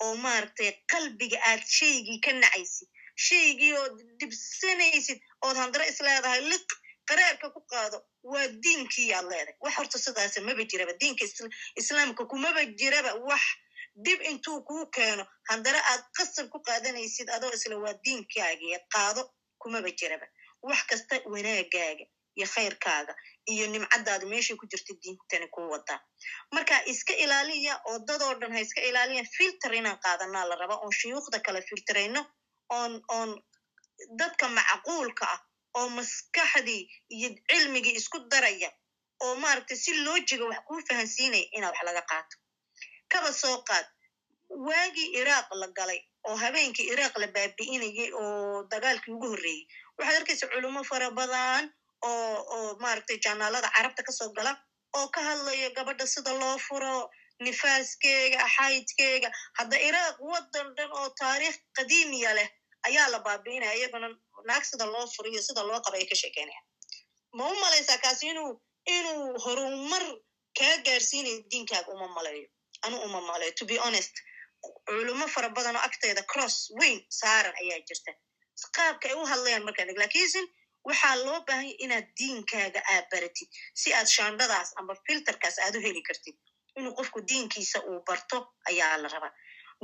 Oo 0.02 0.14
maaragtay 0.24 0.70
qalbiga 0.92 1.38
aad 1.50 1.62
shaygii 1.78 2.20
ka 2.24 2.32
nacaysid 2.32 2.88
shaygii 3.26 3.72
oo 3.78 3.88
dibsanaysid 4.20 5.18
ood 5.46 5.56
handaro 5.56 5.84
isleedahay 5.92 6.40
liq 6.50 6.66
qaraarka 7.08 7.50
ku 7.54 7.60
qaado 7.70 7.98
waa 8.22 8.46
diinkii 8.64 9.12
aad 9.14 9.26
leedahay. 9.30 9.54
Wax 9.62 9.74
horta 9.78 9.98
sidaasa 9.98 10.40
maba 10.40 10.62
jiraba 10.70 10.92
diinka 11.00 11.24
islaamka 11.80 12.24
kumaba 12.32 12.64
jiraba 12.80 13.14
wax 13.28 13.42
dib 14.04 14.20
intuu 14.30 14.58
kuu 14.68 14.84
keeno 14.96 15.24
handare 15.50 15.80
aad 15.90 16.02
qasab 16.16 16.46
ku 16.52 16.58
qaadanaysid 16.68 17.28
adoo 17.36 17.50
isla 17.56 17.76
waa 17.84 17.94
diinkaagii 18.04 18.76
qaado 18.94 19.22
kumaba 19.62 19.90
jiraba. 19.98 20.26
Wax 20.68 20.80
kasta 20.90 21.14
wanaagaaga 21.32 22.04
iyo 22.38 22.46
khayrkaaga 22.54 23.12
iyo 23.52 23.64
nimcadaada 23.72 24.26
meeshay 24.32 24.56
ku 24.60 24.66
jirta 24.70 24.92
diintani 25.02 25.46
kuu 25.54 25.68
wadaa 25.74 26.00
marka 26.54 26.74
iska 26.92 27.12
ilaaliya 27.24 27.74
oo 27.88 27.98
dadoo 28.08 28.34
dhan 28.40 28.52
ha 28.54 28.60
iska 28.66 28.80
ilaaliya 28.88 29.24
filter 29.36 29.72
inaan 29.74 29.98
qaadanaa 30.04 30.44
la 30.50 30.54
raba 30.60 30.74
oon 30.82 30.92
shuyuukhda 30.98 31.38
kala 31.46 31.60
filterayno 31.68 32.22
oon 32.78 32.92
oon 33.16 33.30
dadka 34.20 34.46
macquulka 34.58 35.24
ah 35.34 35.40
oo 35.78 35.88
maskaxdii 35.96 36.82
iyo 37.16 37.28
cilmigii 37.50 37.94
isku 38.00 38.18
daraya 38.30 38.70
oo 39.24 39.34
maaragtay 39.42 39.76
si 39.84 39.90
loojiga 40.04 40.44
wax 40.50 40.60
kuu 40.68 40.80
fahansiinaya 40.88 41.46
inaa 41.56 41.70
wax 41.74 41.82
laga 41.88 42.02
qaato 42.10 42.34
kaba 43.12 43.30
soo 43.42 43.56
qaad 43.68 43.86
waagii 44.68 45.08
iraaq 45.20 45.48
la 45.60 45.66
galay 45.78 46.00
oo 46.28 46.36
habeenkii 46.42 46.86
iraaq 46.94 47.14
la 47.22 47.26
baabi'inayay 47.36 48.10
oo 48.22 48.62
dagaalkii 48.72 49.12
ugu 49.16 49.26
horreeyey 49.32 49.62
waxaad 49.98 50.16
arkaysa 50.20 50.46
culummo 50.52 50.82
fara 50.90 51.08
badan 51.18 51.64
oo 52.10 52.36
oo 52.56 52.68
maaragtay 52.82 53.18
janaalada 53.24 53.68
carabta 53.76 54.02
ka 54.08 54.12
soo 54.18 54.30
gala 54.36 54.52
oo 54.98 55.06
ka 55.14 55.20
hadlaya 55.28 55.68
gabadha 55.76 56.06
sida 56.14 56.32
loo 56.40 56.56
furo 56.66 56.94
nifaaskeega 57.44 58.40
xaydkeega 58.56 59.28
hadda 59.58 59.76
iraaq 59.88 60.16
waddan 60.32 60.68
dhan 60.76 60.90
oo 61.00 61.08
taariikh 61.20 61.58
qadiimiya 61.76 62.30
leh 62.38 62.48
ayaa 62.88 63.08
la 63.12 63.18
baabi'inaya 63.26 63.74
iyaguna 63.78 64.08
naag 64.48 64.64
sida 64.70 64.84
loo 64.94 65.06
furiyo 65.14 65.40
sida 65.48 65.62
loo 65.68 65.80
qaba 65.84 65.96
ay 66.00 66.06
ka 66.10 66.16
sheekeynayaan 66.22 66.66
ma 67.36 67.44
u 67.52 67.54
malaysaa 67.64 67.98
kaasi 68.04 68.24
inuu 68.32 68.50
inuu 68.96 69.22
horumar 69.44 70.04
kaa 70.58 70.76
gaarsiinayo 70.86 71.38
diinkaaga 71.50 71.90
uma 71.94 72.08
malayo 72.16 72.46
anu 72.86 72.96
uma 73.06 73.20
malayo 73.28 73.52
to 73.58 73.64
be 73.70 73.76
honest 73.84 74.14
culummo 74.88 75.26
fara 75.34 75.48
badan 75.56 75.76
oo 75.76 75.84
agteeda 75.88 76.22
cross 76.32 76.56
weyn 76.80 76.98
saaran 77.20 77.54
ayaa 77.62 77.80
jirta 77.88 78.12
qaabka 78.76 79.04
ay 79.10 79.14
u 79.20 79.26
hadlayaan 79.32 79.64
markaan 79.68 79.90
eg 79.94 80.00
waxaa 80.88 81.16
loo 81.26 81.40
baahanya 81.48 81.74
inaad 81.84 82.06
diinkaaga 82.18 82.80
aad 82.94 83.06
baratid 83.12 83.48
si 83.80 83.88
aad 83.98 84.08
shaandhadaas 84.16 84.68
amba 84.80 84.94
filterkaas 85.06 85.56
aad 85.64 85.74
u 85.78 85.80
heli 85.86 86.02
kartid 86.08 86.36
inuu 86.78 86.92
qofku 86.98 87.18
diinkiisa 87.30 87.78
uu 87.90 87.98
barto 88.08 88.38
ayaa 88.70 88.96
la 89.02 89.08
rabaa 89.14 89.32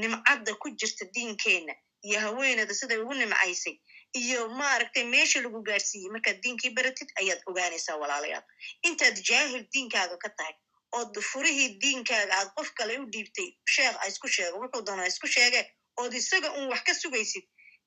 nimcadda 0.03 0.53
ku 0.63 0.67
jirta 0.81 1.05
diinkeenna 1.15 1.75
iyo 2.09 2.19
haweenada 2.25 2.75
siday 2.81 2.99
ugu 3.05 3.15
nimcaysay 3.21 3.75
iyo 4.21 4.41
maaragtay 4.61 5.05
meesha 5.15 5.39
lagu 5.45 5.61
gaarsiiyey 5.69 6.11
markaad 6.15 6.39
diinkii 6.45 6.71
baratid 6.79 7.09
ayaad 7.21 7.41
ogaanaysaa 7.51 7.97
walaalayaal 8.03 8.45
intaad 8.89 9.17
jaahil 9.29 9.63
diinkaaga 9.75 10.17
ka 10.25 10.29
tahay 10.39 10.55
ood 10.99 11.15
furihii 11.31 11.69
diinkaaga 11.83 12.35
aad 12.41 12.51
qof 12.57 12.69
kale 12.79 12.99
u 13.03 13.07
dhiibtay 13.15 13.49
sheekh 13.75 13.97
a 14.03 14.07
isku 14.13 14.29
sheego 14.37 14.57
wuxuu 14.63 14.83
doonaa 14.89 15.07
isku 15.13 15.27
sheege 15.37 15.61
ood 16.03 16.13
isaga 16.21 16.49
un 16.59 16.65
wax 16.73 16.83
ka 16.89 16.95
sugaysid 17.03 17.45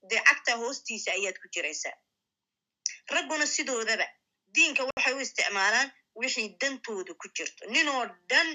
dee 0.09 0.21
cagtaa 0.29 0.57
hoostiisa 0.63 1.11
ayaad 1.17 1.37
ku 1.41 1.47
jiraysaa 1.55 1.95
ragguna 3.15 3.45
sidoodaba 3.55 4.07
diinka 4.55 4.81
waxay 4.89 5.13
u 5.17 5.19
isticmaalaan 5.25 5.89
wixii 6.21 6.49
dantooda 6.61 7.13
ku 7.21 7.27
jirto 7.37 7.61
ninoo 7.73 8.03
dhan 8.29 8.49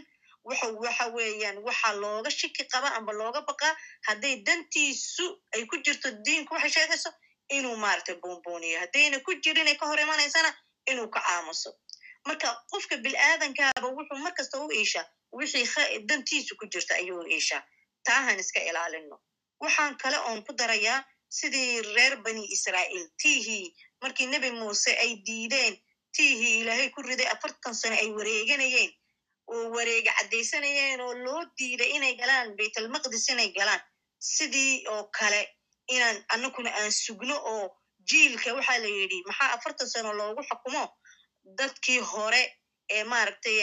waxa 0.50 1.06
weeyaan 1.16 1.58
waxaa 1.66 1.94
looga 2.02 2.30
shiki 2.38 2.64
qaba 2.72 2.88
amba 2.98 3.12
looga 3.20 3.40
baqaa 3.48 3.74
hadday 4.08 4.34
dantiisu 4.46 5.26
ay 5.54 5.62
ku 5.70 5.76
jirto 5.84 6.08
diinku 6.26 6.54
waxay 6.54 6.72
sheegayso 6.76 7.10
inuu 7.56 7.76
maaragtay 7.84 8.16
buunbuuniyo 8.22 8.78
haddayna 8.82 9.16
ku 9.26 9.30
jirinay 9.44 9.76
ka 9.80 9.86
hor 9.90 10.00
imanaysana 10.00 10.50
inuu 10.90 11.08
ka 11.14 11.20
aamuso 11.34 11.70
marka 12.26 12.48
qofka 12.70 12.96
bilaadankaaba 13.04 13.88
wuxuu 13.96 14.18
mar 14.24 14.32
kasta 14.38 14.56
u 14.64 14.68
iishaa 14.80 15.06
wixii 15.38 15.98
dantiisu 16.08 16.52
ku 16.60 16.64
jirta 16.72 16.94
ayuu 17.00 17.22
iishaa 17.36 17.62
taahan 18.06 18.38
iska 18.44 18.60
ilaalino 18.70 19.16
waxaan 19.62 19.94
kale 20.02 20.18
oon 20.28 20.40
ku 20.46 20.52
darayaa 20.60 21.00
sidii 21.38 21.82
reer 21.96 22.14
bani 22.24 22.44
israa'iil 22.56 23.06
tiihii 23.22 23.66
markii 24.02 24.26
nebi 24.32 24.50
muuse 24.60 24.90
ay 25.04 25.12
diideen 25.26 25.74
tiihii 26.16 26.54
ilaahay 26.62 26.88
ku 26.94 27.02
riday 27.02 27.28
afartan 27.34 27.74
sano 27.80 27.96
ay 28.02 28.10
wareeganayeen 28.16 28.90
oo 29.52 29.64
wareega 29.74 30.12
caddaysanayeen 30.18 31.00
oo 31.06 31.14
loo 31.24 31.42
diiday 31.58 31.90
inay 31.96 32.14
galaan 32.20 32.48
baytalmaqdis 32.58 33.28
inay 33.32 33.48
galaan 33.58 33.82
sidii 34.34 34.74
oo 34.92 35.02
kale 35.18 35.40
inaan 35.94 36.18
annaguna 36.34 36.70
aan 36.80 36.92
sugno 37.04 37.36
oo 37.52 37.64
jiilka 38.10 38.54
waxaa 38.58 38.78
la 38.84 38.88
yidhi 38.98 39.18
maxaa 39.28 39.50
afartan 39.56 39.88
sano 39.94 40.12
loogu 40.20 40.42
xukumo 40.50 40.84
dadkii 41.44 41.98
hore 42.12 42.42
ee 42.90 43.04
maaragtay 43.04 43.56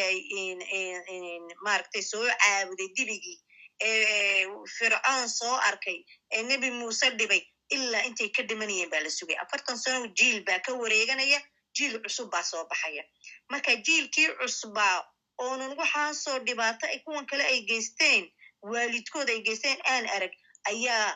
maaragtay 1.65 2.01
soo 2.11 2.25
caabuday 2.41 2.89
dibigii 2.97 3.37
ee 3.87 4.45
fircoon 4.77 5.29
soo 5.29 5.55
arkay 5.69 5.99
ee 6.31 6.43
nebi 6.49 6.69
muuse 6.79 7.09
dhibay 7.19 7.41
ilaa 7.75 8.03
intay 8.09 8.29
ka 8.35 8.43
dhimanayeen 8.49 8.89
baa 8.93 8.99
la 9.05 9.09
sugay 9.09 9.37
afartan 9.43 9.77
sano 9.83 10.07
jiil 10.19 10.43
baa 10.47 10.59
ka 10.65 10.71
wareeganaya 10.81 11.39
jiil 11.77 11.93
cusub 12.03 12.29
baa 12.33 12.43
soo 12.51 12.63
baxaya 12.71 13.03
marka 13.51 13.75
jiilkii 13.87 14.27
cusbaa 14.39 14.97
oonan 15.45 15.77
waxaasoo 15.79 16.37
dhibaato 16.47 16.85
ay 16.87 16.99
kuwan 17.05 17.25
kale 17.29 17.43
ay 17.51 17.59
geysteen 17.69 18.23
waalidkood 18.71 19.29
ay 19.29 19.39
geysteen 19.47 19.79
aan 19.93 20.05
arag 20.15 20.33
ayaa 20.71 21.09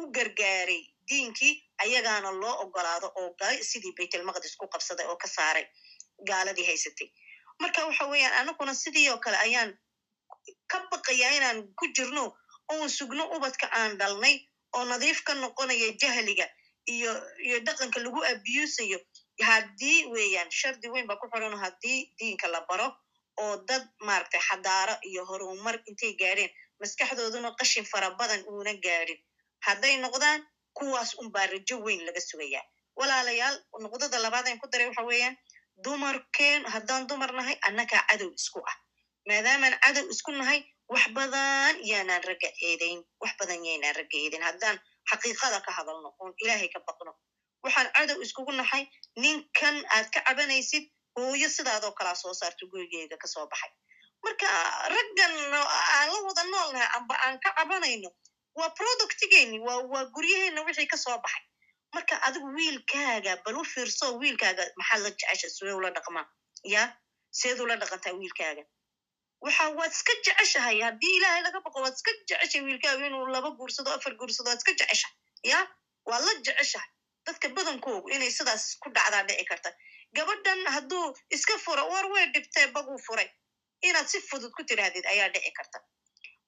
u 0.00 0.02
gargaaray 0.16 0.82
diinkii 1.08 1.54
ayagaana 1.84 2.30
loo 2.42 2.54
ogolaado 2.64 3.08
oo 3.20 3.28
galay 3.40 3.62
sidii 3.70 3.92
baytalmaqdis 3.98 4.56
ku 4.60 4.66
qabsaday 4.72 5.06
oo 5.06 5.16
ka 5.22 5.28
saaray 5.36 5.66
gaaladii 6.28 6.66
haysatay 6.70 7.08
marka 7.62 7.86
waxa 7.86 8.04
weeyaan 8.12 8.34
anaguna 8.40 8.74
sidii 8.74 9.08
oo 9.12 9.18
kale 9.24 9.36
ayaan 9.46 9.70
ka 10.70 10.78
baqayaa 10.90 11.32
inaan 11.38 11.58
ku 11.78 11.84
jirno 11.96 12.24
oon 12.72 12.88
sugno 12.98 13.24
ubadka 13.36 13.66
aan 13.78 13.98
dhalnay 14.00 14.36
oo 14.76 14.84
nadiif 14.84 15.22
ka 15.26 15.34
noqonaya 15.34 15.88
jahliga 16.00 16.46
iyo 16.94 17.12
iyo 17.46 17.56
dhaqanka 17.66 17.98
lagu 18.04 18.20
abusayo 18.32 18.98
haddii 19.48 20.06
weeyaan 20.12 20.50
shardi 20.50 20.88
weyn 20.92 21.06
baa 21.08 21.16
ku 21.20 21.26
xiran 21.32 21.56
haddii 21.64 21.98
diinka 22.18 22.48
la 22.48 22.60
baro 22.68 22.88
oo 23.42 23.56
dad 23.68 23.84
maaragtay 24.06 24.40
xadaaro 24.48 24.94
iyo 25.08 25.22
horumar 25.28 25.76
intay 25.88 26.12
gaadheen 26.20 26.50
maskaxdooduna 26.80 27.50
qashin 27.60 27.84
fara 27.92 28.10
badan 28.20 28.42
uuna 28.52 28.72
gaadhin 28.84 29.20
hadday 29.66 29.94
noqdaan 30.04 30.40
kuwaas 30.78 31.10
unbaa 31.22 31.46
rajo 31.52 31.76
weyn 31.84 32.00
laga 32.06 32.20
sugayaa. 32.20 32.64
Walaalayaal 32.98 33.56
noqdada 33.84 34.18
labaadeen 34.24 34.58
ku 34.60 34.66
daray 34.72 34.86
waxa 34.90 35.02
weeyaan 35.10 35.36
dumarkeen 35.84 36.64
haddaan 36.74 37.06
dumar 37.08 37.32
nahay 37.32 37.56
annagaa 37.68 38.02
cadow 38.10 38.30
isku 38.38 38.60
ah. 38.70 38.76
Maadaamaan 39.28 39.74
cadow 39.84 40.06
isku 40.14 40.30
nahay 40.32 40.60
wax 40.92 41.04
badan 41.16 41.74
yaanaan 41.90 42.22
ragga 42.28 42.48
eedayn 42.68 43.00
wax 43.22 43.32
badan 43.40 43.64
yaynaan 43.68 43.94
ragga 43.98 44.16
eedayn. 44.24 44.42
Haddaan 44.48 44.76
xaqiiqada 45.10 45.58
ka 45.66 45.70
hadalno 45.78 46.08
oon 46.20 46.32
ilaahay 46.42 46.68
ka 46.74 46.80
baqno. 46.86 47.12
Waxaan 47.64 47.88
cadow 47.96 48.18
iskugu 48.24 48.52
nahay 48.52 48.82
ninkan 49.16 49.76
aad 49.94 50.06
ka 50.14 50.20
cabanaysid 50.26 50.84
hooyo 51.16 51.48
sidaadoo 51.56 51.92
kalaa 51.98 52.14
soo 52.22 52.34
saarto 52.34 52.66
gurigeega 52.70 53.16
ka 53.22 53.26
soo 53.28 53.46
baxay. 53.52 53.70
Marka 54.24 54.46
raggan 54.94 55.32
aan 55.96 56.08
la 56.12 56.18
wada 56.26 56.44
nool 56.52 56.68
nahay 56.74 56.88
amba 56.96 57.14
aan 57.24 57.36
ka 57.44 57.50
cabanayno 57.58 58.10
waa 58.58 58.70
productigeeni 58.78 59.58
waa 59.66 59.80
waa 59.92 60.04
guryaheenna 60.14 60.60
wixii 60.66 60.86
ka 60.92 60.96
soo 60.96 61.18
baxay 61.24 61.42
marka 61.94 62.14
adigu 62.26 62.48
wiilkaaga 62.58 63.32
bal 63.44 63.56
u 63.60 63.64
fiirso 63.72 64.06
wiilkaaga 64.22 64.62
maxaad 64.80 65.00
la 65.04 65.10
jecesha 65.10 65.48
sidee 65.56 65.72
ula 65.80 65.90
dhaqmaa? 65.96 66.26
Ya? 66.74 66.82
Seed 67.30 67.58
ula 67.60 67.76
dhaqantaa 67.82 68.12
wiilkaaga? 68.20 68.64
Waxa 69.44 69.64
waad 69.78 69.92
iska 69.96 70.12
jeceshahay 70.26 70.80
haddii 70.86 71.14
ilaahay 71.18 71.42
laga 71.46 71.60
baqo 71.66 71.78
waad 71.84 71.94
iska 71.98 72.10
jeceshahay 72.28 72.64
wiilkaaga 72.68 73.06
inuu 73.06 73.26
laba 73.34 73.50
guursado 73.58 73.90
afar 73.96 74.14
guursado 74.20 74.48
waad 74.50 74.58
iska 74.62 74.72
jeceshahay 74.80 75.16
ya? 75.52 75.58
Waad 76.08 76.22
la 76.28 76.32
jeceshahay. 76.46 76.90
Dadka 77.26 77.48
badankoogu 77.56 78.08
inay 78.14 78.30
sidaas 78.30 78.64
ku 78.82 78.88
dhacdaa 78.96 79.22
dhici 79.28 79.44
karta. 79.50 79.70
Gabadhan 80.16 80.60
hadduu 80.74 81.06
iska 81.36 81.58
furo 81.64 81.84
war 81.92 82.06
way 82.12 82.26
dhibtee 82.34 82.66
baguu 82.76 82.98
furay. 83.06 83.28
Inaad 83.82 84.06
si 84.12 84.20
fudud 84.28 84.52
ku 84.56 84.62
tidhaahdid 84.64 85.06
ayaa 85.06 85.28
dhici 85.34 85.52
karta. 85.58 85.78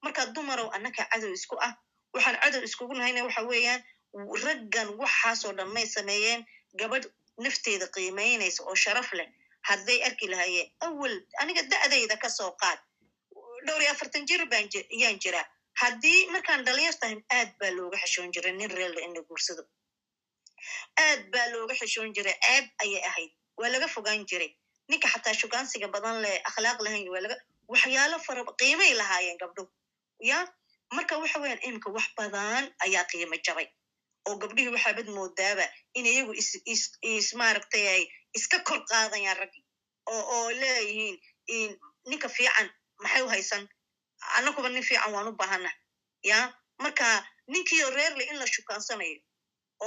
Marka 0.03 0.25
dumarow 0.35 0.69
annaka 0.75 1.05
cadow 1.11 1.31
isku 1.33 1.55
ah 1.67 1.73
waxaan 2.13 2.35
cadow 2.43 2.61
iskugu 2.67 2.93
nahayna 2.93 3.23
waxa 3.23 3.41
weeyaan 3.51 3.81
raggan 4.13 4.89
waxaasoo 5.01 5.53
dhan 5.57 5.69
may 5.75 5.85
sameeyeen 5.95 6.45
gabadh 6.79 7.07
nafteeda 7.45 7.87
qiimaynaysa 7.95 8.63
oo 8.69 8.75
sharaf 8.75 9.09
leh. 9.13 9.27
Hadday 9.69 9.99
arki 10.07 10.27
lahaayeen 10.27 10.69
awal 10.85 11.13
aniga 11.41 11.61
da'dayda 11.71 12.17
ka 12.23 12.29
soo 12.29 12.51
qaad. 12.61 12.79
Dhowr 13.65 13.81
iyo 13.81 13.91
afartan 13.91 14.25
jir 14.29 14.45
baan 14.51 14.67
yaan 15.01 15.17
jiraa 15.23 15.45
haddii 15.81 16.27
markaan 16.33 16.65
dhalinyar 16.65 16.95
tahay 17.01 17.17
aad 17.37 17.49
baa 17.59 17.71
looga 17.77 17.97
xeshoon 18.03 18.31
jiray 18.33 18.51
nin 18.59 18.69
reella 18.77 19.01
in 19.05 19.13
la 19.15 19.21
guursado. 19.29 19.63
Aad 21.05 21.21
baa 21.33 21.47
looga 21.53 21.73
xeshoon 21.79 22.13
jiray 22.15 22.35
ceeb 22.45 22.65
ayay 22.83 23.03
ahayd. 23.09 23.31
Waa 23.57 23.69
laga 23.73 23.87
fogaan 23.95 24.25
jiray. 24.29 24.51
Ninka 24.89 25.07
xataa 25.13 25.33
shugaansiga 25.41 25.87
badan 25.95 26.21
leh 26.23 26.37
akhlaaq 26.49 26.79
lahayn 26.85 27.07
waa 27.13 27.21
laga 27.25 27.37
waxyaalo 27.71 28.17
fara 28.25 28.41
qiimay 28.61 28.93
lahaayeen 29.01 29.37
gabdho. 29.41 29.63
Ya 30.29 30.37
marka 30.95 31.17
waxa 31.23 31.39
weeyaan 31.39 31.61
imika 31.67 31.89
wax 31.97 32.07
badan 32.17 32.63
ayaa 32.85 33.03
qiimo 33.11 33.35
jabay 33.45 33.67
oo 34.27 34.35
gabdhihii 34.41 34.73
waxaabad 34.75 35.07
moodaaba 35.17 35.65
in 35.97 36.05
iyagu 36.05 36.33
is 36.41 36.49
is 36.73 36.83
is 37.01 37.27
maaragtay 37.41 37.85
ay 37.95 38.03
iska 38.37 38.57
kor 38.67 38.79
qaadayaan 38.91 39.37
raggi 39.41 39.61
oo 40.13 40.51
leeyihiin 40.61 41.71
ninka 42.09 42.29
fiican 42.37 42.67
maxay 43.03 43.21
u 43.25 43.27
haysan? 43.33 43.63
Annaguba 44.37 44.69
nin 44.69 44.83
fiican 44.89 45.11
waan 45.13 45.27
u 45.27 45.31
baahana 45.41 45.71
ya? 46.23 46.39
Marka 46.83 47.05
ninkiio 47.47 47.89
reerle 47.97 48.23
in 48.31 48.37
la 48.39 48.45
shukaansanayo 48.53 49.19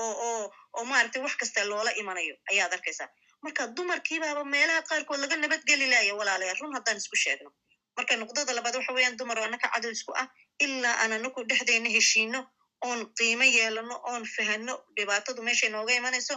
oo 0.00 0.84
maaragtay 0.90 1.22
wax 1.22 1.34
kasta 1.40 1.64
loola 1.70 1.90
imanayo 2.00 2.34
ayaad 2.50 2.72
arkaysaa. 2.76 3.08
Marka 3.42 3.62
dumarkiibaaba 3.76 4.44
meelaha 4.44 4.82
qaarkood 4.88 5.20
laga 5.22 5.36
nabadgeli 5.36 5.86
laaya 5.92 6.14
walaalayaal 6.18 6.58
run 6.60 6.74
haddaan 6.76 6.96
isku 7.02 7.16
sheegno. 7.16 7.50
Marka 7.96 8.16
nuqdada 8.20 8.52
labaad 8.56 8.76
waxa 8.76 8.92
weeyaan 8.96 9.16
dumar 9.18 9.38
oo 9.38 9.44
annaka 9.48 9.68
cadow 9.74 9.90
isku 9.90 10.12
ah 10.22 10.28
ilaa 10.64 10.96
aan 11.02 11.12
anaku 11.12 11.40
dhexdeena 11.48 11.88
heshiino 11.96 12.40
oon 12.86 13.00
qiimo 13.18 13.44
yeelano 13.56 13.94
oon 14.10 14.24
fahano 14.36 14.74
dhibaatadu 14.96 15.42
meeshay 15.48 15.70
nooga 15.74 15.92
imanayso 16.00 16.34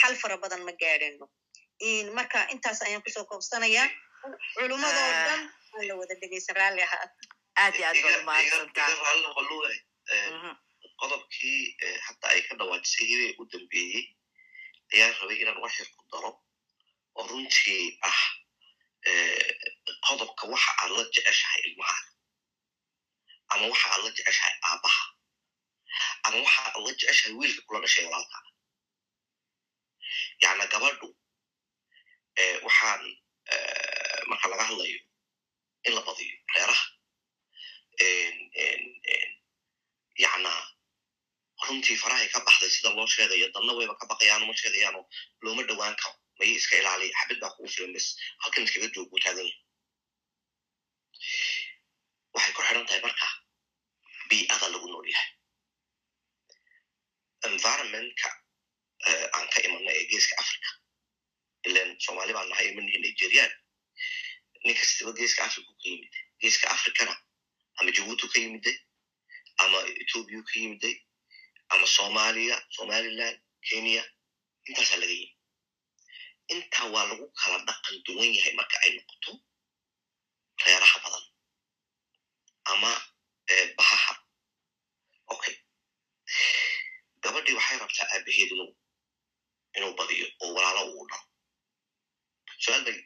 xal 0.00 0.14
fara 0.22 0.36
badan 0.42 0.62
ma 0.66 0.72
gaadhino 0.82 1.26
marka 2.18 2.38
intaas 2.54 2.82
ayaan 2.86 3.02
ku 3.04 3.10
soo 3.14 3.24
koobsanayaa 3.30 3.88
culummadoo 4.54 5.10
dhan 5.26 5.42
aan 5.74 5.86
la 5.88 5.94
wada 6.00 6.14
dhegeysan 6.20 6.56
raalli 6.56 6.82
ahaa 6.86 7.06
aad 7.62 7.74
iyo 7.78 7.86
aad 7.88 8.24
baad 8.26 8.44
qodobkii 11.00 11.60
hadda 12.06 12.26
ay 12.32 12.40
ka 12.48 12.54
dhawaajisay 12.58 13.06
hibee 13.10 13.32
u 13.40 13.44
dambeeyey 13.52 14.02
ayaa 14.94 15.10
rabay 15.20 15.36
inaan 15.42 15.60
waxyar 15.64 15.88
ku 15.96 16.02
daro 16.12 16.30
oo 17.18 17.24
runtii 17.30 17.84
ah 18.10 18.20
qodobka 20.08 20.42
waxa 20.52 20.70
aad 20.82 20.90
la 20.96 21.04
jeceshahay 21.14 21.60
ilmahaada 21.68 22.10
ama 23.52 23.64
waxa 23.72 23.86
aad 23.94 24.02
la 24.04 24.10
jeceshahay 24.18 24.54
aabbaha 24.70 25.02
ama 26.26 26.36
waxa 26.44 26.60
aad 26.66 26.76
la 26.84 26.90
jeceshahay 27.00 27.32
wiilka 27.40 27.62
kula 27.66 27.78
dhashay 27.84 28.04
walaalkaada 28.08 28.50
yacna 30.42 30.64
gabadhu 30.72 31.08
waxaan 32.66 33.02
marka 34.30 34.46
laga 34.52 34.64
hadlayo 34.70 35.00
in 35.86 35.92
la 35.96 36.02
badiyo 36.08 36.36
reeraha 36.54 36.86
yacna 40.24 40.52
runtii 41.66 41.96
farahay 42.02 42.28
ka 42.32 42.40
baxday 42.46 42.70
sida 42.74 42.90
loo 42.96 43.06
sheegayo 43.14 43.46
dadna 43.54 43.72
wayba 43.78 43.94
ka 44.00 44.06
baqayaano 44.10 44.44
ma 44.48 44.54
sheegayaano 44.60 45.00
looma 45.44 45.62
dhowaan 45.68 45.94
karo 46.00 46.14
maye 46.38 46.52
iska 46.58 46.74
ilaaliya 46.80 47.14
xabid 47.20 47.38
baa 47.42 47.52
kugu 47.56 47.68
filan 47.74 47.92
bes 47.96 48.06
halkan 48.42 48.64
iskaga 48.66 48.88
joog 48.94 49.08
buu 49.10 49.20
taagan 49.24 49.46
yahay 49.46 49.60
waxay 52.34 52.52
ku 52.56 52.62
xidhan 52.66 52.86
tahay 52.88 53.00
marka 53.06 53.26
bii'ada 54.28 54.66
lagu 54.74 54.86
nool 54.92 55.06
yahay 55.14 55.28
environmentka 57.50 58.28
ee 59.06 60.04
geeska 60.10 60.34
africa 60.42 60.70
ilan 61.68 61.90
soomaali 62.04 62.32
baan 62.36 62.48
nahay 62.48 62.68
ma 62.74 62.80
nihin 62.82 63.02
nigerian. 63.02 63.52
Nin 64.64 64.74
kastaba 64.78 65.12
geeska 65.18 65.42
africa 65.44 65.70
ka 65.80 65.88
yimid 65.88 66.14
geeska 66.40 66.66
africana 66.76 67.14
ama 67.78 67.90
jabuuti 67.96 68.26
ka 68.32 68.38
yimiday 68.40 68.76
ama 69.62 69.78
ethoobia 70.02 70.42
ka 70.48 70.54
yimiday 70.60 70.94
ama 71.68 71.86
soomaaliya 71.86 72.56
somaliland 72.76 73.38
kenya. 73.68 74.02
Intaasaa 74.68 74.96
laga 75.00 75.12
yimi 75.20 75.36
intaa 76.52 76.86
waa 76.94 77.06
lagu 77.08 77.26
kala 77.40 77.58
dhaqan 77.68 77.96
duwan 78.04 78.30
yahay 78.36 78.52
marka 78.58 78.76
ay 78.84 78.90
noqoto 78.96 79.32
reeraha 80.64 80.98
badan 81.04 81.24
ama 82.72 82.90
bahaha. 83.76 84.14
Okay 85.34 85.56
gabadhii 87.24 87.56
waxay 87.58 87.78
rabtaa 87.82 88.06
aabaheed 88.14 88.50
inuu 89.76 89.92
badiyo 89.98 90.26
oo 90.42 90.50
walaalo 90.56 90.82
uu 90.96 91.06
dhalo 91.10 91.26
bay 92.86 92.98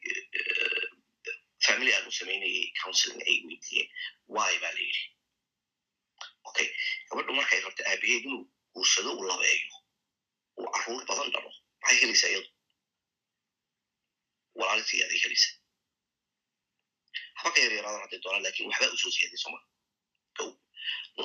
family 1.67 1.91
aan 1.95 2.07
u 2.11 2.13
samaynayay 2.19 2.67
counseling 2.83 3.23
ay 3.31 3.37
weydiiyeen. 3.47 3.89
Why 4.35 4.53
baa 4.63 4.73
la 4.77 4.81
yidhi? 4.87 5.05
Okay 6.49 6.69
gabadhu 7.09 7.33
markay 7.39 7.61
rabta 7.67 7.83
aabaheed 7.91 8.25
inuu 8.29 8.43
guursado 8.75 9.11
uu 9.19 9.25
labeeyo 9.31 9.77
uu 10.61 10.69
carruur 10.75 11.03
badan 11.09 11.29
dhalo 11.35 11.51
maxay 11.83 11.97
helaysaa 12.03 12.31
iyadu? 12.33 12.51
Walaaltii 14.59 15.03
aday 15.05 15.21
helaysaa. 15.25 15.55
Haba 17.39 17.51
ka 17.55 17.61
yaryaraadan 17.65 18.03
hadday 18.05 18.21
doonaan 18.25 18.43
laakiin 18.47 18.69
waxbaa 18.71 18.95
u 18.95 18.99
soo 19.03 19.13
siyaaday 19.17 19.41
soma 19.45 19.59
kow 20.37 20.51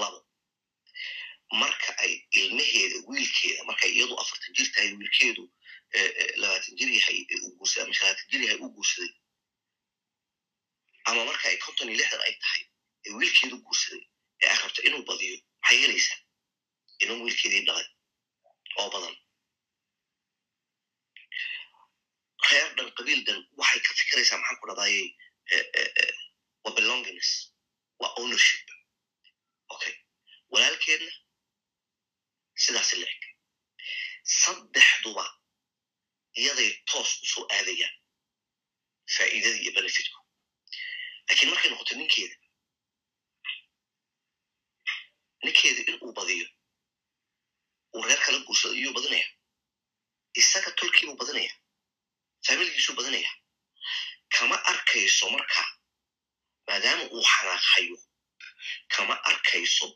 labo 0.02 0.18
marka 1.62 1.90
ay 2.04 2.14
ilmaheeda 2.40 2.98
wiilkeeda 3.10 3.62
markay 3.70 3.92
iyadu 3.98 4.16
afartan 4.22 4.54
jir 4.58 4.68
tahay 4.74 4.90
wiilkeedu 5.00 5.44
labaatan 6.42 6.74
jir 6.80 6.90
yahay 6.98 7.18
uu 7.46 7.52
guursaday 7.58 7.84
ama 7.86 7.94
shalaatan 8.00 8.26
jir 8.32 8.42
yahay 8.46 8.58
uu 8.64 8.72
guursaday. 8.78 9.12
Ama 11.10 11.22
marka 11.30 11.46
ay 11.50 11.58
konton 11.66 11.90
iyo 11.90 11.98
lixdan 12.00 12.22
ay 12.28 12.34
tahay 12.44 12.62
ee 13.06 13.12
wiilkeedu 13.20 13.56
guursaday 13.66 14.04
ee 14.42 14.48
ay 14.52 14.58
rabta 14.64 14.82
inuu 14.88 15.04
badiyo 15.10 15.36
maxay 15.62 15.78
helaysaa 15.84 16.20
inuu 17.04 17.20
wiilkeedii 17.26 17.64
dhalay 17.68 17.88
oo 18.80 18.90
badan. 18.94 19.16
Reer 22.52 22.70
dhan 22.78 22.90
qabiil 22.98 23.22
dhan 23.28 23.40
waxay 23.60 23.80
ka 23.86 23.92
fikiraysaa 24.00 24.38
maxaan 24.42 24.60
ku 24.62 24.66
dhadayay 24.70 25.06
waa 26.64 26.74
belonginess 26.78 27.30
waa 28.02 28.12
ownership. 28.22 28.66
Okay. 29.74 29.94
Walaalkeedna 30.54 31.12
sidaas 32.56 32.92
la 33.02 33.08
saddexduba 34.42 35.26
iyaday 36.42 36.72
toos 36.90 37.12
u 37.24 37.26
soo 37.34 37.46
aadayaan 37.56 37.96
faa'iidada 39.16 39.58
iyo 39.64 39.72
benefitku. 39.78 40.18
Lakiin 41.30 41.50
markay 41.52 41.70
noqoto 41.72 41.94
ninkeeda 41.96 42.36
ninkeeda 45.44 45.82
in 45.90 45.98
uu 46.06 46.14
badiyo 46.18 46.48
uu 47.96 48.04
reer 48.08 48.20
kala 48.26 48.40
guursado 48.46 48.74
iyuu 48.80 48.94
badinaya 48.98 49.28
isaga 50.42 50.72
tolkiibuu 50.80 51.18
badinaya 51.20 51.54
faamiligiisuu 52.46 52.96
badinaya 52.98 53.32
kama 54.36 54.56
arkayso 54.72 55.26
marka 55.36 55.62
maadaama 56.68 57.04
uu 57.16 57.24
xanaaqhayo 57.34 57.98
kama 58.94 59.16
arkayso 59.30 59.88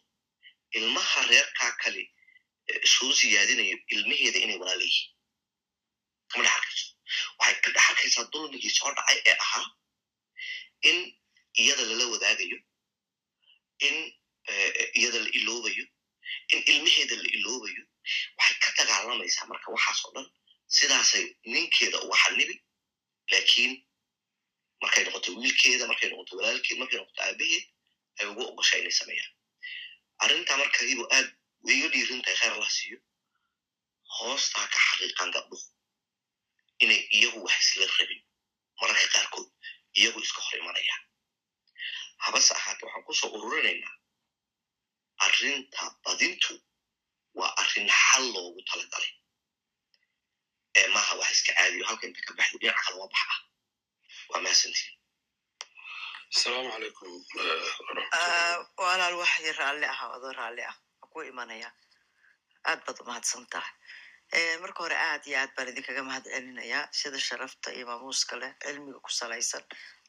ilmaha 0.77 1.19
reerkaa 1.31 1.71
kale 1.81 2.03
soo 2.93 3.11
siyaadinayo 3.19 3.77
ilmaheeda 3.95 4.39
inay 4.43 4.57
walaala 4.61 4.83
yihiin 4.89 5.11
kama 6.31 6.43
dhex 6.45 6.55
arkayso 6.59 6.87
waxay 7.39 7.59
ka 7.63 7.69
dhex 7.75 7.85
arkaysaa 7.91 8.25
dulmigii 8.33 8.73
soo 8.77 8.91
dhacay 8.97 9.19
ee 9.29 9.35
ahaa 9.45 9.65
in 10.89 10.97
iyada 11.61 11.83
lala 11.89 12.05
wadaagayo 12.13 12.57
in 13.87 13.95
iyada 14.99 15.19
la 15.25 15.29
iloobayo 15.39 15.85
in 16.53 16.59
ilmaheeda 16.71 17.15
la 17.23 17.29
iloobayo 17.37 17.83
waxay 18.39 18.57
ka 18.63 18.69
dagaalamaysaa 18.79 19.45
marka 19.51 19.67
waxaas 19.75 19.99
oo 20.05 20.11
dhan 20.15 20.27
sidaasay 20.77 21.25
ninkeeda 21.53 21.97
uga 22.05 22.17
xanibi 22.23 22.55
lakiin 23.33 23.73
markay 24.81 25.03
noqoto 25.05 25.29
wiilkeeda 25.39 25.85
markay 25.91 26.09
noqoto 26.11 26.31
walaalkeed 26.39 26.77
markay 26.81 26.97
noqoto 26.99 27.21
aabaheed 27.25 27.65
ay 28.19 28.25
ugu 28.31 28.41
ogosha 28.51 28.75
inay 28.81 28.95
sameeyaan 28.99 29.31
arrintaa 30.23 30.57
marka 30.61 30.79
hibo 30.89 31.03
wayga 31.67 31.87
dhiirin 31.93 32.21
tahay 32.25 32.37
kheyr 32.39 32.53
allah 32.55 32.71
siiyo 32.77 32.99
hoostaa 34.17 34.67
ka 34.73 34.79
xaqiiqan 34.87 35.29
gabdhuhu 35.35 35.65
inay 36.83 37.01
iyagu 37.17 37.39
wax 37.47 37.57
isla 37.65 37.85
rabin 37.99 38.21
mararka 38.79 39.07
qaarkood 39.13 39.47
iyagu 39.99 40.19
iska 40.25 40.41
hor 40.45 40.55
imanayaan 40.61 41.03
habase 42.25 42.51
ahaate 42.57 42.83
waxaan 42.85 43.03
ku 43.07 43.13
soo 43.19 43.29
ururinaynaa 43.37 43.95
arrinta 45.25 45.83
badintu 46.05 46.53
waa 47.39 47.51
arrin 47.61 47.89
xal 48.01 48.23
loogu 48.33 48.61
talagalay. 48.69 49.13
Ee 50.79 50.87
maaha 50.95 51.13
wax 51.19 51.31
iska 51.35 51.51
caadiyo 51.57 51.83
halka 51.89 52.05
inta 52.07 52.21
ka 52.27 52.31
baxda 52.37 52.57
dhinac 52.61 52.77
kale 52.83 52.95
waa 53.01 53.09
bax 53.13 53.21
ah. 53.33 53.39
Waa 54.29 54.41
mahadsantiin 54.43 54.93
asalaamu 56.35 56.69
calaykum 56.73 57.11
walaal 58.83 59.15
waxay 59.21 59.51
raalli 59.59 59.85
ah 59.93 59.99
adoo 60.15 60.33
raalli 60.39 60.63
ah 60.71 60.75
waa 61.17 61.25
ku 61.25 61.29
imanaya 61.33 61.69
aad 62.69 62.79
baad 62.85 62.97
umahadsan 63.03 63.45
tahay 63.53 63.73
marka 64.63 64.79
hore 64.83 64.95
aad 65.09 65.23
iyo 65.29 65.37
aad 65.41 65.51
baan 65.55 65.67
idinkaga 65.71 66.03
mahad 66.09 66.25
celinayaa 66.33 66.83
sida 66.99 67.19
sharafta 67.27 67.69
iyo 67.77 67.85
maamuuska 67.89 68.35
leh 68.41 68.51
cilmiga 68.63 68.99
ku 69.05 69.11
salaysan 69.19 69.63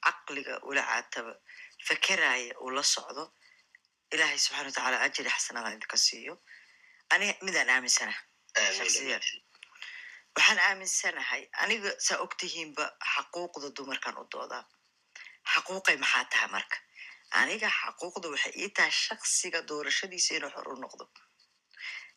caqliga 0.05 0.55
ula 0.68 0.82
caataba 0.90 1.32
fakeraya 1.89 2.55
uu 2.64 2.70
la 2.76 2.82
socdo. 2.94 3.24
Ilaahay 4.14 4.39
subxana 4.44 4.64
watacaala 4.68 4.97
ajri 5.06 5.30
xasanada 5.36 5.68
idinka 5.76 5.97
siiyo. 6.06 6.35
Ani 7.12 7.26
midaan 7.47 7.70
aaminsana 7.74 8.14
shaksiyan 8.78 9.22
waxaan 10.36 10.59
aaminsanahay 10.68 11.43
aniga 11.62 11.90
saa 12.06 12.18
ogtihiinba 12.24 12.85
xaquuqda 13.12 13.68
dumarkan 13.76 14.16
u 14.22 14.24
doodaa 14.32 14.64
xaquuqay 15.52 15.97
maxaa 16.02 16.24
tahay 16.32 16.48
marka 16.56 16.76
aniga 17.40 17.68
xaquuqda 17.80 18.28
waxay 18.34 18.52
ii 18.62 18.70
tahay 18.76 18.90
shaksiga 19.05 19.60
doorashadiisa 19.68 20.34
inuu 20.36 20.50
xor 20.55 20.68
u 20.72 20.76
noqdo. 20.84 21.05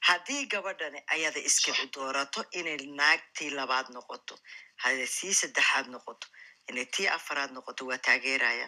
Haddii 0.07 0.45
gabadhani 0.53 0.99
ayada 1.15 1.39
iskid 1.49 1.75
u 1.83 1.87
doorato 1.95 2.41
inay 2.59 2.77
naagtii 2.99 3.49
labaad 3.59 3.87
noqoto 3.95 4.35
haday 4.83 5.07
tii 5.17 5.33
saddexaad 5.41 5.87
noqoto 5.93 6.27
inay 6.69 6.85
tii 6.95 7.07
afaraad 7.17 7.51
noqoto 7.57 7.81
waa 7.89 7.97
taageeraya. 8.05 8.67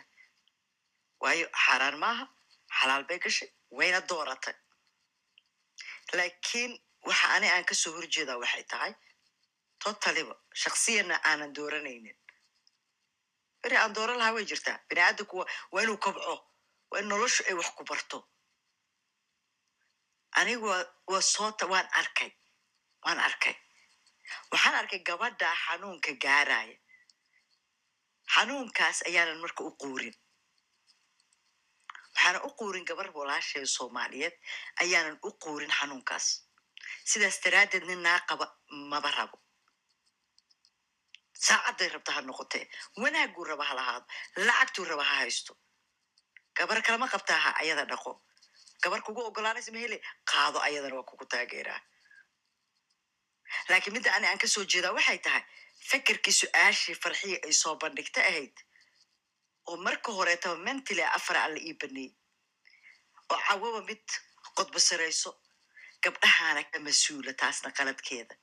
Waayo 1.24 1.48
xaaraan 1.64 1.98
maaha 2.03 2.26
xalaal 2.78 3.03
bay 3.10 3.20
gashay 3.24 3.49
wayna 3.78 3.99
dooratay. 4.10 4.56
Laakiin 6.18 6.72
waxa 7.07 7.28
ani 7.36 7.48
aan 7.56 7.65
ka 7.70 7.76
soo 7.82 7.94
horjeedaa 7.98 8.38
waxay 8.44 8.64
tahay 8.72 8.94
totaliba 9.84 10.36
shaksiyana 10.61 11.15
aanan 11.30 11.52
dooranaynin 11.57 12.18
beri 13.64 13.76
aan 13.77 13.94
dooran 13.95 14.18
lahaa 14.19 14.35
way 14.35 14.45
jirtaa 14.52 14.77
bini 14.88 15.02
aadamku 15.07 15.35
waa 15.73 15.81
inuu 15.85 15.98
kobco 16.06 16.35
waa 16.91 16.99
in 17.02 17.07
noloshu 17.11 17.41
ay 17.49 17.56
wax 17.60 17.69
ku 17.77 17.84
barto 17.90 18.18
anigu 20.40 20.68
waa 21.11 21.22
soota 21.34 21.65
waan 21.72 21.88
arkay 22.02 22.31
waan 23.06 23.19
arkay 23.27 23.56
waxaan 24.52 24.76
arkay 24.81 24.99
gabadha 25.07 25.49
xanuunka 25.65 26.11
gaaraya 26.23 26.77
xanuunkaas 28.34 28.98
ayaanan 29.07 29.40
marka 29.44 29.61
u 29.69 29.72
quurin 29.81 30.15
waxaanan 32.14 32.41
u 32.48 32.49
quurin 32.60 32.85
gabar 32.90 33.07
walaasheeda 33.18 33.68
soomaaliyeed 33.77 34.35
ayaanan 34.84 35.18
u 35.27 35.30
quurin 35.44 35.72
xanuunkaas 35.80 36.26
sidaas 37.10 37.38
daraaddeed 37.44 37.84
nin 37.90 38.02
naa 38.07 38.19
qaba 38.30 38.45
maba 38.91 39.10
rabo 39.18 39.38
saacadday 41.48 41.90
rabta 41.95 42.11
ha 42.15 42.22
noqotee 42.30 42.65
wanaaguu 43.03 43.44
raba 43.52 43.64
ha 43.70 43.74
lahaado 43.80 44.06
lacagtuu 44.48 44.86
raba 44.91 45.03
ha 45.10 45.15
haysto 45.22 45.53
gabar 46.57 46.80
kalama 46.86 47.07
qabtaa 47.14 47.40
ha 47.45 47.52
ayada 47.61 47.84
dhaqo 47.91 48.11
gabar 48.84 48.99
kugu 49.06 49.22
ogolaanaysa 49.30 49.72
mahele 49.76 49.98
qaado 50.32 50.57
ayadana 50.68 50.95
waa 50.99 51.10
kugu 51.11 51.26
taageeraa 51.34 51.82
laakiin 53.70 53.94
midda 53.95 54.11
ani 54.15 54.28
aan 54.30 54.38
ka 54.44 54.48
soo 54.53 54.65
jeedaa 54.74 54.94
waxay 54.98 55.20
tahay 55.26 55.44
fekerkii 55.90 56.36
su'aashii 56.41 56.95
farxiya 57.03 57.38
ay 57.48 57.53
soo 57.61 57.76
bandhigta 57.84 58.22
ahayd 58.30 58.56
oo 59.70 59.78
marka 59.86 60.10
horeetaba 60.18 60.56
mentally 60.68 61.03
afar 61.18 61.38
alla 61.45 61.60
ii 61.70 61.74
baneeyey 61.82 62.11
oo 63.32 63.40
cawaba 63.48 63.82
mid 63.90 64.06
qodbasarayso 64.57 65.32
gabdhahaana 66.03 66.61
ka 66.72 66.78
mas'uula 66.88 67.32
taasna 67.41 67.70
qaladkeeda 67.78 68.36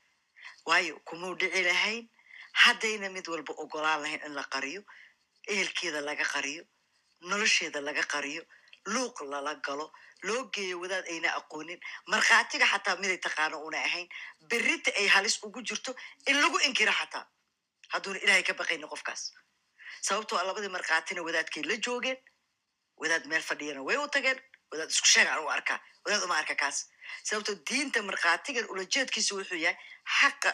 waayo 0.68 0.94
kumuu 1.08 1.34
dhici 1.40 1.62
lahayn 1.68 2.04
haddayna 2.52 3.08
mid 3.10 3.26
walba 3.28 3.52
ogolaan 3.62 4.02
lahayn 4.02 4.20
in 4.26 4.34
la 4.34 4.44
qariyo 4.54 4.82
ehelkeeda 5.46 6.00
laga 6.00 6.24
qariyo 6.24 6.64
nolosheeda 7.20 7.80
laga 7.80 8.02
qariyo 8.02 8.42
luuq 8.86 9.20
lala 9.32 9.54
galo 9.66 9.92
loo 10.22 10.44
geeyo 10.54 10.80
wadaad 10.80 11.04
ayna 11.08 11.28
aqoonin 11.40 11.80
markhaatiga 12.06 12.66
xataa 12.72 12.96
miday 12.96 13.18
taqaano 13.26 13.56
una 13.68 13.78
ahayn 13.88 14.08
berrita 14.50 14.90
ay 15.00 15.06
halis 15.08 15.38
ugu 15.42 15.62
jirto 15.62 15.94
in 16.26 16.36
lagu 16.42 16.58
inkiro 16.66 16.92
xataa 16.92 17.24
hadduuna 17.92 18.18
ilaahay 18.24 18.42
ka 18.42 18.54
baqayni 18.54 18.86
qofkaas 18.92 19.32
sababtoo 20.08 20.38
a 20.38 20.44
labadii 20.44 20.68
markhaatina 20.76 21.22
wadaadkay 21.22 21.62
la 21.62 21.76
joogeen 21.86 22.18
wadaad 22.96 23.24
meel 23.26 23.42
fadhiyana 23.42 23.82
way 23.82 23.96
u 23.96 24.08
tageen 24.08 24.38
wadaad 24.70 24.90
isku 24.90 25.06
sheeg 25.14 25.28
aan 25.28 25.44
u 25.44 25.48
arkaa 25.56 25.78
wadaad 26.04 26.22
uma 26.24 26.36
arka 26.38 26.54
kaas 26.54 26.78
sababtoo 27.28 27.54
diinta 27.70 28.02
markhaatigan 28.02 28.66
ulajeedkiisa 28.72 29.34
wuxuu 29.34 29.60
yahay 29.64 29.76
xaqa 30.18 30.50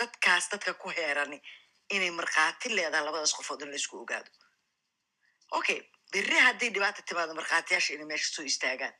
dadkaas 0.00 0.50
dadka 0.52 0.72
ku 0.82 0.88
heerani 0.98 1.38
inay 1.96 2.10
markhaati 2.20 2.68
leedahay 2.76 3.04
labadaas 3.06 3.34
qofood 3.38 3.62
in 3.64 3.70
la 3.70 3.76
isku 3.82 3.96
ogaado 4.02 4.30
okay 5.58 5.80
berri 6.12 6.38
haddii 6.46 6.70
dhibaata 6.74 7.02
timaado 7.08 7.34
markhaatiyaasha 7.40 7.94
inay 7.94 8.06
meesha 8.10 8.28
soo 8.34 8.44
istaagaan 8.52 8.94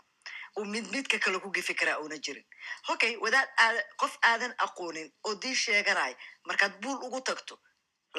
uu 0.59 0.65
mid 0.75 0.87
midka 0.95 1.19
kale 1.25 1.39
ku 1.45 1.51
gefi 1.57 1.75
karaa 1.81 1.99
una 2.05 2.17
jirin 2.25 2.47
okay 2.93 3.13
wadaad 3.25 3.49
aada 3.65 3.83
qof 4.03 4.15
aadan 4.31 4.55
aqoonin 4.67 5.09
oo 5.27 5.35
dii 5.43 5.55
sheeganaya 5.65 6.17
markaad 6.49 6.75
buul 6.83 6.99
ugu 7.07 7.21
tagto 7.29 7.55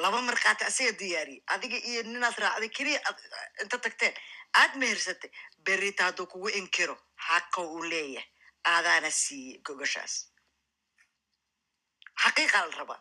laba 0.02 0.20
markhaati 0.28 0.64
asaga 0.64 0.92
diyaariyey 1.00 1.42
adiga 1.54 1.76
iyo 1.90 2.02
ninaad 2.02 2.36
raacday 2.44 2.68
keliya 2.76 3.00
aad- 3.08 3.24
inta 3.62 3.78
tagteen 3.78 4.14
aad 4.60 4.72
mehersatay 4.82 5.30
berrita 5.66 6.04
hadduu 6.08 6.26
kugu 6.32 6.48
inkiro 6.60 6.96
xaqa 7.26 7.60
uu 7.74 7.82
leeyahay 7.92 8.28
aadaana 8.74 9.10
siiyey 9.10 9.58
gogashaas 9.66 10.14
xaqiiqa 12.22 12.58
la 12.68 12.74
rabaa 12.80 13.00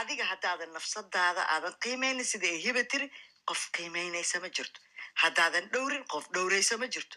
adiga 0.00 0.24
haddaadan 0.32 0.70
nafsadaada 0.76 1.42
aadan 1.54 1.74
qiimeynin 1.84 2.26
sida 2.32 2.46
ay 2.54 2.58
hiba 2.66 2.82
tiri 2.92 3.06
qof 3.50 3.60
qiimeynaysa 3.76 4.36
ma 4.44 4.48
jirto 4.56 4.78
haddaadan 5.22 5.64
dhowrin 5.74 6.04
qof 6.12 6.24
dhowraysa 6.34 6.74
ma 6.82 6.86
jirto 6.94 7.16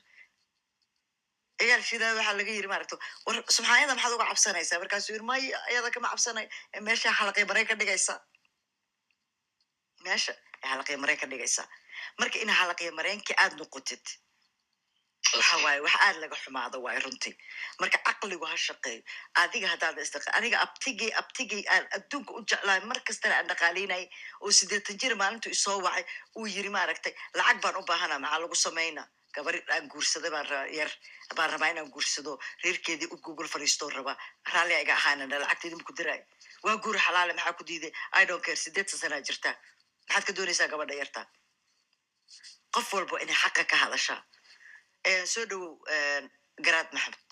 ciyaal 1.59 1.83
shidaa 1.89 2.11
waxaa 2.17 2.35
laga 2.39 2.51
yiri 2.57 2.67
maaragta 2.71 2.95
war 3.25 3.35
subxaanyada 3.57 3.93
maxaad 3.97 4.13
uga 4.17 4.25
cabsanaysaa 4.31 4.79
markaasuu 4.83 5.13
yiri 5.15 5.25
may 5.31 5.43
ayada 5.69 5.89
kama 5.95 6.07
cabsanay 6.13 6.45
ee 6.75 6.81
meesha 6.87 7.09
halaqay 7.19 7.45
maray 7.51 7.65
ka 7.69 7.75
dhigaysaa 7.81 8.17
meesha 10.05 10.33
ee 10.63 10.67
halaqay 10.71 10.97
maray 11.03 11.17
ka 11.21 11.25
dhigaysaa 11.31 11.67
marka 12.19 12.37
in 12.43 12.49
halaqay 12.59 12.89
mareenkii 12.99 13.35
aad 13.43 13.53
noqotid 13.61 14.03
waxa 15.33 15.57
waaye 15.63 15.79
wax 15.85 15.95
aad 16.05 16.17
laga 16.23 16.35
xumaado 16.43 16.77
waaye 16.85 16.99
runtii. 17.05 17.33
Marka 17.79 17.97
caqligu 18.07 18.45
ha 18.51 18.55
shaqeeyo. 18.67 19.01
Adiga 19.41 19.67
haddaad 19.73 19.97
isdaqa 20.05 20.29
aniga 20.37 20.57
abtigay 20.65 21.11
abtigay 21.21 21.63
aan 21.73 21.85
adduunka 21.97 22.31
u 22.37 22.41
jeclahay 22.49 22.81
mar 22.89 22.99
kastana 23.07 23.35
aan 23.39 23.47
dhaqaalaynayay 23.51 24.05
oo 24.43 24.51
siddeetan 24.59 24.97
jir 25.01 25.13
maalintu 25.21 25.49
isoo 25.55 25.77
wacay 25.85 26.05
uu 26.37 26.45
yiri 26.55 26.69
maaragtay 26.77 27.13
lacag 27.37 27.57
baan 27.63 27.75
u 27.81 27.83
baahanaa 27.89 28.19
maxaa 28.23 28.39
lagu 28.43 28.55
samaynaa 28.65 29.07
gabar 29.35 29.55
aan 29.75 29.87
guursaday 29.91 30.31
baan 30.35 30.47
yar 30.79 30.91
baan 31.37 31.49
rabaa 31.53 31.69
inaan 31.73 31.89
guursado 31.95 32.31
reerkeedii 32.63 33.09
u 33.13 33.17
google 33.25 33.47
fariistoo 33.53 33.89
rabaa 33.97 34.15
raalli 34.53 34.75
iga 34.83 34.93
ahaanana 34.99 35.39
lacagteedi 35.43 35.75
maku 35.79 35.93
diraay. 35.97 36.21
Waa 36.63 36.77
guur 36.83 36.97
xalaale 37.05 37.33
maxaa 37.33 37.57
ku 37.59 37.63
diiday? 37.69 37.91
I 38.19 38.25
don't 38.29 38.43
care 38.45 38.55
siddeetan 38.65 38.99
sanaa 39.03 39.21
jirtaa. 39.27 39.55
Maxaad 40.07 40.23
ka 40.27 40.33
doonaysaa 40.37 40.67
gabadha 40.71 40.95
yartaa 41.01 41.25
qof 42.75 42.87
walba 42.93 43.17
inay 43.23 43.35
xaqa 43.43 43.63
ka 43.71 43.75
hadashaa 43.83 44.21
soo 45.33 45.45
dhowow 45.51 45.73
eh, 45.95 46.21
garaad 46.65 46.89
maxamed 46.93 47.31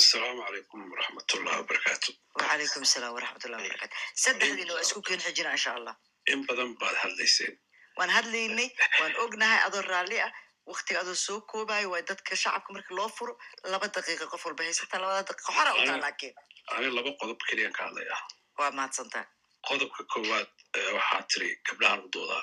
asalaamu 0.00 0.42
calaykum 0.46 0.80
waraxmatullahi 0.92 1.56
wabarakaatu 1.62 2.10
wacalaykum 2.38 2.82
asalaam 2.88 3.12
waraxmatullahi 3.16 3.62
wabarakatu 3.64 3.96
saddexdiina 4.24 4.72
waa 4.76 4.84
isku 4.86 5.02
keen 5.08 5.20
xijina 5.26 5.50
insha 5.56 5.72
allah 5.78 5.94
in 6.32 6.46
badan 6.48 6.70
baad 6.82 6.96
hadlayseen 7.04 7.54
waan 7.98 8.10
hadlaynay 8.16 8.68
waan 9.00 9.14
ognahay 9.24 9.60
adoo 9.68 9.82
raalli 9.92 10.20
ah 10.26 10.32
waktiga 10.72 11.00
adoo 11.04 11.14
soo 11.26 11.40
koobayo 11.52 11.90
waa 11.94 12.02
dadka 12.10 12.36
shacabka 12.42 12.72
marka 12.76 12.94
loo 12.98 13.08
furo 13.18 13.32
laba 13.72 13.86
daqiiqa 13.96 14.26
qof 14.32 14.44
walba 14.46 14.62
haysataa 14.68 15.00
labada 15.02 15.22
daqiiqa 15.30 15.52
xora 15.58 15.70
u 15.78 15.84
taa 15.88 16.00
laakiin 16.06 16.34
ani 16.76 16.88
laba 16.98 17.10
qodob 17.20 17.40
keliyan 17.48 17.72
ka 17.76 17.82
hadlaya. 17.86 18.16
Waa 18.58 18.70
mahadsantaa 18.78 19.24
qodobka 19.68 20.02
koowaad 20.12 20.50
eh, 20.78 20.90
waxaa 20.96 21.22
tiri 21.30 21.48
gabdhaha 21.68 21.96
ludooda 22.02 22.38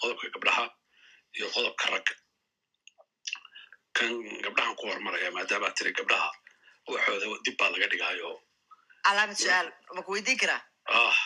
qodobka 0.00 0.26
gabdhaha 0.34 0.64
iyo 1.36 1.46
qodobka 1.56 1.84
ragga 1.94 2.14
kan 3.96 4.12
gabdhahan 4.44 4.74
ku 4.76 4.86
hormaraya 4.90 5.30
maadaama 5.36 5.70
tiri 5.76 5.92
gabdhaha 5.98 6.30
waxooda 6.88 7.26
dib 7.44 7.56
baa 7.60 7.70
laga 7.74 7.86
dhigayo 7.92 8.30
calaamad 9.06 9.36
su'aal 9.44 9.68
maku 9.96 10.12
weydiin 10.14 10.38
karaa? 10.42 10.60
Ah. 10.88 11.16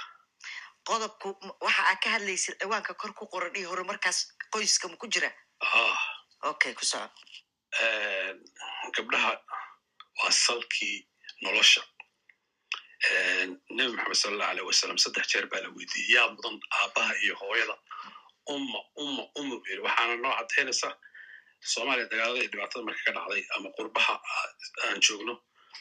Qodobku 0.88 1.28
waxa 1.66 1.82
aad 1.90 1.98
ka 2.02 2.08
hadlaysid 2.14 2.54
ciwaanka 2.60 2.94
kor 3.00 3.12
ku 3.18 3.24
qoran 3.32 3.54
iyo 3.56 3.68
horumarkaas 3.72 4.18
qoyska 4.52 4.88
ma 4.88 4.96
ku 4.96 5.06
jira? 5.14 5.30
Ah. 5.60 5.98
Okay 6.50 6.72
ku 6.78 6.84
soco 6.84 7.10
gabdhaha 8.96 9.32
waa 10.22 10.30
salkii 10.44 10.96
nolosha. 11.42 11.82
Nebi 13.76 13.92
maxamed 13.96 14.16
sala 14.16 14.32
allahu 14.34 14.50
aleyh 14.52 14.66
wasalam 14.70 14.98
saddex 14.98 15.26
jeer 15.32 15.46
baa 15.52 15.60
la 15.64 15.68
weydiiyey 15.76 16.14
yaa 16.16 16.28
mudan 16.34 16.56
aabbaha 16.80 17.12
iyo 17.24 17.34
hooyada 17.40 17.76
umma 18.54 18.78
umma 19.02 19.22
umma 19.40 19.54
buu 19.60 19.68
yiri 19.70 19.82
waxaana 19.86 20.16
noo 20.22 20.32
cadaynaysa 20.40 20.88
soomaaliya 21.72 22.08
dagaalada 22.12 22.40
iyo 22.42 22.50
dhibaatada 22.52 22.84
marka 22.88 23.02
ka 23.06 23.12
dhacday 23.16 23.42
ama 23.56 23.68
qurbaha 23.78 24.14
aa- 24.32 24.52
aan 24.86 24.98
joogno 25.06 25.34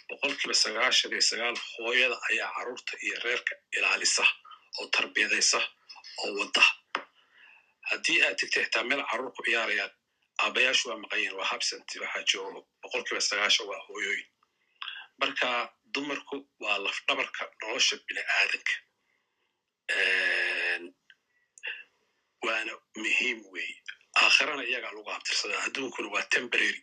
boqolkiiba 0.10 0.54
sagaashan 0.64 1.12
iyo 1.16 1.22
sagaal 1.32 1.58
hooyada 1.74 2.18
ayaa 2.30 2.50
carruurta 2.56 2.94
iyo 3.06 3.16
reerka 3.26 3.54
ilaalisa 3.78 4.24
oo 4.80 4.86
tarbiyadaysa 4.96 5.60
oo 6.24 6.32
wada 6.40 6.64
haddii 7.90 8.20
aad 8.26 8.36
tegtay 8.40 8.64
xitaa 8.66 8.84
meel 8.90 9.04
carruur 9.10 9.32
ku 9.36 9.42
ciyaarayaan 9.48 9.94
aabayaashu 10.44 10.90
waa 10.90 10.98
maqanyihin 11.04 11.36
waa 11.40 11.48
habsent 11.52 11.88
waxaa 12.04 12.24
joogo 12.32 12.60
boqolkiiba 12.82 13.22
sagaashan 13.30 13.68
waa 13.70 13.82
hooyooyin. 13.88 14.28
Marka 15.22 15.48
dumarku 15.94 16.36
waa 16.64 16.78
lafdhabarka 16.86 17.42
nolosha 17.62 17.96
bini 18.08 18.22
aadanka 18.38 18.74
waana 22.46 22.74
muhiim 23.02 23.40
weeye 23.54 23.80
aakhirana 24.24 24.64
iyagaa 24.70 24.92
lagu 24.98 25.10
abtirsadaa 25.16 25.62
adduunkuna 25.68 26.08
waa 26.16 26.26
temporary. 26.36 26.82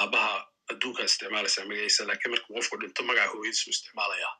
Aabaha 0.00 0.34
adduunkaa 0.72 1.04
isticmaalaysaa 1.08 1.64
magaciisa 1.70 2.02
laakiin 2.08 2.30
markuu 2.34 2.52
qofku 2.56 2.76
dhinto 2.80 3.00
magaca 3.08 3.30
hooyadiisu 3.32 3.66
isticmaalayaa. 3.74 4.34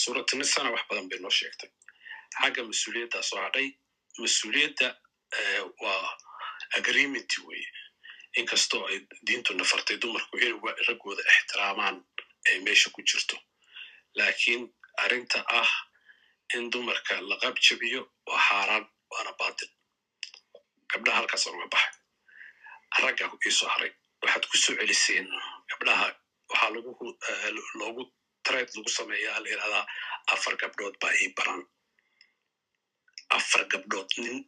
Suuratunisana 0.00 0.68
wax 0.74 0.84
badan 0.88 1.08
bay 1.10 1.18
noo 1.24 1.30
sheegtay. 1.38 1.70
Xagga 2.40 2.62
mas'uuliyaddaa 2.70 3.22
soo 3.30 3.40
hadhay. 3.44 3.66
Mas'uuliyadda 4.22 4.88
eh, 5.38 5.62
waa 5.82 6.08
agreement 6.78 7.30
weeye. 7.46 7.70
Inkastoo 8.40 8.82
ay 8.90 8.98
diintu 9.26 9.50
nafartay 9.60 9.96
dumarku 10.02 10.34
inay 10.38 10.54
raggooda 10.88 11.22
ixtiraamaan 11.32 11.96
ay 12.48 12.56
meesha 12.66 12.88
ku 12.94 13.00
jirto. 13.10 13.36
Laakiin 14.18 14.62
arrinta 15.04 15.38
ah 15.60 15.70
in 16.54 16.70
dumarka 16.72 17.14
la 17.28 17.36
qabjabiyo 17.42 18.00
waa 18.28 18.40
xaaraan 18.48 18.84
waana 19.12 19.32
baatil 19.40 19.70
gabdhaha 20.92 21.18
halkaasaan 21.20 21.56
uga 21.56 21.68
baxay. 21.74 21.94
Ragga 23.02 23.24
iisoo 23.46 23.68
haray. 23.74 23.92
Waxaad 24.22 24.44
ku 24.50 24.56
soo 24.62 24.74
celiseen 24.78 25.26
gabdhaha. 25.70 26.06
Waxaa 26.50 26.70
lagu 26.74 26.90
eh, 27.30 27.50
loogu 27.80 28.02
trade 28.46 28.70
lagu 28.76 28.90
sameeyaa 28.98 29.40
la 29.42 29.48
yidhahdaa 29.52 29.84
afar 30.34 30.54
gabdhood 30.62 30.96
baa 31.02 31.14
ii 31.22 31.30
baran. 31.36 31.62
Afar 33.36 33.62
gabdhood 33.72 34.10
nin 34.24 34.38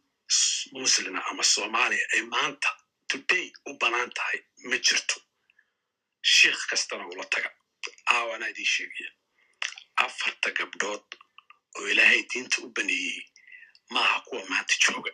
muslima 0.81 1.19
ama 1.29 1.43
soomaaliya 1.53 2.05
ay 2.15 2.21
maanta 2.33 2.69
today 3.09 3.45
u 3.69 3.77
bannaan 3.81 4.11
tahay 4.17 4.39
ma 4.69 4.77
jirto. 4.87 5.15
Shiikh 6.33 6.61
kastana 6.69 7.05
ula 7.11 7.25
taga. 7.33 7.49
Aawanaa 8.13 8.49
idiin 8.53 8.71
sheegaya 8.75 9.11
afarta 10.05 10.49
gabdhood 10.57 11.05
oo 11.77 11.85
ilaahay 11.91 12.21
diinta 12.31 12.57
u 12.65 12.69
baneeyey 12.75 13.19
maaha 13.93 14.17
kuwa 14.27 14.41
maanta 14.49 14.75
jooga 14.83 15.11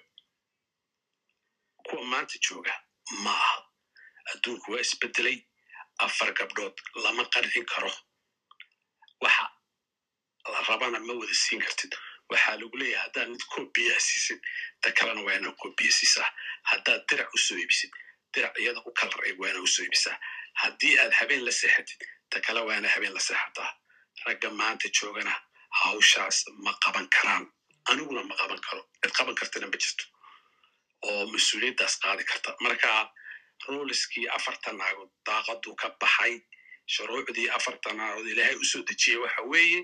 kuwa 1.89 2.03
maanta 2.11 2.35
jooga 2.49 2.73
maaha 3.25 3.55
adduunku 4.31 4.67
waa 4.71 4.81
isbedelay 4.85 5.37
afar 6.05 6.29
gabdhood 6.39 6.75
lama 7.03 7.23
qancin 7.33 7.65
karo 7.73 7.91
waxa 9.23 9.45
la 10.51 10.59
rabana 10.69 10.99
ma 11.07 11.13
wada 11.19 11.33
siin 11.43 11.61
kartid 11.65 11.93
waxaa 12.31 12.55
lagu 12.61 12.77
leeyahay 12.81 13.03
haddaad 13.05 13.29
mid 13.33 13.43
koobiyaa 13.53 13.99
siisid 14.07 14.39
ta 14.81 14.91
kalena 14.97 15.21
waa 15.25 15.35
inaa 15.39 15.51
koobiya 15.61 15.91
siisaa 15.99 16.29
haddaad 16.71 17.01
dirac 17.09 17.29
u 17.33 17.37
soo 17.45 17.57
iibisid 17.61 17.91
dirac 18.33 18.53
iyada 18.61 18.79
u 18.89 18.91
kalar 18.99 19.21
eg 19.29 19.39
waa 19.41 19.49
inaa 19.51 19.65
u 19.67 19.67
soo 19.75 19.83
iibisaa 19.85 20.15
haddii 20.61 20.93
aad 21.01 21.13
habeen 21.19 21.43
la 21.47 21.51
seexatid 21.59 22.01
ta 22.29 22.37
kale 22.45 22.59
waa 22.67 22.77
inaa 22.79 22.93
habeen 22.95 23.13
la 23.17 23.19
seexataa 23.27 23.71
ragga 24.25 24.49
maanta 24.59 24.87
joogana 24.97 25.33
hawshaas 25.81 26.37
ma 26.65 26.71
qaban 26.83 27.07
karaan 27.15 27.45
aniguna 27.89 28.23
ma 28.29 28.35
qaban 28.41 28.59
karo. 28.67 28.81
Cid 29.01 29.11
qaban 29.17 29.35
kartana 29.39 29.67
ma 29.71 29.77
jirto 29.83 30.03
oo 31.07 31.25
mas'uuliyaddaas 31.33 31.95
qaadi 32.03 32.23
karta. 32.31 32.55
Marka 32.65 32.89
ruliskii 33.67 34.27
afartan 34.37 34.77
naagood 34.77 35.11
daaqadu 35.27 35.75
ka 35.81 35.87
baxay 36.01 36.33
shuruucdii 36.93 37.49
afartan 37.57 37.97
naagood 37.97 38.27
ilaahay 38.33 38.55
u 38.55 38.65
soo 38.71 38.83
dejiyey 38.89 39.19
waxa 39.23 39.41
weeye 39.51 39.81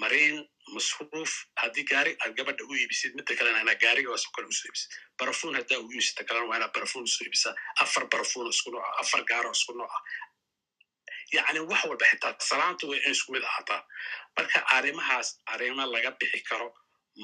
mariin 0.00 0.36
masruuf 0.74 1.32
haddii 1.62 1.84
gaari 1.90 2.12
aad 2.24 2.32
gabadha 2.38 2.64
u 2.70 2.74
iibisid 2.80 3.14
midda 3.18 3.36
kalena 3.38 3.60
inaa 3.64 3.78
gaariga 3.84 4.10
waa 4.10 4.30
kale 4.36 4.46
u 4.52 4.52
soo 4.58 4.66
iibisid 4.68 4.90
barafuun 5.18 5.54
haddaa 5.58 5.78
u 5.84 5.88
iibsid 5.92 6.14
ta 6.18 6.24
kalena 6.28 6.46
waa 6.50 6.56
inaa 6.60 6.72
barafuun 6.76 7.04
u 7.04 7.12
soo 7.14 7.24
iibisaa 7.26 7.54
afar 7.84 8.04
barafuun 8.12 8.48
isku 8.54 8.70
nooca 8.74 8.90
afar 9.02 9.22
gaaro 9.30 9.50
isku 9.58 9.72
nooca 9.78 9.98
yacni 11.36 11.60
wax 11.70 11.82
walba 11.88 12.06
xitaa 12.10 12.34
salaantu 12.50 12.84
way 12.90 13.00
in 13.06 13.12
isku 13.16 13.32
mid 13.32 13.44
ahaataa. 13.50 13.80
Marka 14.36 14.58
arrimahaas 14.76 15.28
arrimo 15.52 15.84
laga 15.94 16.10
bixi 16.20 16.40
karo 16.48 16.68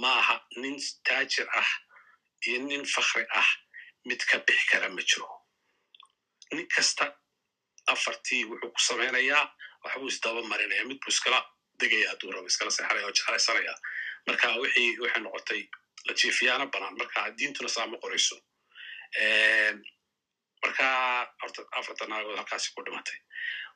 maaha 0.03 0.37
nin 0.63 0.77
taajir 1.07 1.47
ah 1.61 1.71
iyo 2.47 2.59
nin 2.69 2.85
fakri 2.95 3.25
ah 3.41 3.49
mid 4.09 4.21
ka 4.31 4.39
bixi 4.47 4.67
kara 4.71 4.89
ma 4.89 5.03
jiro. 5.03 5.29
Nin 6.53 6.67
kasta 6.75 7.05
afartii 7.93 8.45
wuxuu 8.51 8.71
ku 8.75 8.81
samaynayaa 8.89 9.45
waxbuu 9.85 10.09
isdaba 10.13 10.43
marinaya 10.43 10.85
mid 10.85 10.99
buu 11.03 11.13
iskala 11.15 11.39
degaya 11.81 12.09
hadduu 12.11 12.33
rabo 12.33 12.47
iskala 12.47 12.71
seexanaya 12.71 13.07
oo 13.07 13.13
jeclaysanaya 13.19 13.75
marka 14.27 14.47
wixii 14.63 14.99
waxay 15.03 15.23
noqotay 15.23 15.63
la 16.07 16.13
jiifiyaana 16.21 16.67
banaan 16.73 16.95
marka 17.01 17.21
diintuna 17.39 17.69
saa 17.69 17.87
ma 17.87 17.97
qorayso 18.03 18.37
marka 20.63 20.87
horta 21.43 21.61
afarta 21.79 22.05
naagood 22.11 22.37
halkaasi 22.41 22.69
ku 22.75 22.83
dhimatay. 22.87 23.19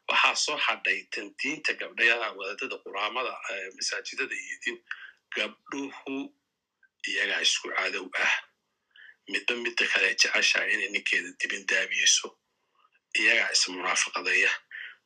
Waxaa 0.09 0.35
soo 0.45 0.57
hadhay 0.67 0.99
tan 1.13 1.27
diinta 1.41 1.73
gabdhayaha 1.81 2.29
wadaadada 2.39 2.77
quraamada 2.85 3.33
masaajidada 3.77 4.35
iyo 4.45 4.57
diin 4.65 4.79
gabdhuhu 5.37 6.15
iyagaa 7.09 7.41
isku 7.47 7.69
cadow 7.77 8.07
ah 8.25 8.35
midba 9.31 9.55
midda 9.65 9.85
kale 9.93 10.09
jeceshaa 10.21 10.65
inay 10.75 10.89
ninkeeda 10.95 11.31
dibin 11.41 11.63
daabiyeyso 11.71 12.29
iyagaa 13.21 13.51
ismunaafaqadaya 13.57 14.51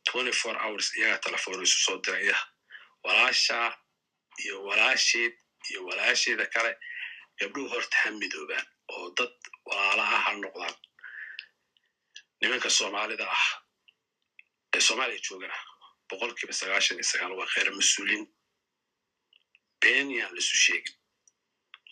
twenty 0.08 0.32
four 0.40 0.56
hours 0.64 0.86
iyagaa 0.98 1.18
telefoon 1.26 1.62
isu 1.66 1.78
soo 1.86 1.98
diraya. 2.04 2.36
walaashaa 3.04 3.68
iyo 4.44 4.56
walaasheed 4.68 5.34
iyo 5.70 5.80
walaasheeda 5.88 6.46
kale 6.54 6.72
gabdhuhu 7.38 7.68
horta 7.72 7.96
ha 8.02 8.08
midoobaan 8.20 8.66
oo 8.94 9.06
dad 9.18 9.34
walaala 9.68 10.02
ah 10.16 10.22
ha 10.24 10.32
noqdaan. 10.42 10.74
nimanka 12.40 12.70
soomaalida 12.78 13.26
ah 13.36 13.44
ee 14.76 14.80
soomaaliya 14.88 15.20
joogana 15.28 15.56
boqolkiiba 16.08 16.54
sagaashan 16.60 16.96
iyo 16.98 17.06
sagaal 17.12 17.32
waa 17.38 17.48
kheyr 17.52 17.68
mas'uuliin 17.78 18.24
been 19.82 20.08
yaan 20.18 20.32
laisu 20.36 20.56
sheegin 20.64 20.95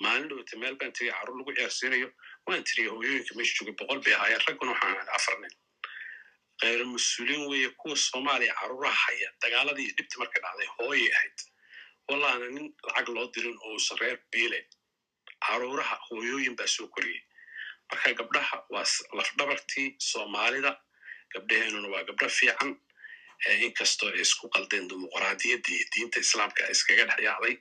maalin 0.04 0.28
dhowta 0.30 0.56
meel 0.62 0.76
baan 0.80 0.92
tiriya 0.96 1.14
carruur 1.18 1.36
lagu 1.40 1.52
ciyaarsiinayo 1.58 2.08
waan 2.46 2.64
tiriya 2.68 2.90
hooyooyinka 2.94 3.32
meesha 3.38 3.54
joogay 3.58 3.74
boqol 3.80 4.00
bay 4.04 4.14
ahaayeen 4.18 4.42
ragguna 4.48 4.72
waxaan 4.74 4.96
ahay 5.00 5.14
afar 5.18 5.36
nin. 5.42 5.54
Kheyr 6.60 6.80
mas'uuliin 6.94 7.42
weeye 7.50 7.68
kuwa 7.80 7.96
soomaaliya 8.06 8.54
carruuraha 8.60 8.98
haya 9.06 9.28
dagaaladii 9.42 9.90
dhibti 9.96 10.16
marka 10.22 10.38
dhacday 10.44 10.68
hooyay 10.78 11.10
ahayd. 11.16 11.38
Wallahna 12.08 12.46
nin 12.56 12.66
lacag 12.86 13.08
loo 13.16 13.26
dirin 13.34 13.56
oo 13.64 13.72
uusan 13.76 13.98
reer 14.02 14.18
biilen 14.32 14.66
carruuraha 15.46 15.96
hooyooyin 16.08 16.56
baa 16.60 16.66
soo 16.76 16.88
koriyey. 16.94 17.22
Marka 17.90 18.12
gabdhaha 18.20 18.56
waa 18.74 18.84
lafdhabartii 19.18 19.88
soomaalida 20.10 20.72
gabdhaheenuna 21.34 21.88
waa 21.94 22.04
gabdho 22.08 22.28
fiican 22.38 22.70
inkastoo 23.66 24.08
ay 24.14 24.20
isku 24.26 24.46
qaldeen 24.54 24.88
dimuqraadiyadda 24.90 25.68
iyo 25.76 25.86
diinta 25.94 26.18
islaamka 26.24 26.62
iskaga 26.74 27.04
dhex 27.08 27.20
yaacday 27.28 27.54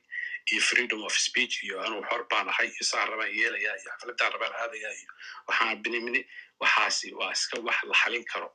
iyo 0.52 0.62
freedom 0.70 1.02
of 1.08 1.16
speech 1.28 1.56
iyo 1.66 1.76
anuu 1.86 2.02
xor 2.10 2.22
baan 2.32 2.48
ahay 2.50 2.68
iyo 2.76 2.84
saan 2.92 3.08
rabaan 3.12 3.32
yeelayaa 3.40 3.76
iyo 3.82 3.90
xafladaan 3.92 4.32
rabaan 4.36 4.54
aadayaa 4.62 4.94
iyo 5.00 5.12
waxaan 5.48 5.78
binimini 5.84 6.22
waxaasi 6.62 7.08
waa 7.20 7.32
iska 7.38 7.58
wax 7.68 7.78
la 7.90 7.96
xalin 8.02 8.26
karo 8.32 8.50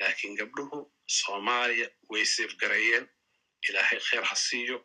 laakiin 0.00 0.34
gabdhuhu 0.40 0.78
soomaaliya 1.18 1.88
way 2.10 2.24
seefgareeyeen 2.34 3.04
ilaahay 3.68 4.00
kheyr 4.08 4.24
ha 4.30 4.36
siiyo 4.46 4.76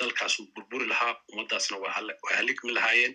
dalkaasuu 0.00 0.46
burburi 0.54 0.86
lahaa 0.92 1.14
ummaddaasna 1.32 1.76
waa 1.84 1.92
haligmi 2.36 2.72
lahaayeen 2.78 3.14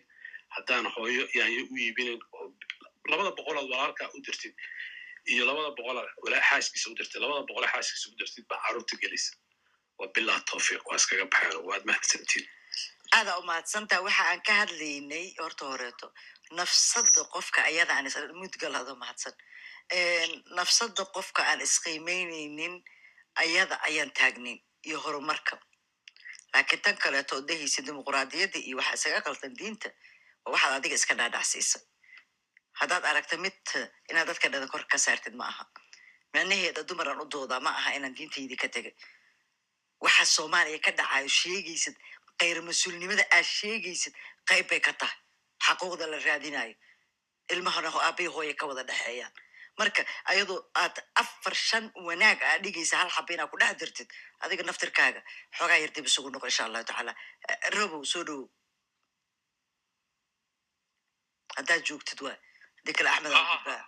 haddaan 0.55 0.85
hooyo 0.95 1.23
yaanyo 1.37 1.61
u 1.71 1.77
iibinin 1.83 2.19
oo 2.37 2.45
labada 3.11 3.31
boqolood 3.37 3.69
walaalkaa 3.73 4.09
u 4.15 4.21
dirtid 4.25 4.53
iyo 5.33 5.43
labada 5.49 5.69
boqolaad 5.77 6.09
walaa 6.23 6.43
xaaskiisa 6.49 6.89
u 6.91 6.95
dirtid 6.97 7.21
labada 7.23 7.41
boqole 7.49 7.67
xaaskiisa 7.73 8.05
u 8.11 8.17
dirtid 8.19 8.45
baa 8.49 8.59
carruurta 8.65 8.95
gelisa 9.03 9.31
waa 9.99 10.09
bilaa 10.15 10.39
tawfiiq 10.51 10.83
waa 10.89 10.95
iskaga 11.01 11.25
baxeen 11.33 11.63
waad 11.69 11.83
mahadsantiin. 11.89 12.45
Aadaa 13.17 13.37
u 13.37 13.43
mahadsantaa 13.49 14.01
waxa 14.07 14.23
aan 14.31 14.41
ka 14.47 14.53
hadlaynay 14.61 15.25
horta 15.41 15.65
horeeto 15.71 16.07
nafsada 16.59 17.21
qofka 17.35 17.59
ayada 17.69 17.93
aan 17.97 18.07
mudgalado 18.41 18.95
mahadsan. 18.95 19.33
Nafsada 20.57 21.03
qofka 21.15 21.41
aan 21.49 21.61
isqiimeyneynin 21.67 22.73
ayada 23.43 23.75
ayaan 23.87 24.11
taagnayn 24.19 24.59
iyo 24.87 24.97
horumarka. 25.05 25.55
Laakiin 26.53 26.81
tan 26.81 26.97
kaleeto 27.03 27.33
odahaysa 27.41 27.81
dimuqraadiyadda 27.87 28.59
iyo 28.67 28.77
waxa 28.77 28.93
isaga 28.97 29.21
qaldan 29.25 29.53
diinta 29.59 29.89
waa 30.45 30.51
waxaad 30.53 30.73
adiga 30.79 30.95
iska 30.99 31.13
dhaadhacsiisa 31.19 31.79
haddaad 32.79 33.03
aragta 33.11 33.37
mid 33.45 33.57
inaad 34.09 34.27
dadka 34.29 34.47
dhadan 34.53 34.69
kor 34.73 34.83
ka 34.91 34.97
saartid 35.05 35.35
ma 35.39 35.45
aha. 35.51 35.63
Macnaheeda 36.33 36.81
dumaran 36.89 37.21
u 37.21 37.25
doodaa 37.33 37.59
ma 37.65 37.71
aha 37.79 37.89
inaan 37.97 38.15
diintaydii 38.17 38.57
ka 38.63 38.67
tegay. 38.75 38.93
Waxa 40.03 40.25
soomaaliya 40.35 40.79
ka 40.85 40.91
dhacayo 40.99 41.29
sheegaysid. 41.39 41.95
Khayr 42.39 42.57
mas'uulnimada 42.67 43.23
aad 43.35 43.45
sheegaysid 43.57 44.13
qayb 44.49 44.67
bay 44.69 44.79
ka 44.87 44.93
tahay. 45.01 45.17
Xaquuqda 45.65 46.05
la 46.11 46.17
raadinayo 46.27 46.75
ilmahana 47.53 47.89
aabay 48.07 48.27
hooye 48.35 48.53
ka 48.59 48.65
wada 48.69 48.83
dhexeeyaan 48.89 49.33
marka 49.79 50.01
ayadoo 50.31 50.59
aad 50.83 50.95
afar 51.21 51.55
shan 51.67 51.85
wanaag 52.07 52.39
aa 52.49 52.57
dhigaysa 52.63 52.95
hal 53.01 53.09
xaba 53.15 53.33
inaad 53.35 53.49
ku 53.51 53.57
dhex 53.61 53.73
dirtid 53.81 54.09
adiga 54.43 54.63
naftirkaaga 54.67 55.21
xoogaa 55.57 55.79
yar 55.83 55.91
dib 55.95 56.05
isugu 56.09 56.29
noqo 56.33 56.47
insha 56.51 56.63
allahu 56.67 56.85
tacaala. 56.89 57.13
Robow 57.77 58.03
soo 58.11 58.23
dhowow 58.27 58.47
haddaad 61.57 61.81
joogtid 61.89 62.19
waa 62.25 62.37
kale 62.97 63.09
axmed 63.15 63.31
aa 63.33 63.83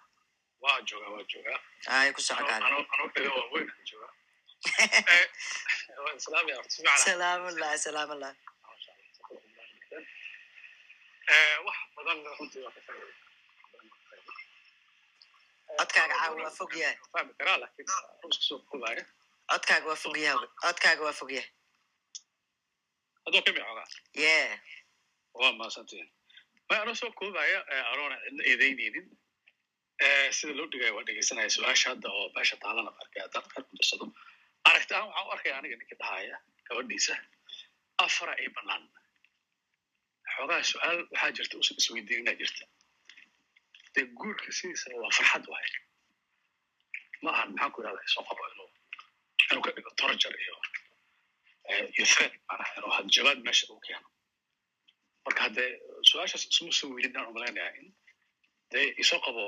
waa 0.63 0.77
joogaa 0.89 1.11
waa 1.15 1.23
joogaa 1.31 1.59
ay 1.97 2.09
ku 2.15 2.21
waa 12.55 12.63
waa 12.65 12.71
ka 12.75 12.81
faa'iiday 12.87 13.15
codkaaga 15.79 16.15
caawa 16.19 16.35
waa 16.43 16.53
fog 16.59 16.71
yahay 16.81 16.97
codkaaga 19.51 19.85
waa 19.89 19.99
fog 20.03 20.17
yahay 20.25 20.47
codkaaga 20.63 21.01
waa 21.07 21.17
fog 21.19 21.31
yahay 21.37 21.51
ka 23.45 23.51
micoogaa 23.55 23.87
yeah 24.23 24.49
waa 26.69 26.81
anoo 26.81 26.95
soo 27.01 27.11
koobaya 27.19 27.59
anoona 27.91 28.15
cidna 28.23 28.43
eedeyneynin 28.51 29.05
sida 30.37 30.53
loo 30.57 30.67
dhigaya 30.71 30.93
waa 30.97 31.05
dhegeysanaya 31.07 31.49
su'aasha 31.55 31.87
hadda 31.91 32.07
oo 32.17 32.25
meesha 32.35 32.55
taalana 32.63 32.91
arkay 33.01 33.21
haddaan 33.25 33.45
qaar 33.51 33.63
ku 33.67 33.73
darsado 33.79 34.05
aragti 34.69 34.93
ahaan 34.93 35.09
waxaan 35.09 35.27
u 35.27 35.31
arkaya 35.35 35.55
aniga 35.59 35.75
ninka 35.79 35.95
dhahaya 36.01 36.35
gabadhiisa 36.67 37.13
afara 38.05 38.33
ay 38.41 38.47
banaan 38.57 38.83
xoogaa 40.33 40.61
su'aal 40.71 40.97
waxaa 41.11 41.31
jirta 41.37 41.55
usan 41.61 41.77
isweydiinina 41.81 42.33
jirta 42.41 42.63
dee 43.93 44.05
guurka 44.19 44.49
sidiisa 44.57 44.87
waa 45.03 45.11
farxad 45.17 45.45
waay 45.53 45.69
ma 47.23 47.29
ahan 47.35 47.49
maxaan 47.53 47.71
ku 47.75 47.79
irahda 47.81 48.01
soo 48.15 48.23
qabo 48.29 48.43
inuu 48.53 48.69
inuu 49.51 49.63
ka 49.65 49.71
dhigo 49.75 49.91
torjar 50.01 50.35
iyo 50.43 50.55
iyo 51.95 52.05
threat 52.13 52.33
maanaha 52.47 52.71
inuu 52.79 52.91
hadjabaad 52.97 53.39
meesha 53.47 53.65
uu 53.73 53.79
keeno 53.87 54.07
marka 55.27 55.41
haddee 55.45 55.69
su'aashaas 56.09 56.43
isma 56.51 56.71
soo 56.79 56.89
weydinaan 56.95 57.27
u 57.29 57.33
malaynaya 57.37 57.71
in 57.81 57.87
dee 58.71 58.85
isoo 59.03 59.19
qabo 59.25 59.43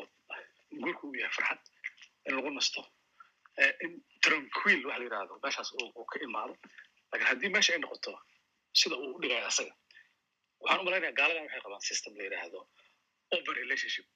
guurka 0.83 1.01
uu 1.07 1.15
yahay 1.21 1.33
farxad 1.37 1.61
in 2.27 2.33
lagu 2.37 2.49
nasto 2.57 2.81
in 3.83 3.91
tranquil 4.25 4.79
waxa 4.87 4.99
la 4.99 5.05
yiraahdo 5.07 5.33
meeshaas 5.43 5.69
uu 5.81 6.05
ka 6.11 6.17
imaado. 6.27 6.53
Lakin 7.11 7.27
haddii 7.31 7.49
meesha 7.55 7.71
ay 7.73 7.79
noqoto 7.83 8.11
sida 8.79 8.95
uu 9.03 9.11
u 9.15 9.19
dhigayo 9.21 9.45
asaga 9.51 9.73
waxaan 10.61 10.81
u 10.81 10.85
malaynaya 10.87 11.13
gaaladan 11.19 11.43
waxay 11.45 11.61
qabaan 11.65 11.83
system 11.89 12.11
la 12.17 12.23
yidhaahdo 12.27 12.59
open 13.35 13.55
relationship 13.61 14.07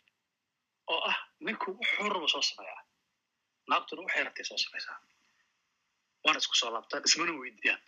oo 0.94 1.00
ah 1.10 1.18
ninku 1.46 1.68
wuxuu 1.80 2.10
rabo 2.16 2.28
soo 2.34 2.44
sameeyaa 2.50 2.82
naagtuna 3.70 4.02
waxay 4.06 4.24
rabtay 4.28 4.46
soo 4.50 4.60
samaysaa 4.66 4.98
waana 6.24 6.40
isku 6.44 6.56
soo 6.62 6.72
laabtaan 6.76 7.04
ismana 7.10 7.32
weydiiyaan 7.42 7.82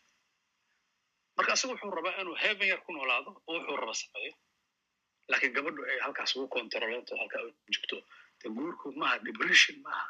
marka 1.37 1.51
asaga 1.55 1.71
wuxuu 1.73 1.95
rabaa 1.99 2.19
inuu 2.21 2.35
heaven 2.43 2.67
yar 2.71 2.81
ku 2.85 2.91
noolaado 2.95 3.29
oo 3.47 3.53
wuxuu 3.57 3.77
raba 3.81 3.93
sameeyo 4.01 4.33
laakiin 5.29 5.53
gabadhu 5.57 5.81
ay 5.91 5.99
halkaas 6.05 6.31
ugu 6.35 6.47
controlento 6.57 7.11
halkaa 7.21 7.41
u 7.47 7.49
joogto 7.73 7.97
de 8.41 8.47
guurku 8.57 8.87
maaha 9.01 9.17
depression 9.27 9.77
maaha. 9.85 10.07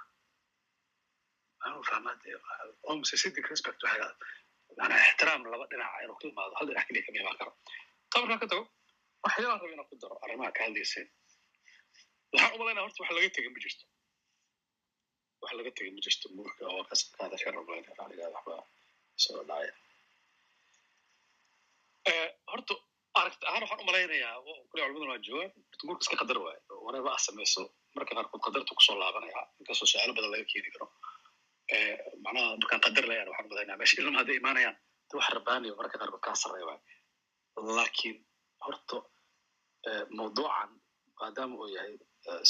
Anu 1.65 1.83
fahmaa 1.89 2.15
de 2.23 2.29
homosesthetic 2.89 3.45
respect 3.53 3.79
waxay 3.83 4.01
mana 4.79 4.95
ixtiraam 5.07 5.41
laba 5.53 5.65
dhinaca 5.71 5.97
inuu 6.05 6.17
ka 6.21 6.25
imaado 6.31 6.53
hal 6.59 6.65
dhinac 6.69 6.85
keliya 6.87 7.03
kama 7.05 7.19
imaan 7.23 7.37
karo. 7.41 7.51
Qabarkaa 8.13 8.39
ka 8.41 8.47
tago 8.51 8.63
waxyaalaan 9.25 9.59
raba 9.61 9.73
inaan 9.75 9.87
ku 9.89 9.95
daro 10.01 10.15
arrimaha 10.23 10.51
ka 10.57 10.61
hadlayseen 10.65 11.07
waxaan 12.33 12.53
umalaynaa 12.55 12.83
horta 12.85 12.99
wax 13.03 13.11
laga 13.17 13.29
tegin 13.35 13.51
ma 13.55 13.59
jirto. 13.65 13.85
Wax 15.41 15.51
laga 15.59 15.71
tegin 15.77 15.93
ma 15.97 16.01
jirto 16.05 16.25
guurka 16.37 16.63
oo 16.73 16.83
kasabkaada 16.89 17.35
ka 17.43 17.49
rablaynaa 17.57 18.03
anigaa 18.05 18.29
waxba 18.35 18.55
soo 19.23 19.41
dhacaya 19.49 19.73
horta 22.51 22.73
aragti 23.19 23.45
ahaan 23.49 23.63
waxaan 23.63 23.81
u 23.83 23.85
malaynayaa 23.89 24.35
kule 24.69 24.81
culimaduna 24.83 25.11
waa 25.13 25.23
joogaan 25.27 25.51
guurka 25.87 26.01
iska 26.05 26.15
qadar 26.21 26.37
waaye 26.45 26.59
whatever 26.85 27.11
ah 27.15 27.21
samayso 27.27 27.61
marka 27.95 28.11
qaarkood 28.17 28.41
qadartu 28.47 28.71
ku 28.77 28.81
soo 28.87 28.97
laabanaya 29.01 29.41
inkastoo 29.59 29.87
su'aalo 29.91 30.13
badan 30.17 30.31
laga 30.33 30.45
keeni 30.51 30.69
karo 30.75 30.85
macnaha 32.25 32.47
markaan 32.61 32.81
qadar 32.87 33.05
layaan 33.09 33.29
waxaan 33.31 33.49
malaynaya 33.51 33.77
meesha 33.81 34.01
ilma 34.01 34.19
hadday 34.21 34.37
imaanayaan 34.41 34.75
de 35.09 35.13
wax 35.19 35.27
rabaaniyo 35.37 35.73
marka 35.81 35.95
qaarkood 36.01 36.23
kaa 36.27 36.35
sarreeya 36.43 36.65
waaye 36.69 36.81
laakiin 37.77 38.17
horta 38.65 38.97
mawduucan 40.17 40.69
maadaama 41.19 41.55
uu 41.61 41.69
yahay 41.77 41.93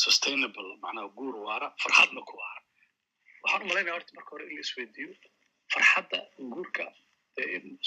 sustainable 0.03 0.69
macnaha 0.83 1.07
guur 1.17 1.35
waara 1.47 1.67
farxadna 1.83 2.21
ku 2.29 2.33
waara 2.41 2.61
waxaan 3.43 3.61
u 3.65 3.67
malaynaya 3.71 3.93
horta 3.97 4.11
marka 4.17 4.29
hore 4.33 4.43
in 4.49 4.55
la 4.57 4.61
isweydiiyo 4.67 5.13
farxadda 5.73 6.19
guurka 6.53 6.83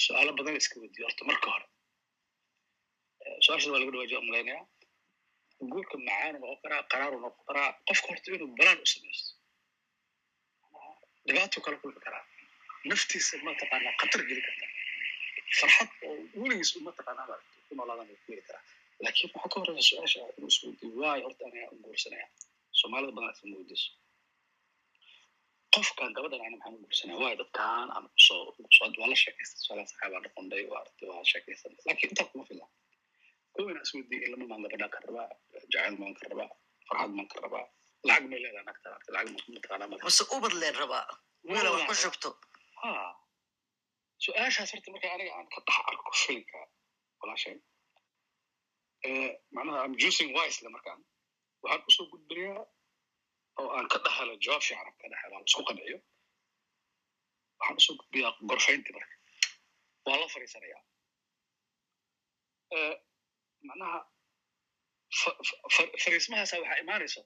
su'aalo 0.04 0.30
badan 0.38 0.56
iska 0.60 0.76
weydiiyo 0.82 1.06
horta 1.08 1.24
marka 1.30 1.46
hore 1.54 1.66
su'aashaas 3.44 3.70
waa 3.72 3.80
laga 3.82 3.92
dhawaajiya 3.94 4.20
u 4.22 4.26
malaynaya 4.28 4.60
guurka 5.72 5.94
macaanu 6.06 6.36
noqon 6.42 6.58
karaa 6.64 6.82
qaraaru 6.92 7.16
noqon 7.24 7.44
karaa 7.48 7.68
qofka 7.88 8.06
horta 8.10 8.28
inuu 8.36 8.50
balaan 8.58 8.78
u 8.84 8.86
samaysto 8.92 9.30
dhibaatuu 11.26 11.62
kala 11.64 11.76
kulmi 11.82 12.00
karaa 12.06 12.24
naftiisa 12.90 13.34
mataqaanaa 13.48 13.94
khatar 14.00 14.20
geli 14.28 14.42
karta 14.46 14.66
farxad 15.58 15.90
oo 16.06 16.12
weligiis 16.40 16.70
u 16.76 16.80
mataqaanaa 16.88 17.26
ku 17.66 17.72
noolaadan 17.78 18.08
ku 18.22 18.26
heli 18.32 18.42
karaa 18.48 18.64
laakiin 19.04 19.30
waxaa 19.34 19.50
ka 19.52 19.56
horeysa 19.60 19.84
su'aasha 19.90 20.20
inuu 20.36 20.50
isweydiiyo 20.54 20.94
waayo 21.02 21.22
horta 21.26 21.42
aniga 21.48 21.66
u 21.74 21.76
guursanaya 21.84 22.26
soomaalida 22.80 23.12
badan 23.16 23.32
isma 23.36 23.56
weydiiso 23.58 23.88
qofkan 25.74 26.10
gabadhan 26.16 26.40
ana 26.46 26.56
maxaan 26.56 26.74
u 26.76 26.80
guursanaya 26.84 27.18
waayo 27.22 27.36
dadkaan 27.42 27.88
aan 27.96 28.06
ku 28.12 28.18
soo 28.26 28.42
waa 29.00 29.08
la 29.12 29.16
sheekaystay 29.22 29.60
su'aalaha 29.64 29.88
saxaabaa 29.92 30.20
noqonday 30.26 30.62
waa 30.72 30.82
waa 31.10 31.24
sheekaysan 31.32 31.72
laakiin 31.86 32.10
intaa 32.12 32.28
kuma 32.32 32.44
filan 32.50 32.70
kow 33.54 33.66
inaa 33.72 33.84
isweydiiyo 33.86 34.24
ilama 34.28 34.44
maan 34.50 34.62
gabadhaan 34.64 34.90
ka 34.94 34.98
rabaa 35.06 35.26
jacayl 35.72 35.94
maan 36.02 36.14
ka 36.20 36.24
rabaa 36.32 36.48
farxad 36.88 37.10
maan 37.18 37.28
ka 37.32 37.38
rabaa 37.46 37.64
lacag 38.08 38.24
may 38.30 38.40
leedahay 38.44 38.64
nagta 38.70 38.86
aragtay 38.90 39.12
lacag 39.16 39.30
ma 39.34 39.40
mataqaanaa 39.56 39.88
male 39.90 40.02
mase 40.08 40.22
ubad 40.36 40.54
leen 40.62 40.74
rabaa 40.82 41.04
wiila 41.50 41.70
wax 41.74 41.82
ku 41.90 41.94
shubto 42.02 42.30
ha 42.82 42.90
su'aashaas 44.24 44.70
horta 44.74 44.88
marka 44.94 45.08
aniga 45.16 45.32
aan 45.38 45.46
ka 45.54 45.58
dhex 45.66 45.78
arko 45.90 46.10
filinka 46.22 46.58
walaashay 47.20 47.56
macnaha 49.56 49.78
am 49.86 49.92
juicing 50.00 50.30
wisely 50.38 50.68
markaan 50.76 51.00
waxaan 51.62 51.82
u 51.88 51.90
soo 51.96 52.06
gudbinayaa 52.12 52.64
oo 53.60 53.68
aan 53.76 53.86
ka 53.92 53.98
dhex 54.04 54.14
helo 54.20 54.34
jawaab 54.44 54.62
fiican 54.68 54.92
ka 55.00 55.06
dhex 55.12 55.20
helo 55.24 55.34
aan 55.38 55.46
isku 55.50 55.62
qanciyo 55.68 55.98
waxaan 57.60 57.76
u 57.78 57.80
soo 57.86 57.94
gudbiyaa 58.00 58.32
gorfayntii 58.50 58.94
marka. 58.96 59.14
Waa 60.06 60.16
la 60.20 60.26
fariisanayaa. 60.34 60.82
Macnaha 63.68 63.98
fa- 65.20 65.38
fa- 65.48 65.60
fa- 65.74 65.92
fariismahaasa 66.04 66.54
waxaa 66.62 66.80
imaanaysa 66.84 67.20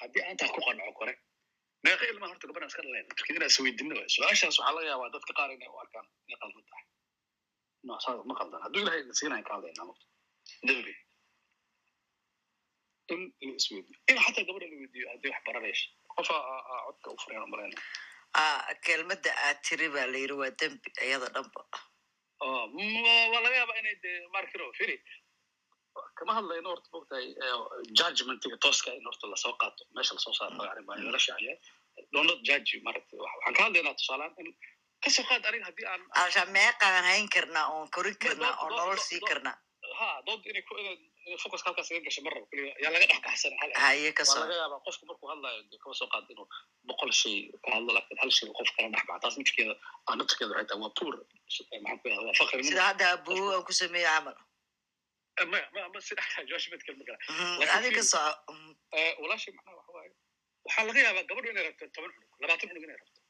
haddii 0.00 0.22
aan 0.28 0.36
taa 0.40 0.52
ku 0.54 0.60
qanco 0.66 0.92
kore. 1.00 1.14
Meeqa 1.84 2.04
ilmaa 2.12 2.28
horta 2.30 2.46
gabadhaan 2.48 2.70
iska 2.72 2.82
dhalayna 2.86 3.08
marka 3.10 3.32
inaa 3.34 3.50
isweydiino 3.52 3.94
waay. 3.98 4.08
Su'aashaas 4.16 4.56
waxaa 4.58 4.74
laga 4.76 4.88
yaabaa 4.92 5.10
dadka 5.16 5.32
qaar 5.38 5.50
inay 5.56 5.68
u 5.74 5.78
arkaan 5.84 6.06
inay 6.26 6.38
qaldan 6.42 6.64
tahay. 6.70 6.84
Ma 8.28 8.34
qaldan. 8.40 8.60
Hadduu 8.64 8.80
ilahay 8.84 9.00
idin 9.02 9.14
siinayan 9.20 9.44
ka 9.48 9.52
hadlaynaa 9.56 9.86
mugta 9.90 10.06
dembi 10.68 10.92
in 13.14 13.22
la 13.48 13.54
isweydiyo 13.60 13.96
in 14.12 14.18
xataa 14.24 14.44
gabadha 14.48 14.66
la 14.72 14.76
weydiiyo 14.82 15.06
haddii 15.12 15.30
wax 15.34 15.42
baranayso 15.48 15.86
qofa 16.16 16.36
codka 16.86 17.08
u 17.14 17.16
fureen 17.22 17.42
umalayna 17.48 17.80
kelmadda 18.86 19.30
aad 19.46 19.58
tiri 19.68 19.88
baa 19.94 20.06
la 20.12 20.18
yiri 20.24 20.34
waa 20.42 20.50
dembi 20.60 20.88
iyada 21.06 21.28
dhanba 21.36 21.60
waa 22.40 23.40
laga 23.44 23.56
yaabaa 23.60 23.78
inay 23.82 23.96
de 24.04 24.10
markiro 24.34 24.66
firi 24.78 24.96
kama 26.18 26.32
hadlayno 26.38 26.68
horta 26.72 26.88
mogtahay 26.94 27.26
judgmentiga 27.98 28.56
tooska 28.64 28.90
in 28.98 29.04
horta 29.10 29.26
la 29.32 29.36
soo 29.44 29.54
qaato 29.62 29.82
meesha 29.94 30.14
la 30.16 30.20
soo 30.26 30.34
saaro 30.38 30.64
yani 30.68 30.82
baa 30.88 30.96
lala 31.06 31.18
shaaciya 31.26 31.54
donot 32.14 32.40
judge 32.48 32.72
maragta 32.86 33.14
waxaan 33.24 33.54
ka 33.58 33.62
hadlaynaa 33.66 33.94
tusaalaan 34.00 34.32
in 34.42 34.50
ka 35.04 35.10
soo 35.16 35.24
qaad 35.30 35.44
aniga 35.50 35.64
haddii 35.68 35.86
aan 35.92 36.02
alsha 36.22 36.44
meeqaan 36.58 37.04
hayn 37.10 37.28
karnaa 37.36 37.66
oon 37.74 37.88
korin 37.96 38.18
karnaa 38.24 38.52
oon 38.62 38.72
nolol 38.78 39.00
sii 39.08 39.20
karnaa 39.30 39.56
ha 40.00 40.08
dood 40.26 40.42
inay 40.52 40.62
ku 40.68 40.74
inay 40.82 40.96
inay 40.96 41.17
focus 41.44 41.62
halkaas 41.66 41.90
iga 41.90 42.00
gasho 42.06 42.20
marraba 42.26 42.46
keliya 42.50 42.72
yaa 42.82 42.92
laga 42.94 43.06
dhex 43.10 43.20
baxsan 43.26 43.52
haye 43.84 44.12
ka 44.18 44.22
waa 44.22 44.30
soo 44.32 44.40
laga 44.44 44.54
yaabaa 44.62 44.80
qofku 44.86 45.04
markuu 45.10 45.28
hadlayo 45.32 45.60
dee 45.70 45.78
kama 45.84 45.94
soo 46.00 46.08
qaado 46.12 46.28
inuu 46.34 46.46
boqol 46.90 47.12
shay 47.20 47.36
ka 47.64 47.68
hadlo 47.76 47.90
laakiin 47.96 48.18
hal 48.22 48.30
shay 48.38 48.48
qof 48.58 48.70
kala 48.76 48.88
dhex 48.94 49.04
baxa 49.10 49.20
taas 49.24 49.36
nafkeeda 49.42 49.74
aa 50.08 50.14
nafkeeda 50.20 50.52
waxay 50.54 50.66
tahay 50.70 50.82
waa 50.84 50.92
poor 51.00 51.14
maxaan 51.16 51.98
ku 52.02 52.08
yahda 52.12 52.22
waa 52.28 52.38
fakrinimo 52.40 52.68
sida 52.70 52.82
hadda 52.90 53.04
abuu 53.16 53.44
aan 53.54 53.64
ku 53.68 53.72
sameeye 53.80 54.08
camal 54.14 54.36
ma 55.52 55.58
ma 55.74 55.80
ma 55.94 55.98
si 56.06 56.14
dhex 56.18 56.28
gara 57.08 57.18
Mhm, 57.30 57.54
Laakiin 57.60 57.76
adi 57.78 57.90
ka 57.98 58.02
soco 58.12 58.52
walaashay 59.22 59.52
macnaha 59.56 59.76
waxa 59.78 59.92
waaye 59.98 60.12
waxaa 60.66 60.84
laga 60.88 61.00
yaabaa 61.06 61.26
gabadhu 61.30 61.48
inay 61.52 61.64
rabto 61.68 61.84
toban 61.96 62.10
cunug 62.16 62.40
labaatan 62.42 62.68
cunug 62.70 62.84
inay 62.86 62.98
rabto 63.00 63.20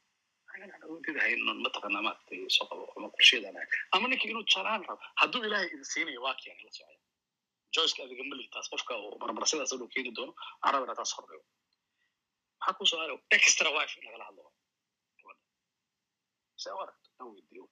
mataqaanaa 1.65 2.03
maaragtay 2.07 2.39
soo 2.55 2.65
qabo 2.71 2.83
ama 2.97 3.07
qorsheedaan 3.15 3.57
ama 3.95 4.05
ninkii 4.11 4.29
inuu 4.33 4.45
jalaan 4.53 4.81
rabo 4.89 5.03
hadduu 5.21 5.43
ilaahay 5.47 5.67
idin 5.73 5.85
siinayo 5.91 6.19
waa 6.25 6.35
keenay 6.41 6.63
la 6.67 6.71
socaya 6.77 6.98
joyceka 7.75 8.01
adiga 8.05 8.23
mali 8.31 8.45
taas 8.53 8.67
qofka 8.73 8.93
uu 9.03 9.15
marmarsidaas 9.23 9.71
inuu 9.75 9.89
keeni 9.93 10.11
doono 10.17 10.33
waxaan 10.61 10.73
rabaa 10.73 10.85
inaa 10.87 10.97
taas 11.01 11.11
horreeyo 11.17 11.43
maxaa 12.59 12.77
ku 12.77 12.83
haray 13.01 13.17
extra 13.37 13.69
wife 13.77 13.93
in 13.99 14.03
lagala 14.07 14.25
hadlo 14.29 14.43
se 16.63 16.69
u 16.75 16.79
aragto 16.83 17.07
aan 17.19 17.27
weydiiyo 17.33 17.63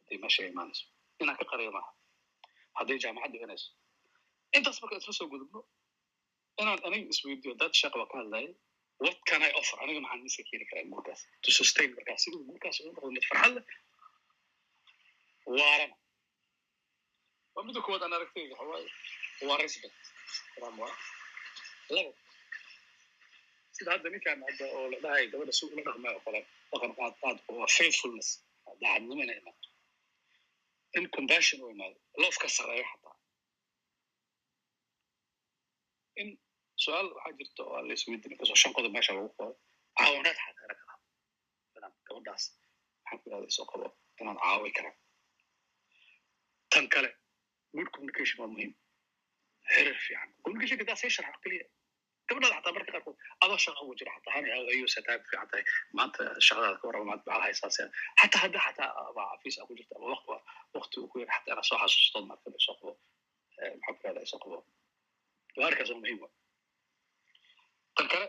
hadday 0.00 0.18
meesha 0.22 0.42
imaanayso 0.52 0.84
inaan 1.22 1.38
ka 1.40 1.44
qariyo 1.50 1.70
maaha 1.76 1.90
hadday 2.78 2.98
jaamacad 3.04 3.30
dhiganayso 3.34 3.68
intaas 4.56 4.78
marka 4.82 4.96
isla 5.00 5.12
soo 5.18 5.28
gudubno 5.32 5.60
inaan 6.60 6.80
aniga 6.86 7.06
isweydiiyo 7.14 7.54
dad 7.62 7.72
shaqa 7.80 7.96
waa 8.00 8.10
ka 8.12 8.16
hadlaya 8.22 8.50
what 9.04 9.18
can 9.28 9.42
i 9.48 9.50
offer? 9.60 9.76
Aniga 9.84 10.00
maxaan 10.04 10.22
miska 10.26 10.42
keeni 10.50 10.64
karaa 10.70 10.86
guurkaas 10.92 11.20
to 11.44 11.48
sustain 11.58 11.90
markaas 11.96 12.20
siduu 12.24 12.40
guurkaas 12.48 12.76
ugu 12.80 12.90
noqdo 12.96 13.10
mid 13.16 13.24
farxad 13.30 13.52
leh 13.56 13.64
waarana 15.58 15.94
waa 17.56 17.64
midda 17.66 17.80
koowaad 17.84 18.02
aan 18.04 18.16
aragtayga 18.18 18.54
waxa 18.60 19.46
waa 19.48 19.58
respect 19.62 19.96
waa 20.60 20.70
labo 21.96 22.12
sida 23.76 23.90
hadda 23.94 24.08
ninkan 24.12 24.38
hadda 24.48 24.64
oo 24.76 24.84
la 24.92 24.98
dhahay 25.04 25.24
gabadha 25.32 25.52
si 25.58 25.62
ula 25.66 25.82
dhaqmay 25.86 26.12
oo 26.16 26.22
kale 26.26 26.40
dhaqan 26.70 26.92
aad 27.04 27.14
aad 27.28 27.38
waa 27.58 27.68
faithfulness. 27.76 28.28
Daacadnimo 28.80 29.22
inay 29.24 29.38
imaato 29.42 29.68
in 30.96 31.04
compassion 31.16 31.58
u 31.64 31.70
imaado 31.74 31.96
love 32.22 32.36
ka 32.42 32.48
sareeyo 32.56 32.84
xataa 32.92 33.14
in 36.20 36.28
su'aal 36.84 37.08
waxaa 37.16 37.36
jirta 37.38 37.60
oo 37.66 37.74
aan 37.76 37.86
la 37.88 37.94
ka 38.40 38.44
soo 38.48 38.58
shan 38.62 38.72
qodob 38.76 38.92
meesha 38.96 39.12
lagu 39.16 39.30
qoro 39.38 39.52
caawinaad 39.98 40.38
xataa 40.44 40.66
laga 40.70 40.84
qabo 40.90 41.04
inaan 41.76 41.94
gabadhaas 42.06 42.44
maxaan 43.02 43.18
ku 43.22 43.26
ihahda 43.30 43.48
soo 43.56 43.66
qabo 43.70 43.86
inaan 44.20 44.38
caawi 44.44 44.70
karaa 44.76 44.94
tan 46.72 46.86
kale 46.94 47.10
good 47.76 47.88
communication 47.94 48.36
waa 48.42 48.50
muhiim 48.54 48.72
xiriir 49.74 49.98
fiican 50.06 50.28
communication 50.44 50.78
kadaa 50.82 50.96
sii 51.02 51.10
sharxa 51.16 51.38
keliya 51.44 51.66
gabadhaada 52.28 52.56
xataa 52.58 52.74
marka 52.76 52.92
qaarkood 52.94 53.16
adoo 53.44 53.58
shaqa 53.64 53.80
ugu 53.84 53.94
jira 54.00 54.12
xataa 54.16 54.34
hani 54.36 54.48
ayuu 54.74 54.88
sataa 54.94 55.16
fiican 55.30 55.48
tahay 55.50 55.64
maanta 55.98 56.22
shaqadaada 56.46 56.78
ka 56.80 56.84
warraba 56.88 57.06
maanta 57.10 57.24
maxaa 57.30 57.44
haysaase 57.46 57.82
xataa 58.20 58.40
hadda 58.44 58.58
xataa 58.66 58.90
baa 59.16 59.28
xafiis 59.32 59.56
aa 59.60 59.66
ku 59.68 59.74
jirta 59.78 59.94
ama 59.98 60.06
waqti 60.14 60.32
waqti 60.78 60.94
uu 61.02 61.08
ku 61.12 61.16
yar 61.22 61.30
xataa 61.36 61.52
inaad 61.54 61.66
soo 61.70 61.78
xasuustood 61.82 62.24
marka 62.30 62.46
soo 62.66 62.76
qabo 62.80 62.92
maxaa 63.86 64.12
ku 64.20 64.26
soo 64.32 64.40
qabo 64.44 64.56
waa 65.60 65.70
oo 65.92 65.98
muhiim 66.02 66.18
wa 66.24 66.28
tan 67.96 68.06
kale 68.12 68.26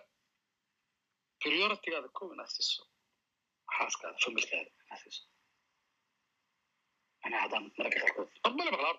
prioritygaada 1.44 2.10
kow 2.18 2.28
inaad 2.36 2.52
siiso 2.56 2.84
xaaskaada 3.78 4.18
familkaada 4.26 4.70
inaad 4.86 5.02
siiso 5.04 5.24
anaa 7.26 7.42
haddaan 7.44 7.64
mararka 7.78 8.00
qaarkood 8.04 8.30
male 8.60 8.72
maqla 8.76 8.92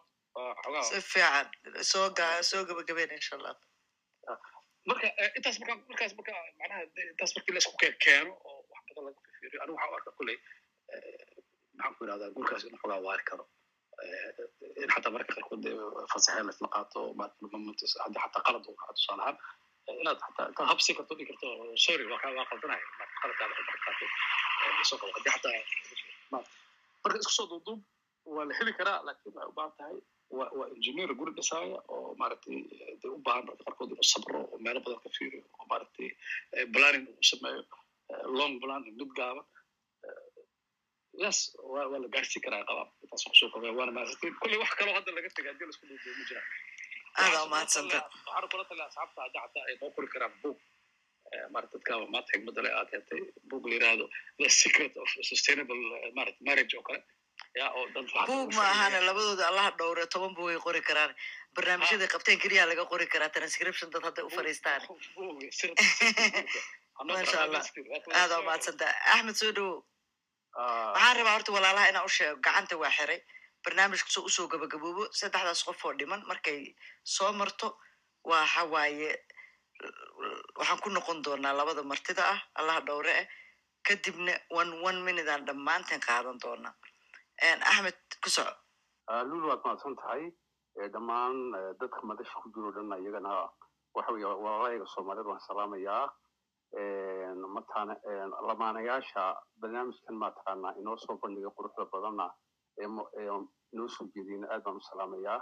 si 0.89 1.01
fiican 1.12 1.47
soo 1.90 2.06
soo 2.51 2.62
gabagabeyn 2.69 3.12
insha 3.19 3.35
allah 3.39 3.55
marka 4.90 5.06
intaas 5.39 5.56
marka 5.60 5.74
markaas 5.90 6.12
marka 6.19 6.32
macnaha 6.60 6.82
de- 6.94 7.09
intaas 7.12 7.32
markii 7.36 7.55
la 7.56 7.60
isku 7.65 7.74
keeno 8.05 8.32
oo 8.48 8.59
wax 8.73 8.82
badan 8.89 9.05
laga 9.06 9.20
fiiriyo 9.40 9.60
anigu 9.62 9.77
waxaan 9.78 9.93
u 9.94 9.97
arkaa 9.98 10.15
kulley 10.19 10.36
maxaan 11.78 11.94
ku 11.97 12.01
yidhahdaa 12.05 12.31
guurkaas 12.36 12.65
in 12.69 12.78
xogaa 12.82 13.01
waari 13.06 13.24
karo 13.31 13.44
in 14.82 14.89
xataa 14.94 15.12
mararka 15.15 15.32
qaarkood 15.36 15.65
fasaxee 16.12 16.44
laisla 16.48 16.69
qaato 16.77 17.01
hadda 18.05 18.19
xataa 18.24 18.43
qalad 18.47 18.65
uu 18.70 18.77
kaco 18.81 18.93
tusaale 18.98 19.23
ahaan 19.23 19.36
inaad 20.02 20.19
xataa 20.27 20.47
intaad 20.51 20.69
habsi 20.73 20.90
karto 20.98 21.12
dhigi 21.19 21.28
karto 21.31 21.48
sorry 21.85 22.05
waa 22.12 22.20
kaa 22.24 22.32
waa 22.39 22.47
qaldanaya 22.51 22.85
marka 23.01 23.15
qaladkaada 23.23 23.55
marka 23.59 23.78
qaato 23.86 24.05
soo 24.89 24.98
qabo 25.01 25.12
haddii 25.16 25.32
xataa 25.36 25.60
ma- 26.32 26.47
marka 27.02 27.16
isku 27.23 27.32
soo 27.39 27.47
duuduub 27.52 27.81
waa 28.36 28.44
la 28.48 28.55
heli 28.60 28.73
karaa 28.81 28.98
laakiin 29.06 29.35
waxay 29.36 29.51
u 29.52 29.56
baahan 29.59 29.74
tahay 29.78 29.97
waa 30.36 30.66
engineer 30.76 31.10
guri 31.20 31.32
dhisaaya 31.38 31.78
oo 31.94 32.14
maaragtay 32.20 32.59
eh, 32.84 32.94
dee 33.02 33.10
u 33.16 33.18
baahan 33.26 33.44
marka 33.48 33.62
qaarkood 33.66 33.90
inuu 33.94 34.09
sabro 34.14 34.38
oo 34.52 34.59
meelo 34.64 34.80
badan 34.84 35.00
ka 35.05 35.09
fiiriyo 35.18 35.42
oo 35.59 35.66
maaragtay 35.72 36.09
eh, 36.56 36.66
planning 36.74 37.06
uu 37.14 37.26
sameeyo 37.32 37.62
eh, 38.12 38.22
long 38.38 38.55
plan 38.64 38.82
mid 38.98 39.10
gaaban 39.20 39.46
yes 41.24 41.38
waa 41.72 41.86
waa 41.92 42.00
la 42.05 42.09
gaarsiin 42.14 42.42
karaa 42.46 42.64
qabaa 42.70 42.86
taas 43.10 43.22
ku 43.28 43.34
soo 43.40 43.50
kobaya 43.55 43.72
waana 43.78 43.92
mahadsantiin 43.96 44.34
kolley 44.42 44.59
wax 44.62 44.72
kaloo 44.80 44.94
hadda 44.98 45.10
laga 45.18 45.28
tegay 45.36 45.52
haddii 45.52 45.66
la 45.68 45.72
isku 45.74 45.86
dhuuduyo 45.90 46.14
ma 46.18 46.24
jiraan 46.30 46.48
aadaa 47.22 47.42
umahadsanta 47.48 47.98
waxaan 48.26 48.48
kula 48.52 48.64
talaa 48.70 48.88
asxaabta 48.90 49.40
hadda 49.44 49.60
ay 49.68 49.74
noo 49.80 49.90
qori 49.96 50.09
karaan 50.14 50.34
book 50.42 50.59
maarata 51.55 51.72
dadka 51.76 51.92
maanta 52.14 52.28
xigmadda 52.34 52.60
le 52.66 52.70
aad 52.80 52.88
heetay 52.96 53.22
book 53.50 53.64
la 53.70 53.74
yiraahdo 53.78 54.06
the 54.42 54.48
secret 54.62 54.94
of 55.02 55.09
sustainable 55.30 55.80
maarata 56.18 56.40
marriage 56.50 56.74
oo 56.80 56.84
kale 56.88 57.00
buug 58.28 58.50
ma 58.54 58.62
ahana 58.74 58.98
labadooda 59.08 59.44
allaha 59.50 59.70
dhowre 59.78 60.04
toban 60.14 60.34
buug 60.36 60.50
ay 60.54 60.58
qori 60.66 60.80
karaan 60.88 61.12
barnaamijyada 61.56 62.06
qabteen 62.14 62.38
keliya 62.42 62.66
laga 62.70 62.84
qori 62.92 63.06
karaa 63.12 63.30
transcription 63.36 63.90
dad 63.94 64.02
hadday 64.08 64.24
u 64.24 64.30
fariistaan. 64.36 64.80
Masha 67.08 67.38
Allah. 67.44 67.62
soo- 67.62 68.40
umahadsanta 68.42 68.86
axmed 69.14 69.36
soo 69.42 69.52
dhowow 69.58 69.78
Ah, 70.58 70.92
waxaan 70.94 71.16
rabaa 71.18 71.34
horta 71.36 71.52
walaalaha 71.56 71.88
inaan 71.90 72.04
u 72.04 72.08
sheego 72.16 72.36
gacanta 72.46 72.74
waa 72.82 72.90
xiray. 72.98 73.20
Barnaamijka 73.64 74.10
soo 74.14 74.24
u 74.28 74.30
soo 74.36 74.46
gabagaboobo. 74.52 75.02
Saddexdaas 75.18 75.62
qof 75.66 75.84
oo 75.84 75.92
dhiman 75.98 76.22
markay 76.30 76.74
soo 77.14 77.32
marto 77.40 77.68
waxa 78.30 78.62
waaye 78.74 79.10
waxaan 80.58 80.80
ku 80.82 80.88
noqon 80.90 81.22
doonaa 81.24 81.54
labada 81.58 81.82
martida 81.92 82.22
ah 82.34 82.40
allaha 82.60 82.80
dhowre 82.88 83.12
ah 83.22 83.26
kadibna 83.86 84.32
one 84.60 84.72
one 84.88 84.98
minute 85.06 85.28
aan 85.30 85.44
dhammaanteen 85.48 86.00
qaadan 86.06 86.38
doonaa 86.42 86.74
axmed 87.43 87.94
ku 88.23 88.28
soco 88.31 88.52
lulu 89.31 89.48
waad 89.48 89.60
mahadsan 89.65 89.94
tahay 89.97 90.32
dhammaan 90.93 91.52
dadka 91.81 92.01
madasha 92.02 92.40
ku 92.43 92.51
jiro 92.55 92.73
dhan 92.73 92.93
iyagana 93.02 93.48
waxa 93.94 94.12
weeye 94.12 94.27
walaalayaga 94.27 94.86
soomaalida 94.94 95.28
waan 95.31 95.40
salaamayaa 95.48 96.06
matana 97.55 97.94
lamaanayaasha 98.48 99.23
barnaamijkan 99.60 100.16
mataqaana 100.23 100.74
inoo 100.81 100.97
soo 100.97 101.16
bandhigay 101.23 101.51
quruxda 101.56 101.85
badanna 101.93 102.27
inoo 103.73 103.89
soo 103.89 104.06
jeediyena 104.15 104.47
aad 104.51 104.62
baan 104.65 104.77
u 104.77 104.81
salaamayaa 104.90 105.40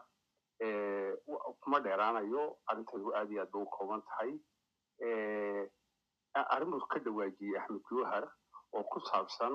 kuma 1.60 1.80
dheeraanayo 1.80 2.42
arrintaydu 2.70 3.14
aad 3.16 3.30
iyo 3.32 3.42
aad 3.42 3.50
bay 3.52 3.62
u 3.62 3.66
kooban 3.76 4.02
tahay 4.08 4.32
arrinuu 6.54 6.86
ka 6.92 6.98
dhawaajiyey 7.00 7.58
axmed 7.58 7.82
jawhar 7.90 8.24
oo 8.76 8.84
ku 8.92 9.00
saabsan 9.00 9.54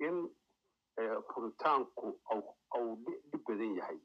in 0.00 0.16
furitaanku 1.32 2.20
dhi- 3.04 3.22
dhib 3.30 3.42
badan 3.46 3.74
yahay. 3.76 3.98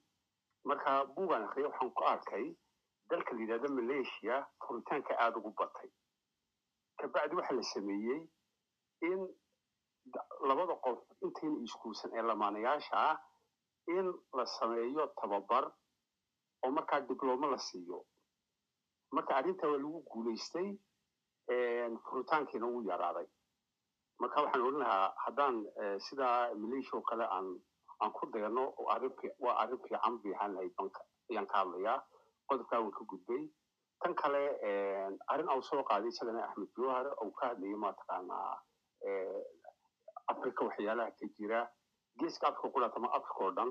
Marka 0.65 1.05
buugaan 1.15 1.43
akriya 1.43 1.67
waxaan 1.69 1.91
ku 1.93 2.03
arkay 2.03 2.55
dalka 3.09 3.33
la 3.33 3.39
yidhahdo 3.41 3.69
malaysia 3.69 4.47
furitaanka 4.67 5.15
aada 5.19 5.37
ugu 5.37 5.51
batay. 5.57 5.89
Kabacdi 6.99 7.35
waxa 7.35 7.53
la 7.55 7.63
sameeyey 7.63 8.29
in 9.01 9.19
da- 10.05 10.27
labada 10.47 10.75
qof 10.83 10.99
intayna 11.21 11.63
iskuulsan 11.63 12.11
ee 12.13 12.21
lamaanayaasha 12.21 12.95
ah 12.95 13.17
in 13.87 14.13
la 14.33 14.45
sameeyo 14.45 15.07
tababar 15.21 15.71
oo 16.63 16.71
markaa 16.71 17.01
diblooma 17.01 17.47
la 17.47 17.57
siiyo. 17.57 18.05
Marka 19.11 19.35
arrinta 19.35 19.67
waa 19.67 19.77
lagu 19.77 20.01
guulaystay 20.11 20.77
furitaankiina 22.09 22.65
wuu 22.67 22.83
yaraaday 22.83 23.27
marka 24.21 24.41
waxaan 24.45 24.61
odhan 24.67 24.79
lahaa 24.83 25.13
haddaan 25.25 25.55
eh, 25.81 25.97
sidaa 26.07 26.53
malaysia 26.63 26.95
oo 26.97 27.01
kale 27.09 27.25
aan 27.37 27.47
aan 28.01 28.11
ku 28.17 28.25
dayano 28.33 28.63
waa 28.77 28.93
arrin 29.63 29.79
fiican 29.81 30.19
ahaan 30.35 30.53
lahayd 30.55 30.73
banka 30.77 31.01
ayaan 31.29 31.47
ka 31.51 31.57
hadlayaa. 31.61 31.99
Qodobkaa 32.47 32.79
waan 32.83 32.91
ka 32.97 33.03
gudbay 33.11 33.43
tan 34.01 34.13
kale 34.21 34.41
arrin 35.31 35.49
au 35.53 35.61
soo 35.69 35.83
qaaday 35.89 36.09
isagana 36.09 36.43
axmed 36.47 36.69
jawhar 36.77 37.07
ou 37.21 37.31
ka 37.31 37.47
hadlayay 37.51 37.75
mataqaanaa 37.85 38.57
eh, 39.05 39.43
africa 40.33 40.61
waxyaalaha 40.69 41.11
ka 41.19 41.25
jira 41.37 41.59
geeska 42.19 42.47
africa 42.47 42.71
ku 42.73 42.79
dhaata 42.81 42.99
ma 42.99 43.09
africa 43.17 43.41
oo 43.45 43.51
dhan 43.57 43.69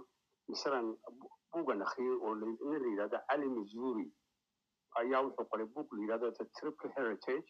masalan 0.49 0.87
bu- 1.19 1.33
buugan 1.53 1.83
akhriyay 1.87 2.17
oo 2.27 2.35
nin 2.35 2.57
la 2.83 2.89
yidhahdo 2.93 3.19
cali 3.29 3.49
mazuri 3.57 4.07
ayaa 5.01 5.23
wuxuu 5.27 5.47
qoray 5.51 5.67
book 5.75 5.89
la 5.93 6.01
yidhahdo 6.03 6.31
the 6.39 6.45
triple 6.59 6.91
heritage 6.97 7.49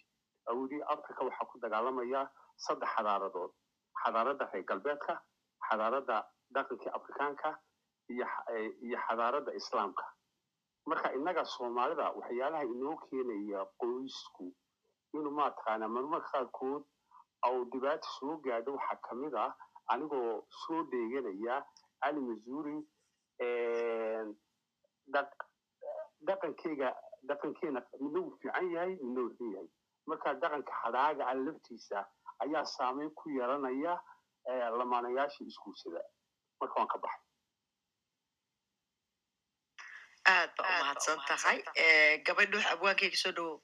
oo 0.52 0.62
yidhi 0.62 0.82
africa 0.94 1.20
waxaa 1.28 1.46
ku 1.50 1.58
dagaalamaya 1.58 2.28
saddex 2.56 2.88
xadaaradood. 2.96 3.50
Xadaaradda 4.04 4.44
reer 4.52 4.64
galbeedka 4.64 5.14
xadaaradda 5.68 6.16
dhaqankii 6.54 6.90
afrikaanka 6.98 7.58
iyo 8.08 8.26
eh, 8.54 8.98
xadaaradda 9.06 9.52
islaamka. 9.60 10.04
Marka 10.86 11.12
innaga 11.14 11.44
soomaalida 11.44 12.10
waxyaalaha 12.18 12.64
inoo 12.64 12.96
keenaya 13.06 13.64
qoysku 13.80 14.46
inuu 15.14 15.30
mataqaana 15.38 15.88
marmarka 15.88 16.28
qaarkood 16.32 16.82
au 17.46 17.64
dhibaata 17.72 18.08
soo 18.18 18.36
gaadho 18.44 18.72
waxaa 18.76 19.00
ka 19.06 19.14
mid 19.14 19.34
ah 19.34 19.52
anigoo 19.92 20.46
soo 20.62 20.82
dheeganaya 20.90 21.56
cali 22.02 22.20
mazuri 22.28 22.76
dhaq- 25.14 25.46
dhaqankeyga 26.26 26.88
dhaqankeena 27.28 27.80
midna 28.00 28.20
fiican 28.40 28.66
yahay 28.74 28.92
midna 29.02 29.22
xun 29.36 29.52
yahay 29.54 29.68
marka 30.10 30.34
dhaqanka 30.42 30.72
hadaaga 30.82 31.22
ah 31.30 31.34
laftiisa 31.46 31.98
ayaa 32.44 32.64
saameyn 32.76 33.10
ku 33.18 33.24
yeelanaya 33.36 33.94
lamaanayaasha 34.78 35.40
isguursada 35.50 36.00
marka 36.60 36.74
waan 36.78 36.88
ka 36.92 36.98
baxay. 37.04 37.24
Aad 40.32 40.50
ba 40.56 40.62
umahadsan 40.70 41.18
tahay 41.28 41.58
gabadha 42.26 42.56
wax 42.58 42.66
abwaankeyga 42.74 43.16
soo 43.22 43.32
dhawow 43.36 43.56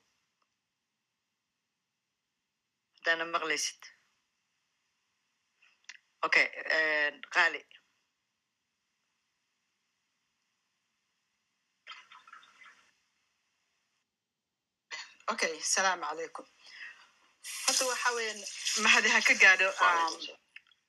haddaana 2.97 3.25
maqlaysid. 3.35 3.81
Okay 6.27 6.47
qaali 7.35 7.61
okay 15.33 15.55
salaamu 15.73 16.05
calaykum 16.09 16.47
horta 17.67 17.85
waxa 17.91 18.11
weyan 18.17 18.39
mahadi 18.85 19.09
ha 19.15 19.21
ka 19.29 19.35
gaadho 19.43 19.69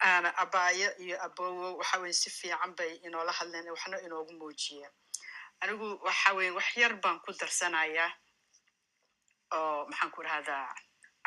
um, 0.05 0.25
abaayo 0.43 0.89
iyo 1.03 1.15
abowo. 1.25 1.77
Waxa 1.79 1.97
weyan 2.01 2.13
si 2.13 2.29
fiican 2.29 2.75
bay 2.77 2.91
inoola 3.05 3.31
hadleen 3.31 3.69
waxna 3.75 3.97
inoogu 4.05 4.33
muujiyeen 4.39 4.91
anigu 5.61 5.87
waxa 6.07 6.33
weyan 6.37 6.53
wax 6.57 6.67
yar 6.77 6.93
baan 7.03 7.19
ku 7.19 7.31
darsanayaa 7.39 8.11
oo 9.57 9.85
maxaan 9.89 10.11
ku 10.11 10.21
rahdaa 10.21 10.75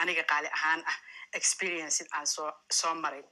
aniga 0.00 0.22
qaali 0.30 0.48
ahaan 0.56 0.80
ah 0.90 0.98
experience 1.32 2.04
aan 2.12 2.26
soo 2.26 2.50
soo 2.78 2.94
maray. 2.94 3.22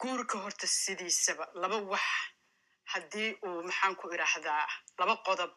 Guurka 0.00 0.38
horta 0.38 0.66
sidiisaba 0.66 1.44
laba 1.54 1.76
wax 1.92 2.02
haddii 2.92 3.30
uu 3.46 3.62
maxaan 3.68 3.94
ku 3.96 4.04
idhaahdaa 4.14 4.66
laba 4.98 5.14
qodob 5.26 5.52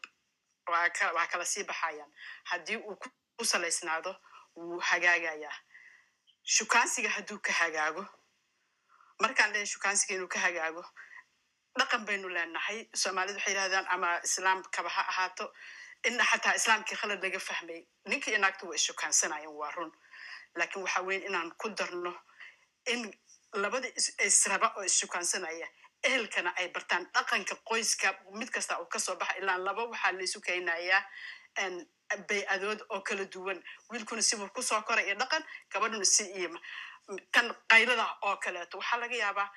waa 0.72 0.90
ka 0.90 1.11
waa 1.14 1.27
kala 1.27 1.45
sii 1.45 1.64
baxayaan 1.64 2.11
haddii 2.44 2.77
uu 2.77 2.95
ku 3.38 3.45
salaysnaado 3.45 4.15
wuu 4.56 4.80
hagaagayaa 4.80 5.56
shukaansiga 6.44 7.10
hadduu 7.10 7.40
ka 7.40 7.53
hagaago 7.53 8.06
markaan 9.22 9.52
leeyahay 9.52 9.65
shukaansiga 9.73 10.15
inuu 10.15 10.27
ka 10.27 10.40
hagaago 10.40 10.84
dhaqan 11.80 12.06
baynu 12.06 12.30
leenahay. 12.30 12.80
Soomaalidu 13.02 13.38
waxay 13.40 13.53
yidhahdaan 13.53 13.88
ama 13.90 14.10
islaamkaba 14.23 14.90
ha 14.90 15.02
ahaato. 15.11 15.45
Ina 16.07 16.23
xataa 16.31 16.53
islaamkii 16.56 16.95
khalad 16.95 17.23
laga 17.23 17.40
fahmay 17.40 17.81
ninkii 18.06 18.30
iyo 18.31 18.40
naagtu 18.40 18.68
waa 18.69 18.76
ishukaansanayeen 18.76 19.49
waa 19.61 19.72
run. 19.72 19.91
Laakiin 20.56 20.84
waxa 20.85 21.02
weyn 21.02 21.23
inaan 21.23 21.52
ku 21.57 21.69
darno 21.69 22.14
in 22.85 23.02
labada 23.53 23.88
is- 23.88 24.14
israba 24.19 24.68
oo 24.77 24.84
ishukaansanaya 24.84 25.68
ehelkana 26.04 26.54
ay 26.60 26.68
bartaan 26.76 27.06
dhaqanka 27.14 27.56
qoyska 27.70 28.08
mid 28.40 28.50
kasta 28.50 28.80
uu 28.82 28.86
ka 28.86 29.00
soo 29.00 29.16
baxa 29.16 29.38
ilaa 29.42 29.58
laba 29.58 29.84
waxaa 29.92 30.12
la 30.12 30.24
isu 30.24 30.40
keenayaa 30.42 31.02
en, 31.56 31.88
bay-adood 32.30 32.82
oo 32.90 33.02
kala 33.02 33.26
duwan. 33.34 33.64
Wiilkuna 33.90 34.22
sibuu 34.22 34.50
ku 34.56 34.62
soo 34.62 34.82
koray 34.82 35.06
iyo 35.06 35.16
dhaqan 35.16 35.44
gabadhuna 35.72 36.06
si 36.06 36.24
iyo 36.40 36.50
ma- 36.50 36.62
tan 37.32 37.48
qaylada 37.70 38.06
oo 38.22 38.38
kaleeto. 38.38 38.78
Waxaa 38.78 39.00
laga 39.00 39.16
yaabaa 39.16 39.50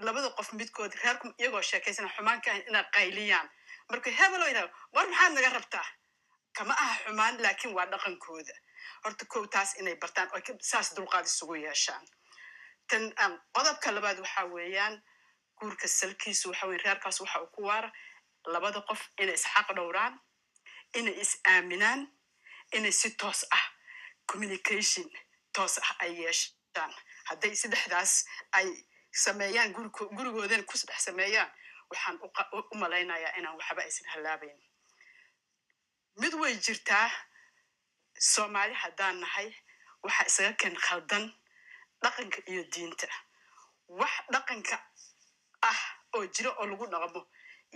labada 0.00 0.30
qof 0.30 0.52
midkood 0.52 0.92
reerku 1.02 1.32
iyagoo 1.38 1.62
sheekaysana 1.62 2.08
xumaan 2.16 2.40
ka 2.40 2.50
ahayn 2.50 2.64
inay 2.68 2.84
qayliyaan. 2.94 3.48
Marka 3.90 4.10
hebelo 4.10 4.46
yidhahdo 4.46 4.70
war 4.92 5.06
maxaad 5.08 5.32
naga 5.34 5.50
rabtaa? 5.58 5.86
Kama 6.56 6.74
aha 6.74 6.94
xumaan 7.04 7.42
laakiin 7.42 7.74
waa 7.74 7.86
dhaqankooda. 7.86 8.54
Horta 9.04 9.24
kow 9.26 9.46
taas 9.46 9.74
inay 9.80 9.94
bartaan 9.96 10.28
oo 10.34 10.40
saas 10.60 10.94
dulqaad 10.96 11.26
isugu 11.26 11.54
yeeshaan. 11.54 12.04
Tan 12.88 13.12
qodobka 13.52 13.90
labaad 13.94 14.18
waxa 14.20 14.44
weeyaan 14.44 15.02
guurka 15.58 15.88
salkiisu 15.88 16.48
waxa 16.50 16.66
weyn 16.66 16.80
reerkaas 16.84 17.20
waxa 17.20 17.40
uu 17.42 17.50
ku 17.54 17.62
waara 17.68 17.90
labada 18.52 18.80
qof 18.88 19.00
inay 19.22 19.34
isxaq 19.34 19.68
dhowraan 19.76 20.14
inay 20.98 21.14
is 21.22 21.32
aaminaan 21.52 22.00
inay 22.76 22.92
si 22.92 23.10
toos 23.20 23.40
ah 23.56 23.64
communication 24.30 25.06
toos 25.54 25.78
ah 25.78 25.92
ay 26.04 26.12
yeeshaan. 26.22 26.92
Hadday 27.28 27.54
saddexdaas 27.60 28.12
ay 28.58 28.68
sameeyaan 29.24 29.72
gurigoodana 30.16 30.62
ku 30.68 30.76
saddex 30.78 31.00
sameeyaan 31.08 31.50
waxaan 31.90 32.16
u 32.72 32.74
malaynayaa 32.82 33.32
inaan 33.38 33.56
waxba 33.58 33.82
aysan 33.82 34.06
hallaabayn. 34.12 34.58
Mid 36.20 36.32
way 36.40 36.54
jirtaa 36.66 37.10
soomaali 38.18 38.74
haddaan 38.74 39.20
nahay 39.20 39.48
waxa 40.04 40.22
isaga 40.30 40.52
keen 40.60 40.76
khaldan 40.86 41.24
dhaqanka 42.02 42.38
iyo 42.50 42.62
diinta. 42.72 43.08
Wax 43.88 44.12
dhaqanka 44.32 44.76
ah 45.70 45.78
oo 46.14 46.24
jiro 46.34 46.50
oo 46.60 46.66
lagu 46.70 46.86
dhaqmo 46.92 47.20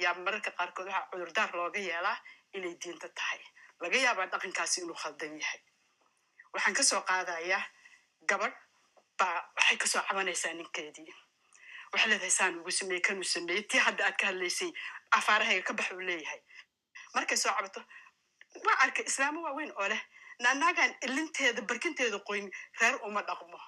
yaa 0.03 0.15
mararka 0.15 0.51
qaarkood 0.59 0.87
waxaa 0.89 1.09
cudurdaar 1.11 1.51
looga 1.59 1.81
yeelaa 1.89 2.19
inay 2.57 2.75
diinta 2.83 3.09
tahay. 3.09 3.41
Laga 3.81 3.97
yaabaa 4.05 4.27
dhaqankaasi 4.33 4.81
inuu 4.83 4.95
khaldan 5.03 5.35
yahay. 5.41 5.61
Waxaan 6.53 6.75
ka 6.79 6.83
soo 6.83 7.01
qaadayaa 7.09 7.63
gabadh 8.31 8.57
baa 9.19 9.37
waxay 9.57 9.77
ka 9.83 9.87
soo 9.93 10.03
cabanaysaa 10.09 10.53
ninkeedii. 10.59 11.15
Waxay 11.93 12.09
leedahay 12.11 12.31
saan 12.39 12.59
ugu 12.61 12.71
sameeyey 12.71 13.03
kanuu 13.07 13.25
sameeyey 13.35 13.63
tii 13.71 13.79
hadda 13.87 14.05
aad 14.07 14.17
ka 14.21 14.27
hadlaysay 14.31 14.71
afaarahayga 15.19 15.63
ka 15.69 15.73
bax 15.79 15.89
uu 15.93 16.01
leeyahay. 16.09 16.41
Markay 17.15 17.37
soo 17.37 17.53
cabato 17.57 17.81
waa 18.67 18.79
arkay 18.85 19.05
islaamo 19.11 19.43
waaweyn 19.47 19.73
oo 19.81 19.89
leh 19.93 20.03
naanaagan 20.43 20.93
ilinteeda 21.07 21.63
barkinteeda 21.63 22.19
qoyn 22.29 22.47
reer 22.81 22.97
uma 23.07 23.23
dhaqmo 23.29 23.59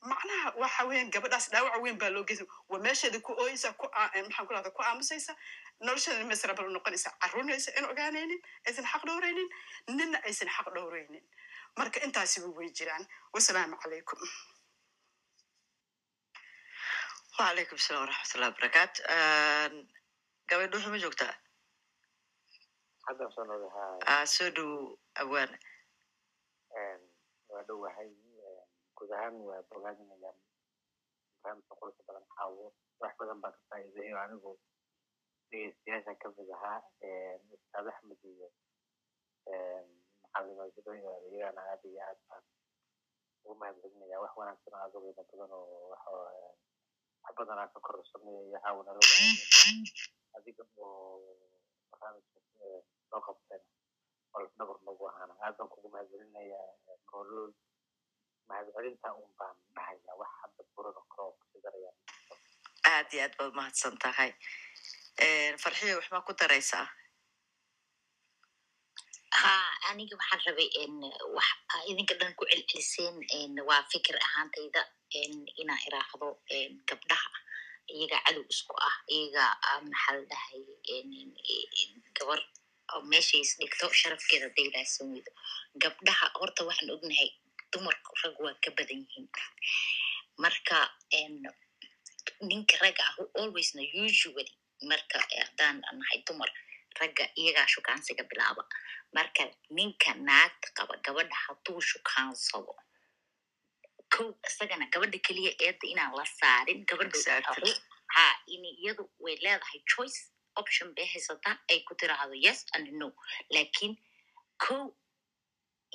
macnaha 0.00 0.52
waxa 0.56 0.84
weyan 0.88 1.10
gabadhaas 1.10 1.50
dhaawac 1.52 1.82
weyn 1.82 1.98
baa 1.98 2.08
loo 2.10 2.24
geysa 2.24 2.44
wa 2.68 2.78
meesheeda 2.78 3.20
ku 3.20 3.32
ooyeysa 3.32 3.72
ku 3.76 3.86
maxaan 3.86 4.46
ku 4.46 4.52
rahda 4.54 4.70
ku 4.70 4.82
aamusaysa 4.82 5.36
nolosheeda 5.80 6.24
miserable 6.24 6.68
noqonaysa 6.72 7.10
carruurnaysa 7.20 7.70
in 7.78 7.84
ogaanaynin 7.84 8.40
aysan 8.66 8.86
xaq 8.92 9.02
dhowraynin 9.08 9.48
ninna 9.88 10.18
aysan 10.24 10.48
xaq 10.48 10.68
dhowraynin. 10.74 11.24
Marka 11.78 12.00
intaasibu 12.04 12.48
way 12.56 12.70
jiraan. 12.72 13.06
Wasalaamu 13.32 13.76
calaykum. 13.82 14.18
Waalaykum 17.38 17.78
salam 17.78 18.02
waraxmatullahi 18.04 18.52
wabarakaat 18.52 18.94
gabadh 20.50 20.70
duxu 20.72 20.88
ma 20.90 20.98
joogtaa 20.98 21.34
soo 24.26 24.50
dhow 24.56 24.96
abwaane 25.22 25.56
guud 29.00 29.10
ahaan 29.16 29.36
waa 29.48 29.62
bogaadinayaan 29.70 30.38
barnaamijka 31.42 31.74
quruxda 31.80 32.02
badan 32.08 32.26
caawo 32.36 32.66
wax 33.00 33.12
badan 33.20 33.40
baan 33.42 33.54
ka 33.56 33.62
faa'iidayo 33.70 34.16
anigu 34.24 34.52
dhegeystayaasha 35.50 36.12
ka 36.22 36.28
mid 36.36 36.50
ahaa 36.56 36.78
ustaad 37.56 37.86
axmed 37.92 38.20
iyo 38.32 38.48
macalima 40.22 40.64
jibrin 40.74 41.00
iyagana 41.32 41.60
aad 41.72 41.82
iyo 41.90 42.00
aad 42.08 42.18
baan 42.28 42.44
ugu 43.44 43.54
mahadcelinaya 43.60 44.20
wax 44.24 44.32
wanaagsan 44.40 44.74
aad 44.82 44.92
u 44.94 45.00
qiimo 45.00 45.14
badan 45.30 45.50
oo 45.56 45.88
wax 47.24 47.34
badan 47.38 47.58
aan 47.62 47.70
ka 47.74 47.80
kororsanaya 47.86 48.40
iyo 48.48 48.58
caawina 48.64 48.92
loo 48.98 49.08
adiga 50.36 50.64
oo 50.76 51.34
barnaamijka 51.90 52.38
loo 53.10 53.20
qabteen 53.26 53.62
oo 54.34 54.38
lafdhabar 54.44 54.78
nagu 54.86 55.02
ahaana 55.10 55.34
aad 55.44 55.54
baan 55.58 55.68
kugu 55.72 55.88
mahadcelinayaa 55.94 56.68
nolol 57.12 57.50
mahadcelinta 58.50 59.08
un 59.22 59.30
baan 59.38 59.56
dhahaya 59.76 60.12
wax 60.20 60.32
hadda 60.42 60.62
burada 60.74 61.02
karo 61.12 61.26
kusidaraya 61.38 61.90
aad 62.92 63.08
iyo 63.14 63.22
aad 63.26 63.34
baad 63.38 63.52
mahadsan 63.58 63.94
tahay. 64.04 64.30
Farxiyo 65.62 65.94
waxbaa 66.00 66.26
ku 66.26 66.32
daraysaa? 66.40 66.86
Ha 69.40 69.54
aniga 69.90 70.14
waxaan 70.20 70.40
rabay 70.46 70.68
en 70.82 70.94
wax 71.36 71.48
idinka 71.90 72.14
dhan 72.20 72.32
ku 72.38 72.44
celceliseen 72.50 73.16
en 73.38 73.52
waa 73.68 73.82
fikir 73.92 74.16
ahaantayda 74.26 74.82
en 75.20 75.32
inaan 75.60 75.82
iraahdo 75.88 76.28
gabdhaha 76.88 77.30
iyaga 77.94 78.18
cadow 78.26 78.44
isku 78.52 78.74
ah 78.88 78.96
iyaga 79.16 79.44
ah, 79.68 79.80
maxaa 79.90 80.16
la 80.30 80.40
en 80.96 81.08
gabar 82.16 82.40
meeshay 83.10 83.40
is 83.44 83.52
dhigto 83.60 83.86
sharafkeeda 84.00 84.48
daylaasan 84.56 85.06
weydo. 85.14 85.32
Gabdhaha 85.82 86.26
horta 86.38 86.60
waxaan 86.68 86.90
ognahay 86.96 87.30
dumarku 87.72 88.10
rag 88.22 88.36
waa 88.44 88.54
ka 88.64 88.70
badan 88.76 89.00
yihiin. 89.04 89.28
Marka 90.42 90.78
ninka 92.48 92.76
ragga 92.82 93.02
ah 93.08 93.16
alwaysna 93.40 93.82
usually 94.04 94.46
marka 94.90 95.18
eh, 95.36 95.44
haddaan 95.44 95.76
nahay 95.98 96.20
dumar 96.26 96.50
ragga 97.00 97.24
iyagaa 97.40 97.66
shukaansiga 97.74 98.24
bilaaba. 98.30 98.62
Marka 99.16 99.42
ninka 99.76 100.10
naagta 100.28 100.68
qaba 100.76 100.94
gabadha 101.04 101.36
hadduu 101.46 101.80
shukaansado 101.90 102.74
kow 104.14 104.28
isagana 104.48 104.86
gabadha 104.92 105.18
keliya 105.26 105.52
eedda 105.64 105.86
inaan 105.92 106.12
la 106.18 106.24
saarin 106.38 106.80
gabadha 106.88 107.74
ha 108.14 108.26
in 108.54 108.64
iyadu 108.82 109.04
way 109.24 109.36
leedahay 109.44 109.80
choice 109.92 110.18
option 110.60 110.88
bay 110.96 111.06
haysataa 111.12 111.56
ay 111.70 111.78
ku 111.86 111.94
tiraahdo 111.94 112.34
yes 112.46 112.64
and 112.74 112.86
no. 113.00 113.08
Lakin 113.56 113.92
kow 114.64 114.82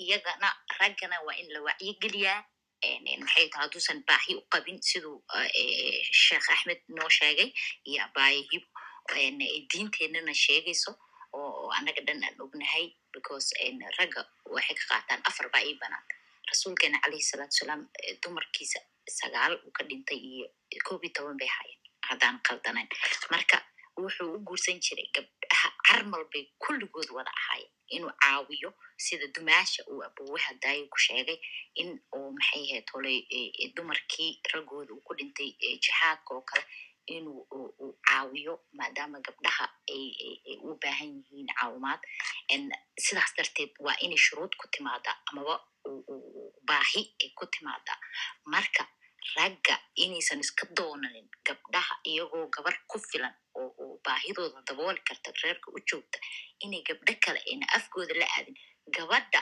iyagana 0.03 0.49
raggana 0.79 1.17
waa 1.27 1.35
in 1.41 1.47
la 1.53 1.59
wacyigeliyaa 1.67 2.39
maxay 3.21 3.47
tahay 3.49 3.63
hadduusan 3.63 3.99
baahi 4.09 4.35
u 4.39 4.41
qabin 4.53 4.77
siduu 4.89 5.17
sheekh 6.23 6.47
axmed 6.55 6.81
noo 6.97 7.09
sheegay 7.19 7.49
iyo 7.89 7.99
abaaye 8.07 8.41
hibo 8.51 8.67
En, 9.23 9.37
diinteennana 9.71 10.33
sheegayso 10.43 10.91
oo 11.37 11.69
annaga 11.77 12.01
dhan 12.07 12.23
aan 12.27 12.37
ognahay 12.45 12.85
because 13.13 13.47
ragga 13.99 14.21
waxay 14.55 14.75
ka 14.79 14.85
qaataan 14.91 15.21
afar 15.29 15.47
baa 15.53 15.63
ii 15.69 15.75
banaan 15.81 16.05
rasuulkeena 16.51 16.97
calayhi 17.03 17.23
salaatu 17.31 17.55
salaam 17.61 17.81
dumarkiisa 18.23 18.79
sagaal 19.19 19.53
uu 19.65 19.71
ka 19.77 19.83
dhintay 19.89 20.17
iyo 20.17 20.47
koob 20.87 21.03
iyo 21.05 21.13
toban 21.17 21.37
bay 21.41 21.47
hayeen 21.57 21.79
haddaan 22.09 22.37
qaldanayn. 22.47 22.89
Marka 23.33 23.57
wuxuu 23.97 24.29
u 24.35 24.39
guursan 24.47 24.79
jiray 24.85 25.07
gabdhaha 25.15 25.69
carmal 25.87 26.23
bay 26.33 26.43
kulligood 26.63 27.09
wada 27.17 27.31
ahaayeen 27.41 27.71
inuu 27.95 28.11
caawiyo 28.23 28.69
sida 28.97 29.27
dumaasha 29.35 29.83
uu 29.91 30.03
abuwaha 30.07 30.53
daayo 30.63 30.85
ku 30.93 30.97
sheegay 31.05 31.39
in 31.81 31.89
uu 32.15 32.31
maxay 32.37 32.63
ahayd 32.71 32.87
holey 32.93 33.19
dumarkii 33.75 34.31
raggooda 34.53 34.93
uu 34.93 35.01
ku 35.07 35.13
dhintay 35.17 35.49
jihaadka 35.83 36.31
oo 36.35 36.41
kale 36.41 36.65
inuu 37.05 37.41
uu- 37.55 37.73
uu 37.83 37.93
caawiyo 38.07 38.53
maadaama 38.77 39.19
gabdhaha 39.25 39.65
ay 39.93 40.57
u 40.67 40.73
baahan 40.81 41.11
yihiin 41.17 41.47
caawimaad 41.59 42.01
sidaas 43.05 43.31
darteed 43.37 43.71
waa 43.85 43.97
inay 44.05 44.17
shuruud 44.17 44.53
ku 44.61 44.65
timaadaa 44.73 45.17
amaba 45.29 45.55
baahi 46.69 47.01
ay 47.23 47.29
ku 47.37 47.45
timaadaa 47.53 47.99
marka 48.53 48.83
ragga 49.35 49.75
inaysan 50.03 50.39
iska 50.45 50.65
doonanin 50.77 51.27
gabdhaha 51.47 51.93
iyagoo 52.11 52.47
gabar 52.55 52.75
ku 52.89 52.97
filan 53.09 53.33
baahidooda 54.05 54.61
dabooli 54.67 55.01
karta 55.09 55.31
reerka 55.43 55.71
u 55.75 55.79
joogta 55.89 56.19
inay 56.65 56.81
gabdho 56.89 57.13
kale 57.25 57.39
ayna 57.51 57.65
afkooda 57.77 58.13
la 58.21 58.27
aadin. 58.37 58.57
Gabadha 58.95 59.41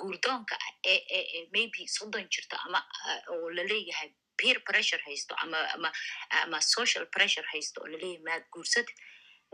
guurdoonka 0.00 0.54
ah 0.66 0.72
ee 0.92 1.46
maybe 1.54 1.86
soddon 1.96 2.26
jirto 2.34 2.56
ama 2.66 2.78
ah, 3.08 3.20
oo 3.32 3.50
la 3.56 3.62
leeyahay 3.70 4.10
peer 4.36 4.58
pressure 4.68 5.02
haysto 5.06 5.34
ama 6.42 6.60
social 6.60 7.06
pressure 7.14 7.46
haysto 7.52 7.80
oo 7.80 7.86
la 7.92 7.98
leeyahay 8.02 8.24
maad 8.28 8.44
guursatid. 8.52 8.96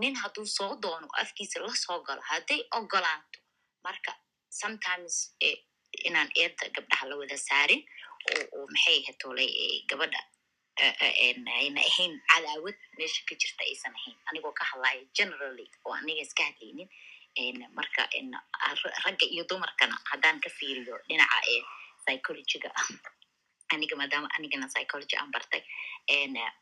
Nin 0.01 0.15
hadduu 0.23 0.47
soo 0.47 0.73
doono 0.83 1.07
oo 1.07 1.21
afkiisa 1.23 1.61
la 1.61 1.75
soo 1.85 1.99
galo 2.09 2.23
hadday 2.31 2.61
ogolaanto 2.79 3.39
marka 3.85 4.13
sometimes 4.61 5.15
eh, 5.41 5.59
inaan 6.09 6.31
eedda 6.43 6.69
gabdhaha 6.77 7.07
la 7.11 7.17
wada 7.21 7.37
saarin 7.49 7.83
oo 8.57 8.67
maxay 8.73 8.97
ahayd 9.03 9.19
tolay 9.23 9.51
eh, 9.65 9.77
gabadha 9.91 10.21
ayna 10.79 11.81
ahayn 11.81 12.21
cadaawad 12.31 12.77
meesha 12.99 13.23
ka 13.29 13.35
jirta 13.35 13.63
aysan 13.65 13.93
ahayn 13.95 14.17
anigoo 14.31 14.53
ka 14.53 14.65
hadlaya 14.65 15.03
generally 15.15 15.67
oo 15.85 15.93
aniga 15.95 16.23
iska 16.23 16.43
hadlaynin 16.49 16.89
marka 17.75 18.09
ragga 19.05 19.27
iyo 19.27 19.45
dumarkana 19.45 19.97
haddaan 20.11 20.41
ka 20.41 20.51
fiiriyo 20.51 20.97
dhinaca 21.09 21.39
ee 21.53 21.63
psychologyga 22.05 22.71
aniga 23.75 23.97
maadaama 23.97 24.29
anigana 24.37 24.67
psychology 24.69 25.17
aan 25.17 25.31
bartay 25.31 25.63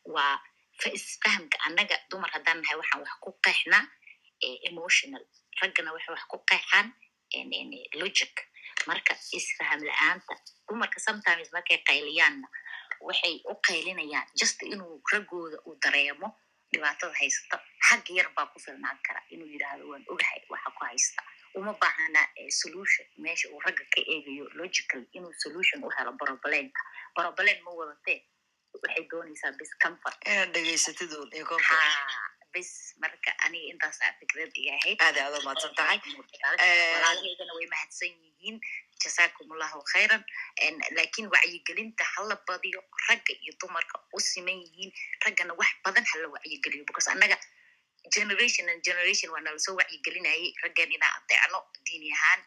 waa 0.04 0.38
fa 0.82 0.88
isfahamka 0.98 1.58
annaga 1.66 1.96
dumar 2.10 2.30
haddaan 2.30 2.60
nahay 2.62 2.76
waxaan 2.80 3.00
wax 3.02 3.12
ku 3.20 3.30
qeexnaa 3.44 3.84
emotional 4.70 5.24
raggana 5.62 5.92
waxay 5.92 6.12
wax 6.14 6.24
ku 6.32 6.38
qeexaan 6.50 6.92
logic 8.00 8.34
marka 8.86 9.14
isfaham 9.38 9.80
la'aanta 9.88 10.34
dumarka 10.68 10.98
sometimes 11.00 11.48
markay 11.52 11.78
qayliyaanna 11.88 12.48
waxay 13.08 13.34
u 13.50 13.54
qaylinayaan 13.68 14.26
just 14.40 14.62
inuu 14.62 15.00
raggooda 15.12 15.58
uu 15.66 15.76
dareemo 15.84 16.28
dhibaatada 16.72 17.14
haysata 17.20 17.56
xagga 17.88 18.12
yar 18.18 18.28
baa 18.36 18.46
ku 18.52 18.58
filnaan 18.64 18.98
kara 19.06 19.20
inuu 19.34 19.48
yidhaahdo 19.54 19.84
waan 19.90 20.04
ogahay 20.12 20.40
waxa 20.52 20.70
ku 20.76 20.84
haysta. 20.84 21.22
Uma 21.58 21.72
baahana 21.82 22.22
eh, 22.36 22.50
solution 22.60 23.06
meesha 23.24 23.48
uu 23.52 23.60
ragga 23.66 23.84
ka 23.94 24.00
eegayo 24.14 24.44
logical 24.60 25.02
inuu 25.16 25.32
solution 25.44 25.84
u 25.84 25.90
helo 25.96 26.12
problemka 26.22 26.82
problem 27.16 27.56
ma 27.64 27.70
wadatee 27.80 28.18
waxay 28.82 29.04
doonaysaa 29.10 29.52
discomfort 29.60 30.18
inaad 30.26 30.52
dhegeysatid 30.54 31.12
uun 31.18 31.30
iyo 31.36 31.46
comfort. 31.46 31.82
Bes 32.52 32.70
marka 33.02 33.30
aniga 33.44 33.66
intaasaa 33.72 34.12
fikrad 34.20 34.52
iga 34.60 34.72
ahayd. 34.78 34.98
Aad 35.04 35.16
iyo 35.16 35.24
aad 35.26 35.38
u 35.40 35.44
mahadsan 35.46 35.74
tahay. 35.78 35.98
Walaalahaydana 36.56 37.52
way 37.58 37.66
mahadsan 37.74 38.12
yihiin 38.24 38.56
jasaakum 39.04 39.52
allahu 39.54 39.80
khayran 39.92 40.22
En, 40.66 40.74
laakiin 40.96 41.28
wacyigelinta 41.34 42.04
hala 42.14 42.36
badiyo 42.48 42.80
ragga 43.08 43.32
iyo 43.42 43.52
dumarka 43.60 43.96
u 44.16 44.20
siman 44.20 44.58
yihiin 44.64 44.92
raggana 45.24 45.54
wax 45.60 45.70
badan 45.84 46.04
hala 46.12 46.28
wacyigeliyo 46.34 46.84
because 46.90 47.08
annaga 47.14 47.38
generation 48.16 48.68
and 48.72 48.82
generation 48.88 49.30
waa 49.34 49.40
nala 49.46 49.58
soo 49.66 49.74
wacyigelinayay 49.80 50.52
raggan 50.62 50.92
inaan 50.96 51.14
adeecno 51.22 51.58
diini 51.86 52.10
ahaan 52.16 52.40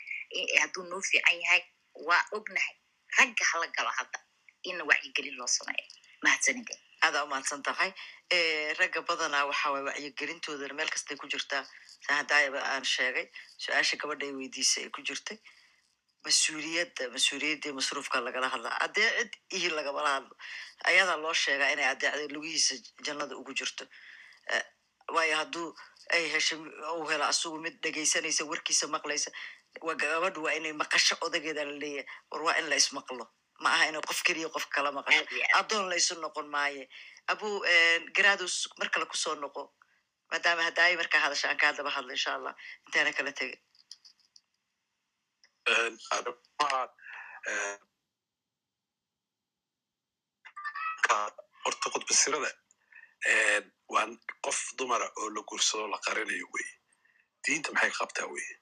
hadduu 0.62 0.84
noo 0.92 1.02
fiican 1.10 1.38
yahay 1.44 1.62
waa 2.10 2.24
ognahay 2.38 2.76
ragga 3.20 3.46
hala 3.52 3.68
galo 3.78 3.92
hadda 4.00 4.20
in 4.70 4.82
wacyigelin 4.90 5.36
loo 5.40 5.48
sameeyo. 5.58 5.88
Mahadsanideen 6.26 6.80
aadaa 7.06 7.24
umahadsan 7.28 7.64
tahay 7.68 7.92
ragga 8.80 9.02
badanaa 9.10 9.46
waxa 9.52 9.72
waye 9.74 9.84
wacyigelintoodana 9.90 10.74
meel 10.80 10.90
kastay 10.96 11.18
ku 11.18 11.28
jirtaa. 11.34 11.64
Sa 12.06 12.26
aan 12.74 12.86
sheegay 12.94 13.26
su'aasha 13.64 13.98
gabadha 14.02 14.26
ay 14.28 14.34
weydiisay 14.40 14.84
ay 14.86 14.90
ku 14.96 15.02
jirtay 15.10 15.38
mas'uuliyadda 16.26 17.04
mas'uuliyadda 17.16 17.70
masruufka 17.80 18.18
lagala 18.26 18.48
hadlaa 18.54 18.76
adeecid 18.86 19.32
iyo 19.58 19.70
lagamala 19.78 20.10
hadlo 20.18 20.34
ayadaa 20.90 21.18
loo 21.24 21.34
sheegaa 21.44 21.70
inay 21.74 21.88
adeecday 21.94 22.28
lugihiisa 22.36 22.76
jannada 23.06 23.34
ugu 23.42 23.54
jirto. 23.60 23.84
Eh, 24.56 24.64
waayo 25.16 25.36
hadduu 25.42 25.68
ay 26.16 26.24
hesho 26.34 26.56
uu 26.98 27.06
helo 27.12 27.26
asugu 27.32 27.58
mid 27.66 27.76
dhegaysanaysa 27.84 28.44
warkiisa 28.52 28.86
maqlaysa 28.96 29.30
waa 29.88 29.96
gabadhu 30.02 30.40
waa 30.46 30.54
inay 30.60 30.74
maqasho 30.82 31.16
odageeda 31.26 31.64
la 31.70 31.72
leeyahay. 31.82 32.06
War 32.32 32.42
waa 32.48 32.56
in 32.60 32.68
la 32.72 32.76
ismaqlo. 32.82 33.26
Ma 33.64 33.70
aha 33.76 33.84
inay 33.90 34.02
qof 34.10 34.20
keliya 34.28 34.50
qof 34.56 34.66
kala 34.76 34.90
maqasho. 34.98 35.24
Addoon 35.60 35.86
la 35.90 35.96
isu 36.02 36.14
noqon 36.24 36.48
maaye. 36.56 36.84
Abu 37.32 37.48
garaadus 38.16 38.56
mar 38.80 38.90
kale 38.94 39.06
ku 39.12 39.18
soo 39.24 39.36
noqo 39.44 39.64
maadaama 40.32 40.64
hadaayi 40.68 40.96
markaa 41.02 41.22
hadasha 41.26 41.48
aan 41.50 41.58
kaa 41.62 41.74
daba 41.78 41.90
hadlo 41.96 42.12
insha 42.18 42.32
allah. 42.38 42.54
Intaana 42.88 43.12
kala 43.18 43.30
eh, 43.30 43.36
ka- 43.40 43.58
horta 51.66 51.88
khudbasirada 51.94 52.52
waa 53.94 54.08
qof 54.46 54.60
dumara 54.78 55.08
oo 55.20 55.30
la 55.36 55.42
guursado 55.50 55.88
la 55.88 55.98
qarinayo 56.06 56.48
weye 56.54 56.74
diinta 57.46 57.70
maxay 57.74 57.92
qabtaa 58.00 58.28
weye 58.34 58.54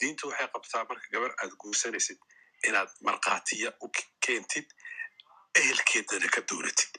diinta 0.00 0.26
waxay 0.28 0.48
qabtaa 0.54 0.84
marka 0.88 1.06
gabar 1.14 1.32
aad 1.42 1.52
guursanaysid 1.62 2.18
inaad 2.68 2.90
markhaatiya 3.06 3.70
u 3.84 3.88
ke- 3.94 4.08
keentid 4.24 4.66
ehelkeedana 5.60 6.28
ka 6.34 6.40
doonatid 6.48 6.92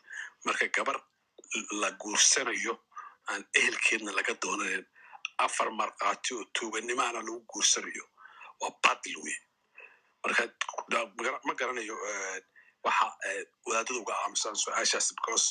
marka 0.45 0.65
gabar 0.77 0.97
la 1.81 1.89
guursanayo 2.01 2.73
aan 3.31 3.43
ehelkeedna 3.59 4.11
laga 4.17 4.33
doonanin 4.43 4.85
afar 5.45 5.69
markhaati 5.81 6.33
oo 6.37 6.45
tuuganimaana 6.59 7.19
lagu 7.27 7.39
guursanayo 7.53 8.05
waa 8.61 8.73
batil 8.83 9.17
weye 9.23 9.39
marka 10.23 10.43
ma 11.47 11.53
garanayo 11.59 11.95
eh, 12.11 12.39
waxa 12.85 13.07
eh, 13.29 13.43
wadaadada 13.67 13.99
uga 14.01 14.13
aamusan 14.23 14.55
su'aashaas 14.63 15.07
because 15.17 15.47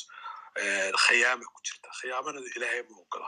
eh, 0.61 0.91
khiyaama 1.05 1.43
ku 1.53 1.59
jirta. 1.67 1.87
Khiyaamanada 1.99 2.47
ilaahay 2.55 2.81
ma 2.89 2.95
ogola. 3.03 3.27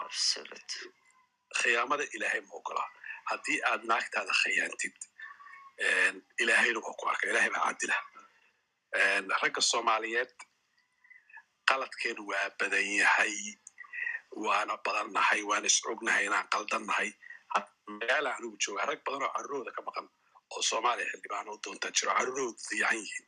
Khiyaamada 1.60 2.04
ilaahay 2.16 2.42
ma 2.48 2.54
ogola. 2.60 2.84
Haddii 3.32 3.60
aad 3.72 3.82
naagtaada 3.92 4.34
khiyaantid 4.44 4.96
ilaahayna 6.44 6.80
waa 6.86 6.96
ku 7.00 7.06
arka 7.12 7.26
ilaahay 7.32 7.50
baa 7.56 7.68
cadila 7.72 7.98
Eh, 9.00 9.22
ragga 9.42 9.62
soomaaliyeed 9.72 10.32
qaladkeenu 11.70 12.22
waa 12.30 12.50
badan 12.60 12.88
yahay 13.02 13.34
waana 14.44 14.76
badannahay 14.86 15.42
waana 15.50 15.66
is 15.72 15.78
ognahay 15.92 16.26
inaan 16.28 16.48
qaldannahay 16.54 17.10
Magaala 17.88 18.30
anigu 18.38 18.58
jooga 18.64 18.86
rag 18.90 19.00
badan 19.06 19.24
oo 19.28 19.32
carurooda 19.36 19.72
ka 19.76 19.82
maqan 19.88 20.08
oo 20.54 20.62
soomaaliya 20.70 21.08
xildhibaan 21.12 21.50
u 21.54 21.58
doontaa 21.64 21.92
jiro 21.98 22.12
carurooda 22.18 22.60
fiican 22.70 22.98
yihiin 23.02 23.28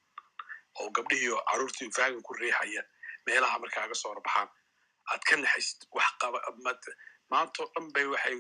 oo 0.79 0.87
gabdhihiio 0.95 1.37
carruurtii 1.49 1.89
faagan 1.97 2.21
ku 2.27 2.33
riixaya 2.41 2.81
meelaha 3.25 3.59
markaaga 3.63 3.95
soo 4.01 4.09
horbaxaan. 4.13 4.49
Aad 5.11 5.21
ka 5.27 5.35
naxaysid 5.37 5.81
wax 5.97 6.09
qaba 6.21 6.39
mad- 6.65 6.95
maantoo 7.31 7.67
dhan 7.73 7.85
bay 7.95 8.05
waxay 8.13 8.37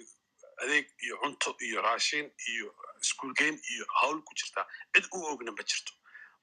adeeg 0.63 0.85
iyo 1.05 1.15
cunto 1.21 1.49
iyo 1.67 1.81
raashin 1.87 2.27
iyo 2.51 2.67
iskuulgeyn 3.03 3.55
iyo 3.73 3.85
hawl 3.99 4.19
ku 4.27 4.31
jirtaa 4.39 4.65
cid 4.93 5.05
u 5.15 5.17
ogna 5.31 5.51
ma 5.51 5.63
jirto. 5.69 5.91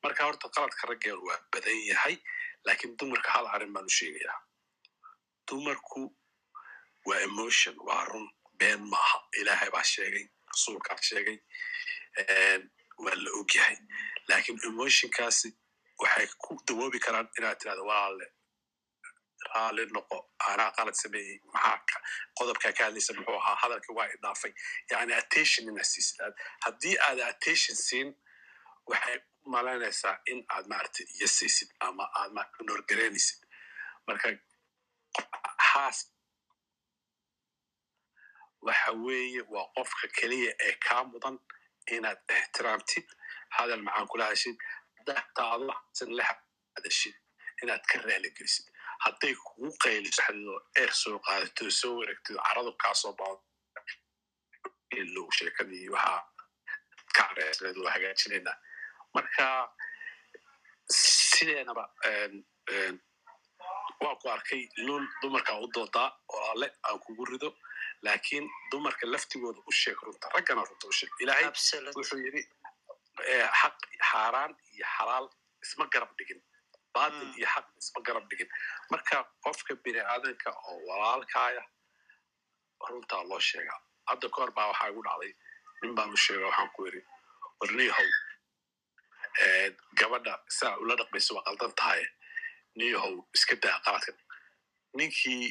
Marka 0.02 0.24
horta 0.26 0.48
qaladka 0.54 0.86
raggeenu 0.90 1.22
waa 1.28 1.38
badan 1.52 1.78
yahay 1.90 2.16
laakiin 2.64 2.96
dumarka 2.98 3.30
hal 3.36 3.46
arrin 3.54 3.72
baan 3.74 3.86
u 3.90 3.94
sheegayaa. 3.98 4.38
Dumarku 5.48 6.02
waa 7.06 7.20
emotion 7.28 7.76
waa 7.88 8.04
run 8.10 8.28
been 8.58 8.80
maaha 8.92 9.18
ilaahay 9.40 9.70
baa 9.70 9.84
sheegay 9.94 10.24
rasuulkaa 10.52 10.98
sheegay 11.08 11.38
waa 13.04 13.14
la 13.24 13.30
ogyahay 13.40 13.76
laakiin 14.28 14.58
emotionkaasi 14.70 15.48
waxay 16.02 16.26
ku 16.44 16.52
dawoobi 16.68 16.98
karaan 17.06 17.28
inaad 17.38 17.58
tirahdo 17.60 17.84
walaale 17.90 18.26
raali 19.54 19.86
noqo 19.96 20.16
anaa 20.50 20.70
qalad 20.76 20.94
sameeyey 21.02 21.38
maxaa 21.54 21.78
ka- 21.90 22.02
qodobkaa 22.38 22.72
ka 22.78 22.84
hadlaysa 22.84 23.12
muxuu 23.16 23.36
ahaa 23.40 23.56
hadalkii 23.62 23.94
waa 23.98 24.08
idhaafay 24.16 24.52
yani 24.90 25.12
attention 25.22 25.68
inaad 25.68 25.88
siisid 25.92 26.20
haddii 26.64 26.96
aad 27.08 27.20
attention 27.30 27.76
siin 27.86 28.08
waxay 28.90 29.18
u 29.44 29.50
malaynaysaa 29.54 30.14
in 30.32 30.44
aad 30.54 30.66
maaragtay 30.72 31.06
iyo 31.18 31.28
siisid 31.38 31.70
ama 31.88 32.04
aad 32.20 32.32
ma 32.36 32.42
norgareynaysid 32.70 33.40
marka 34.06 34.28
haas 35.72 35.98
waxa 38.66 38.90
weeye 39.04 39.42
waa 39.54 39.66
qofka 39.76 40.06
keliya 40.18 40.52
ee 40.66 40.74
kaa 40.86 41.02
mudan 41.12 41.36
inaad 41.96 42.20
ixtiraamtid 42.38 43.06
hadal 43.56 43.82
macaan 43.86 44.08
kula 44.12 44.24
hashid 44.32 44.56
daxtaado 45.06 45.66
xasan 45.78 46.10
la 46.18 46.24
hadashid 46.76 47.14
inaad 47.62 47.82
ka 47.90 47.96
raaligelisid 48.08 48.66
hadday 49.04 49.34
kugu 49.44 49.68
qayliso 49.84 50.20
xadidoo 50.26 50.58
eer 50.80 50.92
soo 51.02 51.18
qaadato 51.26 51.70
soo 51.80 51.94
wareegtid 51.98 52.36
caradu 52.46 52.72
kaasoo 52.82 53.12
bao 53.20 53.34
low 55.14 55.28
sheekadii 55.38 55.88
waxaa 55.94 56.20
ka 57.16 57.22
careysneed 57.28 57.76
hagaajinaynaa 57.94 58.56
marka 59.14 59.46
sideenaba 60.88 61.84
een, 62.10 62.34
een, 62.74 62.94
waa 64.02 64.14
ku 64.20 64.28
arkay 64.34 64.62
luul 64.86 65.04
dumarkaa 65.22 65.58
u 65.64 65.68
doodaa 65.76 66.08
walaale 66.32 66.68
aan 66.88 66.98
kugu 67.04 67.24
rido 67.30 67.50
laakiin 68.06 68.46
dumarka 68.70 69.06
laftigooda 69.14 69.60
u 69.70 69.72
sheeg 69.82 69.98
runta 70.06 70.28
raggana 70.34 70.62
runta 70.68 70.86
u 70.92 70.92
sheeg 70.98 71.10
ilaahay 71.22 71.46
wuxuu 71.98 72.20
yidhi 72.26 72.42
xaq 73.60 73.76
xaaraan 74.10 74.52
iyo 74.74 74.86
xalaal 74.96 75.26
isma 75.64 75.86
garab 75.94 76.10
dhigin 76.18 76.40
baatil 76.94 77.30
iyo 77.38 77.48
xaq 77.54 77.66
isma 77.82 78.00
garab 78.06 78.24
dhigin 78.30 78.50
marka 78.90 79.16
qofka 79.44 79.74
bini 79.84 80.00
aadanka 80.14 80.50
oo 80.68 80.76
walaalkaaya 80.88 81.62
runtaa 82.88 83.22
loo 83.30 83.40
sheegaa 83.50 83.80
hadda 84.10 84.28
ka 84.28 84.42
hor 84.42 84.50
baa 84.58 84.68
waxaa 84.72 84.88
igu 84.92 85.02
dhacday 85.08 85.32
nin 85.82 85.94
baan 85.96 86.10
u 86.16 86.22
sheega 86.26 86.46
waxaan 86.50 86.70
ku 86.76 86.86
yidhi 86.86 87.00
warniyahow 87.60 88.08
eh, 89.44 89.68
gabadha 89.98 90.34
saa 90.58 90.76
ula 90.82 90.94
dhaqmaysa 91.00 91.34
waa 91.36 91.44
qaldan 91.48 91.72
tahay 91.80 92.02
niyahow 92.78 93.14
iska 93.36 93.54
daa 93.64 93.76
qaladkan 93.86 94.16
ninkii 94.98 95.44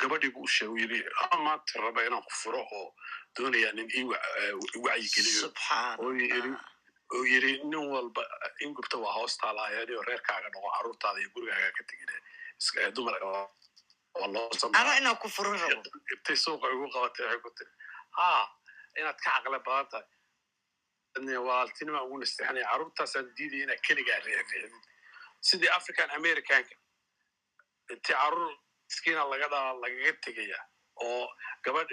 gabadhii 0.00 0.32
buu 0.36 0.46
sheegay 0.56 0.80
yidhi 0.82 0.98
"Ah, 1.22 1.36
maanta 1.46 1.80
raba 1.84 2.00
inaan 2.06 2.22
ku 2.28 2.32
furo 2.42 2.60
oo 2.78 2.86
doonaya 3.36 3.72
nin 3.72 3.88
ii 3.98 4.04
wa- 4.10 4.22
eh, 4.40 4.52
i 4.76 4.78
wacyigeliyo 4.86 5.40
subxaan 5.44 5.96
oo 6.00 7.22
nin 7.70 7.74
walba 7.94 8.22
in 8.64 8.74
gubta 8.74 8.96
waa 9.04 9.12
hoos 9.18 9.36
taalaayadi 9.42 9.92
oo 9.96 10.02
reerkaaga 10.08 10.48
dhaqo 10.54 10.68
carruurtaada 10.76 11.18
iyo 11.20 11.30
gurigaaga 11.34 11.70
ka 11.78 11.82
tegine 11.90 12.16
intay 16.14 16.36
suuqa 16.44 16.66
igu 16.74 16.86
qabatay 16.94 17.24
waxay 17.26 17.40
ku 17.44 17.50
tiri 17.58 17.72
ha 18.18 18.28
inaad 19.00 19.18
ka 19.24 19.30
caqle 19.30 19.58
badan 19.66 19.86
tahay. 19.92 20.06
Walaaltinima 21.46 22.02
ugu 22.06 22.16
nasteexanaya 22.22 22.66
carruurtaasaan 22.70 23.26
diidaya 23.36 23.62
inaad 23.66 23.80
keligaa 23.86 24.18
reerreedid 24.26 24.84
sidii 25.48 25.70
african 25.78 26.10
americanka 26.18 26.74
intii 27.92 28.14
carruur 28.20 28.54
miskiina 28.94 29.24
laga 29.30 29.46
dhaa 29.52 29.74
lagaga 29.82 30.12
tegaya 30.24 30.58
oo 31.02 31.26
gabadh 31.64 31.90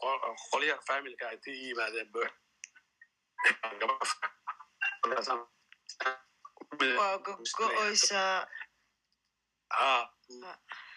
qo- 0.00 0.34
qolyaha 0.50 0.80
familka 0.88 1.32
intay 1.34 1.54
i 1.56 1.64
yimaadeen 1.68 2.08
go-oysaa 7.58 8.46
ha 9.78 9.90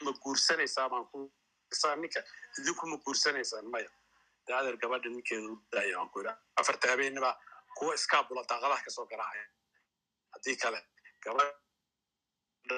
ma 0.05 0.11
guursanaysaa 0.23 0.89
baan 0.89 1.05
ninka? 2.01 2.19
Idinku 2.59 2.85
ma 2.91 2.97
guursanaysaan 3.05 3.65
maya? 3.73 3.89
Dee 4.47 4.55
adeer 4.59 4.77
gabadha 4.83 5.09
ninkeeda 5.09 5.47
u 5.53 5.55
daaya 5.71 5.95
baan 5.97 6.09
ku 6.13 6.19
yidhi 6.19 6.33
afarta 6.61 6.91
habeenniba 6.91 7.31
kuwa 7.77 7.95
iskaabula 7.99 8.43
daaqadaha 8.51 8.83
ka 8.85 8.91
soo 8.97 9.05
garaacaya 9.11 9.47
haddii 10.33 10.57
kale 10.63 10.79
gabadha 11.23 11.53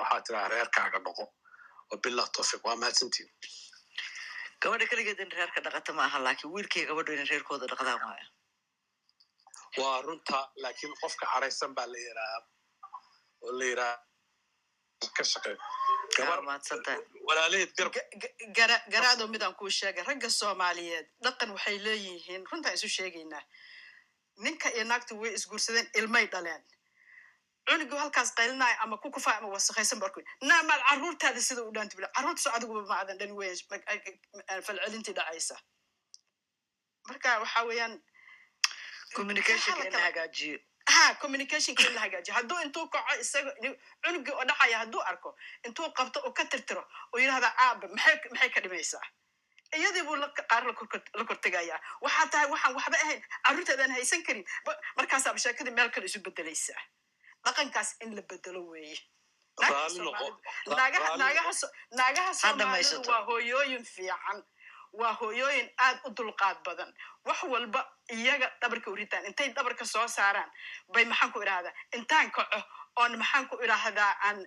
waxaa 0.02 0.22
tiraa 0.28 0.48
reerkaaga 0.54 1.00
dhaqo 1.08 1.26
wa 1.92 1.98
billah 2.04 2.28
tawfiq 2.38 2.62
waa 2.68 2.76
mahadsantiin 2.84 3.30
gabadha 4.62 4.86
keligeed 4.92 5.20
in 5.26 5.32
reerka 5.40 5.60
dhaqata 5.68 5.94
ma 5.98 6.04
aha 6.10 6.20
laakiin 6.28 6.52
wiilkii 6.56 6.86
gabadhu 6.92 7.14
inay 7.18 7.28
reerkooda 7.34 7.66
dhaqdaan 7.72 8.02
waayo. 8.08 8.28
Waa 9.82 10.02
runta 10.08 10.40
laakiin 10.64 10.94
qofka 11.02 11.26
caraysan 11.34 11.72
baa 11.78 11.88
la 11.94 11.98
yidhahaa 12.06 12.42
oo 13.46 13.52
la 13.60 13.66
yidhaha 13.72 13.96
ka 15.16 15.24
gara- 18.58 18.84
garaado 18.94 19.28
midaan 19.34 19.56
kuu 19.60 19.70
sheegay 19.80 20.04
ragga 20.10 20.30
soomaaliyeed 20.40 21.08
dhaqan 21.26 21.50
waxay 21.56 21.78
leeyihiin 21.86 22.44
runtaan 22.52 22.74
isu 22.78 22.90
sheegaynaa 22.98 23.44
ninka 24.38 24.70
iyo 24.74 24.84
naagtu 24.84 25.20
way 25.22 25.34
isguursadeen 25.34 25.90
ilmay 25.94 26.26
dhaleen. 26.28 26.64
Cunugii 27.70 27.98
halkaas 27.98 28.32
qaylinaya 28.38 28.80
ama 28.82 28.98
ku 28.98 29.12
kufaa 29.12 29.38
ama 29.38 29.48
wasakhaysan 29.48 30.00
barku 30.00 30.22
naamaad 30.42 30.82
carruurtaada 30.90 31.42
sida 31.42 31.64
u 31.64 31.72
dhaanti 31.72 31.96
bila 31.98 32.08
carruurtaso 32.16 32.52
adiguba 32.56 32.82
maadan 32.92 33.18
dhan 33.18 33.32
weyn 33.32 33.58
falcelintii 34.66 35.14
dhacaysa. 35.14 35.56
Marka 37.08 37.40
waxa 37.40 37.64
weeyaan 37.64 38.02
communicationka 39.16 39.86
in 39.88 39.94
la 39.94 40.00
hagaajiyo. 40.00 40.60
Ha 40.90 41.16
communicationka 41.22 41.84
in 41.88 41.94
la 41.96 42.02
hagaajiyo. 42.02 42.34
Hadduu 42.38 42.60
intuu 42.66 42.88
kaco 42.90 43.20
isaga 43.22 43.52
cunugii 44.04 44.32
oo 44.34 44.46
dhacaya 44.46 44.78
hadduu 44.80 45.02
arko 45.02 45.36
intuu 45.66 45.90
qabto 45.98 46.20
oo 46.26 46.32
ka 46.32 46.46
tirtiro 46.46 46.84
oo 47.14 47.20
yidhahda 47.20 47.50
aaba 47.58 47.88
maxay 47.88 48.20
maxay 48.32 48.50
ka 48.50 48.62
dhimaysaa 48.62 49.06
iyadii 49.82 50.04
buu 50.08 50.18
qaar 50.50 50.64
la 50.68 50.74
kor- 50.74 51.10
la 51.20 51.24
kortegayaa. 51.26 51.80
Waxaa 52.02 52.28
tahay 52.32 52.48
waxaan 52.54 52.76
waxba 52.76 52.98
ahayn. 53.04 53.22
Carruurtaadaan 53.46 53.92
haysan 53.92 54.24
karin. 54.24 54.46
Ba- 54.66 54.80
markaasaaba 54.98 55.40
sheekadii 55.40 55.74
meel 55.78 55.90
kale 55.90 56.06
isu 56.06 56.20
bedelaysaa 56.20 56.82
dhaqankaas 57.46 57.96
in 58.02 58.16
la 58.16 58.22
bedelo 58.22 58.62
weeye. 58.72 58.98
Naagaha 61.92 62.34
soomaalidu 62.34 63.10
waa 63.10 63.22
hooyooyin 63.30 63.84
fiican. 63.86 64.44
Waa 64.94 65.14
hooyooyin 65.22 65.70
aad 65.78 66.00
u 66.06 66.10
dulqaad 66.18 66.58
badan. 66.66 66.94
Wax 67.26 67.44
walba 67.44 67.82
iyaga 68.12 68.52
dhabarka 68.62 68.92
u 68.92 68.96
ritaan. 68.96 69.26
Intay 69.26 69.50
dhabarka 69.56 69.86
soo 69.86 70.08
saaraan 70.08 70.52
bay 70.94 71.06
maxaan 71.06 71.32
ku 71.32 71.40
idhahdaa 71.42 71.74
intaan 71.94 72.32
kaco 72.32 72.60
oon 72.96 73.18
maxaan 73.18 73.48
ku 73.50 73.56
idhahdaa 73.66 74.12
aan 74.28 74.38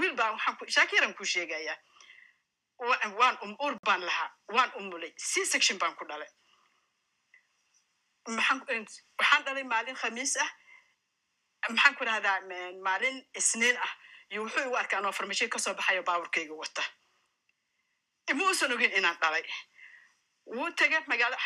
wiil 0.00 0.14
baan 0.16 0.32
waxaan 0.34 0.56
ku 0.58 0.64
shaakiran 0.76 1.14
ku 1.14 1.24
sheegaya 1.24 1.74
Wa- 1.74 1.89
waan 3.20 3.36
um 3.44 3.52
ur 3.66 3.74
baan 3.86 4.00
lahaa 4.08 4.30
waan 4.56 4.70
umulay 4.80 5.12
c 5.16 5.44
section 5.44 5.78
baan 5.78 5.94
ku 5.96 6.04
dhalay. 6.10 6.28
Waxaan 8.26 9.42
dhalay 9.44 9.64
maalin 9.64 9.96
khamiis 9.96 10.36
ah. 10.44 10.50
Maxaan 11.68 11.94
ku 11.96 12.04
idhahdaa 12.04 12.40
m- 12.48 12.80
maalin 12.86 13.16
isniin 13.40 13.76
ah. 13.76 13.92
Iyo 14.30 14.42
wuxuu 14.44 14.64
igu 14.66 14.76
arkaa 14.76 14.98
anoo 15.00 15.12
farmashiya 15.12 15.48
ka 15.50 15.58
soo 15.58 15.74
baxayo 15.74 16.02
baaburkayga 16.02 16.54
wata. 16.54 16.82
Ima 18.30 18.44
uusan 18.44 18.72
ogin 18.72 18.92
inaan 18.98 19.16
dhalay. 19.22 19.44
Wuu 20.56 20.70
tegay 20.78 21.00
magaalo 21.06 21.36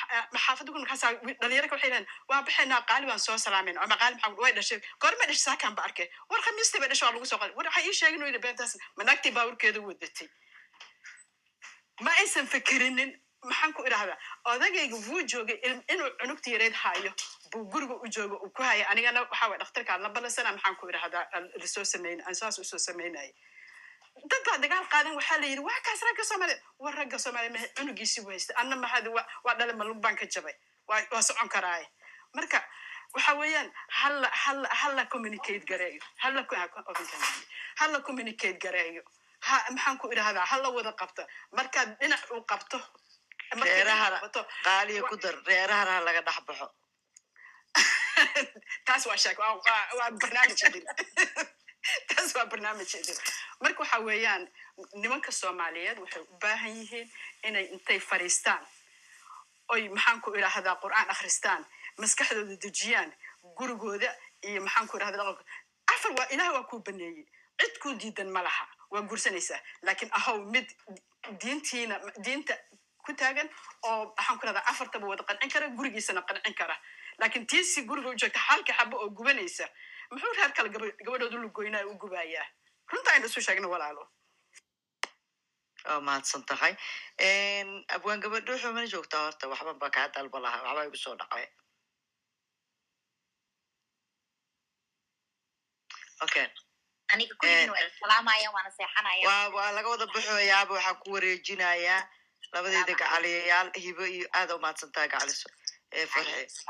xaafadda 0.44 0.70
ku 0.72 0.78
markaasa 0.78 1.06
dhalinyarka 1.40 1.74
waxay 1.76 1.90
leeyihiin 1.90 2.06
waa 2.28 2.42
baxaynaa 2.46 2.82
qaali 2.90 3.06
waan 3.10 3.18
soo 3.26 3.36
salaamayna 3.38 3.80
ama 3.84 3.96
qaali 4.00 4.14
maxaa 4.16 4.40
way 4.44 4.52
dhashay. 4.52 4.80
Goorma 5.00 5.24
dhashay 5.28 5.44
saakaan 5.48 5.74
ba 5.74 5.82
arkay. 5.88 6.08
War 6.30 6.40
khamiistii 6.46 6.80
bay 6.80 6.88
dhashay 6.88 7.06
waa 7.08 7.14
lagu 7.16 7.26
soo 7.26 7.38
qali. 7.42 7.52
War 7.56 7.66
waxay 7.68 7.84
ii 7.88 7.92
sheegin 8.00 8.22
uu 8.22 8.26
yidhi 8.30 8.38
beentaas 8.46 8.76
manaagtii 8.98 9.32
baaburkeeda 9.36 9.80
wadatay 9.88 10.28
ma 12.00 12.10
aysan 12.20 12.46
fikirinin 12.46 13.10
maxaan 13.44 13.72
ku 13.76 13.82
idhahdaa 13.86 14.18
odagayga 14.44 14.96
wuu 15.06 15.22
joogay 15.32 15.58
in- 15.68 15.84
inuu 15.92 16.10
cunugta 16.20 16.50
yareed 16.50 16.72
hayo 16.82 17.12
buu 17.52 17.64
guriga 17.72 17.94
u 18.04 18.08
joogo 18.08 18.36
uu 18.44 18.50
ku 18.50 18.62
haya 18.62 18.88
anigana 18.90 19.20
waxa 19.22 19.48
way 19.48 19.58
dhakhtarkaan 19.58 20.02
la 20.02 20.08
balasana 20.08 20.52
maxaan 20.52 20.76
ku 20.76 20.88
idhahdaa 20.88 21.24
la 21.60 21.66
soo 21.66 21.84
samayn 21.84 22.20
aan 22.26 22.34
saas 22.34 22.58
u 22.58 22.64
soo 22.64 22.78
samaynaya 22.78 23.32
dad 24.30 24.42
baa 24.46 24.58
dagaal 24.64 24.86
qaadan 24.94 25.14
waxaa 25.20 25.38
la 25.42 25.46
yidhi 25.46 25.62
waa 25.68 25.80
kaas 25.86 26.02
ragga 26.08 26.24
soomaaliya 26.24 26.58
war 26.78 26.94
ragga 27.00 27.18
soomaaliya 27.18 27.52
mahe 27.56 27.68
cunugiisi 27.76 28.20
buu 28.24 28.30
haysta 28.36 28.56
anna 28.56 28.76
mahadi 28.76 29.08
waa 29.44 29.54
dhale 29.58 29.72
malug 29.72 30.00
baan 30.00 30.16
ka 30.16 30.26
jabay. 30.26 30.54
Waa 30.88 31.22
socon 31.22 31.48
karaaye 31.48 31.86
marka 32.34 32.58
waxa 33.14 33.34
weeyaan 33.40 33.68
hala 33.88 34.28
hala 34.44 34.68
hala 34.80 35.04
communicate 35.06 35.64
gareeyo 35.70 36.02
hala 36.16 36.46
hala 37.80 38.00
communicate 38.00 38.58
gareeyo 38.64 39.02
maxaan 39.74 39.98
ku 39.98 40.06
idhahdaa? 40.12 40.44
Hala 40.52 40.68
wada 40.76 40.92
qabta 41.00 41.22
markaad 41.52 41.88
dhinac 42.00 42.22
uu 42.32 42.42
qabto 42.50 42.78
qaaliya 44.64 45.02
ku 45.08 45.16
dar 45.16 45.36
reerahana 45.46 45.90
ha 45.96 46.00
laga 46.06 46.20
dhex 46.26 46.38
baxo. 46.46 46.66
Taas 48.86 49.06
waa 49.06 49.16
sheek 49.16 49.38
waa 49.38 50.10
barnaamij 50.22 50.62
idin 50.68 50.84
taas 52.08 52.30
waa 52.36 52.46
barnaamij 52.46 52.92
idin 53.00 53.18
marka 53.60 53.78
waxa 53.82 53.98
weeyaan 54.06 54.44
nimanka 55.02 55.30
soomaaliyeed 55.32 55.98
waxay 55.98 56.22
u 56.22 56.36
baahan 56.42 56.72
yihiin 56.78 57.08
inay 57.46 57.66
intay 57.74 58.00
fariistaan 58.00 58.62
oy 59.72 59.88
maxaan 59.88 60.20
ku 60.20 60.28
idhaahdaa 60.38 60.76
qur'aan 60.84 61.08
akhristaan 61.14 61.62
maskaxdooda 62.00 62.56
dejiyaan 62.64 63.10
gurigooda 63.58 64.10
iyo 64.48 64.60
maxaan 64.66 64.86
ku 64.88 64.96
idhahdaa? 64.96 65.18
Dhaqanka 65.24 65.44
afar 65.94 66.12
waa 66.18 66.28
ilaah 66.34 66.50
waa 66.56 66.64
kuu 66.70 66.80
baneeyey. 66.86 67.26
Cid 67.60 67.74
kuu 67.82 67.94
diidan 68.00 68.30
ma 68.34 68.42
laha 68.46 68.66
waa 68.90 69.02
guursanaysaa. 69.10 69.60
Laakiin 69.82 70.10
ahow 70.18 70.38
mid 70.54 70.66
diintiina 71.42 72.00
diinta 72.24 72.54
ku 73.06 73.12
taagan 73.20 73.48
oo 73.82 74.14
maxaan 74.16 74.38
ku 74.38 74.44
idhahdaa 74.46 74.66
afartaba 74.72 75.06
wada 75.12 75.22
qancin 75.28 75.50
kara 75.54 75.68
gurigiisana 75.78 76.22
qancin 76.28 76.54
kara 76.60 76.76
laakiin 77.20 77.46
tiisi 77.46 77.82
guriga 77.88 78.08
u 78.08 78.14
joogta 78.22 78.38
halka 78.48 78.72
xabo 78.78 78.96
oo 79.02 79.10
gubanaysa 79.18 79.66
muxuu 80.10 80.32
reer 80.38 80.52
kale 80.56 80.68
gaba- 80.74 80.96
gabadhooda 81.04 81.36
lugoynaa 81.44 81.84
u 81.90 81.94
gubayaa? 82.02 82.46
Runta 82.92 83.10
aynu 83.12 83.26
isu 83.26 83.40
sheegno 83.40 83.68
walaalo. 83.74 84.04
Waa 85.88 86.00
mahadsan 86.00 86.42
tahay 86.48 86.74
abwaan 87.94 88.20
gabadho 88.24 88.52
wuxuu 88.52 88.72
mana 88.72 88.86
joogtaa 88.94 89.22
horta? 89.24 89.48
Waxban 89.52 89.78
baa 89.78 89.90
kaa 89.96 90.08
dalba 90.14 90.38
lahaa 90.44 90.62
waxbaa 90.64 90.86
igu 90.88 90.96
soo 91.04 91.14
dhacay. 91.20 91.46
Okay 96.24 96.46
waa 99.58 99.70
laga 99.76 99.88
wada 99.92 100.06
baxoyaaba 100.14 100.72
waxaan 100.76 100.96
ku 101.02 101.08
wareejinayaa 101.14 102.00
labadeeda 102.54 102.94
gacaliyayaal 103.02 103.68
hibo 103.84 104.04
iyo 104.16 104.26
aada 104.38 104.54
gacaliso 105.12 105.48
ee 105.98 106.06
farxe 106.06 106.60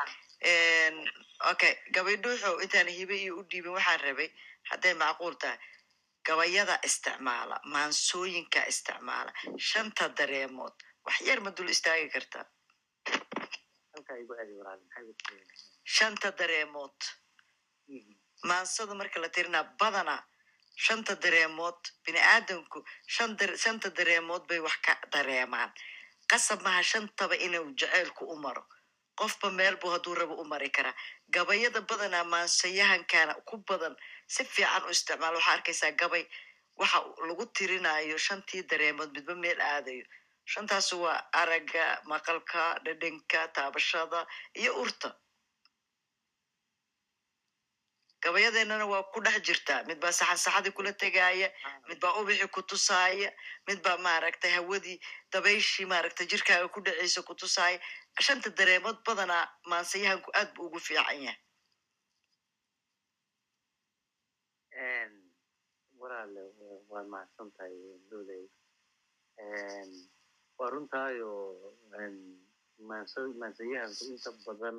okay 1.50 1.72
gabadhuuxo 1.94 2.50
intaan 2.64 2.88
hibe 2.98 3.16
iyo 3.24 3.32
u 3.40 3.42
dhiibin 3.50 3.72
waxaan 3.76 4.00
rabay 4.06 4.28
hadday 4.70 4.94
macquul 5.02 5.34
tahay 5.42 5.58
gabayada 6.26 6.74
isticmaala 6.88 7.56
maansooyinka 7.74 8.60
isticmaala 8.72 9.32
shanta 9.70 10.04
dareemood 10.18 10.74
wax 11.06 11.16
yar 11.28 11.40
ma 11.44 11.50
dul 11.56 11.68
istaagi 11.74 12.08
kartaa 12.14 12.44
shanta 15.96 16.28
dareemood 16.38 16.98
maansada 18.50 18.94
marka 19.00 19.18
la 19.24 19.28
tirinaa 19.34 19.64
badana 19.80 20.16
shanta 20.76 21.14
dareemood 21.22 21.80
bini 22.04 22.18
aadamku 22.18 22.78
shan 23.06 23.36
dar- 23.38 23.56
shanta 23.56 23.88
dareemood 23.90 24.46
bay 24.48 24.58
wax 24.60 24.76
ka 24.86 24.94
dareemaan. 25.12 25.70
Qasab 26.30 26.62
maha 26.62 26.82
shantaba 26.82 27.34
inuu 27.36 27.74
jaceylku 27.80 28.24
u 28.32 28.36
maro. 28.36 28.64
Qofba 29.18 29.50
meel 29.58 29.76
buu 29.76 29.90
hadduu 29.94 30.14
rabo 30.14 30.34
u 30.40 30.44
mari 30.44 30.70
karaa. 30.70 30.94
Gabayada 31.34 31.80
badanaa 31.88 32.24
maansayahankana 32.24 33.34
ku 33.48 33.56
badan 33.68 33.94
si 34.26 34.44
fiican 34.44 34.82
u 34.86 34.90
isticmaal 34.90 35.34
waxaa 35.34 35.52
arkaysaa 35.56 35.92
gabay 36.00 36.24
waxa 36.80 36.98
lagu 37.28 37.44
tirinayo 37.56 38.16
shantii 38.18 38.62
dareemood 38.70 39.10
midba 39.14 39.34
meel 39.34 39.60
aadayo. 39.60 40.04
Shantaas 40.52 40.92
waa 40.92 41.18
aragga 41.32 41.84
maqalka 42.10 42.62
dhadhanka 42.84 43.40
taabashada 43.54 44.26
iyo 44.60 44.72
urta 44.82 45.08
gabayadeennana 48.24 48.86
waa 48.92 49.02
ku 49.12 49.20
dhex 49.24 49.38
jirtaa. 49.46 49.80
Mid 49.88 49.98
baa 50.02 50.12
saxan 50.18 50.38
saxadii 50.44 50.72
kula 50.76 50.92
tegaaya 51.02 51.48
mid 51.88 51.98
baa 52.02 52.12
ubixi 52.20 52.46
ku 52.54 52.62
tusaaya 52.70 53.28
mid 53.68 53.78
baa 53.84 53.96
maaragtay 54.06 54.52
hawadii 54.56 54.98
dabayshii 55.32 55.86
maaragtay 55.92 56.26
jirkaaga 56.32 56.68
ku 56.74 56.80
dhaceysa 56.86 57.20
ku 57.28 57.34
tusaaya. 57.34 57.78
Shanta 58.26 58.50
dareemood 58.58 58.98
badanaa 59.06 59.44
maansayahanku 59.70 60.30
aad 60.38 60.54
buu 60.54 60.66
ugu 60.68 60.78
fiican 60.86 61.22
yahay. 61.26 61.38
Walaal 66.00 66.34
waad 66.90 67.06
mahadsan 67.12 67.48
tahay 67.56 67.74
dowley 68.10 68.44
waa 70.58 70.70
runtaayo 70.74 71.30
maansayahanku 72.88 74.02
inta 74.12 74.30
badan 74.46 74.76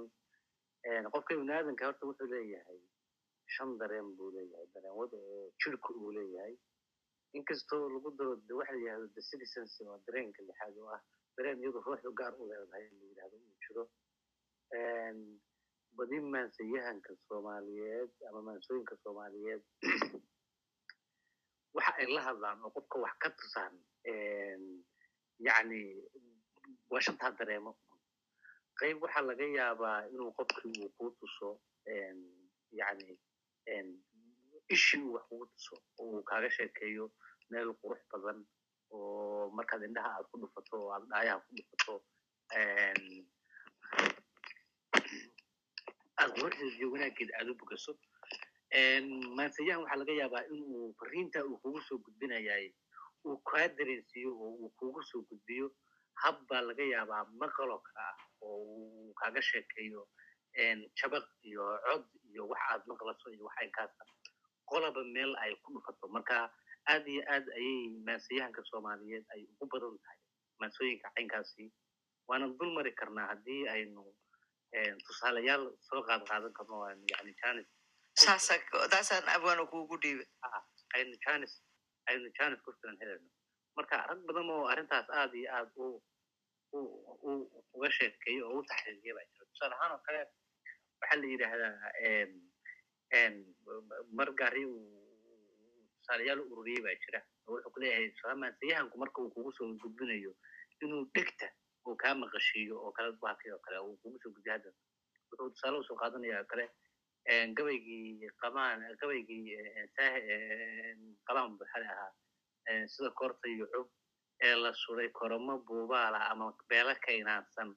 qofka 1.13 1.31
ibnaadanka 1.37 1.83
horta 1.87 2.03
wuxuu 2.09 2.27
leeyahay 2.33 2.79
shan 3.53 3.77
dareen 3.79 4.15
buu 4.17 4.31
leeyahay 4.35 4.67
dareemada 4.73 5.17
oo 5.17 5.51
jirku 5.61 5.91
uu 6.01 6.11
leeyahay. 6.17 6.55
Inkastoo 7.37 7.89
lagu 7.93 8.09
daro 8.17 8.35
de 8.47 8.53
waxa 8.53 8.73
la 8.73 8.79
yihahdo 8.83 9.07
the 9.15 9.21
citizens 9.29 9.73
waa 9.87 9.99
dareenka 10.05 10.41
lixaad 10.47 10.75
oo 10.77 10.89
ah 10.95 11.01
dareen 11.37 11.59
iyadu 11.61 11.79
ruuxu 11.85 12.11
gaar 12.19 12.33
u 12.41 12.47
leedahay 12.49 12.85
la 12.99 13.05
yidhahdo 13.09 13.35
uu 13.37 13.55
jiro. 13.63 13.83
Badi 15.97 16.17
maansayahanka 16.19 17.11
soomaaliyeed 17.27 18.11
ama 18.29 18.41
maansooyinka 18.47 18.95
soomaaliyeed 19.03 19.63
waxa 21.75 21.91
ay 21.99 22.07
la 22.15 22.21
hadlaan 22.27 22.63
oo 22.63 22.71
qofka 22.75 22.95
wax 23.03 23.15
ka 23.21 23.29
tusaan 23.37 23.73
yacni 25.47 25.81
waa 26.91 27.01
shantaa 27.05 27.31
dareemo. 27.39 27.71
Qayb 28.79 28.97
waxaa 29.03 29.27
laga 29.29 29.45
yaabaa 29.57 29.99
inuu 30.13 30.31
qofkii 30.37 30.75
uu 30.83 30.91
kuu 30.97 31.11
tuso 31.19 31.49
yacni 32.79 33.19
ishii 34.75 35.07
wax 35.13 35.23
kugu 35.29 35.45
tuso 35.53 35.75
oo 35.99 36.09
uu 36.15 36.23
kaaga 36.29 36.49
sheekeeyo 36.57 37.05
meel 37.49 37.69
qurux 37.81 38.01
badan 38.11 38.39
oo 38.95 39.43
markaad 39.57 39.81
indhaha 39.87 40.09
aad 40.13 40.25
ku 40.31 40.35
dhufato 40.41 40.73
oo 40.81 40.89
aad 40.95 41.03
dhaayaha 41.11 41.43
ku 41.45 41.51
dhufato 41.57 41.93
aad 46.19 46.31
quruxdeeda 46.35 46.75
iyo 46.77 46.87
wanaaggeeda 46.93 47.33
aad 47.39 47.47
u 47.51 47.59
bogaso 47.61 47.91
maansayahan 49.37 49.81
waxaa 49.83 50.01
laga 50.01 50.13
yaabaa 50.21 50.47
inuu 50.53 50.85
fariinta 50.99 51.39
uu 51.47 51.57
kugu 51.63 51.79
soo 51.87 51.99
gudbinayay 52.05 52.65
uu 53.27 53.37
kaa 53.49 53.67
dareensiiyo 53.77 54.31
oo 54.43 54.51
uu 54.61 54.69
kugu 54.77 55.01
soo 55.09 55.21
gudbiyo. 55.29 55.67
Hab 56.21 56.35
baa 56.49 56.61
laga 56.69 56.83
yaabaa 56.93 57.23
maqaloo 57.41 57.81
ah 58.03 58.15
oo 58.45 58.59
uu 58.79 59.13
kaaga 59.19 59.41
sheekeeyo 59.49 60.01
jabaq 60.97 61.25
iyo 61.49 61.63
cod 61.85 62.03
iyo 62.35 62.43
wax 62.51 62.61
aad 62.71 62.83
maqlaso 62.91 63.27
iyo 63.35 63.43
wax 63.47 63.57
inkaasa 63.67 64.03
qolaba 64.69 65.01
meel 65.15 65.31
ay 65.43 65.55
ku 65.63 65.71
dhufato. 65.73 66.07
Marka 66.15 66.37
aad 66.91 67.07
iyo 67.07 67.23
aad 67.33 67.45
ayay 67.57 67.89
maansayahanka 68.07 68.61
soomaaliyeed 68.69 69.25
ay 69.33 69.41
ugu 69.55 69.65
badan 69.71 69.95
tahay 70.03 70.19
maansooyinka 70.59 71.07
caynkaasi. 71.15 71.65
Waana 72.27 72.47
dul 72.59 72.71
mari 72.75 72.91
karnaa 72.99 73.27
haddii 73.31 73.63
aynu 73.73 74.03
tusaalayaal 75.07 75.63
soo 75.87 76.01
qaad 76.07 76.21
qaadan 76.29 76.53
karno 76.57 76.77
yani 76.89 77.33
janis 77.41 77.67
saasa 78.23 78.55
taasaan 78.91 79.27
abwaana 79.35 79.63
kuugu 79.71 79.97
dhiibay. 80.01 80.27
Aynu 80.97 81.15
janis 81.25 81.53
aynu 82.09 82.27
janis 82.37 82.59
ku 82.65 82.71
filan 82.81 82.97
helayno. 83.01 83.29
Marka 83.77 83.97
rag 84.09 84.19
badan 84.27 84.49
oo 84.55 84.65
arrintaas 84.71 85.07
aad 85.09 85.33
iyo 85.35 85.49
aad 85.57 85.69
u 85.75 85.87
u 86.73 86.79
u 87.29 87.31
uga 87.75 87.89
sheekeeyo 87.97 88.49
oo 88.49 88.59
u 88.59 88.65
taxriiriya 88.69 89.13
baa 89.17 89.25
jira. 89.31 89.45
Tusaale 89.51 89.75
ahaan 89.75 89.91
oo 89.95 90.01
kale 90.07 90.21
waxaa 91.01 91.19
la 91.21 91.27
yidhaahdaa 91.27 91.73
mar 94.17 94.29
gaari 94.39 94.65
uu 94.65 94.81
tusaalayaal 95.99 96.39
u 96.41 96.51
ururiyey 96.53 96.81
baa 96.85 96.95
jira. 97.03 97.19
Oo 97.47 97.53
wuxuu 97.55 97.71
ku 97.73 97.79
leeyahay 97.79 98.35
maansayahanku 98.41 98.97
marka 98.97 99.21
uu 99.21 99.31
kugu 99.35 99.51
soo 99.57 99.67
gudbinayo 99.81 100.31
inuu 100.81 101.03
dhegta 101.15 101.47
uu 101.87 101.95
kaa 102.01 102.15
maqashiiyo 102.21 102.75
oo 102.85 102.91
kale 102.91 103.11
baakay 103.21 103.51
oo 103.55 103.59
kale 103.65 103.77
uu 103.79 103.97
kugu 104.01 104.17
soo 104.23 104.31
gudbiyo 104.35 104.53
hadda. 104.55 104.69
Wuxuu 105.29 105.49
tusaale 105.53 105.77
u 105.77 105.83
soo 105.87 105.97
qaadanaya 106.01 106.43
kale 106.51 106.65
gabaygii 107.57 108.29
qamaan 108.41 108.79
gabaygii 108.99 109.57
qamaan 111.27 111.57
buxale 111.57 111.85
ahaa. 111.93 112.11
Sida 112.87 113.09
koorta 113.11 113.47
iyo 113.49 113.91
ee 114.41 114.55
la 114.55 114.73
suray 114.73 115.09
koromo 115.09 115.59
buubaala 115.67 116.19
ama 116.31 116.53
beelo 116.69 116.93
kaynaansan 117.05 117.69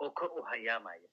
oo 0.00 0.10
kor 0.10 0.30
u 0.38 0.42
hayaamaya 0.42 1.08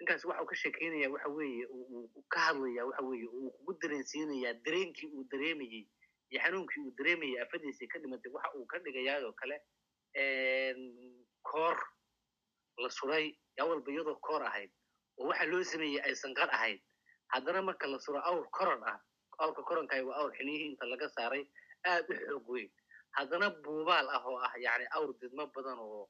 ninkaas 0.00 0.24
waxa 0.24 0.42
uu 0.42 0.46
ka 0.50 0.56
sheekeynaya 0.56 1.10
waxa 1.14 1.28
weeye 1.28 1.64
uu 1.66 2.24
ka 2.28 2.40
hadlaya 2.40 2.86
waxa 2.86 3.02
weeye 3.08 3.26
uu 3.28 3.50
kugu 3.56 3.72
dareensiinaya 3.82 4.54
dareenkii 4.64 5.08
uu 5.16 5.24
dareemayey 5.32 5.84
iyo 6.30 6.40
xanuunkii 6.42 6.80
uu 6.86 6.94
dareemayay 6.98 7.40
afadiisii 7.42 7.88
ka 7.88 7.98
dhimatay 7.98 8.32
waxa 8.32 8.54
uu 8.58 8.66
ka 8.66 8.78
dhigayaa 8.78 9.20
oo 9.26 9.32
kale 9.32 9.56
koor 11.42 11.76
la 12.82 12.88
suray 12.90 13.26
yaa 13.58 13.66
walba 13.68 13.90
iyadoo 13.92 14.16
koor 14.26 14.42
ahayd 14.42 14.70
oo 15.18 15.26
waxa 15.28 15.44
loo 15.46 15.62
sameeyey 15.64 16.00
aysan 16.02 16.34
qar 16.34 16.48
ahayd. 16.50 16.80
Haddana 17.32 17.62
marka 17.62 17.86
la 17.86 17.98
suro 18.00 18.18
awr 18.18 18.46
koron 18.50 18.82
ah 18.90 18.98
awrka 19.38 19.62
koronkaay 19.62 20.02
waa 20.02 20.16
awr 20.20 20.32
xiliyihii 20.36 20.70
inta 20.72 20.86
laga 20.86 21.08
saaray 21.08 21.44
aad 21.86 22.08
u 22.10 22.14
xoog 22.14 22.48
weyn. 22.48 22.70
Haddana 23.16 23.50
buubaal 23.50 24.08
ah 24.08 24.22
oo 24.26 24.38
ah 24.46 24.52
yani 24.58 24.86
awr 24.96 25.12
didmo 25.20 25.46
badan 25.54 25.78
oo 25.78 26.08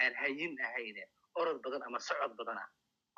aan 0.00 0.14
hayin 0.14 0.56
ahayne 0.64 1.04
orod 1.34 1.60
badan 1.64 1.82
ama 1.82 1.98
socod 2.00 2.32
badan 2.38 2.56
ah 2.58 2.68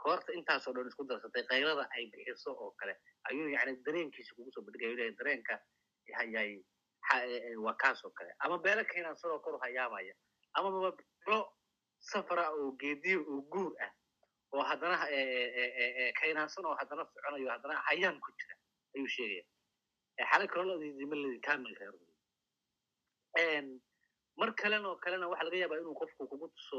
koorta 0.04 0.32
intaasoo 0.38 0.72
dhan 0.76 0.88
isku 0.90 1.04
darsatay 1.10 1.44
kaylada 1.50 1.84
ay 1.96 2.04
bixiso 2.12 2.50
oo 2.62 2.70
kale 2.80 2.94
ayuu 3.28 3.48
yani 3.54 3.72
dareenkiisa 3.86 4.34
kugu 4.36 4.50
soo 4.54 4.62
bandhigaya 4.66 4.94
leeyahay 4.98 5.16
dareenka 5.20 5.54
hayay 6.18 6.50
waa 7.64 7.74
kaas 7.82 8.04
oo 8.04 8.10
kale. 8.18 8.30
Ama 8.44 8.58
beelo 8.64 8.84
keenaan 8.84 9.16
sidoo 9.16 9.38
kor 9.44 9.58
hayaamaya 9.64 10.14
ama 10.54 10.70
maba 10.70 10.90
beelo 11.26 11.40
safara 12.10 12.44
oo 12.50 12.70
geediyo 12.80 13.20
oo 13.32 13.40
guur 13.52 13.72
ah 13.86 13.92
oo 14.52 14.62
haddana 14.70 14.96
kaynaansan 16.20 16.64
oo 16.66 16.74
haddana 16.80 17.04
soconayo 17.10 17.50
haddana 17.54 17.74
hayaan 17.88 18.20
ku 18.20 18.30
jira 18.38 18.54
ayuu 18.94 19.08
sheegaya. 19.08 19.44
Kamil 21.46 21.74
reer 21.80 21.94
mar 24.40 24.50
kalen 24.60 24.84
oo 24.86 24.96
kalena 25.04 25.28
waxa 25.28 25.44
laga 25.44 25.56
yaabaa 25.62 25.80
inuu 25.82 25.94
qofku 26.00 26.28
kugu 26.30 26.48
tuso 26.54 26.78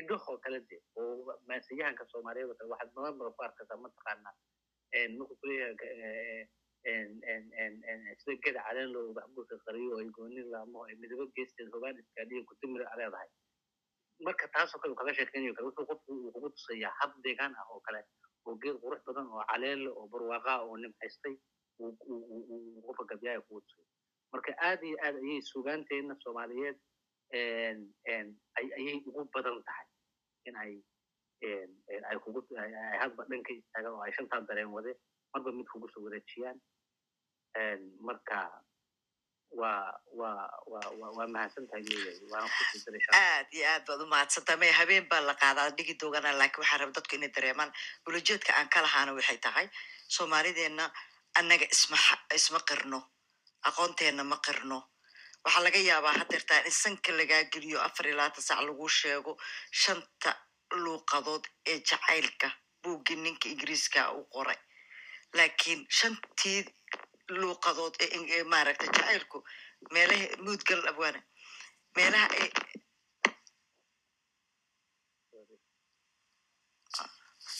indhahoo 0.00 0.36
kale 0.44 0.58
de 0.70 0.76
oo 0.96 1.38
maansayahanka 1.48 2.04
soomaaliyeed 2.12 2.50
oo 2.50 2.56
kale 2.58 2.70
waxaad 2.72 2.92
badan 2.94 3.32
ku 3.36 3.42
arkaysaa 3.48 3.80
mataqaana 3.84 4.30
markuu 5.18 5.36
kuleeyahay 5.40 6.46
sida 8.20 8.34
geda 8.44 8.60
caleen 8.66 8.90
loo 8.94 9.12
baxbuurka 9.16 9.56
qariyo 9.66 9.90
oo 9.94 10.00
ay 10.02 10.10
goonin 10.16 10.46
laamo 10.52 10.78
ay 10.88 10.94
midabo 11.02 11.24
geesteed 11.36 11.68
hobaan 11.74 11.98
iskaadiya 12.02 12.44
kutimira 12.48 12.90
leedahay 12.98 13.28
marka 14.26 14.48
taasoo 14.54 14.78
kale 14.80 14.92
uu 14.92 15.00
kaga 15.00 15.14
sheekeynayo 15.18 15.54
kale 15.56 15.66
wuxuu 15.68 15.86
qofku 15.90 16.10
uu 16.12 16.32
kugu 16.34 16.48
tusayaa 16.56 16.92
hab 17.00 17.12
deegaan 17.24 17.52
ah 17.60 17.66
oo 17.72 17.80
kale 17.86 18.00
oo 18.46 18.54
geed 18.62 18.76
qurux 18.82 19.00
badan 19.08 19.26
oo 19.34 19.44
caleelle 19.50 19.90
oo 19.98 20.06
barwaaqaa 20.12 20.58
oo 20.66 20.76
nimcaystay 20.82 21.34
qofka 22.86 23.04
gabyaaya 23.10 23.40
kugu 23.46 23.60
tusay 23.66 23.86
marka 24.32 24.50
aad 24.68 24.80
iyo 24.88 24.96
aad 25.06 25.16
ayay 25.22 25.40
sugaanteenna 25.52 26.14
soomaaliyeed 26.24 26.76
ayay 27.32 28.96
ugu 29.08 29.22
badan 29.34 29.58
tahay 29.66 29.86
in 30.48 30.56
ay 30.62 30.72
ay 32.10 32.16
kugu 32.24 32.40
ay 32.58 32.72
hadba 33.02 33.22
dhanka 33.30 33.52
istaagaan 33.52 33.94
oo 33.96 34.02
ay 34.06 34.12
shantaa 34.16 34.40
dareen 34.48 34.70
wade 34.76 34.92
marba 35.32 35.50
mid 35.52 35.66
kugu 35.72 35.88
soo 35.92 36.04
wareejiyaan 36.06 36.58
marka 38.06 38.38
waa 39.54 41.26
mahadsan 41.34 41.66
aad 43.14 43.48
iyo 43.54 43.64
aad 43.72 43.82
baad 43.86 44.00
u 44.02 44.06
mahadsantaa 44.14 44.56
maya 44.60 44.72
habeen 44.80 45.06
baa 45.10 45.20
la 45.28 45.34
qaadaa 45.42 45.70
dhigi 45.76 45.94
doogana 46.00 46.32
laakiin 46.40 46.60
waxaan 46.62 46.80
raba 46.80 46.92
dadku 46.96 47.14
inay 47.16 47.30
dareemaan 47.36 47.70
ulajeedka 48.06 48.50
aan 48.58 48.68
ka 48.74 48.80
lahaana 48.86 49.12
waxay 49.18 49.38
tahay 49.46 49.66
soomaalideenna 50.16 50.84
annaga 51.38 51.66
isma 51.74 51.96
isma 52.38 52.58
qirno 52.68 52.98
aqoonteenna 53.68 54.22
ma 54.30 54.36
qirno 54.46 54.78
waxaa 55.44 55.64
laga 55.66 55.78
yaabaa 55.90 56.14
hadeertaa 56.20 56.60
in 56.68 56.74
sanka 56.82 57.10
lagaa 57.18 57.42
geliyo 57.52 57.78
afar 57.86 58.06
iyo 58.06 58.16
labaatan 58.18 58.44
sac 58.48 58.60
lagu 58.66 58.86
sheego 58.98 59.32
shanta 59.82 60.30
luuqadood 60.82 61.44
ee 61.70 61.78
jacaylka 61.88 62.48
buuggii 62.82 63.16
ninka 63.24 63.46
ingiriiska 63.52 64.00
u 64.18 64.20
qoray. 64.34 64.58
Laakiin 65.36 65.80
shantii 65.98 66.60
luuqadood 67.40 67.94
ee 68.04 68.42
maaragta 68.52 68.84
jacaylku 68.96 69.38
meelaha 69.94 70.26
muudgal 70.44 70.82
abwaana 70.90 71.20
meelaha 71.96 72.26
ay 72.40 72.48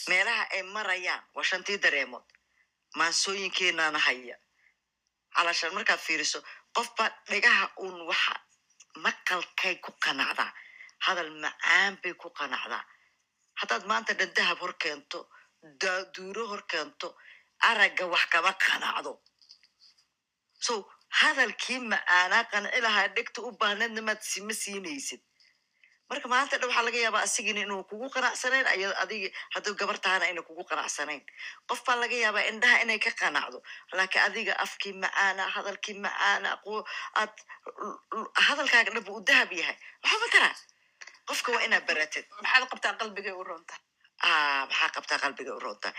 meelaha 0.09 0.43
ay 0.55 0.61
marayaan 0.75 1.23
waa 1.35 1.43
shantii 1.49 1.77
dareemood. 1.83 2.25
Maansooyinkeenaana 2.97 3.99
haya. 4.07 4.37
Calashaan 5.35 5.73
markaad 5.77 5.99
fiiriso 6.07 6.39
qofba 6.75 7.05
dhigaha 7.29 7.65
uun 7.83 7.97
waxa 8.09 8.33
maqalkay 9.05 9.75
ku 9.85 9.91
qanacdaa 10.03 10.51
hadal 11.05 11.29
macaan 11.43 11.93
bay 12.01 12.13
ku 12.21 12.27
qanacdaa 12.39 12.83
haddaad 13.59 13.83
maanta 13.91 14.11
dhan 14.19 14.31
dahab 14.37 14.57
hor 14.63 14.73
keento 14.83 15.19
duuro 16.15 16.43
hor 16.51 16.63
keento 16.71 17.07
aragga 17.69 18.05
wax 18.13 18.25
kama 18.33 18.51
qanacdo. 18.65 19.11
So 20.65 20.73
hadalkii 21.19 21.79
macaanaa 21.91 22.43
qanci 22.51 22.79
lahaa 22.85 23.07
dhegta 23.15 23.39
u 23.47 23.51
baahneedna 23.61 24.01
maad 24.07 24.21
sima 24.31 24.53
siinaysid 24.61 25.21
marka 26.09 26.27
maanta 26.33 26.55
dhan 26.59 26.69
waxaa 26.69 26.85
laga 26.87 26.99
yaabaa 27.05 27.23
asigina 27.27 27.59
inuu 27.65 27.83
kugu 27.89 28.07
qanacsanayn 28.15 28.67
ay 28.73 28.81
adigi 29.03 29.29
hadduu 29.53 29.73
gabar 29.79 29.97
tahana 30.03 30.25
ayna 30.29 30.41
kugu 30.47 30.63
qanacsanayn. 30.69 31.21
Qof 31.69 31.79
baa 31.85 31.97
laga 32.01 32.15
yaabaa 32.23 32.45
indhaha 32.51 32.77
inay 32.83 32.99
ka 33.05 33.11
qanacdo 33.21 33.57
laakiin 33.97 34.23
adiga 34.27 34.53
afkii 34.65 34.93
macaana 35.03 35.43
hadalkii 35.55 35.97
macaana 36.05 36.49
aad 37.21 37.33
hadalkaaga 38.47 38.91
dhanba 38.95 39.11
uu 39.15 39.23
dahab 39.29 39.51
yahay. 39.59 39.77
Waxba 40.03 40.27
taraa 40.35 40.55
qofka 41.27 41.49
waa 41.55 41.65
inaad 41.67 41.85
baratid. 41.89 42.25
Maxaad 42.41 42.63
qabtaa 42.71 42.93
qalbigay 43.01 43.33
u 43.41 43.43
roonta? 43.49 43.75
Maxaa 44.69 44.89
qabtaa 44.95 45.19
qalbiga 45.23 45.51
u 45.57 45.59
roonta? 45.65 45.89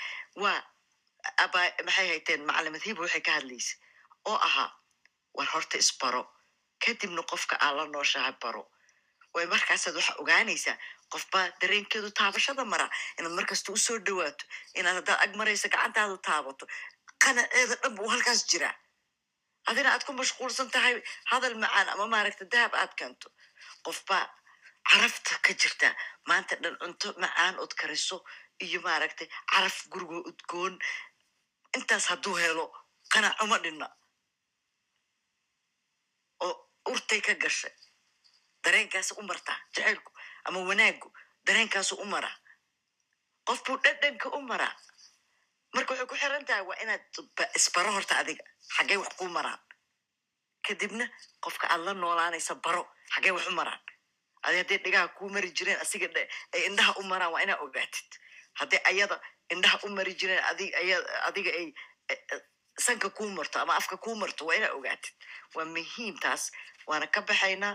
Waa 0.43 0.59
aba 1.45 1.61
maxay 1.87 2.07
hayteen? 2.13 2.41
Macalimad 2.49 2.83
hiba 2.87 3.01
waxay 3.05 3.23
ka 3.27 3.33
hadlaysa 3.39 3.75
oo 4.31 4.39
ahaa 4.49 4.71
war 5.37 5.49
horta 5.55 5.77
isbaro 5.83 6.23
kadibna 6.85 7.23
qofka 7.31 7.55
aan 7.65 7.77
la 7.77 8.33
baro 8.43 8.63
way 9.37 9.47
markaasaad 9.55 9.95
waxa 10.01 10.13
ogaanaysaa 10.23 10.77
qofbaa 11.13 11.47
dareenkeedu 11.61 12.09
taabashada 12.21 12.65
mara 12.73 12.87
inaad 13.19 13.35
markasta 13.39 13.69
u 13.73 13.77
soo 13.87 13.99
dhawaato 14.07 14.45
inaad 14.79 14.97
haddaad 14.99 15.21
ag 15.25 15.33
maraysa 15.41 15.69
gacantaadu 15.75 16.17
taabato 16.29 16.65
qanaceeda 17.25 17.75
dhan 17.83 17.93
buu 17.97 18.09
halkaas 18.15 18.41
jiraa 18.51 18.75
adina 19.71 19.89
aad 19.93 20.03
ku 20.07 20.13
mashquulsan 20.21 20.69
tahay 20.75 20.95
hadal 21.31 21.55
macaan 21.63 21.89
ama 21.95 22.05
maaragta 22.15 22.45
dahab 22.53 22.73
aad 22.83 22.93
keento 23.01 23.29
qofbaa 23.87 24.25
carafta 24.91 25.33
ka 25.47 25.53
jirta 25.61 25.89
maanta 26.29 26.55
dhan 26.63 26.75
cunto 26.81 27.09
macaan 27.25 27.55
ood 27.63 27.73
kariso 27.81 28.17
iyo 28.65 28.79
maaragtay 28.87 29.29
caraf 29.53 29.77
gurigo 29.93 30.17
udgoon 30.31 30.75
intaas 31.77 32.05
hadduu 32.11 32.35
helo 32.43 32.65
qanac 33.13 33.35
uma 33.45 33.57
dhinna 33.65 33.89
oo 36.47 36.55
urtay 36.93 37.21
ka 37.27 37.35
gashay 37.43 37.75
dareenkaas 38.67 39.09
u 39.19 39.23
martaa 39.31 39.59
jacaylku 39.75 40.11
ama 40.45 40.59
wanaagu 40.71 41.09
dareenkaasu 41.47 41.95
u 42.03 42.07
maraa 42.15 42.37
qof 43.49 43.59
buu 43.67 43.77
dhadhanka 43.85 44.29
u 44.39 44.41
maraa 44.51 44.75
marka 45.75 45.91
waxay 45.93 46.07
ku 46.11 46.17
xiran 46.23 46.45
tahay 46.49 46.65
waa 46.69 46.79
inaad 46.83 47.03
ba- 47.37 47.51
isbaro 47.59 47.91
horta 47.97 48.15
adiga 48.23 48.45
xaggee 48.77 48.97
wax 49.03 49.13
kuu 49.19 49.29
maraan 49.37 49.61
kadibna 50.67 51.05
qofka 51.45 51.67
aad 51.73 51.81
la 51.87 51.93
noolaanaysa 51.95 52.55
baro 52.65 52.83
xaggee 53.15 53.33
wax 53.37 53.47
u 53.51 53.55
maraan 53.61 53.81
adi 54.47 54.57
hadday 54.61 54.79
dhigaha 54.85 55.09
kuu 55.19 55.29
mari 55.35 55.51
jireen 55.57 55.81
asiga 55.85 56.09
ay 56.55 56.63
indhaha 56.69 56.93
u 57.01 57.03
maraan 57.13 57.33
waa 57.35 57.43
inaa 57.47 57.59
ogaatid 57.67 58.11
haddii 58.59 58.81
ayada 58.91 59.17
indhaha 59.55 59.79
u 59.87 59.89
mari 59.97 60.13
jireen 60.21 60.43
adiga 61.29 61.51
ay 61.61 61.67
sanka 62.87 63.09
kuu 63.11 63.29
marto 63.37 63.59
ama 63.61 63.77
afka 63.81 63.97
kuu 63.97 64.15
marto 64.23 64.47
waa 64.47 64.57
inaa 64.59 64.73
ogaatid 64.79 65.15
waa 65.55 65.65
muhiim 65.75 66.19
taas 66.25 66.43
waana 66.87 67.07
ka 67.15 67.21
baxaynaa 67.29 67.75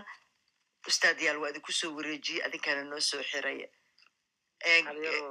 ustaadyaal 0.90 1.38
waa 1.42 1.50
idinku 1.52 1.72
soo 1.72 1.92
wareejiyey 1.96 2.42
adinkaana 2.46 2.82
noo 2.90 3.00
soo 3.00 3.22
xiraya 3.30 3.68
hal 4.86 4.98
eh, 5.04 5.22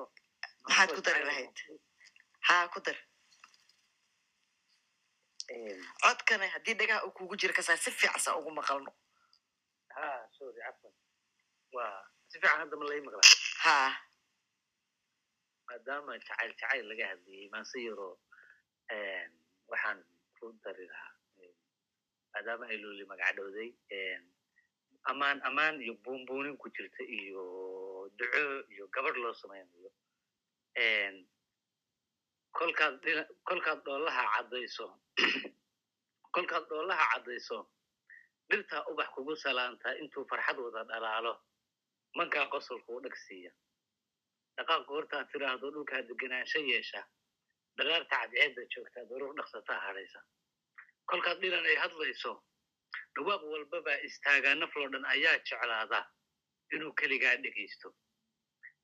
maxaad 0.67 0.89
ku 0.95 1.01
dari 1.01 1.23
lahayd. 1.29 1.55
Haa 2.47 2.67
ku 2.73 2.79
dar. 2.85 2.97
Codkana 6.03 6.47
haddii 6.53 6.73
dhagaha 6.79 7.05
uu 7.05 7.11
kugu 7.17 7.35
jira 7.41 7.53
kasaa 7.53 7.77
si 7.77 7.91
fiican 7.91 8.19
saa 8.21 8.35
ugu 8.39 8.51
maqalno. 8.51 8.91
Ha 13.63 13.75
maadaama 15.67 16.17
jacayl 16.19 16.51
jacayl 16.59 16.85
laga 16.89 17.05
hadlayay 17.11 17.47
maase 17.53 17.77
yaroo 17.87 18.15
waxaan 19.71 19.99
ku 20.39 20.51
dari 20.63 20.85
lahaa 20.91 21.13
maadaama 22.33 22.65
ay 22.71 22.77
loli 22.83 23.05
magacdhowday 23.11 23.69
amaan 25.09 25.41
amaan 25.43 25.81
iyo 25.81 25.93
buunbuunin 26.03 26.57
ku 26.57 26.69
jirta 26.69 27.03
iyo 27.03 27.43
duco 28.17 28.41
iyo 28.73 28.85
gabadh 28.93 29.17
loo 29.17 29.33
samaynayo. 29.33 29.91
Kolkaad 32.51 33.01
kolkaad 33.47 33.79
dhoolaha 33.85 34.23
caddayso 34.33 34.87
kolkaad 36.35 36.65
dhoolaha 36.69 37.05
caddayso 37.13 37.57
dhirtaa 38.49 38.85
ubax 38.91 39.09
kugu 39.15 39.35
salaantaa 39.35 39.97
intuu 40.01 40.25
farxad 40.29 40.57
wada 40.59 40.83
dhalaalo 40.89 41.33
mankaa 42.17 42.45
qosolku 42.53 42.95
u 42.95 43.01
dhag 43.03 43.15
siiya. 43.15 43.51
Dhaqaaq 44.55 44.85
goortaad 44.87 45.27
tidhaahdo 45.31 45.71
dhulkaa 45.73 46.01
degenaansho 46.07 46.59
yeesha 46.59 47.01
dharaarta 47.77 48.15
cadceedda 48.21 48.61
joogtaa 48.73 49.09
daruur 49.09 49.33
dhaqsataa 49.39 49.79
hadhaysa. 49.87 50.19
Kolkaad 51.09 51.37
dhilan 51.41 51.65
ay 51.65 51.77
hadlayso 51.83 52.31
dhawaaq 53.15 53.43
walbabaa 53.53 53.99
istaagaa 54.07 54.55
nafloo 54.55 54.87
dhan 54.93 55.05
ayaa 55.05 55.37
jeclaada 55.47 55.99
inuu 56.73 56.93
keligaa 56.99 57.35
dhegaysto. 57.43 57.89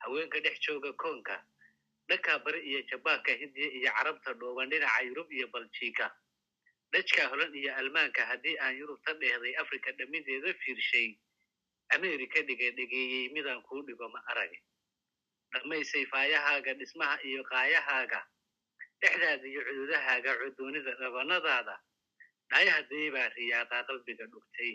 Haweenka 0.03 0.39
dhex 0.45 0.59
jooga 0.65 0.93
koonka 0.93 1.35
dhankaa 2.09 2.39
bari 2.45 2.61
iyo 2.69 2.81
jabaanka 2.89 3.31
hindiya 3.41 3.69
iyo 3.77 3.91
carabta 3.97 4.33
dhooban 4.39 4.69
dhinaca 4.69 5.01
yurub 5.07 5.31
iyo 5.31 5.47
baljiika 5.47 6.05
dhajkaa 6.91 7.27
holan 7.31 7.55
iyo 7.55 7.71
almaanka 7.75 8.25
haddii 8.25 8.57
aan 8.59 8.75
yurubta 8.79 9.13
dheehday 9.13 9.55
afrika 9.61 9.91
dhammideeda 9.91 10.53
fiirshay. 10.53 11.09
Ameerika 11.95 12.41
dhiga 12.47 12.71
dhegeeyey 12.77 13.29
midaan 13.33 13.61
kuu 13.63 13.81
dhigo 13.87 14.09
ma 14.09 14.19
arage 14.31 14.59
dhammaysay 15.53 16.05
faayahaaga 16.11 16.73
dhismaha 16.79 17.15
iyo 17.23 17.43
qaayahaaga. 17.43 18.19
Dhexdaada 19.01 19.47
iyo 19.47 19.61
cududahaaga 19.67 20.31
cudoonida 20.41 20.91
dhabanadaada 20.99 21.75
dhaayahadee 22.51 23.07
baa 23.15 23.27
riyaaqa 23.37 23.83
qalbiga 23.89 24.25
dhugtay 24.33 24.71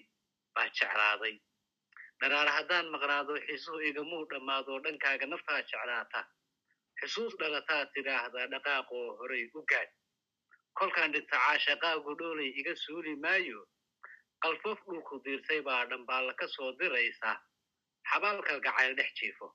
baa 0.55 0.69
jeclaaday 0.79 1.35
dharaara 2.21 2.53
haddaan 2.59 2.87
maqnaado 2.95 3.35
xiisuhu 3.47 3.81
igamuu 3.91 4.25
dhammaado 4.33 4.79
dhankaaga 4.85 5.27
naftaa 5.33 5.61
jeclaata. 5.71 6.21
Xusuus 7.01 7.35
dhalataa 7.41 7.85
tidhaahdaa 7.95 8.47
dhaqaaqoo 8.55 9.07
horay 9.21 9.45
u 9.59 9.63
gaad 9.71 9.91
kolkaan 10.79 11.13
dhinta 11.15 11.37
caashaqaagu 11.45 12.11
dhoolay 12.21 12.51
iga 12.61 12.75
suuli 12.85 13.15
maayo. 13.25 13.61
Qalfoof 14.43 14.79
dhulku 14.87 15.15
diirtay 15.25 15.61
baa 15.69 15.83
dhambaalla 15.91 16.35
ka 16.41 16.47
soo 16.55 16.71
diraysa. 16.79 17.33
Xabaalka 18.11 18.55
gacayl 18.67 18.95
dhex 18.99 19.11
jiifo. 19.19 19.49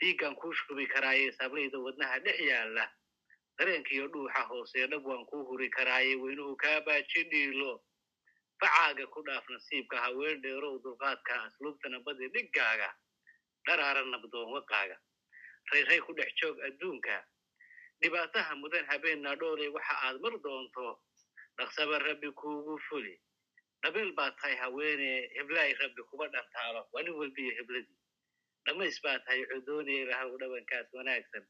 Dhiiggan 0.00 0.34
kuu 0.40 0.52
shubi 0.52 0.86
karaaye 0.92 1.32
sablayda 1.38 1.78
wadnaha 1.86 2.18
dhex 2.24 2.38
yaalla 2.50 2.84
dareenkiyo 3.58 4.08
dhuuxa 4.12 4.42
hoose 4.50 4.86
dhab 4.90 5.04
waan 5.06 5.24
kuu 5.26 5.44
huri 5.48 5.68
karaaye 5.70 6.14
weynuhu 6.22 6.56
kaa 6.56 6.80
baaji 6.80 7.22
dhiilo. 7.30 7.72
Facaaga 8.60 9.06
ku 9.06 9.22
dhaaf 9.26 9.44
nasiibka 9.48 9.96
haween 10.04 10.40
dheerow 10.42 10.78
dulqaadka 10.84 11.32
asluubtana 11.46 12.00
badi 12.04 12.28
dhiggaaga. 12.34 12.88
Dharaara 13.66 14.02
nabdoon 14.04 14.52
waqaaga. 14.56 14.96
Rayray 15.72 16.00
ku 16.00 16.12
dhex 16.14 16.30
joog 16.40 16.56
adduunka. 16.68 17.16
Dhibaataha 18.00 18.54
mudan 18.60 18.84
habeenna 18.90 19.36
dhoolay 19.36 19.68
waxa 19.68 19.94
aad 20.06 20.20
mar 20.20 20.34
doonto. 20.44 21.00
Dhaqsaba 21.58 21.98
rabbi 21.98 22.30
kuugu 22.32 22.78
fuli. 22.88 23.14
Dhabeel 23.82 24.12
baa 24.12 24.30
tahay 24.30 24.56
haweene 24.56 25.28
heblaay 25.36 25.72
rabbi 25.80 26.02
kuba 26.10 26.28
dhantaalo. 26.28 26.80
Waa 26.92 27.02
nin 27.02 27.14
walbiyo 27.14 27.52
hebladii 27.58 27.96
dhammays 28.66 28.96
baa 29.02 29.18
tahay 29.24 29.44
cudoonee 29.50 30.04
lahaw 30.10 30.30
dhabankaas 30.40 30.88
wanaagsan 30.92 31.44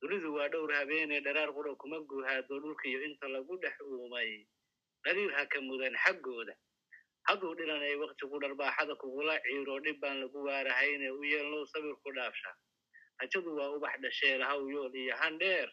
dunidu 0.00 0.34
waa 0.36 0.48
dhowr 0.48 0.72
habeene 0.74 1.20
dharaar 1.20 1.50
qura 1.54 1.74
kuma 1.76 1.98
guhaado 2.00 2.60
dhulkiyo 2.60 2.98
inta 3.04 3.28
lagu 3.28 3.56
dhex 3.62 3.76
uumay. 3.80 4.46
Dhaliil 5.04 5.32
ha 5.36 5.46
ka 5.46 5.60
mudan 5.60 5.94
xaggooda. 6.04 6.54
Hadduu 7.28 7.54
dhilanay 7.56 7.96
waktigu 7.96 8.36
dharbaaxada 8.40 8.94
kugula 9.00 9.38
ciiro 9.44 9.80
dhib 9.84 10.00
baan 10.00 10.20
lagu 10.20 10.38
waarahayne 10.44 11.08
u 11.10 11.22
yeelnow 11.24 11.64
sabir 11.72 11.96
ku 12.04 12.12
dhaafsha. 12.12 12.50
Rajadu 13.20 13.56
waa 13.56 13.70
ubax 13.76 13.96
dhashee 14.02 14.38
lahaw 14.38 14.60
yool 14.68 14.92
iyo 14.94 15.16
handheer 15.16 15.70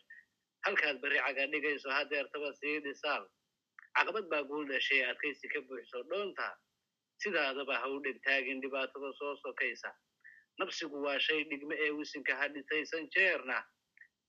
halkaad 0.66 1.02
berri 1.02 1.20
caga 1.20 1.48
dhigayso 1.52 1.90
hadeertaba 1.92 2.54
sii 2.60 2.80
dhisaal. 2.80 3.28
Caqabad 3.98 4.30
baa 4.32 4.44
guul 4.44 4.68
dhashee 4.68 5.04
adkaysi 5.12 5.48
ka 5.52 5.60
buuxso 5.62 6.04
dhoonta 6.08 6.56
sidaadaba 7.20 7.76
ha 7.82 7.88
u 7.90 8.00
dhegtaagin 8.00 8.62
dhibaatada 8.62 9.12
soo 9.20 9.36
sokaysa. 9.44 9.92
Nafsigu 10.60 11.04
waa 11.04 11.20
shay 11.20 11.44
dhigme 11.44 11.76
ee 11.76 11.92
wisinka 11.92 12.36
ha 12.36 12.48
dhitaysan 12.48 13.10
jeerna 13.12 13.60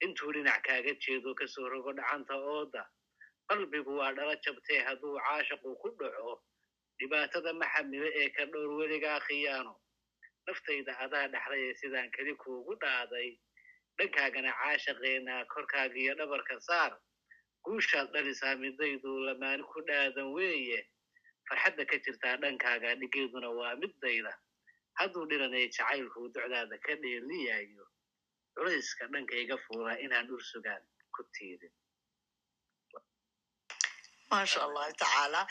intuu 0.05 0.33
dhinac 0.35 0.63
kaaga 0.67 0.93
jeedo 1.05 1.35
ka 1.35 1.47
soo 1.55 1.69
rogo 1.73 1.93
dhacanta 1.99 2.35
ooda 2.55 2.83
qalbigu 3.49 3.93
waa 4.01 4.13
dhala 4.17 4.35
jabtee 4.45 4.81
hadduu 4.87 5.15
caashaqu 5.27 5.69
ku 5.83 5.89
dhaco 6.01 6.33
dhibaatada 6.99 7.53
ma 7.61 7.67
xamile 7.75 8.09
ee 8.21 8.29
ka 8.37 8.45
dhowr 8.53 8.71
weligaa 8.79 9.21
khiyaano. 9.27 9.73
Naftayda 10.47 10.93
adaa 11.05 11.27
dhexlay 11.33 11.63
ee 11.69 11.75
sidaan 11.81 12.11
keli 12.15 12.35
kuugu 12.43 12.75
dhaaday 12.83 13.29
dhankaagana 13.99 14.51
caashaqeena 14.61 15.35
korkaagiyo 15.53 16.15
dhabarka 16.19 16.61
saar 16.69 16.93
guushaad 17.65 18.09
dhalisaa 18.15 18.55
midayduu 18.63 19.19
lamaani 19.27 19.63
ku 19.73 19.81
dhaadan 19.89 20.29
weeye. 20.37 20.81
Farxadda 21.49 21.85
ka 21.91 21.97
jirtaa 22.05 22.37
dhankaaga 22.43 22.95
dhigeeduna 23.01 23.49
waa 23.59 23.75
middayda 23.83 24.33
hadduu 24.99 25.25
dhilanay 25.31 25.67
jacaylkuu 25.77 26.29
docdaada 26.35 26.77
ka 26.87 26.95
dheeliyayo 27.03 27.85
culayska 28.55 29.05
dhanka 29.13 29.35
iga 29.45 29.57
fuula 29.65 29.93
inaan 30.05 30.27
dhul 30.29 30.43
sugaan 30.53 30.83
ku 31.15 31.23
tiidin 31.35 31.75
maasha 34.31 34.59
allahu 34.67 34.93
tacaala 35.03 35.43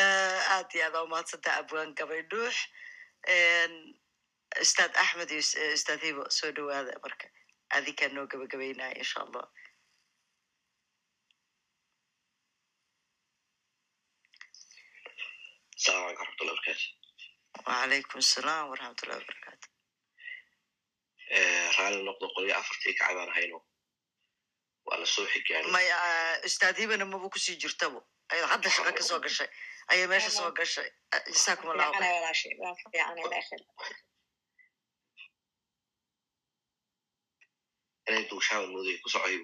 eh, 0.00 0.40
aad 0.54 0.68
iyo 0.74 0.84
aad 0.86 0.94
aa 0.96 1.06
umahadsanta 1.08 1.50
abwaan 1.60 1.90
gabay 1.98 2.22
dhuux 2.30 2.56
ustaad 4.64 4.92
axmed 5.02 5.30
iyo 5.30 5.42
ustaad 5.78 6.00
hibo 6.06 6.24
soo 6.36 6.50
dhawaada 6.56 6.92
marka. 7.04 7.26
Adikaa 7.76 8.08
noo 8.14 8.26
gabagabaynaya 8.30 8.98
insha 9.02 9.18
allah 9.26 9.46
alaykum 17.82 18.20
salaam 18.32 18.64
waraxmatullahi 18.70 19.20
wabarakatu 19.22 19.66
raalli 21.76 22.02
noqdo 22.08 22.26
qolyo 22.36 22.54
afartii 22.60 22.94
kacbaan 23.00 23.30
hayno. 23.36 23.58
Waa 24.86 24.98
la 25.00 25.06
soo 25.14 25.26
xigaanay 25.32 25.70
maya 25.76 25.96
ustaad 26.48 26.76
hibana 26.80 27.04
maba 27.04 27.28
ku 27.34 27.38
sii 27.38 27.56
jirtabo 27.62 27.98
ayad 28.32 28.48
hadda 28.52 28.68
shaqo 28.76 28.92
ka 28.98 29.02
soo 29.10 29.20
gashay. 29.24 29.48
Ayay 29.90 30.06
meesha 30.10 30.30
soo 30.30 30.50
gashay. 30.58 30.88
Jasaakum 31.34 31.70
allahu 31.70 31.92
inay 38.08 38.24
duushaan 38.30 38.64
mooday 38.72 38.96
ku 39.02 39.08
socoyo 39.14 39.42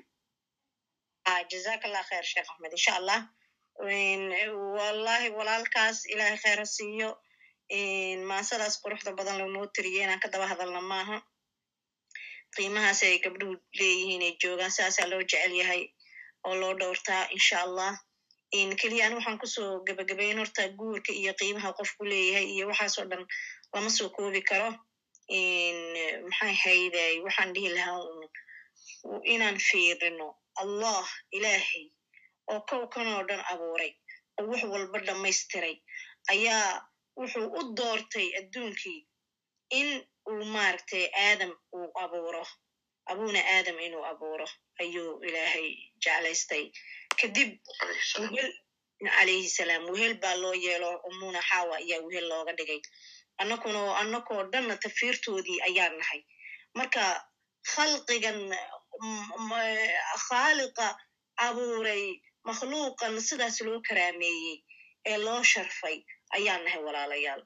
ah 1.31 1.41
jazaak 1.51 1.83
allah 1.87 2.03
khair 2.11 2.25
sheekh 2.33 2.49
axmed. 2.53 2.73
Insha 2.79 2.93
allah 3.01 3.21
wallahi 4.79 5.29
walaalkaas 5.39 5.99
ilaahay 6.13 6.39
khayr 6.45 6.59
ha 6.63 6.67
siiyo 6.77 7.09
maasadaas 8.31 8.75
quruxda 8.83 9.11
badan 9.19 9.37
lanoo 9.41 9.67
tiriye 9.75 10.01
inaan 10.05 10.21
ka 10.25 10.29
daba 10.33 10.47
hadalna 10.53 10.81
maaha 10.93 11.17
qiimahaas 12.57 13.01
ay 13.09 13.17
gabdhuhu 13.25 13.55
leeyihiin 13.79 14.23
ay 14.27 14.33
joogaan 14.43 14.73
sidaasaa 14.77 15.07
loo 15.13 15.23
jecel 15.31 15.53
yahay 15.61 15.83
oo 16.47 16.55
loo 16.61 16.73
dhowrtaa 16.81 17.25
insha 17.37 17.57
allah. 17.67 17.93
Keliya 18.81 19.05
ani 19.07 19.15
waxaan 19.19 19.39
ku 19.43 19.47
soo 19.47 19.71
gebagabayn 19.87 20.39
horta 20.43 20.63
guurka 20.79 21.13
iyo 21.21 21.33
qiimaha 21.41 21.71
qofku 21.79 22.03
leeyahay 22.11 22.47
iyo 22.55 22.65
waxaasoo 22.71 23.05
dhan 23.11 23.23
lama 23.75 23.91
soo 23.97 24.09
koobi 24.17 24.43
karo. 24.51 24.71
Maxay 26.29 26.55
hayday 26.65 27.15
waxaan 27.25 27.53
dhihi 27.55 27.71
lahaa 27.77 28.01
inaan 29.35 29.59
fiirino 29.69 30.29
allah 30.63 31.07
ilaahay 31.37 31.85
oo 32.53 32.61
kowkan 32.71 33.07
oo 33.15 33.23
dhan 33.29 33.43
abuuray 33.53 33.93
oo 34.39 34.45
wax 34.51 34.63
walba 34.73 34.99
dhammaystiray 35.07 35.75
ayaa 36.33 36.67
wuxuu 37.19 37.47
u 37.59 37.61
doortay 37.79 38.29
adduunkii 38.41 39.01
in 39.79 39.89
uu 40.29 40.45
maaragtay 40.55 41.05
aadam 41.25 41.53
uu 41.77 41.89
abuuro 42.03 42.43
abuna 43.11 43.41
aadam 43.55 43.79
inuu 43.87 44.05
abuuro 44.11 44.47
ayuu 44.81 45.13
ilaahay 45.27 45.69
jeclaystay. 46.03 46.65
Kadib 47.21 47.51
wehel 48.33 48.53
calayhi 49.17 49.49
salaam 49.57 49.85
wehel 49.93 50.15
baa 50.23 50.35
loo 50.43 50.55
yeelo 50.65 50.91
umuna 51.09 51.41
xawa 51.49 51.75
ayaa 51.83 52.01
wehel 52.07 52.27
looga 52.33 52.53
dhigay. 52.59 52.81
Annakuna 53.41 53.81
annakoo 54.01 54.43
dhanna 54.53 54.75
tafiirtoodii 54.83 55.59
ayaan 55.69 55.95
nahay. 56.01 56.21
Marka 56.77 57.03
khalqigan 57.73 58.41
khaaliqa 60.29 60.87
abuuray 61.47 62.05
makhluuqan 62.47 63.15
sidaas 63.29 63.57
loo 63.67 63.79
karaameeyey 63.89 64.57
ee 65.11 65.19
loo 65.27 65.43
sharfay 65.53 65.97
ayaan 66.37 66.63
nahay 66.65 66.81
walaalayaal 66.87 67.43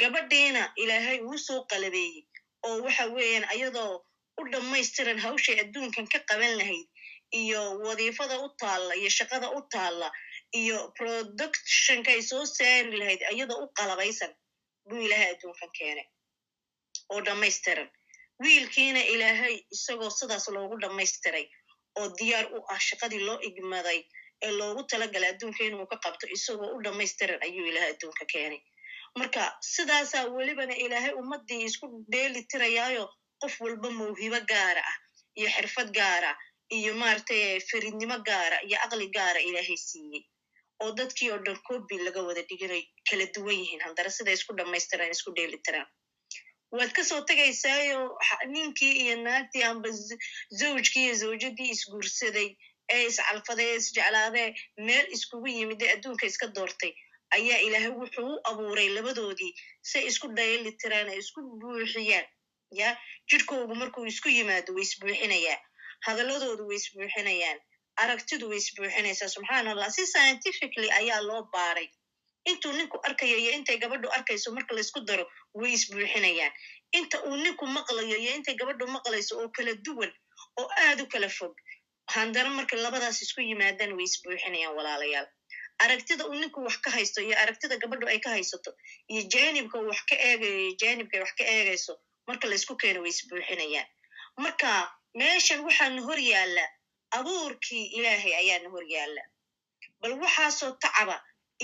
gabadhiina 0.00 0.62
ilaahay 0.82 1.18
uu 1.28 1.38
soo 1.46 1.60
qalabeeyey 1.72 2.22
oo 2.66 2.76
waxa 2.86 3.04
weeyaan 3.16 3.46
ayadoo 3.54 3.92
u 4.40 4.48
dhammaystiran 4.52 5.18
hawshay 5.24 5.56
adduunkan 5.64 6.06
ka 6.12 6.18
qaban 6.30 6.52
lahayd 6.60 6.86
iyo 7.40 7.62
wadiifada 7.86 8.34
u 8.44 8.48
taalla 8.62 8.92
iyo 9.00 9.10
shaqada 9.18 9.48
u 9.58 9.60
taalla 9.74 10.08
iyo 10.60 10.78
productionka 10.98 12.10
ay 12.16 12.22
soo 12.30 12.44
saari 12.56 12.92
lahayd 13.00 13.22
ayadoo 13.32 13.58
u 13.64 13.68
qalabaysan 13.78 14.32
buu 14.88 15.00
ilaahay 15.06 15.30
adduunkan 15.34 15.70
keenay 15.78 16.06
oo 17.12 17.20
dhammaystiran. 17.26 17.88
Wiilkiina 18.42 19.00
ilaahay 19.14 19.54
isagoo 19.74 20.10
sidaas 20.18 20.46
loogu 20.54 20.76
dhammaystiray 20.82 21.46
oo 21.98 22.06
diyaar 22.18 22.46
u 22.56 22.58
ah 22.74 22.80
shaqadii 22.88 23.22
loo 23.28 23.38
igmaday 23.48 24.00
ee 24.46 24.52
loogu 24.60 24.82
talagalay 24.90 25.30
adduunka 25.34 25.60
inuu 25.68 25.86
ka 25.92 25.96
qabto 26.04 26.26
isagoo 26.36 26.70
u 26.76 26.82
dhammaystiran 26.86 27.40
ayuu 27.46 27.66
ilaahay 27.70 27.92
adduunka 27.94 28.24
keenay 28.32 28.60
marka 29.20 29.42
sidaasaa 29.74 30.24
welibana 30.36 30.74
ilaahay 30.84 31.12
ummaddii 31.22 31.62
isku 31.68 31.86
dheeli 32.12 32.40
tirayaayo 32.50 33.04
qof 33.42 33.54
walba 33.64 33.88
mawhibo 34.00 34.40
gaara 34.52 34.82
ah 34.92 34.96
iyo 35.38 35.48
xirfad 35.56 35.88
gaara 35.98 36.30
iyo 36.78 36.92
maaragtay 37.00 37.42
faridnimo 37.70 38.16
gaara 38.28 38.58
iyo 38.68 38.76
aqli 38.84 39.06
gaara 39.16 39.40
ilaahay 39.48 39.78
siiyey. 39.88 40.22
Oo 40.82 40.90
dadkii 40.98 41.30
oo 41.34 41.38
dhan 41.46 41.58
kobi 41.68 41.96
laga 42.06 42.20
wada 42.28 42.42
dhiginay 42.48 42.82
kala 43.08 43.24
duwan 43.34 43.56
yihiin. 43.60 43.82
Haddana 43.86 44.10
siday 44.16 44.34
isku 44.38 44.52
dhammaystiraan 44.58 45.12
isku 45.16 45.30
dheeli 45.36 45.58
tiraan. 45.66 45.88
Waad 46.76 46.92
ka 46.96 47.02
soo 47.10 47.20
tegaysaayo 47.30 48.00
ninkii 48.54 48.94
iyo 49.02 49.14
naagtii 49.26 49.64
amba 49.70 49.88
zawjkii 50.60 51.04
iyo 51.06 51.14
zawjadii 51.22 51.70
isguursaday 51.74 52.48
ee 52.94 53.02
iscalfaday 53.10 53.68
ee 53.72 53.76
isjeclaadee 53.80 54.48
meel 54.86 55.06
iskugu 55.16 55.48
yimid 55.56 55.80
ee 55.82 55.92
adduunka 55.94 56.24
iska 56.30 56.46
doortay 56.56 56.92
ayaa 57.36 57.58
ilaahay 57.66 57.92
wuxuu 58.00 58.26
u 58.34 58.40
abuuray 58.50 58.88
labadoodii 58.96 59.52
say 59.90 60.02
isku 60.10 60.26
dheeli 60.36 60.72
tiraan 60.80 61.08
ay 61.12 61.18
isku 61.18 61.40
buuxiyaan 61.60 62.26
ya? 62.80 62.88
Jirhkoogu 63.30 63.74
markuu 63.74 64.04
isku 64.12 64.28
yimaado 64.28 64.70
way 64.76 64.84
isbuuxinayaa 64.88 65.58
hadalladoodu 66.06 66.64
way 66.68 66.76
isbuuxinayaan 66.82 67.58
aragtidu 68.02 68.44
way 68.50 68.58
isbuuxinaysaa 68.62 69.28
subxaan 69.34 69.66
allah 69.72 69.88
si 69.96 70.02
scientifically 70.12 70.88
ayaa 71.00 71.20
loo 71.28 71.42
baaray. 71.54 71.88
Intuu 72.50 72.72
ninku 72.78 72.96
arkayo 73.08 73.36
iyo 73.42 73.50
intay 73.58 73.76
gabadhu 73.82 74.08
arkayso 74.16 74.48
marka 74.56 74.72
laysku 74.78 75.00
daro 75.08 75.24
way 75.60 75.72
isbuuxinayaan. 75.78 76.52
Inta 76.98 77.16
uu 77.28 77.36
ninku 77.44 77.64
maqlayo 77.76 78.16
iyo 78.22 78.30
intay 78.38 78.54
gabadhu 78.60 78.86
maqlayso 78.96 79.32
oo 79.42 79.48
kala 79.56 79.72
duwan 79.86 80.12
oo 80.60 80.68
aad 80.84 81.00
u 81.00 81.06
kala 81.12 81.28
fog 81.38 81.54
handana 82.14 82.50
marka 82.58 82.76
labadaas 82.84 83.18
isku 83.24 83.40
yimaadaan 83.48 83.92
way 83.98 84.04
isbuuxinayaan 84.10 84.74
walaalayaal 84.78 85.26
aragtida 85.84 86.22
uu 86.28 86.34
ninku 86.40 86.60
wax 86.66 86.76
ka 86.84 86.90
haysto 86.96 87.20
iyo 87.26 87.34
aragtida 87.42 87.76
gabadhu 87.82 88.06
ay 88.12 88.18
ka 88.24 88.30
haysato 88.34 88.70
iyo 89.12 89.22
janibka 89.32 89.76
uu 89.80 89.88
wax 89.92 90.00
ka 90.10 90.14
eegayo 90.28 90.58
iyo 90.64 90.72
janibka 90.80 91.14
ay 91.16 91.22
wax 91.24 91.32
ka 91.38 91.44
eegayso 91.54 91.92
marka 92.28 92.44
laysku 92.50 92.74
keeno 92.80 93.00
way 93.04 93.10
isbuuxinayaan. 93.14 93.88
Marka 94.44 94.70
meeshan 95.18 95.60
waxaana 95.66 96.00
hor 96.06 96.18
yaalla 96.32 96.64
abuurkii 97.18 97.84
ilaahay 97.98 98.34
ayaana 98.42 98.68
hor 98.74 98.84
yaalla. 98.94 99.22
Bal 100.00 100.12
waxaasoo 100.22 100.72
tacaba 100.82 101.16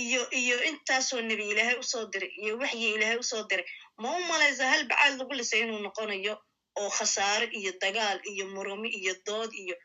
iyo 0.04 0.22
iyo 0.40 0.56
intaasoo 0.70 1.20
nebi 1.28 1.44
ilaahay 1.52 1.76
u 1.82 1.82
soo 1.92 2.04
diray 2.12 2.32
iyo 2.42 2.52
waxyi 2.62 2.88
ilaahay 2.96 3.18
u 3.18 3.22
soo 3.30 3.42
diray 3.50 3.66
ma 4.02 4.08
u 4.16 4.20
malaysa 4.30 4.64
hal 4.72 4.82
bacaad 4.90 5.14
lagu 5.18 5.32
lisay 5.38 5.60
inuu 5.64 5.80
noqonayo 5.86 6.34
oo 6.80 6.90
khasaare 6.96 7.46
iyo 7.58 7.72
dagaal 7.82 8.18
iyo 8.32 8.44
murumi 8.54 8.88
iyo 9.00 9.14
dood 9.26 9.50
iyo 9.62 9.76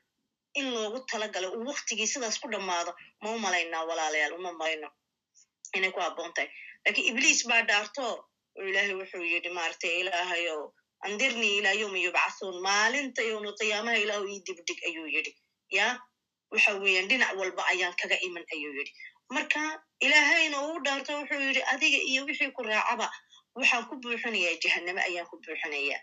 in 0.59 0.65
loogu 0.75 0.99
talagalo 1.11 1.47
uu 1.57 1.65
waktigii 1.71 2.07
sidaas 2.13 2.39
ku 2.41 2.47
dhammaado 2.53 2.91
ma 3.21 3.27
u 3.35 3.39
malaynaa 3.45 3.83
walaalayaal 3.89 4.33
uma 4.39 4.51
malayno 4.59 4.89
inay 5.77 5.91
ku 5.91 5.99
habboon 5.99 6.33
tahay. 6.33 6.49
Lakiin 6.85 7.07
ibliis 7.11 7.41
baa 7.49 7.61
dhaarto 7.69 8.03
oo 8.57 8.63
ilaahay 8.69 8.93
wuxuu 9.01 9.23
yidhi 9.33 9.49
maaragtay 9.57 9.93
ilaahayo 10.01 10.73
andirnii 11.05 11.57
ilaa 11.59 11.75
yowmi 11.81 11.99
yubcathuun 12.05 12.57
maalinta 12.67 13.21
yowmulqiyaamaha 13.31 13.97
ilaahu 14.03 14.25
ii 14.33 14.39
dibdhig 14.47 14.79
ayuu 14.89 15.07
yidhi. 15.15 15.31
Ya 15.77 15.87
waxa 16.51 16.71
weeyaan 16.83 17.07
dhinac 17.09 17.31
walba 17.39 17.63
ayaan 17.71 17.93
kaga 18.01 18.17
iman 18.27 18.45
ayuu 18.55 18.73
yidhi. 18.79 18.91
Marka 19.35 19.61
ilaahayna 20.05 20.57
uu 20.67 20.79
dhaarto 20.85 21.11
wuxuu 21.19 21.41
yidhi 21.47 21.61
adiga 21.73 21.99
iyo 22.11 22.21
wixii 22.27 22.51
ku 22.55 22.61
raacaba 22.63 23.07
waxaan 23.55 23.85
ku 23.89 23.95
buuxinayaa 24.03 24.55
jahanname 24.63 25.01
ayaan 25.09 25.27
ku 25.29 25.35
buuxinayaa. 25.43 26.01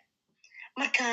Marka 0.79 1.05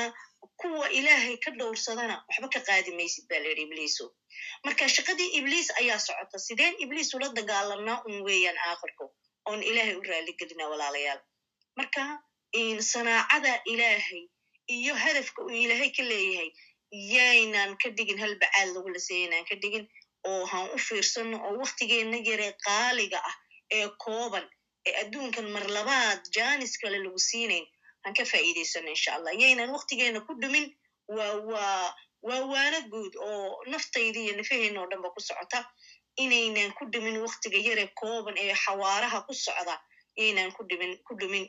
kuwa 0.61 0.85
ilaahay 0.97 1.37
ka 1.43 1.51
dhowrsadana 1.59 2.15
waxba 2.27 2.47
ka 2.53 2.59
qaadi 2.67 2.91
maysid 2.99 3.25
ba 3.29 3.35
layidhi 3.43 3.63
ibliiso 3.67 4.05
marka 4.65 4.83
shaqadii 4.95 5.29
ibliis 5.39 5.67
ayaa 5.81 5.99
socota 6.07 6.37
sideen 6.47 6.75
ibliis 6.83 7.09
ula 7.17 7.27
dagaalanaa 7.37 7.97
un 8.07 8.15
weeyaan 8.27 8.57
aakhirku 8.69 9.05
oon 9.49 9.61
ilaahay 9.69 9.95
u 9.95 10.03
raaligelina 10.09 10.65
walaalayaal. 10.71 11.21
Marka 11.77 12.03
sanaacada 12.79 13.53
ilaahay 13.73 14.23
iyo 14.77 14.93
hadafka 15.03 15.39
uu 15.45 15.49
ilaahay 15.63 15.89
ka 15.97 16.03
leeyahay 16.11 16.49
yaynan 17.15 17.77
ka 17.81 17.89
dhigin 17.97 18.19
hal 18.23 18.33
bacaad 18.41 18.69
lagu 18.75 18.89
laseeyaynaan 18.95 19.45
ka 19.49 19.55
dhigin 19.55 19.85
oo 20.29 20.45
han 20.51 20.69
u 20.75 20.77
fiirsano 20.87 21.37
oo 21.47 21.53
waktigeenna 21.63 22.17
yaree 22.29 22.53
qaaliga 22.65 23.19
ah 23.29 23.35
ee 23.77 23.87
kooban 24.03 24.45
ee 24.87 24.93
adduunkan 25.01 25.47
mar 25.55 25.65
labaad 25.77 26.21
jaanis 26.35 26.73
kale 26.81 26.97
lagu 27.05 27.19
siinayn 27.29 27.65
han 28.03 28.13
ka 28.13 28.23
faa'iidaysano 28.25 28.89
insha 28.89 29.15
allah 29.15 29.33
yaynan 29.41 29.69
waktigeena 29.75 30.19
ku 30.27 30.33
dhumin. 30.41 30.67
Waa 31.07 31.35
waa 31.51 31.93
waa 32.27 32.41
waana 32.51 32.79
guud 32.91 33.13
oo 33.15 33.63
naftayda 33.71 34.19
iyo 34.19 34.33
nafaheenna 34.37 34.81
oo 34.81 34.89
dhan 34.89 35.01
ba 35.01 35.09
ku 35.15 35.19
socota. 35.21 35.59
Inaynan 36.17 36.71
ku 36.77 36.85
dhumin 36.91 37.17
waktiga 37.25 37.57
yaree 37.67 37.87
kooban 37.99 38.35
ee 38.37 38.53
xawaaraha 38.63 39.25
ku 39.27 39.33
socda. 39.33 39.75
Yaynaan 40.17 40.51
ku 40.51 40.63
dhumin 41.19 41.43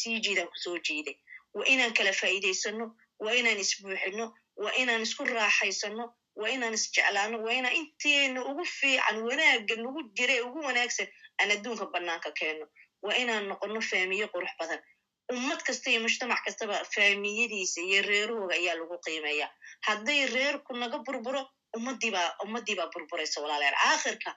sii 0.00 0.20
jiidaan 0.24 0.48
ku 0.52 0.56
soo 0.64 0.78
jiiday. 0.78 1.16
Waa 1.54 1.66
inaan 1.66 1.92
kala 1.94 2.12
faa'iidaysano 2.12 2.86
waa 3.18 3.34
inaan 3.40 3.58
isbuuxino 3.64 4.26
waa 4.56 4.72
inaan 4.82 5.02
isku 5.02 5.24
raaxaysano 5.24 6.04
waa 6.36 6.48
inaan 6.54 6.74
isjeclaano 6.74 7.36
waa 7.44 7.52
inaan 7.58 7.76
inteena 7.76 8.40
ugu 8.50 8.64
fiican 8.64 9.16
wanaagga 9.28 9.74
nagu 9.76 10.00
jira 10.16 10.34
ee 10.34 10.44
ugu 10.48 10.60
wanaagsan 10.68 11.08
aan 11.40 11.50
adduunka 11.54 11.86
bannaanka 11.92 12.30
keenno. 12.38 12.66
Waa 13.02 13.16
inaan 13.22 13.48
noqono 13.48 13.80
faamiye 13.80 14.26
qurux 14.32 14.52
badan 14.60 14.80
ummad 15.34 15.60
kasta 15.66 15.86
iyo 15.90 16.00
mujtamac 16.04 16.40
kastaba 16.46 16.76
faamiyadiisa 16.94 17.80
iyo 17.88 18.00
reerahooga 18.08 18.54
ayaa 18.60 18.76
lagu 18.80 18.96
qiimeeya 19.04 19.46
hadday 19.86 20.20
reerku 20.34 20.72
naga 20.82 20.98
burburo 21.06 21.42
ummadiibaa 21.76 22.28
ummadiibaa 22.44 22.88
burburaysa 22.94 23.36
walaalayaal 23.44 23.78
aakhirka 23.90 24.30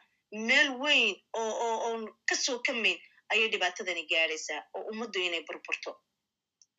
meel 0.48 0.70
weyn 0.84 1.16
oo 1.42 1.52
oo 1.68 1.76
oon 1.90 2.02
ka 2.30 2.36
soo 2.46 2.58
kamayn 2.68 3.00
ayay 3.34 3.48
dhibaatadani 3.54 4.04
gaadhaysaa 4.12 4.62
oo 4.78 4.84
ummaddu 4.92 5.20
inay 5.28 5.44
burburto 5.50 5.92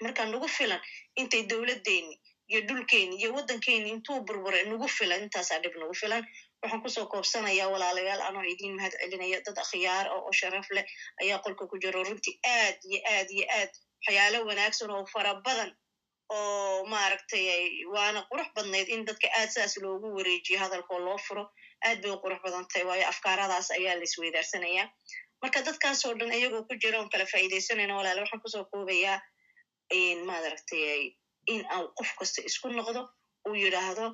marka 0.03 0.23
nagu 0.33 0.49
filan 0.59 0.81
intay 1.20 1.43
dowladdeeni 1.51 2.15
iyo 2.51 2.61
dhulkeeni 2.69 3.15
iyo 3.20 3.28
waddankeeni 3.36 3.89
intuu 3.95 4.19
burburay 4.28 4.65
nagu 4.70 4.89
filan 4.99 5.23
intaasaa 5.27 5.59
dhib 5.62 5.75
nagu 5.83 5.95
filan 6.03 6.23
waxaan 6.62 6.83
ku 6.85 6.89
soo 6.97 7.07
koobsanayaa 7.12 7.69
walaalayaal 7.75 8.23
anoo 8.28 8.45
idiin 8.53 8.75
mahad 8.78 8.95
celinaya 9.01 9.39
dad 9.47 9.59
akhyaar 9.65 10.07
oo 10.17 10.33
sharaf 10.41 10.69
leh 10.77 10.85
ayaa 11.23 11.39
qolka 11.45 11.65
ku 11.70 11.77
jiro 11.83 12.01
runtii 12.09 12.35
aad 12.57 12.78
iyo 12.91 13.01
aad 13.15 13.28
iyo 13.36 13.47
aad 13.59 13.73
waxyaalo 14.00 14.39
wanaagsan 14.49 14.91
oo 14.97 15.05
fara 15.12 15.33
badan 15.47 15.70
oo 16.36 16.84
maaragtay 16.92 17.44
waana 17.94 18.20
qurux 18.31 18.49
badnayd 18.57 18.89
in 18.94 19.05
dadka 19.08 19.28
aad 19.39 19.50
saas 19.57 19.75
loogu 19.84 20.08
wareejiyo 20.16 20.58
hadalkoo 20.65 20.99
loo 21.07 21.18
furo. 21.26 21.44
Aad 21.86 21.99
bay 22.02 22.10
u 22.10 22.18
qurux 22.25 22.41
badan 22.44 22.65
tahay 22.73 22.84
waayo 22.89 23.07
afkaaradaas 23.12 23.70
ayaa 23.70 23.94
la 23.99 24.05
isweydaarsanaya. 24.08 24.84
Marka 25.42 25.62
dadkaasoo 25.68 26.15
dhan 26.18 26.33
iyagoo 26.39 26.62
ku 26.68 26.75
jira 26.83 26.99
oon 26.99 27.08
kala 27.12 27.26
faa'iidaysanayna 27.33 27.94
walaala 27.99 28.20
waxaan 28.25 28.42
ku 28.44 28.49
soo 28.55 28.65
koobayaa 28.73 29.18
maaragtay 30.28 31.12
in 31.52 31.62
aan 31.70 31.86
qof 31.99 32.10
kasta 32.18 32.42
isku 32.49 32.68
noqdo 32.68 33.00
uu 33.49 33.55
yidhaahdo 33.55 34.07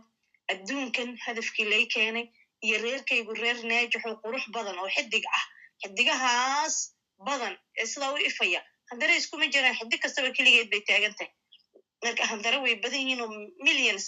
adduunkan 0.52 1.16
hadafkii 1.26 1.64
lay 1.72 1.84
keenay 1.94 2.26
iyo 2.66 2.76
reerkaygu 2.84 3.34
reer 3.42 3.58
naajixoo 3.70 4.14
qurux 4.24 4.44
badan 4.54 4.78
oo 4.82 4.88
xidig 4.96 5.24
ah 5.38 5.44
xidigahaas 5.82 6.74
badan 7.26 7.54
ee 7.80 7.86
sidaa 7.92 8.12
u 8.12 8.16
ifaya 8.30 8.60
handare 8.92 9.14
iskuma 9.20 9.46
jiraan 9.54 9.76
xidig 9.80 10.00
kastaba 10.04 10.30
keligeed 10.36 10.68
bay 10.72 10.82
taagan 10.88 11.14
tahay 11.18 11.32
marka 12.04 12.24
handare 12.32 12.58
way 12.64 12.74
badan 12.84 13.00
yihiin 13.00 13.20
oo 13.24 13.30
millions 13.66 14.06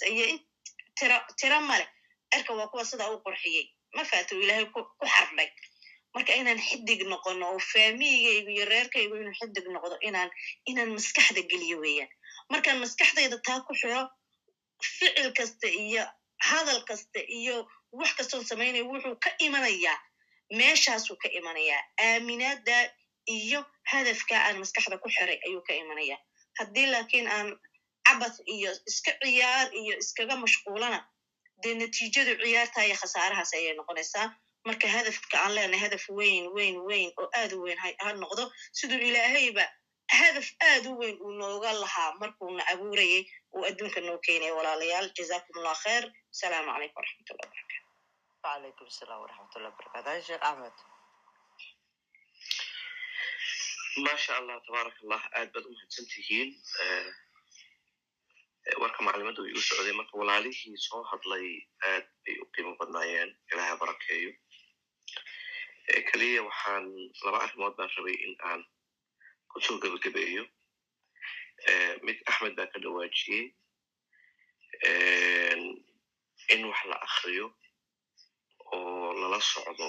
tira 0.99 1.17
tira 1.39 1.59
male 1.69 1.85
cirka 2.33 2.51
waa 2.59 2.67
kuwa 2.71 2.85
sidaa 2.85 3.09
u 3.15 3.17
qurxiyey 3.25 3.65
ma 3.95 4.03
faata 4.09 4.35
ilaahay 4.43 4.65
ku 4.73 4.81
xardhay 5.13 5.49
marka 6.15 6.31
inaan 6.41 6.59
xidig 6.67 7.01
noqono 7.11 7.45
oo 7.53 7.59
faamigaygu 7.71 8.49
iyo 8.55 8.65
reerkaygu 8.73 9.15
inuu 9.21 9.35
xidig 9.39 9.65
noqdo 9.75 9.95
inaan 10.07 10.29
inaan 10.69 10.89
maskaxda 10.97 11.41
geliyo 11.51 11.77
weeyaan 11.83 12.11
markaan 12.51 12.79
maskaxdayda 12.83 13.37
taa 13.47 13.59
ku 13.67 13.73
xiro 13.81 14.01
ficil 14.97 15.29
kasta 15.37 15.67
iyo 15.67 16.03
hadal 16.49 16.79
kasta 16.89 17.19
iyo 17.39 17.55
wax 17.99 18.11
kastoon 18.17 18.43
samaynayo 18.51 18.83
wuxuu 18.91 19.15
ka 19.23 19.29
imanayaa 19.47 19.97
meeshaasuu 20.59 21.17
ka 21.23 21.27
imanayaa 21.39 21.81
aaminaada 22.07 22.77
iyo 23.27 23.59
hadafka 23.91 24.35
aan 24.45 24.57
maskaxda 24.63 24.97
ku 25.03 25.09
xiray 25.15 25.39
ayuu 25.47 25.61
ka 25.67 25.73
imanaya 25.73 26.17
haddii 26.59 26.87
laakiin 26.93 27.27
aan 27.35 27.47
cabas 28.07 28.35
iyo 28.55 28.71
iska 28.89 29.11
ciyaar 29.21 29.67
iyo 29.81 29.93
iskaga 30.03 30.35
mashquulana 30.43 30.99
dee 31.63 31.73
natiijadu 31.81 32.33
ciyaartaayo 32.43 32.95
khasaarahaas 33.01 33.51
ayay 33.57 33.73
noqonaysaa. 33.79 34.27
Marka 34.67 34.87
hadafka 34.87 35.35
aan 35.43 35.53
leenahay 35.55 35.81
hadaf 35.85 36.05
weyn 36.17 36.45
weyn 36.55 36.77
weyn 36.89 37.09
oo 37.21 37.27
aad 37.39 37.51
u 37.53 37.61
weyn 37.65 37.77
ha 38.03 38.13
noqdo 38.23 38.43
siduu 38.77 38.97
ilaahayba 39.09 39.65
hadaf 40.19 40.47
aad 40.69 40.85
u 40.91 40.93
weyn 41.01 41.17
uu 41.25 41.31
nooga 41.41 41.71
lahaa 41.83 42.11
markuuna 42.21 42.63
abuurayay 42.73 43.21
uu 43.55 43.63
adduunka 43.69 44.01
noo 44.07 44.17
keenaya 44.25 44.53
walaalayaal 44.57 45.09
jazakum 45.17 45.55
allah 45.59 45.75
kheer 45.83 46.03
asalaamu 46.33 46.69
calaykum 46.73 46.97
waraxmatullah 47.01 47.47
barakatu 47.53 47.85
waalaykum 48.43 48.87
salaam 48.99 49.19
waraxmatullah 49.23 49.71
barakatu 49.77 50.21
sheekh 50.27 50.43
axmed 50.49 50.75
maasha 54.03 54.37
allah 54.37 54.57
tabaaraka 54.65 54.99
allah 55.03 55.23
aad 55.39 55.49
baad 55.53 55.65
u 55.65 55.71
mahadsan 55.75 56.05
tihiin 56.13 56.49
warka 58.81 58.99
maclimadu 59.07 59.41
way 59.43 59.53
u 59.59 59.61
socday 59.69 59.93
marka 59.99 60.13
walaalihii 60.21 60.77
soo 60.87 61.03
hadlay 61.11 61.47
aad 61.91 62.05
bay 62.23 62.35
u 62.43 62.45
qiimo 62.53 62.71
badnaayeen 62.79 63.31
ilaaha 63.51 63.75
barakeeyo 63.81 64.31
keliya 66.09 66.41
waxaan 66.47 66.85
laba 67.25 67.37
arrimood 67.45 67.73
baan 67.77 67.91
rabay 67.97 68.15
in 68.25 68.33
aan 68.49 68.61
ku 69.51 69.57
soo 69.65 69.77
gebagabeeyo 69.83 70.43
mid 72.05 72.17
axmed 72.29 72.53
baa 72.57 72.67
ka 72.73 72.77
dhawaajiyey 72.83 73.43
in 76.53 76.61
wax 76.69 76.81
la 76.91 76.97
akriyo 77.07 77.47
oo 78.75 79.13
lala 79.21 79.39
socdo 79.53 79.87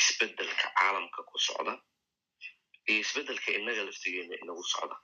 isbeddelka 0.00 0.66
caalamka 0.78 1.20
ku 1.30 1.38
socda 1.48 1.74
iyo 2.90 3.00
isbeddelka 3.04 3.48
innaga 3.58 3.82
laftigeena 3.88 4.34
inagu 4.42 4.64
socda 4.72 4.96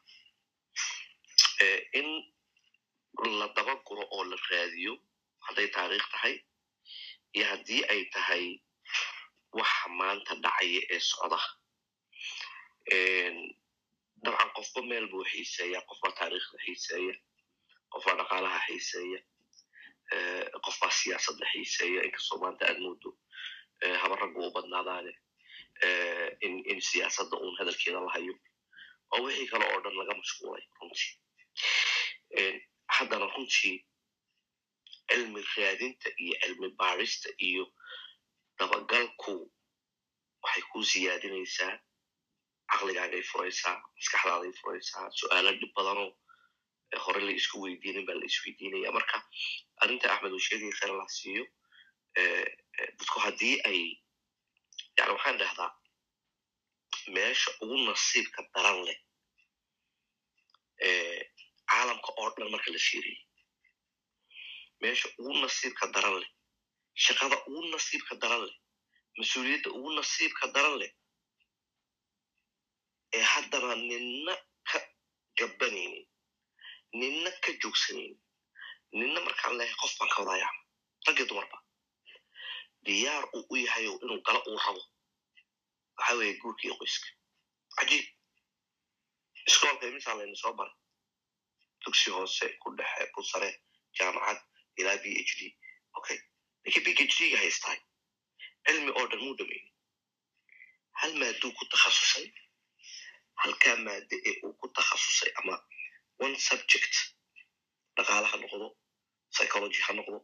in 1.98 2.08
la 3.38 3.46
daba 3.56 3.74
guro 3.86 4.02
oo 4.14 4.24
la 4.30 4.36
raadiyo 4.50 4.92
hadday 5.46 5.68
taariikh 5.76 6.08
tahay 6.12 6.34
iyo 7.36 7.44
haddii 7.50 7.82
ay 7.92 8.02
tahay 8.14 8.44
waxa 9.58 9.88
maanta 9.98 10.34
dhacaya 10.44 10.80
ee 10.94 11.00
socda 11.10 11.38
dabcan 14.24 14.50
qofba 14.56 14.80
meel 14.88 15.06
buu 15.12 15.24
xiiseeya 15.32 15.80
qofbaa 15.88 16.12
taariikhda 16.18 16.58
xiiseeya 16.64 17.14
qofbaa 17.92 18.16
dhaqaalaha 18.20 18.58
xiiseeya 18.66 19.20
qofbaa 20.64 20.90
siyaasadda 21.00 21.46
xiiseeya 21.52 22.00
inkastoo 22.06 22.38
maanta 22.42 22.64
aad 22.68 22.78
moodo 22.84 23.10
haba 24.02 24.14
raggu 24.22 24.40
u 24.48 24.50
badnaadaane 24.56 25.12
in 26.46 26.54
in 26.70 26.80
siyaasadda 26.80 27.36
uun 27.36 27.56
hadalkeeda 27.58 28.00
la 28.00 28.10
hayo. 28.16 28.34
Oo 29.14 29.22
wixii 29.26 29.48
kale 29.52 29.64
oo 29.72 29.80
dhan 29.84 29.94
laga 30.00 30.14
mashquulay 30.20 30.64
runtii. 30.80 31.10
Haddana 32.96 33.26
runtii 33.34 33.76
cilmi 35.10 35.42
raadinta 35.56 36.08
iyo 36.24 36.34
cilmi 36.42 36.68
baarista 36.78 37.28
iyo 37.48 37.64
dabagalku 38.58 39.34
waxay 40.42 40.62
ku 40.72 40.78
siyaadinaysaa 40.90 41.74
caqligaagay 42.72 43.22
furaysaa 43.30 43.76
maskaxdaaday 43.96 44.52
furaysaa 44.60 45.06
su'aalo 45.18 45.50
dhib 45.60 45.72
badanoo 45.76 46.10
hore 47.04 47.20
la 47.26 47.32
isku 47.40 47.56
weydiinin 47.64 48.06
baa 48.06 48.16
la 48.20 48.24
isweydiinaya 48.30 48.90
marka 48.96 49.18
arrinta 49.82 50.06
axmed 50.14 50.32
uu 50.32 50.44
sheegaya 50.46 50.72
khayr 50.78 50.92
la 51.00 51.06
siiyo 51.18 51.44
dadku 52.98 53.18
haddii 53.24 53.56
ay 53.70 53.80
yani 54.98 55.12
waxaan 55.16 55.38
dhahdaa 55.40 55.70
meesha 57.14 57.50
ugu 57.62 57.76
nasiibka 57.88 58.40
daran 58.54 58.78
leh 58.86 58.98
caalamka 61.70 62.10
oo 62.20 62.28
dhan 62.36 62.50
marka 62.52 62.70
la 62.74 62.78
fiiriyo 62.88 63.20
meesha 64.80 65.08
ugu 65.18 65.32
nasiibka 65.42 65.84
daran 65.94 66.16
leh 66.20 66.30
shaqada 67.04 67.36
ugu 67.48 67.62
nasiibka 67.72 68.14
daran 68.22 68.42
leh 68.48 68.56
mas'uuliyadda 69.18 69.68
ugu 69.76 69.90
nasiibka 69.98 70.44
daran 70.54 70.76
leh 70.80 70.92
ee 73.16 73.24
haddana 73.32 73.74
ninna 73.90 74.34
ka 74.70 74.78
gabanaynin 75.38 76.06
ninna 77.00 77.30
ka 77.44 77.50
joogsanaynin 77.62 78.18
ninna 78.98 79.20
markaan 79.26 79.54
lehay 79.58 79.74
qof 79.82 79.92
baan 79.98 80.10
ka 80.14 80.18
wadaayacma 80.22 80.62
raggi 81.06 81.24
dumarba 81.28 81.58
diyaar 82.86 83.24
uu 83.36 83.44
u 83.52 83.56
yahay 83.56 83.84
inuu 83.86 84.20
galo 84.26 84.40
uu 84.50 84.58
rabo. 84.64 84.82
Waxa 85.96 86.14
weeye 86.18 86.34
guurka 86.40 86.68
qoyska. 86.80 87.08
Cajiib 87.76 88.06
iskoolka 89.48 89.86
imisaa 89.90 90.14
layna 90.18 90.36
soo 90.42 90.52
baray 90.58 90.74
dugsi 91.84 92.10
hoose 92.14 92.46
ku 92.62 92.68
dhexe 92.78 93.04
ku 93.14 93.20
sare 93.30 93.50
jaamacad 93.96 94.38
ilaa 94.78 94.98
b 95.02 95.04
h 95.28 95.32
d 95.38 95.40
okay 95.98 96.18
ninkii 96.64 96.82
b 96.84 96.88
h 96.94 97.00
d 97.18 97.30
ga 97.32 97.38
haystaay 97.42 97.78
cilmi 98.66 98.90
oo 98.98 99.06
dhan 99.10 99.20
muu 99.24 99.34
dhamayni 99.38 99.70
hal 101.00 101.12
maaduu 101.20 101.50
ku 101.58 101.64
takhasusay 101.72 102.26
halkaa 103.42 103.76
maade 103.86 104.16
ee 104.28 104.34
uu 104.46 104.54
ku 104.60 104.66
takhasusay 104.76 105.30
ama 105.40 105.54
one 106.24 106.36
subject 106.48 106.94
dhaqaale 107.96 108.26
ha 108.30 108.36
noqdo 108.42 108.66
psychology 109.34 109.80
ha 109.86 109.92
noqdo 109.98 110.18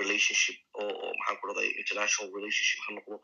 relationship 0.00 0.58
oo 0.80 1.12
maxaan 1.18 1.36
ku 1.40 1.44
dhahday 1.48 1.70
international 1.82 2.28
relationship. 2.36 2.78
Ha 2.84 2.90
noqdo 2.96 3.16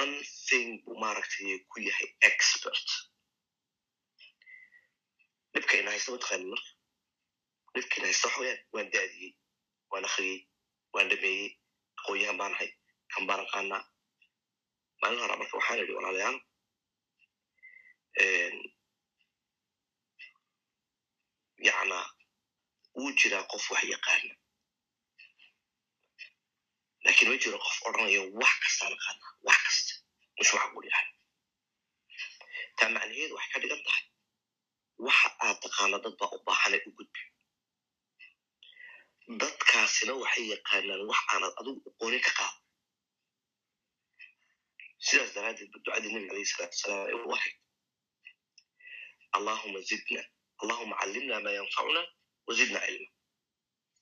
one 0.00 0.14
thing 0.48 0.68
buu 0.84 0.96
maaragtay 1.02 1.58
ku 1.70 1.76
yahay 1.88 2.08
expert. 2.28 2.88
dhibka 5.54 5.74
ina 5.80 5.90
haysta 5.94 6.10
mataqaanin 6.12 6.48
marka 6.52 6.70
dhibka 7.74 7.94
ina 7.98 8.06
haysta 8.10 8.26
waxa 8.28 8.52
waan 8.74 8.88
daadiyey 8.94 9.32
waan 9.90 10.04
akhriyey 10.08 10.38
waan 10.94 11.08
dhameeyey 11.10 11.48
aqoonyahan 11.98 12.36
baan 12.40 12.52
ahay 12.56 12.70
kan 13.12 13.24
baan 13.28 13.40
aqaanaa 13.46 13.82
maalin 15.00 15.20
hora 15.22 15.36
marka 15.40 15.54
waxaan 15.58 15.80
idhi 15.82 15.94
walaalayaal 15.98 16.38
yacna 21.66 21.98
wuu 22.96 23.12
jiraa 23.18 23.44
qof 23.50 23.64
wax 23.72 23.84
yaqaana 23.94 24.34
laakiin 27.06 27.28
ma 27.30 27.36
jiro 27.42 27.58
qof 27.64 27.76
odrhanaya 27.88 28.20
wax 28.40 28.54
kastaan 28.64 28.92
aqaanaa 28.96 29.30
wax 29.46 29.58
kasta. 29.66 29.92
Waxa 30.38 30.68
buu 30.72 30.84
yahay 30.90 31.08
taa 32.78 32.90
macnaheedu 32.94 33.34
waxay 33.38 33.50
ka 33.52 33.58
dhigan 33.62 33.82
tahay 33.86 34.04
waxa 35.06 35.28
aad 35.44 35.56
taqaana 35.64 35.96
dad 36.04 36.14
baa 36.20 36.30
u 36.36 36.38
baahanay 36.46 36.80
u 36.88 36.90
gudbi. 36.98 37.20
Dadkaasina 39.40 40.12
waxay 40.22 40.44
yaqaanaan 40.54 41.02
wax 41.10 41.20
aanad 41.32 41.52
adigu 41.60 41.80
aqoonin 41.90 42.22
ka 42.26 42.32
qaado 42.38 42.58
sidaas 45.06 45.30
daraaddeed 45.36 45.70
ba 45.72 45.78
ducadii 45.84 46.10
nebiga 46.12 46.32
alayhi 46.34 46.50
salaatu 46.52 46.74
wasalaam 46.76 47.06
ay 47.08 47.14
u 47.26 47.32
ahayd 47.36 47.56
allahuma 49.36 49.78
zidna 49.90 50.22
allahuma 50.62 50.94
callimna 51.00 51.36
ma 51.44 51.50
yanfacuna 51.58 52.02
wazidna 52.48 52.78
cilma 52.86 53.08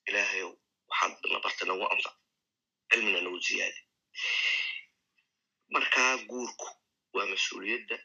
ilaahayow 0.09 0.51
waxaad 0.91 1.13
na 1.33 1.39
bartay 1.45 1.67
nagu 1.69 1.85
anfac 1.95 2.17
cilmina 2.95 3.21
nagu 3.25 3.39
ziyaadi 3.47 3.81
markaa 5.75 6.13
guurku 6.31 6.67
waa 7.15 7.27
mas'uuliyadda 7.33 7.97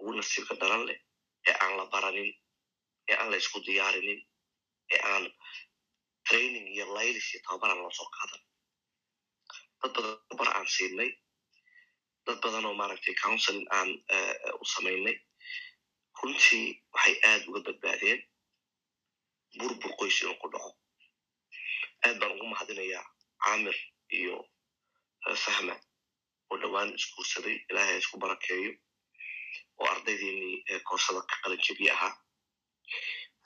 ugu 0.00 0.12
nasiibka 0.18 0.54
daran 0.60 0.82
leh 0.88 0.98
ee 1.48 1.54
aan 1.62 1.72
la 1.78 1.84
baranin 1.92 2.30
ee 3.10 3.16
aan 3.20 3.30
la 3.32 3.36
isku 3.42 3.58
diyaarinin 3.66 4.20
ee 4.94 5.00
aan 5.12 5.24
training 6.28 6.66
iyo 6.74 6.84
laylis 6.96 7.26
iyo 7.30 7.40
tababaran 7.44 7.78
loo 7.82 7.92
soo 7.98 8.08
qaadan 8.16 8.42
dad 9.80 9.92
badan 9.94 10.16
tababar 10.28 10.48
aan 10.56 10.68
siinay 10.74 11.10
dad 12.26 12.38
badan 12.44 12.64
oo 12.68 12.74
maaragtay 12.80 13.14
counseling 13.22 13.66
aan 13.78 13.90
u 14.62 14.64
samaynay 14.74 15.16
runtii 16.20 16.66
waxay 16.94 17.14
aad 17.30 17.42
uga 17.48 17.60
badbaadeen 17.66 18.20
burbur 19.58 19.92
qoys 19.98 20.16
inuu 20.22 20.36
ku 20.42 20.46
dhaco 20.52 20.70
aad 22.06 22.16
baan 22.20 22.32
ugu 22.36 22.46
mahadinayaa 22.52 23.04
camir 23.44 23.76
iyo 24.18 24.36
fahma 25.44 25.74
oo 26.50 26.56
dhowaan 26.62 26.90
isguursaday 26.98 27.56
ilaahay 27.70 27.98
isku 28.02 28.16
barakeeyo. 28.22 28.72
Oo 29.80 29.86
ardaydeennii 29.94 30.56
ee 30.70 30.78
koorsada 30.88 31.20
ka 31.30 31.36
qalin 31.42 31.62
jabiye 31.66 31.90
ahaa. 31.96 32.14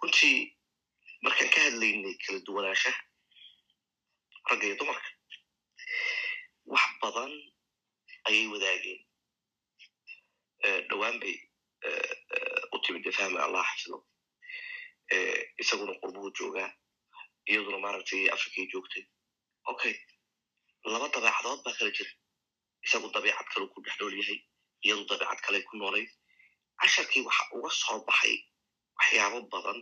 Runtii 0.00 0.36
markaan 1.24 1.50
ka 1.54 1.60
hadlaynay 1.66 2.14
kala 2.26 2.38
duwanaanshaha 2.46 3.00
ragga 4.50 4.66
iyo 4.66 4.76
dumarka 4.80 5.08
wax 6.72 6.86
badan 7.02 7.32
ayay 8.28 8.46
wadaageen. 8.52 9.00
Dhowaan 10.88 11.16
bay 11.22 11.36
u 12.74 12.78
timid 12.84 13.06
fahmi 13.18 13.38
allah 13.46 13.64
xafido 13.70 13.98
isaguna 15.62 15.92
qurbuhu 16.00 16.30
joogaa 16.38 16.70
iyaduna 17.50 17.78
maaragtay 17.84 18.22
afrikay 18.34 18.66
joogtay. 18.72 19.04
Okay 19.72 19.94
laba 20.92 21.06
dabeecadood 21.14 21.60
baa 21.64 21.74
kala 21.78 21.90
jira 21.96 22.12
isagu 22.86 23.08
dabeecad 23.14 23.46
kale 23.52 23.66
ku 23.72 23.78
dhex 23.84 23.94
nool 24.00 24.14
yahay 24.20 24.38
iyadu 24.84 25.04
dabeecad 25.10 25.40
kale 25.44 25.58
ku 25.68 25.74
noolayd. 25.80 26.10
Casharkii 26.80 27.22
waxa 27.28 27.44
uga 27.56 27.70
soo 27.80 27.98
baxay 28.08 28.34
waxyaabo 28.98 29.38
badan 29.52 29.78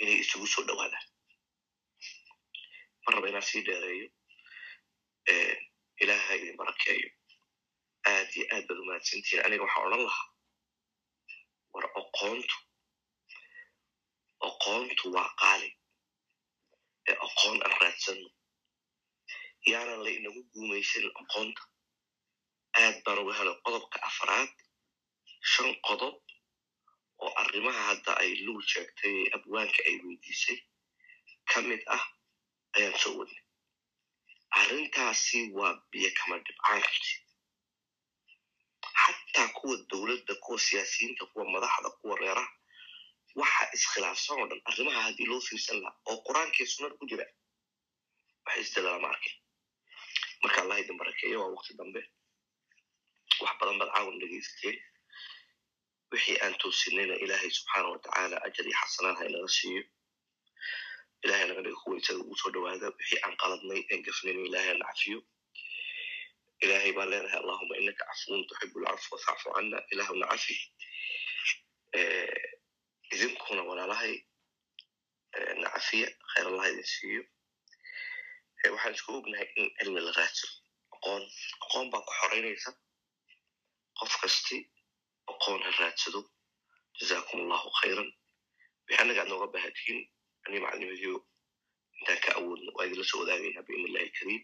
inay 0.00 0.16
isugu 0.22 0.46
soo 0.52 0.64
dhowaadaan 0.68 1.06
mar 3.04 3.12
raba 3.14 3.28
inaan 3.30 3.46
sii 3.50 3.62
dheereeyo? 3.66 4.06
Ilaaha 6.02 6.32
idin 6.36 6.56
barakeeyo. 6.60 7.08
Aad 8.10 8.28
iyo 8.36 8.44
aad 8.54 8.64
baad 8.68 8.78
umahadsantihiin 8.82 9.44
aniga 9.46 9.64
waxaa 9.66 9.84
odhan 9.86 10.02
lahaa 10.08 10.28
war 11.74 11.86
oqoontu 12.00 12.56
oqoontu 14.48 15.04
waa 15.16 15.30
qaali. 15.40 15.68
Ee 17.08 17.16
oqoon 17.26 17.58
aan 17.64 17.74
raadsanno 17.80 18.28
yaanan 19.72 20.00
la 20.04 20.10
inagu 20.18 20.40
guumaysanin 20.52 21.12
oqoonta 21.20 21.62
aad 22.82 22.96
baan 23.04 23.18
uga 23.22 23.34
helay 23.38 23.56
qodobka 23.64 23.98
afraad 24.08 24.52
shan 25.52 25.70
qodob 25.86 26.16
oo 27.24 27.32
arrimaha 27.42 27.82
hadda 27.90 28.12
ay 28.22 28.30
luul 28.44 28.62
sheegtay 28.72 29.14
ee 29.22 29.28
abwaanka 29.36 29.80
ay 29.88 29.96
weydiisay 30.04 30.58
ka 31.50 31.58
mid 31.68 31.82
ah 31.96 32.04
ayaan 32.76 32.98
soo 33.02 33.14
wadnay. 33.18 33.42
Arrintaasi 34.60 35.38
waa 35.58 35.72
biyo 35.90 36.10
kama 36.18 36.36
dhibcaan 36.44 36.80
rabti 36.86 37.12
xataa 39.00 39.48
kuwa 39.56 39.76
dowladda 39.90 40.34
kuwa 40.44 40.58
siyaasiyiinta 40.66 41.24
kuwa 41.32 41.44
madaxda 41.54 41.90
kuwa 41.98 42.14
reeraha 42.20 42.52
waxa 43.40 43.64
iskhilaafsan 43.76 44.36
oo 44.40 44.46
dhan 44.50 44.60
arrimaha 44.70 45.00
haddii 45.06 45.26
loo 45.30 45.40
fiirsan 45.48 45.78
lahaa 45.82 46.00
oo 46.10 46.16
qur'aankii 46.26 46.66
sunnada 46.72 46.94
ku 47.00 47.04
jira 47.10 47.26
wax 48.46 48.56
isdalala 48.64 48.98
ma 49.04 49.08
marka 50.44 50.58
allah 50.62 50.78
idin 50.80 50.96
barakeeyo 51.00 51.38
waa 51.42 51.52
waqti 51.56 51.72
dambe. 51.80 52.00
Wax 53.42 53.54
badan 53.60 53.78
baad 53.80 53.90
caawan 53.94 54.18
dhegaysateen 54.20 54.76
wixii 56.12 56.36
aan 56.44 56.54
toosinayna 56.62 57.14
ilaahay 57.24 57.50
subxaana 57.56 57.88
watacaala 57.94 58.36
ajar 58.46 58.64
iyo 58.68 58.76
xasanaan 58.82 59.16
ha 59.18 59.24
inaga 59.30 59.48
siiyo. 59.58 59.82
Ilahay 61.24 61.46
naga 61.48 61.62
dhiga 61.64 61.78
kuwa 61.82 61.96
isaga 62.00 62.20
ugu 62.22 62.36
soo 62.40 62.50
dhawaada. 62.54 62.86
Wixii 62.98 63.20
aan 63.24 63.34
qaladnay 63.40 63.80
aan 63.90 64.00
gafnayno 64.06 64.40
ilahay 64.48 64.74
na 64.78 64.84
cafiyo 64.90 65.18
ilahay 66.64 66.92
baan 66.96 67.08
leenahay 67.10 67.40
allahuma 67.42 67.74
inaka 67.82 68.04
cafuun 68.10 68.42
tuxibu 68.48 68.76
lcafwa 68.80 69.18
facfu 69.24 69.48
cana 69.56 69.78
ilahuna 69.92 70.26
cafi 70.30 70.56
idinkuna 73.14 73.62
walaalahay. 73.68 74.14
Na 75.60 75.68
cafiya 75.74 76.08
khayr 76.30 76.46
allah 76.50 76.66
idin 76.72 76.86
siiyo 76.94 77.22
waxaan 78.72 78.94
isku 78.96 79.10
ognahay 79.18 79.48
in 79.60 79.66
cilmi 79.78 80.00
la 80.00 80.12
raadsano 80.18 80.52
aqoon 80.94 81.22
aqoon 81.64 81.86
baa 81.92 82.02
ku 82.06 82.12
xoreynaysa 82.20 82.70
qof 83.98 84.12
kasti 84.22 84.56
aqoon 85.32 85.60
ha 85.66 85.70
raadsado. 85.80 86.20
Jazakum 86.98 87.40
allahu 87.44 87.68
khayran. 87.80 88.10
Wixii 88.86 89.00
annaga 89.02 89.20
aad 89.22 89.28
nooga 89.30 89.46
bahatiin 89.54 89.98
ani 90.46 90.60
macallimadiyo 90.64 91.14
intaan 91.98 92.20
ka 92.24 92.30
awoodno 92.38 92.70
waa 92.76 92.84
idinla 92.86 93.04
soo 93.10 93.20
wadaagayna 93.22 93.62
biidn 93.66 93.86
illahi 93.88 94.04
alkariim 94.08 94.42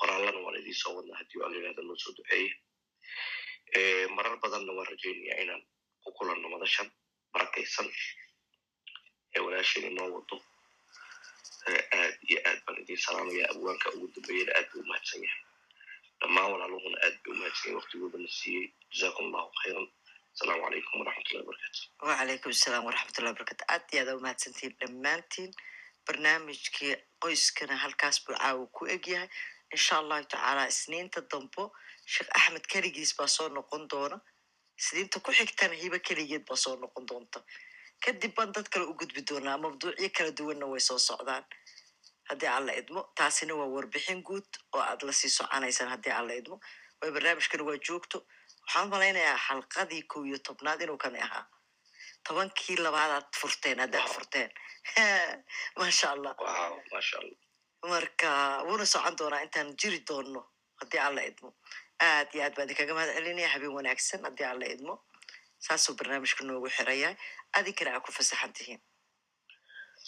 qoraallana 0.00 0.38
waan 0.44 0.56
idiin 0.60 0.78
soo 0.82 0.92
wadnaa 0.96 1.18
haddii 1.20 1.42
alla 1.44 1.56
yidhahda 1.58 1.82
noo 1.82 1.96
soo 2.02 2.12
duceeya 2.16 2.54
marar 4.16 4.34
badanna 4.42 4.72
waan 4.76 4.88
rajaynayaa 4.92 5.40
inaan 5.44 5.62
ku 6.02 6.08
kulanno 6.18 6.48
madashan 6.54 6.88
barakaysan. 7.32 7.88
Ee 9.34 9.40
walaasheen 9.44 9.86
inoo 9.92 10.08
wado 10.16 10.36
aad 12.00 12.16
iyo 12.30 12.38
aad 12.48 12.60
baan 12.66 12.78
idiin 12.82 12.98
salaamaya. 13.06 13.44
Abwaanka 13.52 13.88
ugu 13.94 14.06
dambeeyana 14.14 14.52
aad 14.58 14.66
buu 14.72 14.80
umahadsan 14.84 15.22
yahay. 15.26 15.42
Dhammaan 16.20 16.52
walaaluhuna 16.52 16.98
aad 17.06 17.16
bay 17.22 17.32
umahadsan 17.34 17.66
yahay. 17.68 17.76
Waqtigoodana 17.80 18.28
siiyey. 18.38 18.66
Jazakum 18.92 19.24
allahu 19.28 19.50
khayran. 19.62 19.86
Asalaamu 20.34 20.62
calaykum 20.64 21.00
waraxmatullahi 21.00 21.46
wabarakatu 21.46 21.80
wacalaykum 22.08 22.50
asalaam 22.56 22.84
waraxmatullahi 22.88 23.32
wabarakatu 23.34 23.64
aad 23.74 23.84
iyo 23.92 24.00
aad 24.02 24.10
umahadsantihiin 24.20 24.74
dhammaantiin 24.80 25.50
barnaamijkii 26.06 26.92
qoyskana 27.22 27.76
halkaas 27.84 28.16
buu 28.24 28.34
caawa 28.38 28.66
ku 28.76 28.86
egyahay 28.96 29.28
insha 29.74 29.98
allahu 30.02 30.24
tacaala 30.32 30.62
isniinta 30.72 31.20
dambo 31.30 31.64
sheekh 32.12 32.30
axmed 32.38 32.64
keligiis 32.72 33.12
baa 33.18 33.26
soo 33.36 33.48
noqon 33.56 33.88
doona. 33.90 34.16
Isniinta 34.80 35.20
ku 35.24 35.30
xigtana 35.38 35.74
hiba 35.82 35.98
keligeed 36.06 36.44
baa 36.48 36.56
soo 36.64 36.76
noqon 36.82 37.04
doonta. 37.10 37.38
Kadib 38.04 38.32
baan 38.36 38.52
dad 38.54 38.68
kale 38.72 38.84
u 38.90 38.94
gudbi 39.00 39.20
doonaa. 39.30 39.58
Mabduucyo 39.64 40.08
kala 40.16 40.30
duwanna 40.38 40.66
way 40.72 40.80
soo 40.88 40.98
socdaan 40.98 41.44
haddii 42.30 42.50
alla 42.58 42.72
idmo 42.80 43.00
taasina 43.18 43.54
waa 43.60 43.70
warbixin 43.74 44.22
guud 44.28 44.48
oo 44.74 44.82
aad 44.82 45.02
la 45.06 45.12
sii 45.12 45.30
soconaysaan 45.38 45.90
haddii 45.94 46.14
alla 46.20 46.32
idmo. 46.40 46.56
Way 47.00 47.10
barnaamijkana 47.16 47.64
waa 47.68 47.78
joogto. 47.88 48.18
Waxaan 48.64 48.88
malaynayaa 48.94 49.38
xalqadii 49.46 50.02
kow 50.12 50.24
iyo 50.28 50.38
tobnaad 50.48 50.80
inuu 50.84 50.98
kani 51.04 51.20
ahaa. 51.26 51.44
Tobankii 52.28 52.76
labaadaad 52.86 53.28
furteen 53.40 53.78
haddaad 53.84 54.08
furteen. 54.14 54.50
Maasha 55.78 56.10
allah 56.14 56.34
marka 57.92 58.28
wuuna 58.68 58.86
socon 58.86 59.18
doonaa 59.18 59.44
intaan 59.46 59.74
jiri 59.82 60.00
doonno 60.08 60.42
haddii 60.80 61.02
alla 61.08 61.22
idmo. 61.30 61.48
Aad 62.08 62.34
iyo 62.34 62.44
aad 62.44 62.54
baan 62.56 62.68
idinkaga 62.68 62.94
mahad 62.94 63.14
celinaya 63.16 63.48
habeen 63.54 63.74
wanaagsan 63.78 64.24
haddii 64.28 64.48
alla 64.52 64.66
idmo. 64.74 64.94
Saasuu 65.66 65.94
barnaamijka 65.98 66.44
noogu 66.44 66.68
xirayahay 66.76 67.16
adinkana 67.58 67.90
aa 67.94 68.04
ku 68.04 68.12
fasaxan 68.12 68.52
tihiin 68.58 68.80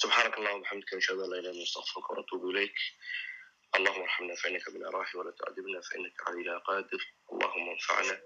سبحانك 0.01 0.37
اللهم 0.37 0.59
وبحمدك 0.59 0.93
نشهد 0.93 1.19
ان 1.19 1.29
لا 1.29 1.39
اله 1.39 1.39
الا 1.39 1.49
انت 1.49 1.57
نستغفرك 1.61 2.09
ونتوب 2.09 2.49
اليك 2.49 2.77
اللهم 3.75 4.01
ارحمنا 4.01 4.35
فانك 4.35 4.69
بنا 4.69 4.89
راحي 4.89 5.17
ولا 5.17 5.31
تعذبنا 5.31 5.81
فانك 5.81 6.27
علينا 6.27 6.57
قادر 6.57 7.01
اللهم 7.31 7.69
انفعنا 7.69 8.21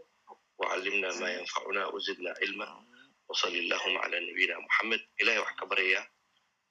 وعلمنا 0.58 1.10
ما 1.20 1.34
ينفعنا 1.34 1.86
وزدنا 1.88 2.36
علما 2.42 2.86
وصل 3.30 3.48
اللهم 3.48 3.98
على 3.98 4.32
نبينا 4.32 4.60
محمد 4.60 5.02
الهي 5.22 5.40
wax 5.44 5.54
ka 5.60 5.66
baraya 5.72 6.02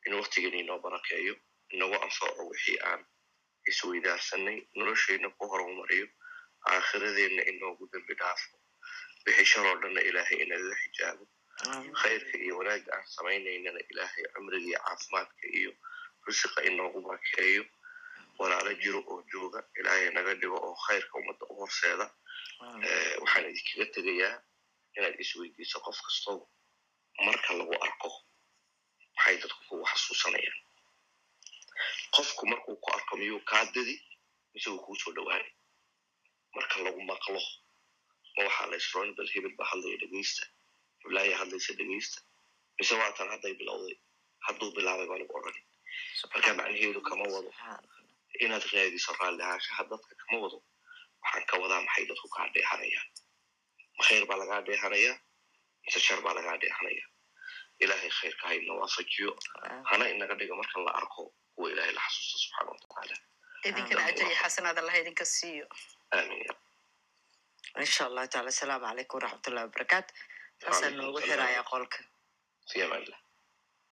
inuu 0.06 0.20
waqtigeeni 0.22 0.58
inoo 0.64 0.78
barakeeyo 0.84 1.34
inagu 1.74 1.94
anfaco 2.06 2.42
wixii 2.52 2.78
aan 2.90 3.00
isweydaarsanay 3.70 4.58
noloshayna 4.78 5.28
ku 5.38 5.44
horumariyo 5.52 6.06
aakhiradeenna 6.72 7.42
inoogu 7.52 7.84
dembi 7.92 8.14
dhaafo 8.20 8.56
wixii 9.26 9.48
sharoo 9.52 9.76
dhanna 9.82 10.00
ilaahay 10.08 10.38
inagaga 10.44 10.76
xijaabo 10.82 11.24
khayrka 11.59 12.37
iyo 12.37 12.57
wanaagga 12.57 12.91
aan 12.95 13.05
samaynaynana 13.15 13.79
ilaahay 13.91 14.23
cumriga 14.35 14.67
iyo 14.67 14.79
caafimaadka 14.85 15.45
iyo 15.59 15.71
risiqa 16.27 16.59
inoogu 16.69 16.99
barakeeyo 17.07 17.63
walaalo 18.39 18.73
jiro 18.81 18.99
oo 19.11 19.21
jooga 19.31 19.59
ilaahay 19.79 20.09
naga 20.15 20.33
dhigo 20.35 20.57
oo 20.67 20.75
khayrka 20.85 21.13
ummadda 21.19 21.45
u 21.49 21.55
horseeda 21.59 22.05
waxaan 23.21 23.45
idinkaga 23.49 23.85
tegayaa 23.95 24.35
inaad 24.97 25.15
isweydiiso 25.23 25.77
qof 25.85 25.97
kastoo 26.05 26.39
marka 27.25 27.53
lagu 27.57 27.73
arko 27.85 28.09
maxay 29.15 29.35
dadku 29.41 29.61
kugu 29.69 29.85
xasuusanayaan 29.91 30.59
qofku 32.15 32.43
markuu 32.51 32.75
ku 32.83 32.87
arko 32.95 33.13
miyuu 33.17 33.39
kaa 33.49 33.65
dadi 33.75 33.95
mise 34.53 34.69
uu 34.69 34.79
kuu 34.85 34.95
soo 35.01 35.13
dhawaanay 35.15 35.51
marka 36.55 36.75
lagu 36.83 37.01
maqlo 37.11 37.39
ma 38.35 38.43
waxaa 38.47 38.67
la 38.71 38.75
isroon 38.77 39.15
bal 39.15 39.29
hebel 39.33 39.55
ba 39.55 39.63
hadlaya 39.71 39.97
dhegeysta 40.01 40.43
hiblaya 41.05 41.37
hadlaysa 41.41 41.73
dhegeysta 41.79 42.21
mise 42.79 42.93
waatan 43.01 43.29
hadday 43.33 43.53
bilowday 43.59 43.95
hadduu 44.47 44.69
bilaabay 44.77 45.07
baa 45.11 45.17
lagu 45.21 45.33
odhan 45.39 45.57
marka 46.33 46.53
macnaheedu 46.59 47.01
kama 47.09 47.25
wado 47.35 47.51
inaad 48.45 48.63
raadiso 48.73 49.11
raalli 49.19 49.43
ahaanshaha 49.47 49.83
dadka 49.91 50.13
kama 50.21 50.37
wado 50.43 50.57
waxaan 51.23 51.45
ka 51.49 51.55
wadaa 51.63 51.81
maxay 51.87 52.05
dadku 52.11 52.27
kaa 52.35 52.47
dheehanayaan 52.55 53.07
ma 53.97 54.03
khayr 54.07 54.23
baa 54.29 54.37
lagaa 54.41 54.61
dheehanayaa 54.67 55.15
mise 55.85 55.99
shar 56.07 56.19
baa 56.25 56.33
lagaa 56.39 56.57
dheehanayaa 56.63 57.09
ilaahay 57.83 58.09
khayrka 58.19 58.43
ha 58.47 58.53
ina 58.59 58.73
waafajiyo 58.81 59.31
hana 59.89 60.05
inaga 60.13 60.35
dhigo 60.39 60.55
markan 60.61 60.83
la 60.87 60.91
arko 61.01 61.23
kuwa 61.55 61.67
ilaahay 61.71 61.93
la 61.97 62.01
xasuusta 62.07 62.37
subxaana 62.43 62.71
watacaala 62.71 63.15
idinkana 63.69 64.01
ajar 64.09 64.27
iyo 64.27 64.35
xasanaad 64.43 64.77
allah 64.81 64.95
idinka 65.01 65.25
siiyo 65.35 65.65
aamin 66.17 66.39
ya 66.47 66.53
insha 67.85 68.01
allahu 68.09 68.27
taala 68.33 68.49
asalaamu 68.55 68.85
calaykum 68.87 69.17
waraxmatullahi 69.19 69.65
wabarakaatu 69.67 70.11
Waalaikum 70.73 70.97
noogu 71.01 71.19
xirayaa 71.27 71.63
qolka 71.71 71.99